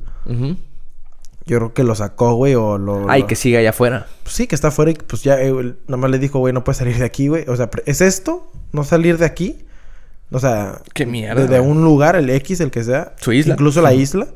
yo 1.45 1.57
creo 1.57 1.73
que 1.73 1.83
lo 1.83 1.95
sacó, 1.95 2.35
güey, 2.35 2.53
o 2.55 2.77
lo... 2.77 3.09
Ay, 3.09 3.21
lo- 3.21 3.27
que 3.27 3.35
siga 3.35 3.59
allá 3.59 3.71
afuera. 3.71 4.05
Pues 4.23 4.35
sí, 4.35 4.45
que 4.47 4.53
está 4.55 4.67
afuera 4.67 4.91
y 4.91 4.93
pues 4.93 5.23
ya, 5.23 5.41
eh, 5.41 5.47
él 5.49 5.77
nomás 5.87 6.11
le 6.11 6.19
dijo, 6.19 6.37
güey, 6.39 6.53
no 6.53 6.63
puedes 6.63 6.77
salir 6.77 6.97
de 6.97 7.05
aquí, 7.05 7.27
güey. 7.27 7.45
O 7.47 7.55
sea, 7.55 7.69
¿es 7.87 8.01
esto? 8.01 8.51
¿No 8.71 8.83
salir 8.83 9.17
de 9.17 9.25
aquí? 9.25 9.65
O 10.31 10.39
sea... 10.39 10.81
Qué 10.93 11.07
mierda, 11.07 11.41
De, 11.41 11.47
de 11.47 11.59
güey. 11.59 11.71
un 11.71 11.83
lugar, 11.83 12.15
el 12.15 12.29
X, 12.29 12.59
el 12.59 12.69
que 12.69 12.83
sea. 12.83 13.13
Su 13.19 13.31
isla. 13.33 13.55
Incluso 13.55 13.81
la 13.81 13.93
isla. 13.95 14.27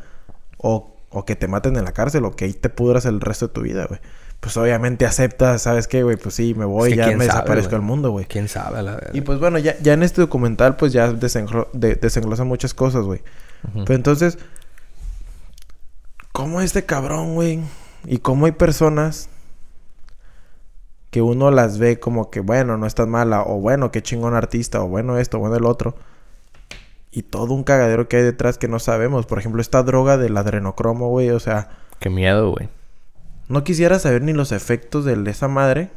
O, 0.58 0.96
o 1.12 1.26
que 1.26 1.36
te 1.36 1.48
maten 1.48 1.76
en 1.76 1.86
la 1.86 1.92
cárcel 1.92 2.26
o 2.26 2.36
que 2.36 2.46
ahí 2.46 2.54
te 2.54 2.70
pudras 2.70 3.06
el 3.06 3.22
resto 3.22 3.48
de 3.48 3.54
tu 3.54 3.62
vida, 3.62 3.86
güey. 3.86 4.00
Pues 4.44 4.58
obviamente 4.58 5.06
aceptas, 5.06 5.62
¿sabes 5.62 5.88
qué, 5.88 6.04
güey? 6.04 6.18
Pues 6.18 6.36
sí, 6.36 6.54
me 6.54 6.66
voy, 6.66 6.90
Es 6.92 6.96
que 6.96 7.00
ya 7.00 7.06
me 7.18 7.26
sabe, 7.26 7.40
desaparezco 7.40 7.72
del 7.72 7.82
mundo, 7.82 8.12
güey. 8.12 8.26
¿Quién 8.26 8.50
sabe, 8.50 8.84
la 8.84 8.96
verdad? 8.96 9.14
Y 9.14 9.22
pues 9.22 9.40
bueno, 9.40 9.58
ya, 9.58 9.78
ya 9.80 9.94
en 9.94 10.04
este 10.04 10.20
documental 10.20 10.76
pues 10.76 10.92
ya 10.92 11.10
desenglo- 11.14 11.70
de- 11.72 11.96
desenglosa 11.96 12.44
muchas 12.44 12.74
cosas, 12.74 13.04
güey. 13.06 13.22
Pero 13.74 13.94
entonces, 13.96 14.38
¿cómo 16.32 16.62
este 16.62 16.84
cabrón, 16.86 17.36
güey? 17.36 17.62
Y 18.06 18.18
cómo 18.18 18.46
hay 18.46 18.52
personas 18.52 19.30
que 21.10 21.22
uno 21.22 21.52
las 21.52 21.78
ve 21.78 22.00
como 22.00 22.30
que, 22.30 22.40
bueno, 22.40 22.76
no 22.78 22.86
es 22.86 22.96
tan 22.96 23.10
mala, 23.10 23.44
o 23.44 23.60
bueno, 23.60 23.92
qué 23.92 24.02
chingón 24.02 24.34
artista, 24.36 24.82
o 24.82 24.88
bueno 24.88 25.18
esto, 25.20 25.38
o 25.38 25.40
bueno 25.40 25.56
el 25.56 25.66
otro. 25.66 25.96
Y 27.12 27.22
todo 27.22 27.54
un 27.54 27.64
cagadero 27.64 28.08
que 28.10 28.18
hay 28.18 28.24
detrás 28.24 28.58
que 28.58 28.68
no 28.68 28.80
sabemos. 28.80 29.28
Por 29.28 29.38
ejemplo, 29.38 29.62
esta 29.62 29.84
droga 29.84 30.18
del 30.18 30.36
adrenocromo, 30.36 31.10
güey. 31.10 31.30
O 31.30 31.40
sea, 31.40 31.70
Qué 32.00 32.10
miedo, 32.10 32.52
güey. 32.52 32.68
No 33.54 33.64
quisiera 33.64 34.00
saber 34.00 34.22
ni 34.24 34.34
los 34.34 34.52
efectos 34.52 35.06
de 35.06 35.30
esa 35.30 35.48
madre. 35.48 35.90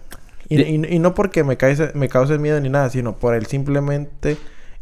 Y, 0.48 0.56
Di- 0.58 0.62
y- 0.62 0.94
y 0.94 0.98
no 1.00 1.14
porque 1.14 1.42
me, 1.42 1.56
cause, 1.56 1.90
me 1.94 2.08
cause 2.08 2.38
miedo 2.38 2.60
ni 2.60 2.68
nada, 2.68 2.88
sino 2.90 3.16
por 3.16 3.34
el 3.34 3.46
simplemente 3.46 4.36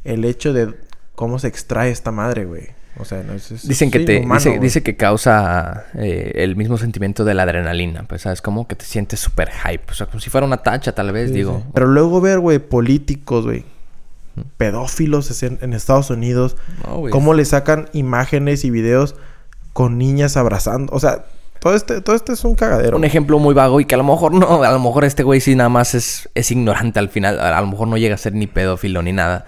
el 0.05 0.25
hecho 0.27 0.53
de 0.53 0.75
cómo 1.14 1.39
se 1.39 1.49
extrae 1.49 1.91
esta 1.91 2.11
madre, 2.11 2.45
güey. 2.45 2.68
O 2.99 3.05
sea, 3.05 3.22
no 3.22 3.33
es, 3.33 3.51
es- 3.51 3.66
Dicen 3.66 3.91
que 3.91 4.01
te 4.01 4.16
inhumano, 4.16 4.59
dice, 4.61 4.83
que 4.83 4.97
causa 4.97 5.87
eh, 5.95 6.33
el 6.37 6.55
mismo 6.55 6.77
sentimiento 6.77 7.25
de 7.25 7.35
la 7.35 7.43
adrenalina, 7.45 8.05
pues 8.07 8.22
sabes 8.22 8.41
como 8.43 8.68
que 8.68 8.77
te 8.77 8.85
sientes 8.85 9.18
súper 9.20 9.51
hype, 9.51 9.85
o 9.91 9.95
sea, 9.95 10.07
como 10.07 10.20
si 10.20 10.29
fuera 10.31 10.47
una 10.47 10.59
tacha 10.59 10.93
tal 10.95 11.11
vez, 11.12 11.31
Sí, 11.31 11.35
digo. 11.37 11.62
sí. 11.64 11.70
Pero 11.75 11.87
luego 11.87 12.20
ver, 12.20 12.39
güey, 12.41 12.59
políticos, 12.61 13.45
güey, 13.47 13.64
pedófilos 14.57 15.43
en, 15.43 15.59
en 15.62 15.72
Estados 15.72 16.11
Unidos, 16.11 16.57
No, 16.87 16.99
güey. 16.99 17.11
cómo 17.12 17.35
le 17.35 17.45
sacan 17.45 17.89
imágenes 17.93 18.64
y 18.64 18.70
videos 18.70 19.16
con 19.72 19.99
niñas 19.99 20.37
abrazando. 20.37 20.93
O 20.93 21.01
sea, 21.01 21.25
todo 21.65 21.75
este, 21.75 22.01
todo 22.03 22.15
este 22.15 22.35
es 22.35 22.45
un 22.45 22.55
cagadero. 22.55 22.97
Un 22.97 23.05
ejemplo 23.05 23.39
muy 23.41 23.55
vago 23.55 23.81
y 23.81 23.87
que 23.87 23.95
a 23.95 23.99
lo 23.99 24.05
mejor 24.05 24.33
no, 24.35 24.62
a 24.62 24.71
lo 24.71 24.79
mejor 24.79 25.05
este 25.05 25.23
güey 25.25 25.41
sí 25.41 25.57
nada 25.57 25.71
más 25.71 25.95
es, 25.95 26.29
es 26.35 26.51
ignorante 26.53 26.99
al 27.01 27.09
final, 27.09 27.41
a 27.41 27.61
lo 27.61 27.67
mejor 27.67 27.89
no 27.89 27.97
llega 27.97 28.15
a 28.15 28.19
ser 28.19 28.35
ni 28.35 28.47
pedófilo 28.47 29.03
ni 29.03 29.12
nada. 29.12 29.47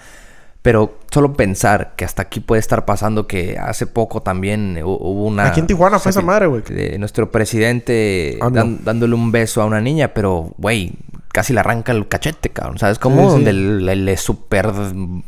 Pero 0.63 0.99
solo 1.13 1.35
pensar 1.35 1.93
que 1.95 2.05
hasta 2.05 2.23
aquí 2.23 2.41
puede 2.41 2.59
estar 2.59 2.85
pasando 2.87 3.29
que 3.29 3.57
hace 3.57 3.87
poco 3.87 4.23
también 4.23 4.77
hu- 4.79 4.99
hubo 5.01 5.27
una... 5.27 5.47
Aquí 5.47 5.61
en 5.61 5.69
Tijuana 5.69 6.01
fue 6.01 6.11
esa 6.11 6.23
madre, 6.23 6.47
güey. 6.49 6.63
nuestro 6.99 7.31
presidente 7.31 8.37
AMLO. 8.41 8.57
dan- 8.63 8.79
dándole 8.83 9.15
un 9.15 9.31
beso 9.31 9.63
a 9.63 9.67
una 9.67 9.81
niña, 9.81 10.09
pero, 10.15 10.55
güey, 10.59 10.93
casi 11.37 11.53
le 11.53 11.61
arranca 11.61 11.93
el 11.93 12.09
cachete, 12.09 12.49
cabrón. 12.49 12.79
¿Sabes 12.79 12.99
cómo? 12.99 13.25
Sí, 13.25 13.27
sí. 13.29 13.45
Donde 13.45 13.53
le, 13.53 13.95
le 13.95 14.17
super 14.17 14.73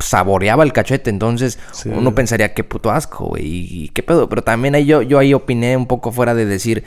saboreaba 0.00 0.64
el 0.64 0.72
cachete. 0.72 1.10
Entonces, 1.10 1.58
Sí. 1.72 1.90
uno 1.92 2.14
pensaría, 2.14 2.54
qué 2.54 2.64
puto 2.64 2.90
asco, 2.90 3.26
güey. 3.26 3.44
Y 3.44 3.88
qué 3.90 4.02
pedo. 4.02 4.26
Pero 4.26 4.40
también 4.42 4.74
ahí 4.74 4.86
yo, 4.86 5.02
yo 5.02 5.18
ahí 5.18 5.34
opiné 5.34 5.76
un 5.76 5.86
poco 5.86 6.10
fuera 6.10 6.34
de 6.34 6.46
decir, 6.46 6.84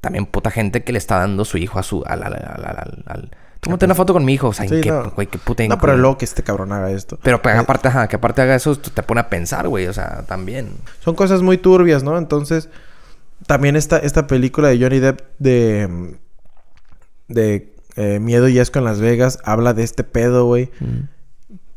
también 0.00 0.24
puta 0.24 0.50
gente 0.50 0.82
que 0.82 0.92
le 0.92 0.98
está 0.98 1.18
dando 1.18 1.44
su 1.44 1.58
hijo 1.58 1.78
a 1.78 1.82
su... 1.82 2.02
Al, 2.06 2.22
al, 2.22 2.32
al, 2.34 3.04
al- 3.06 3.30
Tómate 3.60 3.84
una 3.84 3.94
foto 3.94 4.12
con 4.14 4.24
mi 4.24 4.32
hijo. 4.32 4.48
O 4.48 4.52
sea, 4.54 4.64
¿en 4.64 4.70
Sí, 4.70 4.80
qué, 4.80 4.90
no. 4.90 5.10
güey? 5.10 5.26
Qué 5.26 5.36
puta 5.38 5.62
No, 5.68 5.78
pero 5.78 5.96
luego 5.98 6.16
que 6.16 6.24
este 6.24 6.42
cabrón 6.42 6.72
haga 6.72 6.90
esto. 6.90 7.18
Pero 7.22 7.42
pues, 7.42 7.54
aparte, 7.56 7.88
ajá, 7.88 8.08
que 8.08 8.16
aparte 8.16 8.40
haga 8.42 8.54
eso, 8.54 8.76
te 8.78 9.02
pone 9.02 9.20
a 9.20 9.28
pensar, 9.28 9.68
güey. 9.68 9.86
O 9.88 9.92
sea, 9.92 10.22
también. 10.26 10.70
Son 11.00 11.14
cosas 11.14 11.42
muy 11.42 11.58
turbias, 11.58 12.02
¿no? 12.02 12.16
Entonces, 12.16 12.70
también 13.46 13.76
esta, 13.76 13.98
esta 13.98 14.26
película 14.26 14.68
de 14.68 14.78
Johnny 14.78 15.00
Depp 15.00 15.20
de, 15.38 16.16
de 17.28 17.73
eh, 17.96 18.18
Miedo 18.20 18.48
y 18.48 18.58
Asco 18.58 18.78
en 18.78 18.84
Las 18.84 19.00
Vegas 19.00 19.38
habla 19.44 19.72
de 19.74 19.82
este 19.84 20.04
pedo, 20.04 20.46
güey. 20.46 20.70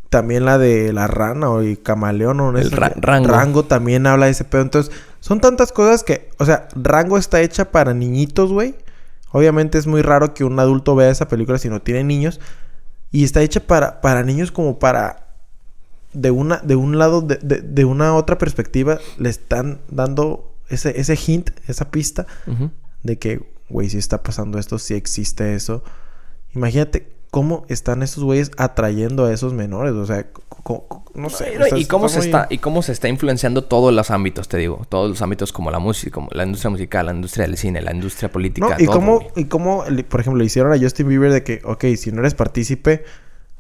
También 0.10 0.46
la 0.46 0.58
de 0.58 0.94
La 0.94 1.08
Rana 1.08 1.50
o 1.50 1.64
y 1.64 1.76
Camaleón 1.76 2.40
o 2.40 2.58
El 2.58 2.68
esa- 2.68 2.76
Ra- 2.78 2.94
Rango. 3.28 3.66
también 3.66 4.08
habla 4.08 4.28
de 4.28 4.32
ese 4.32 4.46
pedo. 4.46 4.62
Entonces, 4.62 4.94
son 5.20 5.42
tantas 5.42 5.74
cosas 5.74 6.04
que, 6.04 6.30
o 6.38 6.46
sea, 6.46 6.70
Rango 6.76 7.18
está 7.18 7.42
hecha 7.42 7.72
para 7.72 7.94
niñitos, 7.94 8.54
güey. 8.54 8.76
Obviamente 9.32 9.78
es 9.78 9.86
muy 9.86 10.02
raro 10.02 10.34
que 10.34 10.46
un 10.46 10.58
adulto 10.60 10.96
vea 10.96 11.10
esa 11.10 11.28
película 11.28 11.58
si 11.58 11.68
no 11.70 11.82
tiene 11.82 12.06
niños. 12.06 12.40
Y 13.12 13.26
está 13.26 13.42
hecha 13.42 13.60
para, 13.60 14.00
para 14.00 14.24
niños 14.24 14.52
como 14.52 14.80
para 14.80 15.28
de 16.14 16.32
una, 16.32 16.58
de 16.58 16.78
un 16.78 16.98
lado, 16.98 17.22
de, 17.22 17.36
de- 17.42 17.62
de 17.62 17.84
una 17.86 18.16
otra 18.16 18.38
perspectiva, 18.38 19.00
le 19.18 19.28
están 19.30 19.80
dando 19.90 20.54
ese, 20.70 21.00
ese 21.02 21.18
hint, 21.28 21.50
esa 21.68 21.92
pista 21.92 22.26
de 23.04 23.20
que, 23.20 23.42
güey, 23.70 23.90
si 23.90 23.98
está 23.98 24.24
pasando 24.24 24.58
esto, 24.58 24.80
si 24.80 24.94
existe 24.94 25.54
eso. 25.54 25.84
Imagínate 26.58 27.08
cómo 27.32 27.66
están 27.70 28.02
esos 28.04 28.24
güeyes 28.24 28.52
atrayendo 28.58 29.26
a 29.26 29.32
esos 29.34 29.54
menores. 29.54 29.94
O 29.94 30.06
sea, 30.06 30.26
no 31.14 31.30
sé. 31.30 31.58
No, 31.58 31.78
y 31.78 31.86
cómo 31.86 32.10
se 32.10 32.18
muy- 32.18 32.26
está 32.28 32.48
y 32.50 32.58
cómo 32.58 32.82
se 32.82 32.92
está 32.92 33.08
influenciando 33.08 33.64
todos 33.64 33.94
los 33.94 34.12
ámbitos 34.12 34.48
te 34.50 34.58
digo 34.58 34.86
todos 34.90 35.10
los 35.10 35.22
ámbitos 35.22 35.54
como 35.54 35.72
la 35.72 35.80
música 35.80 36.12
como 36.12 36.28
la 36.34 36.44
industria 36.44 36.70
musical 36.70 37.06
la 37.06 37.14
industria 37.14 37.46
del 37.48 37.56
cine 37.58 37.82
la 37.82 37.94
industria 37.94 38.30
política 38.30 38.68
No, 38.68 38.76
y 38.78 38.86
todo, 38.86 38.96
cómo, 38.96 39.28
y 39.38 39.46
cómo, 39.46 39.84
por 40.10 40.20
ejemplo, 40.20 40.40
le 40.40 40.46
hicieron 40.46 40.74
a 40.74 40.78
Justin 40.78 41.08
Bieber 41.08 41.32
de 41.32 41.44
que, 41.44 41.62
ok, 41.64 41.86
si 41.96 42.12
no 42.12 42.20
eres 42.20 42.34
partícipe, 42.34 43.06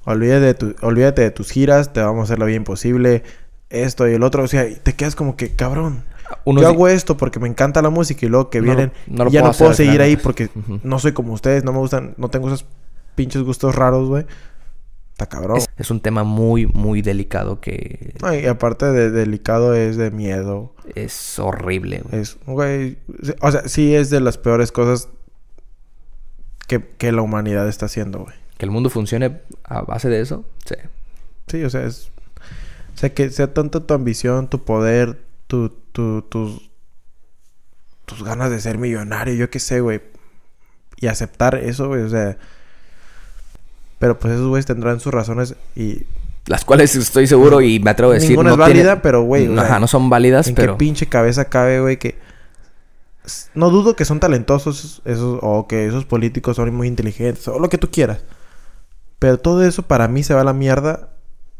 olvídate 0.05 0.41
de, 0.47 0.53
tu- 0.53 0.75
olvídate 0.81 1.21
de 1.21 1.31
tus 1.31 1.49
giras, 1.49 1.93
te 1.93 2.01
vamos 2.01 2.21
a 2.21 2.23
hacer 2.25 2.39
la 2.39 2.45
vida 2.45 2.57
imposible, 2.57 3.23
esto 3.69 4.07
y 4.07 4.13
el 4.13 4.23
otro. 4.23 4.43
O 4.43 4.47
sea, 4.47 4.65
te 4.83 4.93
quedas 4.93 5.15
como 5.15 5.35
que, 5.37 5.49
cabrón. 5.55 6.03
Unos 6.43 6.61
yo 6.63 6.67
hago 6.67 6.87
esto 6.89 7.15
porque 7.15 7.39
me 7.39 7.47
encanta 7.47 7.81
la 7.81 7.89
música 7.89 8.25
y 8.25 8.29
luego 8.29 8.49
que 8.49 8.59
No 8.59 8.65
vienen 8.65 8.91
no 9.07 9.23
lo 9.23 9.29
y 9.29 9.33
ya 9.33 9.39
puedo 9.41 9.53
no 9.53 9.57
puedo 9.57 9.71
hacer 9.71 9.85
seguir 9.85 10.01
ahí 10.01 10.17
porque 10.17 10.49
no 10.83 10.99
soy 10.99 11.13
como 11.13 11.31
ustedes, 11.33 11.63
no 11.63 11.71
me 11.71 11.79
gustan, 11.79 12.15
no 12.17 12.29
tengo 12.29 12.47
esos 12.47 12.65
pinches 13.17 13.41
gustos 13.41 13.75
raros, 13.75 14.07
güey. 14.07 14.25
Está 15.11 15.25
cabrón. 15.25 15.57
es, 15.57 15.67
es 15.75 15.89
un 15.89 15.99
tema 15.99 16.23
muy 16.23 16.67
muy 16.67 17.01
delicado 17.01 17.59
que 17.59 18.13
No, 18.21 18.33
y 18.33 18.45
aparte 18.45 18.85
de 18.85 19.09
delicado 19.09 19.73
es 19.73 19.97
de 19.97 20.11
miedo. 20.11 20.75
es 20.93 21.39
horrible 21.39 22.03
güey. 22.07 22.21
Es, 22.21 22.37
güey, 22.45 22.99
o 23.41 23.51
sea, 23.51 23.67
sí 23.67 23.95
es 23.95 24.11
de 24.11 24.21
las 24.21 24.37
peores 24.37 24.71
cosas 24.71 25.09
que, 26.67 26.87
que 26.97 27.11
la 27.11 27.23
humanidad 27.23 27.67
está 27.67 27.87
haciendo, 27.87 28.19
güey. 28.19 28.35
que 28.59 28.65
el 28.65 28.71
mundo 28.71 28.91
funcione 28.91 29.41
a 29.63 29.81
base 29.81 30.07
de 30.07 30.21
eso 30.21 30.45
sí 30.65 30.75
Sí, 31.47 31.63
o 31.63 31.69
sea, 31.69 31.85
es... 31.85 32.11
O 32.93 32.99
sea, 32.99 33.13
que 33.13 33.29
sea 33.29 33.53
tanto 33.53 33.83
tu 33.83 33.93
ambición, 33.93 34.49
tu 34.49 34.65
poder, 34.65 35.23
tu, 35.47 35.69
tu, 35.69 36.21
tus... 36.23 36.69
Tus 38.05 38.23
ganas 38.23 38.51
de 38.51 38.59
ser 38.59 38.77
millonario, 38.77 39.33
yo 39.33 39.49
qué 39.49 39.59
sé, 39.59 39.79
güey. 39.79 40.01
Y 40.97 41.07
aceptar 41.07 41.55
eso, 41.55 41.87
güey, 41.87 42.01
o 42.01 42.09
sea... 42.09 42.37
Pero 43.99 44.19
pues 44.19 44.33
esos 44.35 44.47
güeyes 44.47 44.65
tendrán 44.65 44.99
sus 44.99 45.13
razones 45.13 45.55
y... 45.75 46.03
las 46.45 46.63
cuales 46.65 46.95
estoy 46.95 47.25
seguro 47.27 47.61
y 47.61 47.79
me 47.79 47.89
atrevo 47.91 48.11
a 48.11 48.15
decir 48.15 48.29
Ninguna 48.31 48.49
no 48.51 48.55
es 48.55 48.59
válida, 48.59 48.83
tienen- 48.83 49.01
pero, 49.01 49.23
güey, 49.23 49.47
no, 49.47 49.55
sea, 49.61 49.71
ajá, 49.71 49.79
no 49.79 49.87
son 49.87 50.09
válidas 50.09 50.47
en 50.47 50.55
pero 50.55 50.73
qué 50.73 50.77
pinche 50.77 51.07
cabeza 51.07 51.45
cabe, 51.45 51.79
güey, 51.81 51.97
que... 51.97 52.17
No 53.55 53.69
dudo 53.69 53.95
que 53.95 54.05
son 54.05 54.19
talentosos 54.19 55.01
esos... 55.03 55.39
O 55.41 55.67
que 55.67 55.87
esos 55.87 56.05
políticos 56.05 56.55
son 56.55 56.73
muy 56.73 56.87
inteligentes. 56.87 57.47
O 57.49 57.59
lo 57.59 57.67
que 57.69 57.77
tú 57.77 57.89
quieras. 57.91 58.19
Pero 59.19 59.37
todo 59.37 59.65
eso 59.65 59.81
para 59.83 60.07
mí 60.07 60.23
se 60.23 60.33
va 60.33 60.41
a 60.41 60.45
la 60.45 60.53
mierda... 60.53 61.09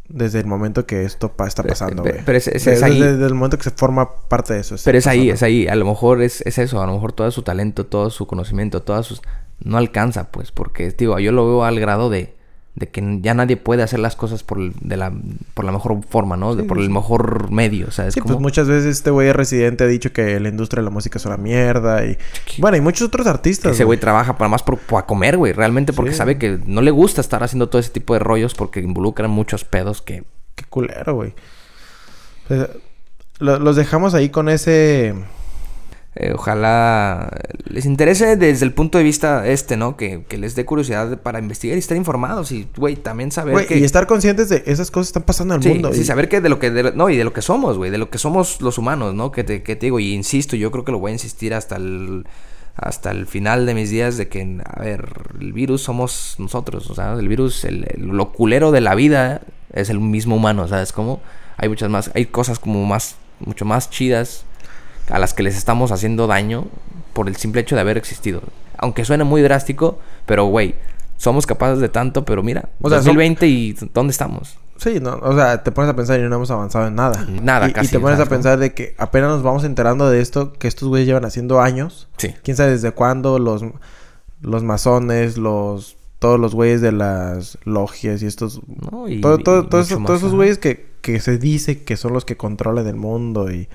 Desde 0.09 0.39
el 0.39 0.45
momento 0.45 0.85
que 0.85 1.03
esto 1.03 1.33
pa- 1.33 1.47
está 1.47 1.63
Pero- 1.63 1.73
pasando, 1.73 2.01
pero- 2.03 2.15
güey. 2.15 2.25
pero 2.25 2.38
es- 2.38 2.47
es- 2.47 2.63
Desde- 2.63 2.73
es 2.77 2.83
ahí. 2.83 3.01
Desde 3.01 3.25
el 3.25 3.33
momento 3.33 3.57
que 3.57 3.65
se 3.65 3.71
forma 3.71 4.09
parte 4.29 4.53
de 4.53 4.61
eso. 4.61 4.77
Pero 4.85 4.97
es 4.97 5.05
ahí, 5.05 5.29
es 5.29 5.43
ahí. 5.43 5.67
A 5.67 5.75
lo 5.75 5.83
mejor 5.83 6.21
es, 6.21 6.39
es 6.45 6.57
eso. 6.59 6.81
A 6.81 6.85
lo 6.88 6.93
mejor 6.93 7.11
todo 7.11 7.29
su 7.31 7.41
talento, 7.41 7.85
todo 7.85 8.09
su 8.09 8.25
conocimiento, 8.25 8.81
todas 8.81 9.05
sus... 9.05 9.21
No 9.64 9.78
alcanza, 9.78 10.30
pues. 10.32 10.51
Porque, 10.51 10.91
digo, 10.91 11.20
yo 11.20 11.32
lo 11.32 11.45
veo 11.45 11.64
al 11.66 11.80
grado 11.80 12.10
de... 12.10 12.36
De 12.76 12.88
que 12.89 13.01
ya 13.22 13.34
nadie 13.34 13.58
puede 13.58 13.82
hacer 13.82 13.97
las 13.97 14.16
cosas 14.16 14.43
por, 14.43 14.72
de 14.72 14.97
la, 14.97 15.12
por 15.55 15.66
la 15.66 15.72
mejor 15.72 15.99
forma, 16.08 16.38
¿no? 16.38 16.53
De- 16.55 16.62
Sí, 16.62 16.68
por 16.68 16.78
el 16.78 16.91
mejor 16.91 17.49
medio. 17.49 17.89
Sí, 17.89 18.22
pues 18.24 18.39
muchas 18.39 18.68
veces 18.68 18.86
este 18.97 19.10
güey 19.10 19.32
residente 19.32 19.84
ha 19.84 19.88
dicho 19.88 20.14
que 20.14 20.39
la 20.39 20.49
industria 20.49 20.82
de 20.82 20.86
la 20.86 20.91
música 20.91 21.18
es 21.18 21.26
una 21.26 21.38
mierda 21.38 22.05
y... 22.05 22.16
Bueno, 22.60 22.78
y 22.78 22.82
muchos 22.82 23.08
otros 23.08 23.26
artistas, 23.26 23.72
Ese 23.72 23.84
güey 23.84 23.99
trabaja 23.99 24.38
para 24.38 24.47
más 24.47 24.62
por, 24.62 24.78
para 24.78 25.08
comer, 25.08 25.38
güey. 25.38 25.53
Realmente 25.53 25.91
porque 25.91 26.12
Sí. 26.12 26.18
sabe 26.18 26.38
que 26.38 26.60
no 26.68 26.82
le 26.84 26.91
gusta 26.91 27.20
estar 27.20 27.41
haciendo 27.41 27.68
todo 27.68 27.80
ese 27.80 27.89
tipo 27.89 28.14
de 28.14 28.20
rollos 28.20 28.53
porque 28.53 28.80
involucran 28.80 29.32
muchos 29.32 29.64
pedos 29.66 30.03
que... 30.03 30.24
Qué 30.53 30.66
culero, 30.70 31.16
güey. 31.16 31.34
Pues, 32.47 32.70
lo- 33.39 33.58
los 33.58 33.76
dejamos 33.76 34.14
ahí 34.14 34.30
con 34.30 34.49
ese... 34.49 35.16
eh, 36.20 36.34
ojalá 36.34 37.30
les 37.65 37.86
interese 37.86 38.36
desde 38.38 38.65
el 38.65 38.74
punto 38.74 38.97
de 38.97 39.03
vista 39.03 39.47
este, 39.47 39.78
¿no? 39.78 39.95
Que, 39.97 40.24
que 40.28 40.38
les 40.38 40.55
dé 40.55 40.65
curiosidad 40.65 41.22
para 41.22 41.39
investigar 41.39 41.76
y 41.78 41.80
estar 41.80 41.95
informados. 41.95 42.51
Y, 42.51 42.68
güey, 42.76 42.95
también 42.95 43.32
saber 43.32 43.68
que... 43.68 43.78
y 43.78 43.84
estar 43.84 44.07
conscientes 44.07 44.49
de 44.49 44.63
esas 44.65 44.89
cosas 44.89 45.07
que 45.07 45.09
están 45.20 45.24
pasando 45.24 45.53
en 45.55 45.59
el 45.59 45.63
Sí, 45.63 45.70
mundo. 45.70 45.93
sí, 45.93 46.01
y- 46.01 46.03
saber 46.05 46.28
que 46.28 46.41
de 46.41 46.49
lo 46.49 46.57
que... 46.59 46.72
de 46.72 46.84
lo- 46.84 46.91
no, 46.93 47.09
y 47.09 47.18
de 47.18 47.24
lo 47.24 47.34
que 47.34 47.41
somos, 47.43 47.78
güey. 47.78 47.91
De 47.91 47.97
lo 47.99 48.09
que 48.09 48.18
somos 48.18 48.61
los 48.61 48.78
humanos, 48.78 49.13
¿no? 49.13 49.32
Que 49.32 49.43
te, 49.43 49.61
que 49.63 49.76
te 49.76 49.86
digo, 49.88 49.99
y 49.99 50.13
insisto, 50.13 50.55
yo 50.55 50.72
creo 50.72 50.84
que 50.84 50.91
lo 50.91 50.99
voy 50.99 51.11
a 51.11 51.13
insistir 51.13 51.53
hasta 51.53 51.76
el... 51.76 52.26
Hasta 52.80 53.09
el 53.09 53.26
final 53.26 53.65
de 53.65 53.74
mis 53.74 53.89
días 53.89 54.18
de 54.18 54.28
que, 54.28 54.59
a 54.63 54.84
ver, 54.84 55.09
el 55.41 55.51
virus 55.51 55.82
somos 55.82 56.36
nosotros, 56.38 56.88
o 56.91 56.93
sea, 56.93 57.13
el 57.13 57.28
virus, 57.28 57.65
el, 57.65 57.88
el- 57.89 58.05
lo 58.05 58.32
culero 58.32 58.72
de 58.72 58.82
la 58.82 58.93
vida 58.93 59.41
es 59.74 59.89
el 59.89 59.99
mismo 59.99 60.36
humano, 60.36 60.68
¿sabes? 60.68 60.91
Como 60.93 61.20
hay 61.57 61.70
muchas 61.70 61.89
más, 61.89 62.11
hay 62.13 62.28
cosas 62.28 62.59
como 62.59 62.86
más, 62.86 63.15
mucho 63.39 63.65
más 63.65 63.89
chidas 63.89 64.45
a 65.10 65.20
las 65.20 65.34
que 65.34 65.43
les 65.43 65.55
estamos 65.58 65.91
haciendo 65.91 66.28
daño 66.28 66.66
por 67.14 67.28
el 67.28 67.36
simple 67.36 67.62
hecho 67.62 67.76
de 67.76 67.82
haber 67.82 67.97
existido. 67.97 68.41
Aunque 68.78 69.05
suene 69.05 69.24
muy 69.24 69.41
drástico, 69.41 69.99
pero 70.26 70.45
güey, 70.45 70.76
somos 71.18 71.45
capaces 71.47 71.80
de 71.80 71.89
tanto, 71.89 72.26
pero 72.26 72.43
mira, 72.43 72.70
O 72.82 72.89
sea, 72.89 72.97
2020 72.99 73.47
y 73.47 73.74
¿dónde 73.93 74.12
estamos? 74.12 74.58
Sí, 74.78 74.99
no, 75.01 75.16
o 75.24 75.36
sea, 75.36 75.64
te 75.64 75.72
pones 75.72 75.89
a 75.89 75.95
pensar 75.95 76.20
y 76.20 76.24
no 76.24 76.36
hemos 76.36 76.51
avanzado 76.51 76.86
en 76.88 76.93
nada. 76.93 77.26
Nada, 77.41 77.68
y, 77.68 77.74
casi, 77.74 77.88
Y 77.88 77.91
te 77.91 77.99
pones 77.99 78.20
a 78.20 78.28
pensar 78.28 78.60
de 78.60 78.76
que 78.76 78.93
apenas 78.99 79.30
nos 79.32 79.41
vamos 79.41 79.64
enterando 79.64 80.08
de 80.08 80.22
esto, 80.22 80.53
que 80.53 80.68
estos 80.68 80.88
güeyes 80.88 81.08
llevan 81.08 81.26
haciendo 81.26 81.60
años. 81.62 82.08
Sí. 82.18 82.36
Quién 82.43 82.55
sabe 82.55 82.72
desde 82.72 82.91
cuándo 82.91 83.39
los, 83.39 83.64
los 84.41 84.62
masones, 84.64 85.38
los 85.38 85.97
todos 86.20 86.39
los 86.39 86.53
güeyes 86.55 86.82
de 86.82 86.91
las 86.91 87.58
logias 87.64 88.22
y 88.24 88.26
estos 88.26 88.62
¿no? 88.91 89.08
Y- 89.08 89.22
todo, 89.22 89.38
todo, 89.39 89.62
y 89.64 89.68
todo 89.68 89.82
mucho 89.82 89.93
eso- 89.93 89.99
más, 89.99 90.08
todos 90.08 90.20
esos 90.22 90.34
güeyes 90.36 90.58
que, 90.60 90.88
que 91.01 91.20
se 91.20 91.38
dice 91.39 91.84
que 91.84 91.95
son 91.97 92.14
los 92.14 92.26
que 92.26 92.38
controlan 92.38 92.88
el 92.88 92.95
mundo 92.95 93.51
y 93.51 93.70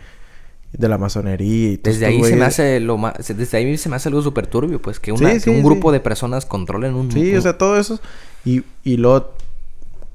de 0.72 0.88
la 0.88 0.96
masonería 0.98 1.72
y 1.72 1.76
todos 1.78 1.96
Desde 1.96 2.06
ahí 2.06 2.22
se 2.24 2.34
me 2.36 2.44
hace 2.46 2.80
lo 2.80 2.96
más, 2.96 3.14
desde 3.36 3.56
ahí 3.58 3.76
se 3.76 3.88
me 3.90 3.96
hace 3.96 4.08
algo 4.08 4.22
súper 4.22 4.46
turbio, 4.46 4.80
pues 4.80 4.98
que, 5.00 5.14
Sí, 5.16 5.24
un 5.24 5.40
sí. 5.40 5.62
grupo 5.62 5.92
de 5.92 6.00
personas 6.00 6.46
controlen 6.46 6.94
un 6.94 7.10
Sí, 7.12 7.32
un- 7.32 7.38
o 7.38 7.42
sea, 7.42 7.58
todo 7.58 7.78
eso. 7.78 8.00
Y, 8.44 8.62
y 8.82 8.96
luego, 8.96 9.34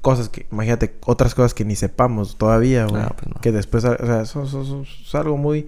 cosas 0.00 0.28
que, 0.28 0.46
imagínate, 0.50 0.96
otras 1.06 1.34
cosas 1.34 1.54
que 1.54 1.64
ni 1.64 1.76
sepamos 1.76 2.36
todavía, 2.38 2.86
güey. 2.86 3.02
Ah, 3.02 3.12
pues 3.16 3.28
no. 3.34 3.40
Que 3.40 3.52
después, 3.52 3.84
o 3.84 3.96
sea, 3.96 4.22
eso, 4.22 4.42
eso- 4.42 4.62
eso 4.62 4.82
es 4.82 5.14
algo 5.14 5.36
muy... 5.36 5.66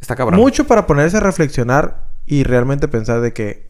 está 0.00 0.14
cabrón. 0.16 0.38
Mucho 0.38 0.66
para 0.66 0.86
ponerse 0.86 1.16
a 1.16 1.20
reflexionar 1.20 2.06
y 2.26 2.44
realmente 2.44 2.86
pensar 2.88 3.20
de 3.20 3.32
que 3.32 3.68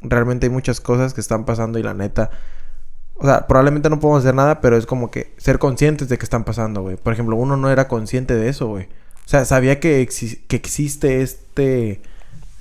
realmente 0.00 0.46
hay 0.46 0.50
muchas 0.52 0.80
cosas 0.80 1.12
que 1.14 1.20
están 1.20 1.44
pasando 1.44 1.78
y 1.78 1.82
la 1.82 1.94
neta... 1.94 2.30
O 3.16 3.24
sea, 3.26 3.46
probablemente 3.46 3.88
no 3.90 4.00
podemos 4.00 4.22
hacer 4.24 4.34
nada, 4.34 4.60
pero 4.60 4.76
es 4.76 4.86
como 4.86 5.10
que 5.10 5.32
ser 5.36 5.58
conscientes 5.58 6.08
de 6.08 6.18
que 6.18 6.24
están 6.24 6.44
pasando, 6.44 6.82
güey. 6.82 6.96
Por 6.96 7.12
ejemplo, 7.12 7.36
uno 7.36 7.56
no 7.56 7.70
era 7.70 7.86
consciente 7.88 8.34
de 8.34 8.48
eso, 8.48 8.66
güey. 8.66 8.84
O 9.24 9.28
sea, 9.28 9.44
sabía 9.44 9.80
que, 9.80 10.06
exi- 10.06 10.40
que 10.48 10.56
existe 10.56 11.22
este... 11.22 12.00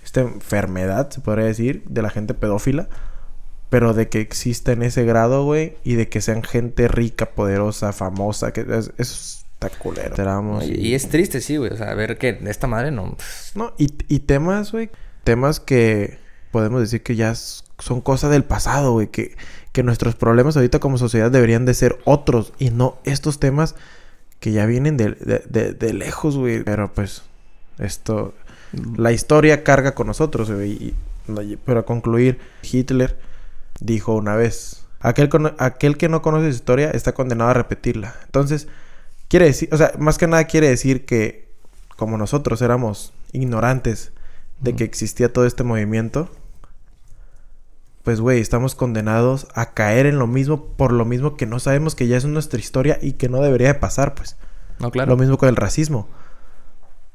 Esta 0.04 0.22
enfermedad, 0.22 1.10
se 1.10 1.22
podría 1.22 1.46
decir, 1.46 1.84
de 1.88 2.02
la 2.02 2.10
gente 2.10 2.34
pedófila. 2.34 2.88
Pero 3.70 3.94
de 3.94 4.10
que 4.10 4.20
existe 4.20 4.74
en 4.74 4.84
ese 4.84 5.04
grado, 5.06 5.44
güey. 5.46 5.76
Y 5.84 5.96
de 5.96 6.08
que 6.08 6.22
sean 6.22 6.44
gente 6.44 6.88
rica, 6.88 7.28
poderosa, 7.32 7.92
famosa. 7.94 8.54
Que 8.54 8.62
es- 8.62 8.92
eso 8.98 9.44
está 9.54 9.70
culero. 9.70 10.14
Y, 10.64 10.90
y 10.90 10.94
es 10.94 11.10
triste, 11.10 11.42
sí, 11.42 11.58
güey. 11.58 11.72
O 11.72 11.78
sea, 11.78 11.94
ver 11.96 12.18
que 12.20 12.38
esta 12.46 12.68
madre 12.68 12.92
no. 12.92 13.18
No, 13.56 13.74
y, 13.80 13.94
y 14.08 14.20
temas, 14.20 14.72
güey. 14.72 14.92
Temas 15.24 15.60
que 15.60 16.20
podemos 16.52 16.82
decir 16.82 17.02
que 17.02 17.16
ya 17.16 17.34
son 17.34 18.02
cosas 18.02 18.30
del 18.30 18.44
pasado, 18.44 18.92
güey. 18.92 19.08
Que, 19.08 19.36
que 19.74 19.84
nuestros 19.84 20.16
problemas 20.16 20.56
ahorita 20.56 20.80
como 20.80 20.98
sociedad 20.98 21.30
deberían 21.30 21.66
de 21.66 21.74
ser 21.74 22.00
otros. 22.06 22.54
Y 22.58 22.70
no 22.70 22.98
estos 23.04 23.40
temas 23.40 23.76
que 24.40 24.54
ya 24.54 24.66
vienen 24.66 24.96
de, 24.96 25.12
de, 25.12 25.44
de- 25.50 25.74
de 25.74 25.94
lejos, 25.94 26.38
güey. 26.38 26.64
Pero 26.64 26.94
pues, 26.94 27.24
esto... 27.80 28.34
La 28.96 29.12
historia 29.12 29.64
carga 29.64 29.94
con 29.94 30.08
nosotros, 30.08 30.50
güey. 30.50 30.72
Y, 30.72 30.96
pero 31.66 31.82
a 31.82 31.86
concluir, 31.86 32.40
Hitler 32.62 33.20
dijo 33.82 34.14
una 34.16 34.36
vez... 34.36 34.80
Aquel, 35.00 35.30
aquel 35.58 35.98
que 35.98 36.08
no 36.08 36.22
conoce 36.22 36.46
su 36.52 36.56
historia 36.56 36.90
está 36.92 37.12
condenado 37.14 37.50
a 37.50 37.54
repetirla. 37.54 38.16
Entonces, 38.26 38.68
quiere 39.28 39.48
decir... 39.48 39.68
O 39.74 39.78
sea, 39.78 39.92
más 40.00 40.18
que 40.18 40.28
nada 40.28 40.46
quiere 40.46 40.70
decir 40.70 41.06
que 41.06 41.50
como 41.98 42.18
nosotros 42.18 42.62
éramos 42.62 43.12
ignorantes 43.34 44.12
de 44.62 44.76
que 44.76 44.84
existía 44.84 45.32
todo 45.32 45.46
este 45.46 45.64
movimiento, 45.64 46.30
pues, 48.04 48.20
güey, 48.20 48.40
estamos 48.42 48.76
condenados 48.76 49.48
a 49.56 49.74
caer 49.74 50.06
en 50.06 50.20
lo 50.20 50.28
mismo 50.28 50.66
por 50.78 50.92
lo 50.92 51.06
mismo 51.06 51.38
que 51.38 51.46
no 51.46 51.60
sabemos 51.60 51.96
que 51.96 52.08
ya 52.08 52.18
es 52.18 52.26
nuestra 52.26 52.60
historia 52.60 53.00
y 53.02 53.14
que 53.14 53.30
no 53.30 53.42
debería 53.42 53.68
de 53.70 53.76
pasar, 53.76 54.14
pues. 54.16 54.36
No, 54.80 54.92
claro. 54.92 55.12
Lo 55.12 55.18
mismo 55.18 55.38
con 55.38 55.50
el 55.50 55.56
racismo. 55.56 56.08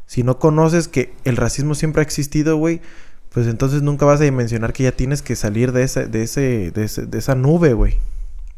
Si 0.06 0.22
no 0.22 0.38
conoces 0.38 0.88
que 0.88 1.12
el 1.24 1.36
racismo 1.36 1.74
siempre 1.74 2.00
ha 2.00 2.04
existido, 2.04 2.56
güey, 2.56 2.80
pues 3.30 3.46
entonces 3.46 3.82
nunca 3.82 4.06
vas 4.06 4.20
a 4.20 4.24
dimensionar 4.24 4.72
que 4.72 4.84
ya 4.84 4.92
tienes 4.92 5.20
que 5.20 5.36
salir 5.36 5.72
de 5.72 5.82
ese, 5.82 6.06
de 6.06 6.22
ese, 6.22 6.70
de, 6.70 6.84
ese- 6.84 7.04
de 7.06 7.18
esa 7.18 7.34
nube, 7.34 7.74
güey. 7.74 7.98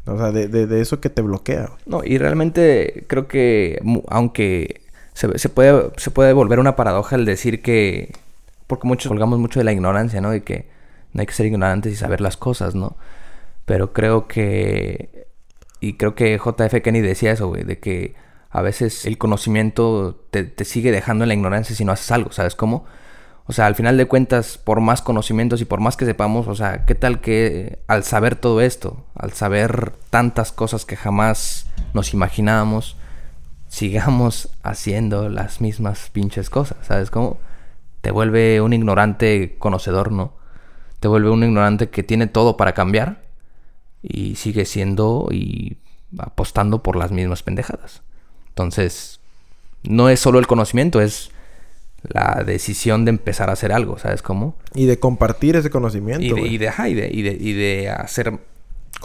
O 0.05 0.17
sea, 0.17 0.31
de, 0.31 0.47
de- 0.47 0.65
de 0.67 0.81
eso 0.81 1.01
que 1.01 1.09
te 1.09 1.21
bloquea, 1.21 1.65
güey. 1.67 1.79
No, 1.85 2.01
y 2.05 2.17
realmente 2.17 3.03
creo 3.07 3.27
que 3.27 3.81
aunque 4.07 4.81
se, 5.13 5.37
se 5.37 5.49
puede, 5.49 5.91
se 5.97 6.09
puede 6.11 6.31
volver 6.31 6.59
una 6.59 6.77
paradoja 6.77 7.17
el 7.17 7.25
decir 7.25 7.61
que, 7.61 8.13
porque 8.67 8.87
muchos 8.87 9.09
colgamos 9.09 9.37
mucho 9.39 9.59
de 9.59 9.65
la 9.65 9.73
ignorancia, 9.73 10.21
¿no? 10.21 10.29
De 10.31 10.43
que 10.43 10.70
no 11.13 11.21
hay 11.21 11.27
que 11.27 11.33
ser 11.33 11.45
ignorantes 11.45 11.93
y 11.93 11.95
saber 11.95 12.21
las 12.21 12.37
cosas, 12.37 12.75
¿no? 12.75 12.97
Pero 13.65 13.93
creo 13.93 14.27
que, 14.27 15.27
y 15.79 15.93
creo 15.93 16.15
que 16.15 16.37
JF 16.37 16.81
Kennedy 16.83 17.07
decía 17.07 17.31
eso, 17.31 17.47
güey, 17.47 17.63
de 17.63 17.79
que 17.79 18.15
a 18.49 18.61
veces 18.61 19.05
el 19.05 19.17
conocimiento 19.17 20.25
te, 20.31 20.43
te 20.43 20.65
sigue 20.65 20.91
dejando 20.91 21.23
en 21.23 21.29
la 21.29 21.33
ignorancia 21.33 21.75
si 21.75 21.85
no 21.85 21.91
haces 21.91 22.11
algo, 22.11 22.31
¿sabes 22.31 22.55
cómo? 22.55 22.85
O 23.45 23.53
sea, 23.53 23.65
al 23.65 23.75
final 23.75 23.97
de 23.97 24.05
cuentas, 24.05 24.57
por 24.57 24.79
más 24.81 25.01
conocimientos 25.01 25.61
y 25.61 25.65
por 25.65 25.81
más 25.81 25.97
que 25.97 26.05
sepamos, 26.05 26.47
o 26.47 26.55
sea, 26.55 26.85
¿qué 26.85 26.95
tal 26.95 27.19
que 27.21 27.79
al 27.87 28.03
saber 28.03 28.35
todo 28.35 28.61
esto, 28.61 29.03
al 29.15 29.33
saber 29.33 29.93
tantas 30.09 30.51
cosas 30.51 30.85
que 30.85 30.95
jamás 30.95 31.67
nos 31.93 32.13
imaginábamos, 32.13 32.97
sigamos 33.67 34.49
haciendo 34.63 35.27
las 35.29 35.59
mismas 35.59 36.09
pinches 36.11 36.49
cosas? 36.49 36.77
¿Sabes 36.87 37.09
cómo? 37.09 37.39
Te 38.01 38.11
vuelve 38.11 38.61
un 38.61 38.73
ignorante 38.73 39.55
conocedor, 39.59 40.11
¿no? 40.11 40.33
Te 41.01 41.07
vuelve 41.09 41.29
un 41.29 41.43
ignorante 41.43 41.89
que 41.89 42.03
tiene 42.03 42.27
todo 42.27 42.55
para 42.55 42.73
cambiar 42.73 43.21
y 44.01 44.35
sigue 44.37 44.63
siendo 44.65 45.27
y 45.31 45.77
apostando 46.17 46.81
por 46.81 46.95
las 46.95 47.11
mismas 47.11 47.43
pendejadas. 47.43 48.01
Entonces, 48.49 49.19
no 49.83 50.07
es 50.09 50.19
solo 50.19 50.39
el 50.39 50.47
conocimiento, 50.47 51.01
es 51.01 51.31
la 52.03 52.43
decisión 52.45 53.03
de 53.05 53.09
empezar 53.09 53.49
a 53.49 53.53
hacer 53.53 53.71
algo, 53.71 53.97
¿sabes 53.99 54.21
cómo? 54.21 54.55
Y 54.73 54.85
de 54.85 54.99
compartir 54.99 55.55
ese 55.55 55.69
conocimiento, 55.69 56.23
Y 56.23 56.29
de, 56.29 56.33
güey. 56.39 56.53
y 56.55 56.57
de, 56.57 56.67
ajá, 56.69 56.87
y 56.89 56.93
de, 56.93 57.09
y 57.11 57.21
de- 57.21 57.37
y 57.39 57.53
de 57.53 57.89
hacer 57.89 58.39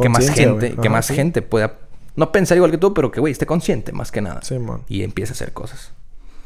que 0.00 0.08
más 0.08 0.30
gente, 0.30 0.74
que 0.76 0.88
más 0.88 1.06
sí. 1.06 1.14
gente 1.14 1.42
pueda 1.42 1.78
no 2.16 2.32
pensar 2.32 2.56
igual 2.56 2.70
que 2.70 2.78
tú, 2.78 2.94
pero 2.94 3.10
que 3.10 3.20
güey 3.20 3.32
esté 3.32 3.44
consciente 3.46 3.92
más 3.92 4.10
que 4.12 4.20
nada. 4.22 4.40
Sí, 4.42 4.58
man. 4.58 4.82
Y 4.88 5.02
empiece 5.02 5.32
a 5.32 5.34
hacer 5.34 5.52
cosas. 5.52 5.92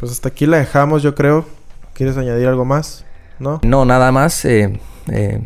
Pues 0.00 0.10
hasta 0.12 0.28
aquí 0.28 0.46
la 0.46 0.58
dejamos, 0.58 1.02
yo 1.02 1.14
creo. 1.14 1.46
¿Quieres 1.94 2.16
añadir 2.16 2.46
algo 2.48 2.64
más? 2.64 3.04
¿No? 3.38 3.60
No, 3.62 3.84
nada 3.84 4.10
más. 4.12 4.44
eh, 4.44 4.80
eh, 5.10 5.40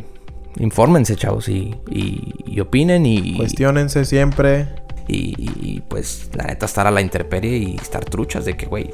infórmense, 0.58 1.16
chavos, 1.16 1.48
y, 1.48 1.74
y, 1.90 2.32
y 2.46 2.60
opinen 2.60 3.06
y, 3.06 3.36
Cuestiónense 3.36 4.04
siempre. 4.04 4.68
y, 5.08 5.34
y, 5.38 5.82
pues 5.88 6.30
la 6.34 6.44
neta 6.44 6.66
estar 6.66 6.86
a 6.86 6.90
la 6.90 7.00
intemperie 7.00 7.56
y 7.58 7.76
estar 7.76 8.04
truchas 8.04 8.44
de 8.44 8.56
que, 8.56 8.66
güey, 8.66 8.90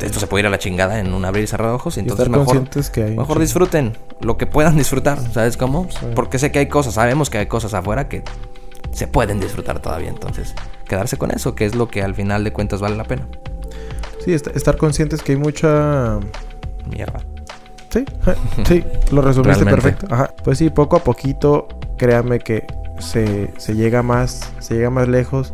esto 0.00 0.18
se 0.20 0.26
puede 0.26 0.42
ir 0.42 0.46
a 0.46 0.50
la 0.50 0.58
chingada 0.58 0.98
en 1.00 1.14
un 1.14 1.24
abrir 1.24 1.44
y 1.44 1.46
cerrar 1.46 1.68
de 1.68 1.74
ojos. 1.74 1.96
Y 1.96 2.00
Entonces 2.00 2.26
estar 2.26 2.30
mejor, 2.38 2.46
conscientes 2.56 2.90
que 2.90 3.04
hay. 3.04 3.16
mejor 3.16 3.38
disfruten 3.38 3.96
lo 4.20 4.36
que 4.36 4.46
puedan 4.46 4.76
disfrutar, 4.76 5.18
¿sabes 5.32 5.56
cómo? 5.56 5.86
Sí. 5.90 6.06
Porque 6.14 6.38
sé 6.38 6.50
que 6.50 6.58
hay 6.58 6.66
cosas, 6.68 6.94
sabemos 6.94 7.30
que 7.30 7.38
hay 7.38 7.46
cosas 7.46 7.74
afuera 7.74 8.08
que 8.08 8.22
se 8.92 9.06
pueden 9.06 9.40
disfrutar 9.40 9.80
todavía. 9.80 10.08
Entonces, 10.08 10.54
quedarse 10.88 11.16
con 11.16 11.30
eso, 11.30 11.54
que 11.54 11.64
es 11.64 11.74
lo 11.74 11.88
que 11.88 12.02
al 12.02 12.14
final 12.14 12.42
de 12.44 12.52
cuentas 12.52 12.80
vale 12.80 12.96
la 12.96 13.04
pena. 13.04 13.26
Sí, 14.24 14.32
est- 14.32 14.48
estar 14.56 14.76
conscientes 14.76 15.22
que 15.22 15.32
hay 15.32 15.38
mucha... 15.38 16.18
Mierda. 16.90 17.24
Sí, 17.94 18.04
sí, 18.64 18.84
lo 19.12 19.22
resumiste 19.22 19.64
Realmente. 19.64 19.82
perfecto. 19.90 20.14
Ajá. 20.14 20.30
Pues 20.42 20.58
sí, 20.58 20.68
poco 20.70 20.96
a 20.96 20.98
poquito, 21.04 21.68
créanme 21.96 22.40
que 22.40 22.66
se, 22.98 23.52
se 23.56 23.74
llega 23.76 24.02
más, 24.02 24.52
se 24.58 24.74
llega 24.74 24.90
más 24.90 25.06
lejos 25.08 25.52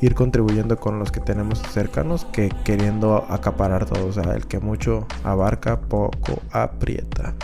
ir 0.00 0.14
contribuyendo 0.14 0.78
con 0.78 0.98
los 0.98 1.12
que 1.12 1.20
tenemos 1.20 1.60
cercanos 1.72 2.24
que 2.32 2.48
queriendo 2.64 3.24
acaparar 3.28 3.84
todo. 3.86 4.06
O 4.06 4.12
sea, 4.12 4.32
el 4.34 4.46
que 4.46 4.58
mucho 4.58 5.06
abarca, 5.24 5.78
poco 5.80 6.40
aprieta. 6.52 7.34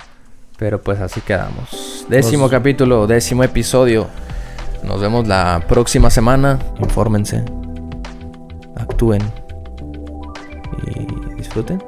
Pero 0.59 0.81
pues 0.81 1.01
así 1.01 1.21
quedamos. 1.21 2.07
Décimo 2.09 2.45
Nos- 2.45 2.51
capítulo, 2.51 3.07
décimo 3.07 3.45
episodio. 3.45 4.07
Nos 4.83 5.01
vemos 5.01 5.29
la 5.29 5.63
próxima 5.69 6.09
semana. 6.11 6.59
Infórmense. 6.81 7.45
Actúen. 8.77 9.23
Y 10.87 11.35
disfruten. 11.35 11.83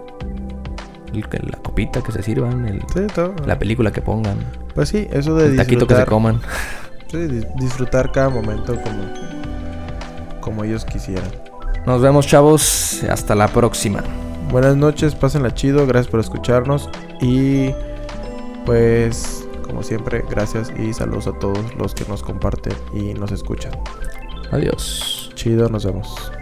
El 1.13 1.25
La 1.51 1.59
copita 1.59 2.03
que 2.03 2.13
se 2.13 2.23
sirvan. 2.23 2.67
el- 2.69 2.81
Sí, 2.93 3.01
todo. 3.15 3.35
la 3.47 3.59
película 3.59 3.91
que 3.91 4.01
pongan. 4.03 4.37
Pues 4.75 4.89
sí, 4.91 5.07
eso 5.11 5.35
de 5.35 5.47
El 5.47 5.57
taquito 5.57 5.87
que 5.87 5.95
se 5.95 6.01
disfrutar, 6.01 6.09
coman. 6.09 6.41
sí, 7.11 7.17
dis- 7.19 7.55
disfrutar 7.57 8.13
cada 8.13 8.29
momento 8.29 8.75
como, 8.83 10.41
como 10.41 10.65
ellos 10.65 10.85
quisieran. 10.85 11.31
Nos 11.87 12.03
vemos 12.03 12.27
chavos. 12.27 13.03
Hasta 13.11 13.35
la 13.35 13.49
próxima. 13.49 14.03
Buenas 14.51 14.77
noches, 14.77 15.15
pásenla 15.15 15.53
chido, 15.55 15.87
gracias 15.87 16.11
por 16.11 16.21
escucharnos 16.21 16.89
y 17.21 17.71
pues 18.65 19.47
como 19.67 19.83
siempre, 19.83 20.25
gracias 20.31 20.73
y 20.79 20.95
saludos 20.95 21.27
a 21.27 21.39
todos 21.39 21.75
los 21.77 21.95
que 21.95 22.05
nos 22.09 22.23
comparten 22.23 22.73
y 22.95 23.13
nos 23.15 23.31
escuchan. 23.33 23.73
Adiós. 24.51 25.31
Chido, 25.35 25.69
nos 25.69 25.85
vemos. 25.85 26.33